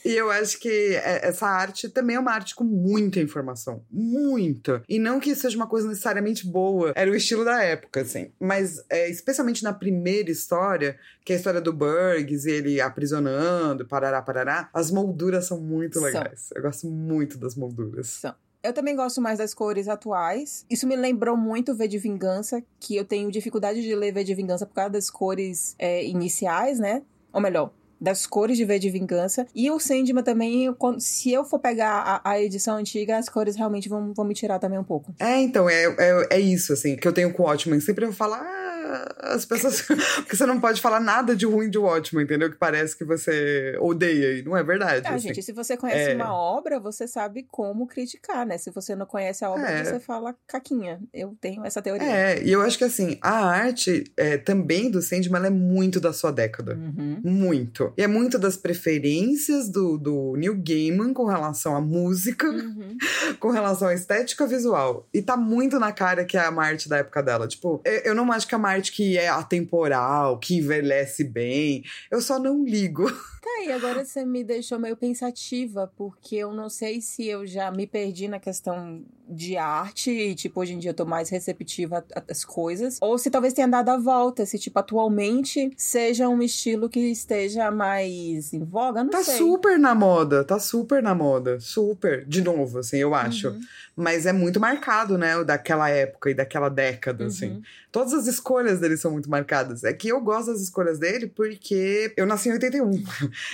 E 0.05 0.11
eu 0.13 0.29
acho 0.31 0.59
que 0.59 0.69
é- 0.95 1.27
essa 1.27 1.47
arte 1.47 1.89
também 1.89 2.15
é 2.15 2.19
uma 2.19 2.31
arte 2.31 2.55
com 2.55 2.63
muita 2.63 3.19
informação. 3.19 3.83
Muita. 3.91 4.81
E 4.87 4.99
não 4.99 5.19
que 5.19 5.35
seja 5.35 5.57
uma 5.57 5.67
coisa 5.67 5.87
necessariamente 5.87 6.47
boa. 6.47 6.93
Era 6.95 7.11
o 7.11 7.15
estilo 7.15 7.43
da 7.43 7.61
época, 7.63 8.01
assim. 8.01 8.31
Mas, 8.39 8.83
é, 8.89 9.09
especialmente 9.09 9.63
na 9.63 9.73
primeira 9.73 10.31
história, 10.31 10.97
que 11.25 11.33
é 11.33 11.35
a 11.35 11.37
história 11.39 11.59
do 11.59 11.73
Burgs 11.73 12.45
e 12.45 12.51
ele 12.51 12.79
aprisionando, 12.79 13.85
parará, 13.85 14.21
parará, 14.21 14.69
as 14.73 14.91
molduras 14.91 15.45
são 15.45 15.59
muito 15.59 15.95
São. 15.95 16.03
legais. 16.03 16.49
Eu 16.55 16.61
gosto 16.61 16.87
muito 16.87 17.37
das 17.37 17.55
molduras. 17.55 18.07
São. 18.07 18.33
Eu 18.67 18.73
também 18.73 18.95
gosto 18.95 19.21
mais 19.21 19.37
das 19.39 19.53
cores 19.53 19.87
atuais. 19.87 20.65
Isso 20.69 20.85
me 20.85 20.95
lembrou 20.95 21.37
muito 21.37 21.73
V 21.73 21.87
de 21.87 21.97
Vingança, 21.97 22.61
que 22.79 22.97
eu 22.97 23.05
tenho 23.05 23.31
dificuldade 23.31 23.81
de 23.81 23.95
ler 23.95 24.11
V 24.11 24.25
de 24.25 24.35
Vingança 24.35 24.65
por 24.65 24.73
causa 24.73 24.89
das 24.89 25.09
cores 25.09 25.73
é, 25.79 26.03
iniciais, 26.05 26.77
né? 26.77 27.01
Ou 27.31 27.39
melhor, 27.39 27.71
das 27.99 28.27
cores 28.27 28.57
de 28.57 28.65
V 28.65 28.77
de 28.77 28.89
Vingança. 28.89 29.47
E 29.55 29.71
o 29.71 29.79
Sandman 29.79 30.21
também, 30.21 30.67
se 30.99 31.31
eu 31.31 31.45
for 31.45 31.59
pegar 31.59 32.21
a, 32.23 32.31
a 32.31 32.41
edição 32.41 32.75
antiga, 32.75 33.17
as 33.17 33.29
cores 33.29 33.55
realmente 33.55 33.87
vão, 33.87 34.13
vão 34.13 34.25
me 34.25 34.33
tirar 34.33 34.59
também 34.59 34.77
um 34.77 34.83
pouco. 34.83 35.13
É, 35.17 35.39
então, 35.39 35.69
é, 35.69 35.85
é, 35.97 36.27
é 36.31 36.39
isso, 36.39 36.73
assim, 36.73 36.97
que 36.97 37.07
eu 37.07 37.13
tenho 37.13 37.31
com 37.31 37.43
o 37.43 37.45
Watchmen. 37.45 37.79
Sempre 37.79 38.05
eu 38.05 38.11
falo, 38.11 38.33
ah, 38.33 38.76
as 39.19 39.45
pessoas. 39.45 39.81
Porque 40.17 40.35
você 40.35 40.45
não 40.45 40.59
pode 40.59 40.81
falar 40.81 40.99
nada 40.99 41.35
de 41.35 41.45
ruim 41.45 41.69
de 41.69 41.77
Watchmen, 41.77 42.23
entendeu? 42.23 42.49
Que 42.49 42.57
parece 42.57 42.95
que 42.97 43.03
você 43.03 43.77
odeia, 43.79 44.39
e 44.39 44.43
não 44.43 44.55
é 44.55 44.63
verdade. 44.63 45.01
Ah, 45.07 45.15
assim. 45.15 45.27
gente, 45.29 45.41
se 45.43 45.51
você 45.51 45.75
conhece 45.77 46.11
É. 46.11 46.15
uma 46.15 46.33
obra, 46.33 46.79
você 46.79 47.07
sabe 47.07 47.45
como 47.49 47.87
criticar, 47.87 48.45
né? 48.45 48.57
Se 48.57 48.69
você 48.71 48.95
não 48.95 49.05
conhece 49.05 49.43
a 49.45 49.49
obra, 49.51 49.69
É. 49.69 49.83
você 49.83 49.99
fala 49.99 50.35
caquinha. 50.47 50.99
Eu 51.13 51.35
tenho 51.39 51.65
essa 51.65 51.81
teoria. 51.81 52.07
É, 52.07 52.43
e 52.43 52.51
eu 52.51 52.61
acho 52.61 52.77
que 52.77 52.83
assim, 52.83 53.17
a 53.21 53.45
arte 53.45 54.03
é, 54.15 54.37
também 54.37 54.89
do 54.89 55.01
Sandman 55.01 55.45
é 55.45 55.49
muito 55.49 55.99
da 55.99 56.13
sua 56.13 56.31
década. 56.31 56.75
Uhum. 56.75 57.19
Muito. 57.23 57.93
E 57.97 58.03
é 58.03 58.07
muito 58.07 58.37
das 58.39 58.57
preferências 58.57 59.69
do, 59.69 59.97
do 59.97 60.35
Neil 60.37 60.55
Gaiman 60.65 61.13
com 61.13 61.25
relação 61.25 61.75
à 61.75 61.81
música, 61.81 62.47
Uhum. 62.47 62.97
com 63.39 63.49
relação 63.51 63.87
à 63.87 63.93
estética 63.93 64.45
visual. 64.47 65.07
E 65.13 65.21
tá 65.21 65.35
muito 65.37 65.79
na 65.79 65.91
cara 65.91 66.25
que 66.25 66.37
é 66.37 66.47
uma 66.49 66.63
arte 66.65 66.89
da 66.89 66.97
época 66.97 67.21
dela. 67.21 67.47
Tipo, 67.47 67.81
eu, 67.85 67.93
eu 68.05 68.15
não 68.15 68.31
acho 68.31 68.47
que 68.47 68.55
é 68.55 68.57
uma 68.57 68.69
que 68.81 69.17
é 69.17 69.27
atemporal, 69.27 70.39
que 70.39 70.57
envelhece 70.57 71.23
bem. 71.23 71.83
Eu 72.09 72.21
só 72.21 72.39
não 72.39 72.63
ligo. 72.63 73.05
Tá 73.47 73.61
aí, 73.63 73.71
agora 73.71 74.03
você 74.03 74.25
me 74.25 74.43
deixou 74.43 74.77
meio 74.77 74.97
pensativa, 74.97 75.89
porque 75.95 76.35
eu 76.35 76.51
não 76.53 76.69
sei 76.69 76.99
se 76.99 77.25
eu 77.25 77.45
já 77.47 77.71
me 77.71 77.87
perdi 77.87 78.27
na 78.27 78.39
questão 78.39 79.01
de 79.29 79.57
arte 79.57 80.09
e, 80.11 80.35
tipo, 80.35 80.59
hoje 80.61 80.73
em 80.73 80.79
dia 80.79 80.91
eu 80.91 80.93
tô 80.93 81.05
mais 81.05 81.29
receptiva 81.29 82.05
às 82.29 82.45
coisas, 82.45 82.97
ou 83.01 83.17
se 83.17 83.29
talvez 83.29 83.53
tenha 83.53 83.67
dado 83.67 83.89
a 83.89 83.97
volta, 83.97 84.45
se, 84.45 84.57
tipo, 84.59 84.77
atualmente 84.79 85.69
seja 85.75 86.29
um 86.29 86.41
estilo 86.41 86.89
que 86.89 86.99
esteja 86.99 87.69
mais 87.71 88.53
em 88.53 88.63
voga, 88.63 89.03
não 89.03 89.09
Tá 89.11 89.23
sei. 89.23 89.37
super 89.37 89.77
na 89.79 89.93
moda, 89.95 90.43
tá 90.43 90.59
super 90.59 91.01
na 91.01 91.13
moda. 91.15 91.59
Super. 91.59 92.25
De 92.25 92.41
novo, 92.41 92.79
assim, 92.79 92.97
eu 92.97 93.13
acho. 93.15 93.49
Uhum, 93.49 93.59
Mas 93.97 94.25
é 94.25 94.31
muito 94.31 94.59
marcado, 94.59 95.17
né? 95.17 95.35
o 95.37 95.43
Daquela 95.43 95.89
época 95.89 96.29
e 96.29 96.33
daquela 96.33 96.69
década, 96.69 97.25
assim. 97.25 97.49
uhum. 97.49 97.61
Todas 97.91 98.13
as 98.13 98.27
escolhas 98.27 98.79
dele 98.79 98.95
são 98.95 99.11
muito 99.11 99.29
marcadas. 99.29 99.83
É 99.83 99.91
que 99.91 100.07
eu 100.09 100.21
gosto 100.21 100.51
das 100.51 100.61
escolhas 100.61 100.99
dele 100.99 101.27
porque 101.27 102.13
eu 102.15 102.25
nasci 102.27 102.47
em 102.49 102.53
81. 102.53 102.91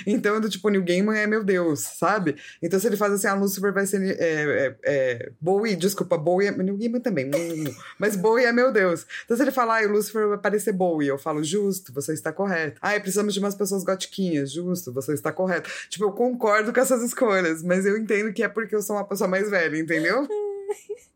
Então, 0.06 0.40
do 0.40 0.48
tipo, 0.48 0.68
New 0.68 0.84
Gaiman 0.84 1.16
é 1.16 1.26
meu 1.26 1.44
Deus, 1.44 1.80
sabe? 1.80 2.36
Então, 2.62 2.78
se 2.78 2.86
ele 2.86 2.96
faz 2.96 3.12
assim, 3.12 3.26
a 3.26 3.34
Lucifer 3.34 3.72
vai 3.72 3.86
ser. 3.86 4.16
É, 4.18 4.76
é, 4.84 5.32
Bowie, 5.40 5.76
desculpa, 5.76 6.16
Bowie 6.16 6.48
é. 6.48 6.50
New 6.52 6.76
Gaiman 6.76 7.00
também. 7.00 7.26
hum, 7.26 7.74
Mas 7.98 8.16
Bowie 8.16 8.44
é 8.44 8.52
meu 8.52 8.72
Deus. 8.72 9.06
Então, 9.24 9.36
se 9.36 9.42
ele 9.42 9.50
falar, 9.52 9.82
ah, 9.82 9.86
o 9.86 9.92
Lucifer 9.92 10.28
vai 10.28 10.38
parecer 10.38 10.72
Bowie, 10.72 11.08
eu 11.08 11.18
falo, 11.18 11.42
justo, 11.42 11.92
você 11.92 12.12
está 12.12 12.32
correto. 12.32 12.78
Ah, 12.82 12.98
precisamos 13.00 13.34
de 13.34 13.40
umas 13.40 13.54
pessoas 13.54 13.84
gotiquinhas, 13.84 14.52
justo, 14.52 14.92
você 14.92 15.12
está 15.14 15.32
correto. 15.32 15.70
Tipo, 15.88 16.04
eu 16.04 16.12
concordo 16.12 16.72
com 16.72 16.80
essas 16.80 17.02
escolhas, 17.02 17.62
mas 17.62 17.86
eu 17.86 17.96
entendo 17.96 18.32
que 18.32 18.42
é 18.42 18.48
porque 18.48 18.74
eu 18.74 18.82
sou 18.82 18.96
uma 18.96 19.04
pessoa 19.04 19.28
mais 19.28 19.50
velha, 19.50 19.76
entendeu? 19.76 20.26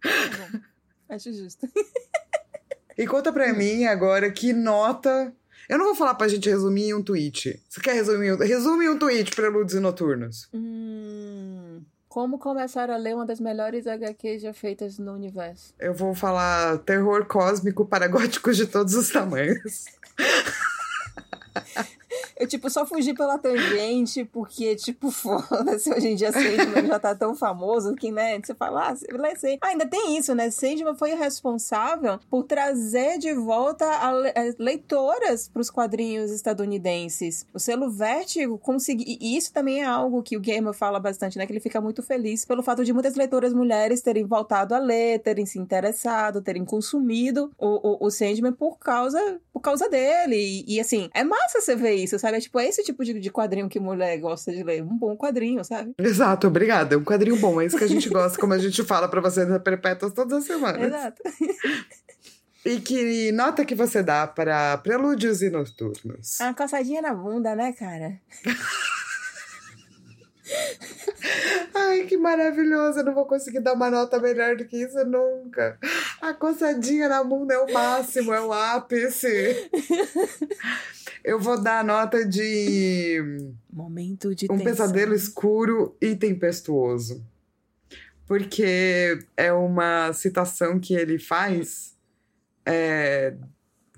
Tá 0.01 0.49
bom. 0.53 0.61
Acho 1.09 1.33
justo. 1.33 1.69
E 2.97 3.07
conta 3.07 3.33
pra 3.33 3.53
mim 3.53 3.85
agora 3.85 4.31
que 4.31 4.53
nota. 4.53 5.33
Eu 5.69 5.77
não 5.79 5.87
vou 5.87 5.95
falar 5.95 6.15
pra 6.15 6.29
gente 6.29 6.49
resumir 6.49 6.85
em 6.89 6.95
um 6.95 7.03
tweet. 7.03 7.61
Você 7.69 7.81
quer 7.81 7.93
resumir? 7.95 8.33
um- 8.33 8.37
Resume 8.39 8.87
em 8.87 8.89
um 8.89 8.99
tweet 8.99 9.35
Preludes 9.37 9.75
e 9.75 9.81
Noturnos. 9.81 10.49
Hum, 10.55 11.83
como 12.09 12.39
começar 12.39 12.89
a 12.91 12.97
ler 12.97 13.15
uma 13.15 13.27
das 13.27 13.39
melhores 13.39 13.87
HQs 13.87 14.41
já 14.43 14.53
feitas 14.55 14.99
no 14.99 15.13
universo? 15.13 15.75
Eu 15.79 15.93
vou 15.93 16.15
falar 16.15 16.79
terror 16.79 17.27
cósmico 17.27 17.85
para 17.85 18.09
góticos 18.09 18.57
de 18.57 18.67
todos 18.67 18.95
os 18.95 19.11
tamanhos. 19.11 19.85
Eu, 22.39 22.47
tipo, 22.47 22.71
só 22.71 22.87
fugi 22.87 23.15
pela 23.15 23.39
tangente, 23.39 24.25
porque, 24.25 24.77
tipo, 24.77 25.11
foda-se, 25.13 25.93
hoje 25.93 26.09
em 26.09 26.15
dia 26.15 26.33
Sandman 26.33 26.87
já 26.87 26.99
tá 26.99 27.15
tão 27.15 27.35
famoso 27.35 27.95
que, 27.95 28.11
né, 28.13 28.39
você 28.41 28.55
fala, 28.55 28.89
ah, 28.91 28.97
Sandman. 28.97 29.33
Ah, 29.61 29.67
ainda 29.69 29.87
tem 29.87 30.17
isso, 30.17 30.35
né? 30.35 30.51
Sandman 30.51 30.95
foi 30.95 31.15
responsável 31.15 32.19
por 32.31 32.45
trazer 32.45 33.19
de 33.19 33.33
volta 33.35 33.85
a 33.85 34.13
le- 34.13 34.33
as 34.37 34.57
leitoras 34.59 35.49
pros 35.49 35.71
quadrinhos 35.71 36.31
estadunidenses. 36.31 37.47
O 37.53 37.59
selo 37.59 37.91
Vértigo 37.91 38.59
conseguiu... 38.59 39.07
E 39.09 39.37
isso 39.37 39.53
também 39.53 39.81
é 39.83 39.85
algo 39.85 40.23
que 40.23 40.37
o 40.37 40.41
Gamer 40.41 40.73
fala 40.73 41.01
bastante, 41.01 41.39
né? 41.39 41.47
Que 41.47 41.53
ele 41.53 41.61
fica 41.61 41.81
muito 41.81 42.03
feliz 42.03 42.45
pelo 42.45 42.63
fato 42.63 42.85
de 42.85 42.93
muitas 42.93 43.15
leitoras 43.15 43.53
mulheres 43.53 44.01
terem 44.01 44.25
voltado 44.25 44.75
a 44.75 44.79
ler, 44.79 45.19
terem 45.21 45.47
se 45.47 45.59
interessado, 45.59 46.43
terem 46.43 46.65
consumido 46.65 47.51
o, 47.59 48.05
o, 48.05 48.07
o 48.07 48.11
Sandman 48.11 48.53
por 48.53 48.79
causa, 48.79 49.41
por 49.53 49.61
causa 49.61 49.89
dele. 49.89 50.37
E, 50.37 50.77
e, 50.77 50.81
assim, 50.81 51.09
é 51.15 51.25
massa 51.25 51.61
você 51.61 51.75
ver 51.75 51.95
isso, 51.95 52.19
sabe? 52.19 52.28
Sabe? 52.29 52.37
É 52.37 52.41
tipo, 52.41 52.61
é 52.61 52.69
esse 52.69 52.83
tipo 52.83 53.05
de, 53.05 53.19
de 53.19 53.31
quadrinho 53.31 53.69
que 53.69 53.81
mulher 53.81 54.17
gosta 54.19 54.53
de 54.53 54.63
ler. 54.63 54.83
Um 54.83 54.97
bom 54.97 55.17
quadrinho, 55.17 55.65
sabe? 55.65 55.95
Exato, 55.99 56.47
obrigada. 56.47 56.95
É 56.95 56.99
um 56.99 57.05
quadrinho 57.05 57.37
bom. 57.37 57.61
É 57.61 57.67
isso 57.67 57.79
que 57.79 57.85
a 57.85 57.89
gente 57.89 58.09
gosta, 58.11 58.39
como 58.39 58.53
a 58.53 58.59
gente 58.59 58.83
fala 58.85 59.09
pra 59.09 59.21
vocês 59.21 59.49
na 59.49 59.59
Perpétuas 59.59 60.13
todas 60.13 60.39
as 60.39 60.45
semanas. 60.45 60.83
Exato. 60.83 61.23
E 62.65 62.81
que 62.81 63.33
nota 63.33 63.65
que 63.65 63.75
você 63.75 64.03
dá 64.03 64.27
para 64.27 64.77
Prelúdios 64.79 65.43
e 65.43 65.49
Noturnos? 65.49 66.41
A 66.41 66.53
coçadinha 66.53 67.01
na 67.01 67.15
bunda, 67.15 67.55
né, 67.55 67.73
cara? 67.73 68.21
Ai, 71.75 72.05
que 72.05 72.17
maravilhoso. 72.17 72.99
Eu 73.01 73.05
não 73.05 73.15
vou 73.15 73.27
conseguir 73.27 73.61
dar 73.61 73.75
uma 73.75 73.91
nota 73.91 74.19
melhor 74.19 74.57
do 74.57 74.65
que 74.65 74.77
isso 74.83 75.05
nunca. 75.05 75.79
A 76.21 76.33
coçadinha 76.35 77.09
na 77.09 77.23
bunda 77.25 77.55
é 77.55 77.59
o 77.59 77.73
máximo, 77.73 78.33
é 78.33 78.41
o 78.41 78.53
ápice. 78.53 79.71
Eu 81.25 81.39
vou 81.39 81.61
dar 81.61 81.81
a 81.81 81.85
nota 81.85 82.25
de 82.25 83.19
Momento 83.73 84.35
de 84.35 84.47
um 84.47 84.57
tensão. 84.57 84.65
pesadelo 84.65 85.15
escuro 85.15 85.97
e 86.01 86.15
tempestuoso. 86.17 87.25
Porque 88.27 89.19
é 89.37 89.53
uma 89.53 90.13
citação 90.13 90.79
que 90.79 90.95
ele 90.95 91.19
faz, 91.19 91.95
é, 92.65 93.35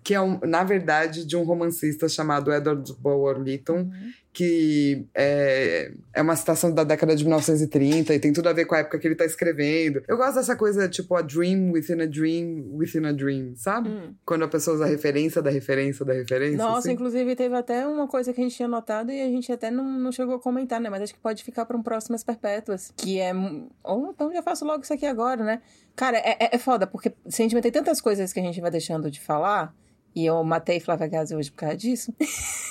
que 0.05 0.15
é, 0.15 0.21
um- 0.21 0.39
na 0.41 0.63
verdade, 0.65 1.25
de 1.27 1.37
um 1.37 1.43
romancista 1.43 2.09
chamado 2.09 2.53
Edward 2.53 2.93
Bulwer 3.01 3.39
Lytton, 3.39 3.79
Uhum. 3.91 4.13
Que 4.33 5.07
é, 5.15 5.93
é 6.15 6.23
uma 6.23 6.37
citação 6.37 6.73
da 6.73 6.85
década 6.85 7.17
de 7.17 7.25
1930 7.25 8.15
e 8.15 8.21
tem 8.21 8.33
tudo 8.33 8.49
a 8.49 8.53
ver 8.53 8.65
com 8.65 8.75
a 8.75 8.79
época 8.79 8.99
que 8.99 9.07
ele 9.07 9.17
tá 9.17 9.25
escrevendo. 9.25 10.03
Eu 10.07 10.17
gosto 10.17 10.37
dessa 10.37 10.55
coisa, 10.55 10.89
tipo, 10.89 11.17
a 11.17 11.23
dream 11.23 11.73
within 11.73 12.01
a 12.01 12.07
dream 12.07 12.71
within 12.75 13.07
a 13.07 13.13
dream, 13.13 13.55
sabe? 13.57 13.89
Hum. 13.89 14.15
Quando 14.25 14.45
a 14.45 14.49
pessoa 14.49 14.77
usa 14.77 14.87
referência 14.87 15.43
da 15.43 15.51
referência 15.51 16.05
da 16.05 16.13
referência. 16.13 16.59
Nossa, 16.59 16.79
assim. 16.79 16.93
inclusive 16.93 17.35
teve 17.35 17.55
até 17.57 17.87
uma 17.87 18.07
coisa 18.07 18.33
que 18.33 18.41
a 18.41 18.45
gente 18.45 18.55
tinha 18.55 18.69
notado 18.69 19.11
e 19.11 19.21
a 19.21 19.27
gente 19.27 19.51
até 19.51 19.71
não, 19.71 19.85
não 19.85 20.13
chegou 20.13 20.37
a 20.37 20.41
comentar, 20.41 20.81
né? 20.81 20.89
Mas 20.89 21.03
acho 21.03 21.15
que 21.15 21.21
pode 21.21 21.43
ficar 21.43 21.67
para 21.67 21.77
um 21.77 21.83
próximas 21.83 22.23
perpétuas. 22.23 22.93
Que 22.97 23.19
é. 23.19 23.33
Ou 23.83 24.11
então 24.11 24.33
já 24.33 24.43
faço 24.43 24.65
logo 24.65 24.83
isso 24.85 24.93
aqui 24.93 25.07
agora, 25.07 25.43
né? 25.43 25.61
Cara, 25.97 26.19
é, 26.19 26.37
é- 26.39 26.51
é 26.53 26.59
foda, 26.59 26.87
porque 26.87 27.13
se 27.29 27.43
a 27.43 27.49
gente 27.49 27.61
ter 27.61 27.71
tantas 27.73 28.01
coisas 28.01 28.33
que 28.33 28.39
a 28.39 28.43
gente 28.43 28.61
vai 28.61 28.71
deixando 28.71 29.11
de 29.11 29.21
falar. 29.21 29.75
E 30.15 30.27
eu 30.27 30.43
matei 30.45 30.81
Flávia 30.81 31.07
Gazi 31.09 31.35
hoje 31.35 31.51
por 31.51 31.59
causa 31.59 31.77
disso. 31.77 32.13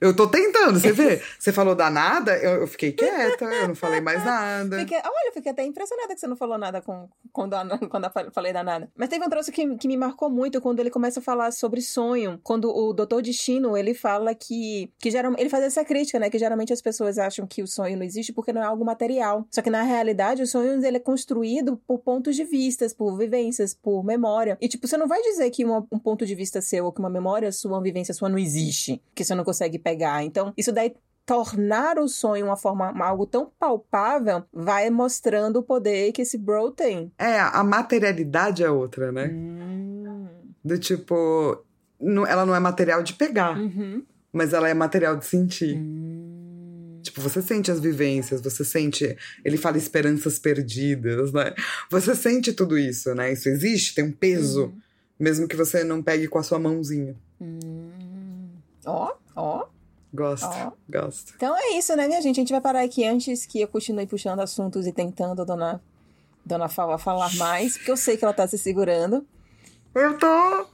Eu 0.00 0.14
tô 0.14 0.28
tentando, 0.28 0.78
você 0.78 0.92
vê? 0.92 1.22
Você 1.38 1.52
falou 1.52 1.74
danada, 1.74 2.36
eu, 2.36 2.60
eu 2.60 2.66
fiquei 2.66 2.92
quieta, 2.92 3.44
eu 3.46 3.68
não 3.68 3.74
falei 3.74 3.98
mais 4.00 4.22
nada. 4.24 4.78
Fiquei, 4.80 4.98
olha, 4.98 5.28
eu 5.28 5.32
fiquei 5.32 5.52
até 5.52 5.64
impressionada 5.64 6.14
que 6.14 6.20
você 6.20 6.26
não 6.26 6.36
falou 6.36 6.58
nada 6.58 6.82
com, 6.82 7.08
quando, 7.32 7.56
quando 7.88 8.04
eu 8.04 8.30
falei 8.30 8.52
da 8.52 8.62
nada. 8.62 8.90
Mas 8.94 9.08
teve 9.08 9.24
um 9.24 9.28
troço 9.30 9.50
que, 9.50 9.76
que 9.76 9.88
me 9.88 9.96
marcou 9.96 10.28
muito 10.30 10.60
quando 10.60 10.80
ele 10.80 10.90
começa 10.90 11.20
a 11.20 11.22
falar 11.22 11.50
sobre 11.50 11.80
sonho. 11.80 12.38
Quando 12.44 12.70
o 12.70 12.92
Doutor 12.92 13.22
Destino, 13.22 13.74
ele 13.76 13.94
fala 13.94 14.34
que, 14.34 14.92
que 14.98 15.10
geralmente, 15.10 15.40
ele 15.40 15.48
faz 15.50 15.64
essa 15.64 15.82
crítica, 15.84 16.18
né? 16.18 16.28
Que 16.28 16.38
geralmente 16.38 16.72
as 16.72 16.82
pessoas 16.82 17.18
acham 17.18 17.46
que 17.46 17.62
o 17.62 17.66
sonho 17.66 17.96
não 17.96 18.04
existe 18.04 18.32
porque 18.32 18.52
não 18.52 18.62
é 18.62 18.66
algo 18.66 18.84
material. 18.84 19.46
Só 19.50 19.62
que 19.62 19.70
na 19.70 19.82
realidade, 19.82 20.42
o 20.42 20.46
sonho 20.46 20.84
ele 20.84 20.98
é 20.98 21.00
construído 21.00 21.80
por 21.86 22.00
pontos 22.00 22.36
de 22.36 22.44
vistas, 22.44 22.92
por 22.92 23.16
vivências, 23.16 23.72
por 23.74 24.04
memória. 24.04 24.58
E 24.60 24.68
tipo, 24.68 24.86
você 24.86 24.96
não 24.98 25.08
vai 25.08 25.22
dizer 25.22 25.50
que 25.50 25.64
uma- 25.64 25.86
um 25.90 25.98
ponto 25.98 26.26
de 26.26 26.34
vista 26.34 26.60
seu 26.68 26.84
ou 26.84 26.92
que 26.92 27.00
uma 27.00 27.10
memória 27.10 27.50
sua, 27.52 27.72
uma 27.72 27.82
vivência 27.82 28.12
sua 28.14 28.28
não 28.28 28.38
existe, 28.38 29.00
que 29.14 29.24
você 29.24 29.34
não 29.34 29.44
consegue 29.44 29.78
pegar. 29.78 30.22
Então, 30.24 30.52
isso 30.56 30.72
daí 30.72 30.94
tornar 31.26 31.98
o 31.98 32.08
sonho 32.08 32.46
uma 32.46 32.56
forma 32.56 32.90
algo 33.04 33.26
tão 33.26 33.50
palpável 33.58 34.44
vai 34.52 34.88
mostrando 34.88 35.56
o 35.58 35.62
poder 35.62 36.10
que 36.12 36.22
esse 36.22 36.38
bro 36.38 36.70
tem. 36.70 37.12
É, 37.18 37.38
a 37.38 37.62
materialidade 37.64 38.62
é 38.64 38.70
outra, 38.70 39.12
né? 39.12 39.28
Hum. 39.32 40.26
Do 40.64 40.78
tipo, 40.78 41.62
não- 42.00 42.26
ela 42.26 42.46
não 42.46 42.54
é 42.54 42.60
material 42.60 43.02
de 43.02 43.12
pegar, 43.12 43.58
Uhum. 43.58 44.02
mas 44.32 44.52
ela 44.54 44.68
é 44.68 44.74
material 44.74 45.16
de 45.16 45.26
sentir. 45.26 45.76
Hum. 45.76 46.98
Tipo, 47.02 47.20
você 47.20 47.40
sente 47.40 47.70
as 47.70 47.78
vivências, 47.80 48.40
você 48.40 48.64
sente. 48.64 49.16
Ele 49.44 49.56
fala 49.56 49.78
esperanças 49.78 50.38
perdidas, 50.38 51.32
né? 51.32 51.54
Você 51.90 52.14
sente 52.14 52.52
tudo 52.52 52.76
isso, 52.78 53.14
né? 53.14 53.32
Isso 53.32 53.48
existe, 53.48 53.94
tem 53.94 54.04
um 54.04 54.12
peso, 54.12 54.64
Uhum. 54.64 54.78
Mesmo 55.18 55.48
que 55.48 55.56
você 55.56 55.82
não 55.82 56.02
pegue 56.02 56.28
com 56.28 56.38
a 56.38 56.42
sua 56.42 56.58
mãozinha. 56.58 57.16
Hum. 57.40 58.50
Ó, 58.86 59.14
ó. 59.34 59.66
Gosto, 60.12 60.46
Ó. 60.46 60.72
gosto. 60.88 61.32
Então 61.36 61.56
é 61.56 61.76
isso, 61.76 61.94
né, 61.94 62.08
minha 62.08 62.20
gente? 62.22 62.38
A 62.38 62.40
gente 62.40 62.52
vai 62.52 62.62
parar 62.62 62.80
aqui 62.82 63.04
antes 63.04 63.44
que 63.44 63.60
eu 63.60 63.68
continue 63.68 64.06
puxando 64.06 64.40
assuntos 64.40 64.86
e 64.86 64.92
tentando 64.92 65.42
a 65.42 65.44
dona, 65.44 65.82
dona 66.44 66.68
Fala 66.68 66.96
falar 66.96 67.34
mais, 67.36 67.76
porque 67.76 67.90
eu 67.90 67.96
sei 67.96 68.16
que 68.16 68.24
ela 68.24 68.32
tá 68.32 68.48
se 68.48 68.56
segurando. 68.56 69.26
Eu 69.94 70.18
tô. 70.18 70.66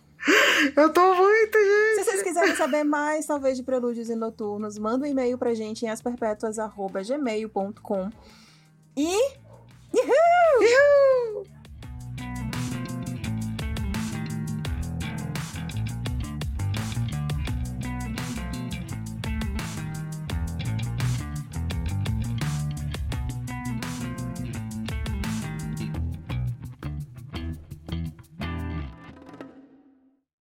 Eu 0.76 0.90
tô 0.92 1.14
muito, 1.14 1.58
gente. 1.58 1.96
Se 1.96 2.04
vocês 2.04 2.22
quiserem 2.22 2.54
saber 2.56 2.84
mais, 2.84 3.26
talvez, 3.26 3.56
de 3.58 3.62
prelúdios 3.62 4.08
e 4.08 4.14
noturnos, 4.14 4.78
manda 4.78 5.04
um 5.04 5.08
e-mail 5.08 5.36
pra 5.36 5.52
gente 5.52 5.84
em 5.84 5.88
asperpetuas.gmail.com. 5.88 8.10
E. 8.96 9.16
Uhul! 9.92 11.44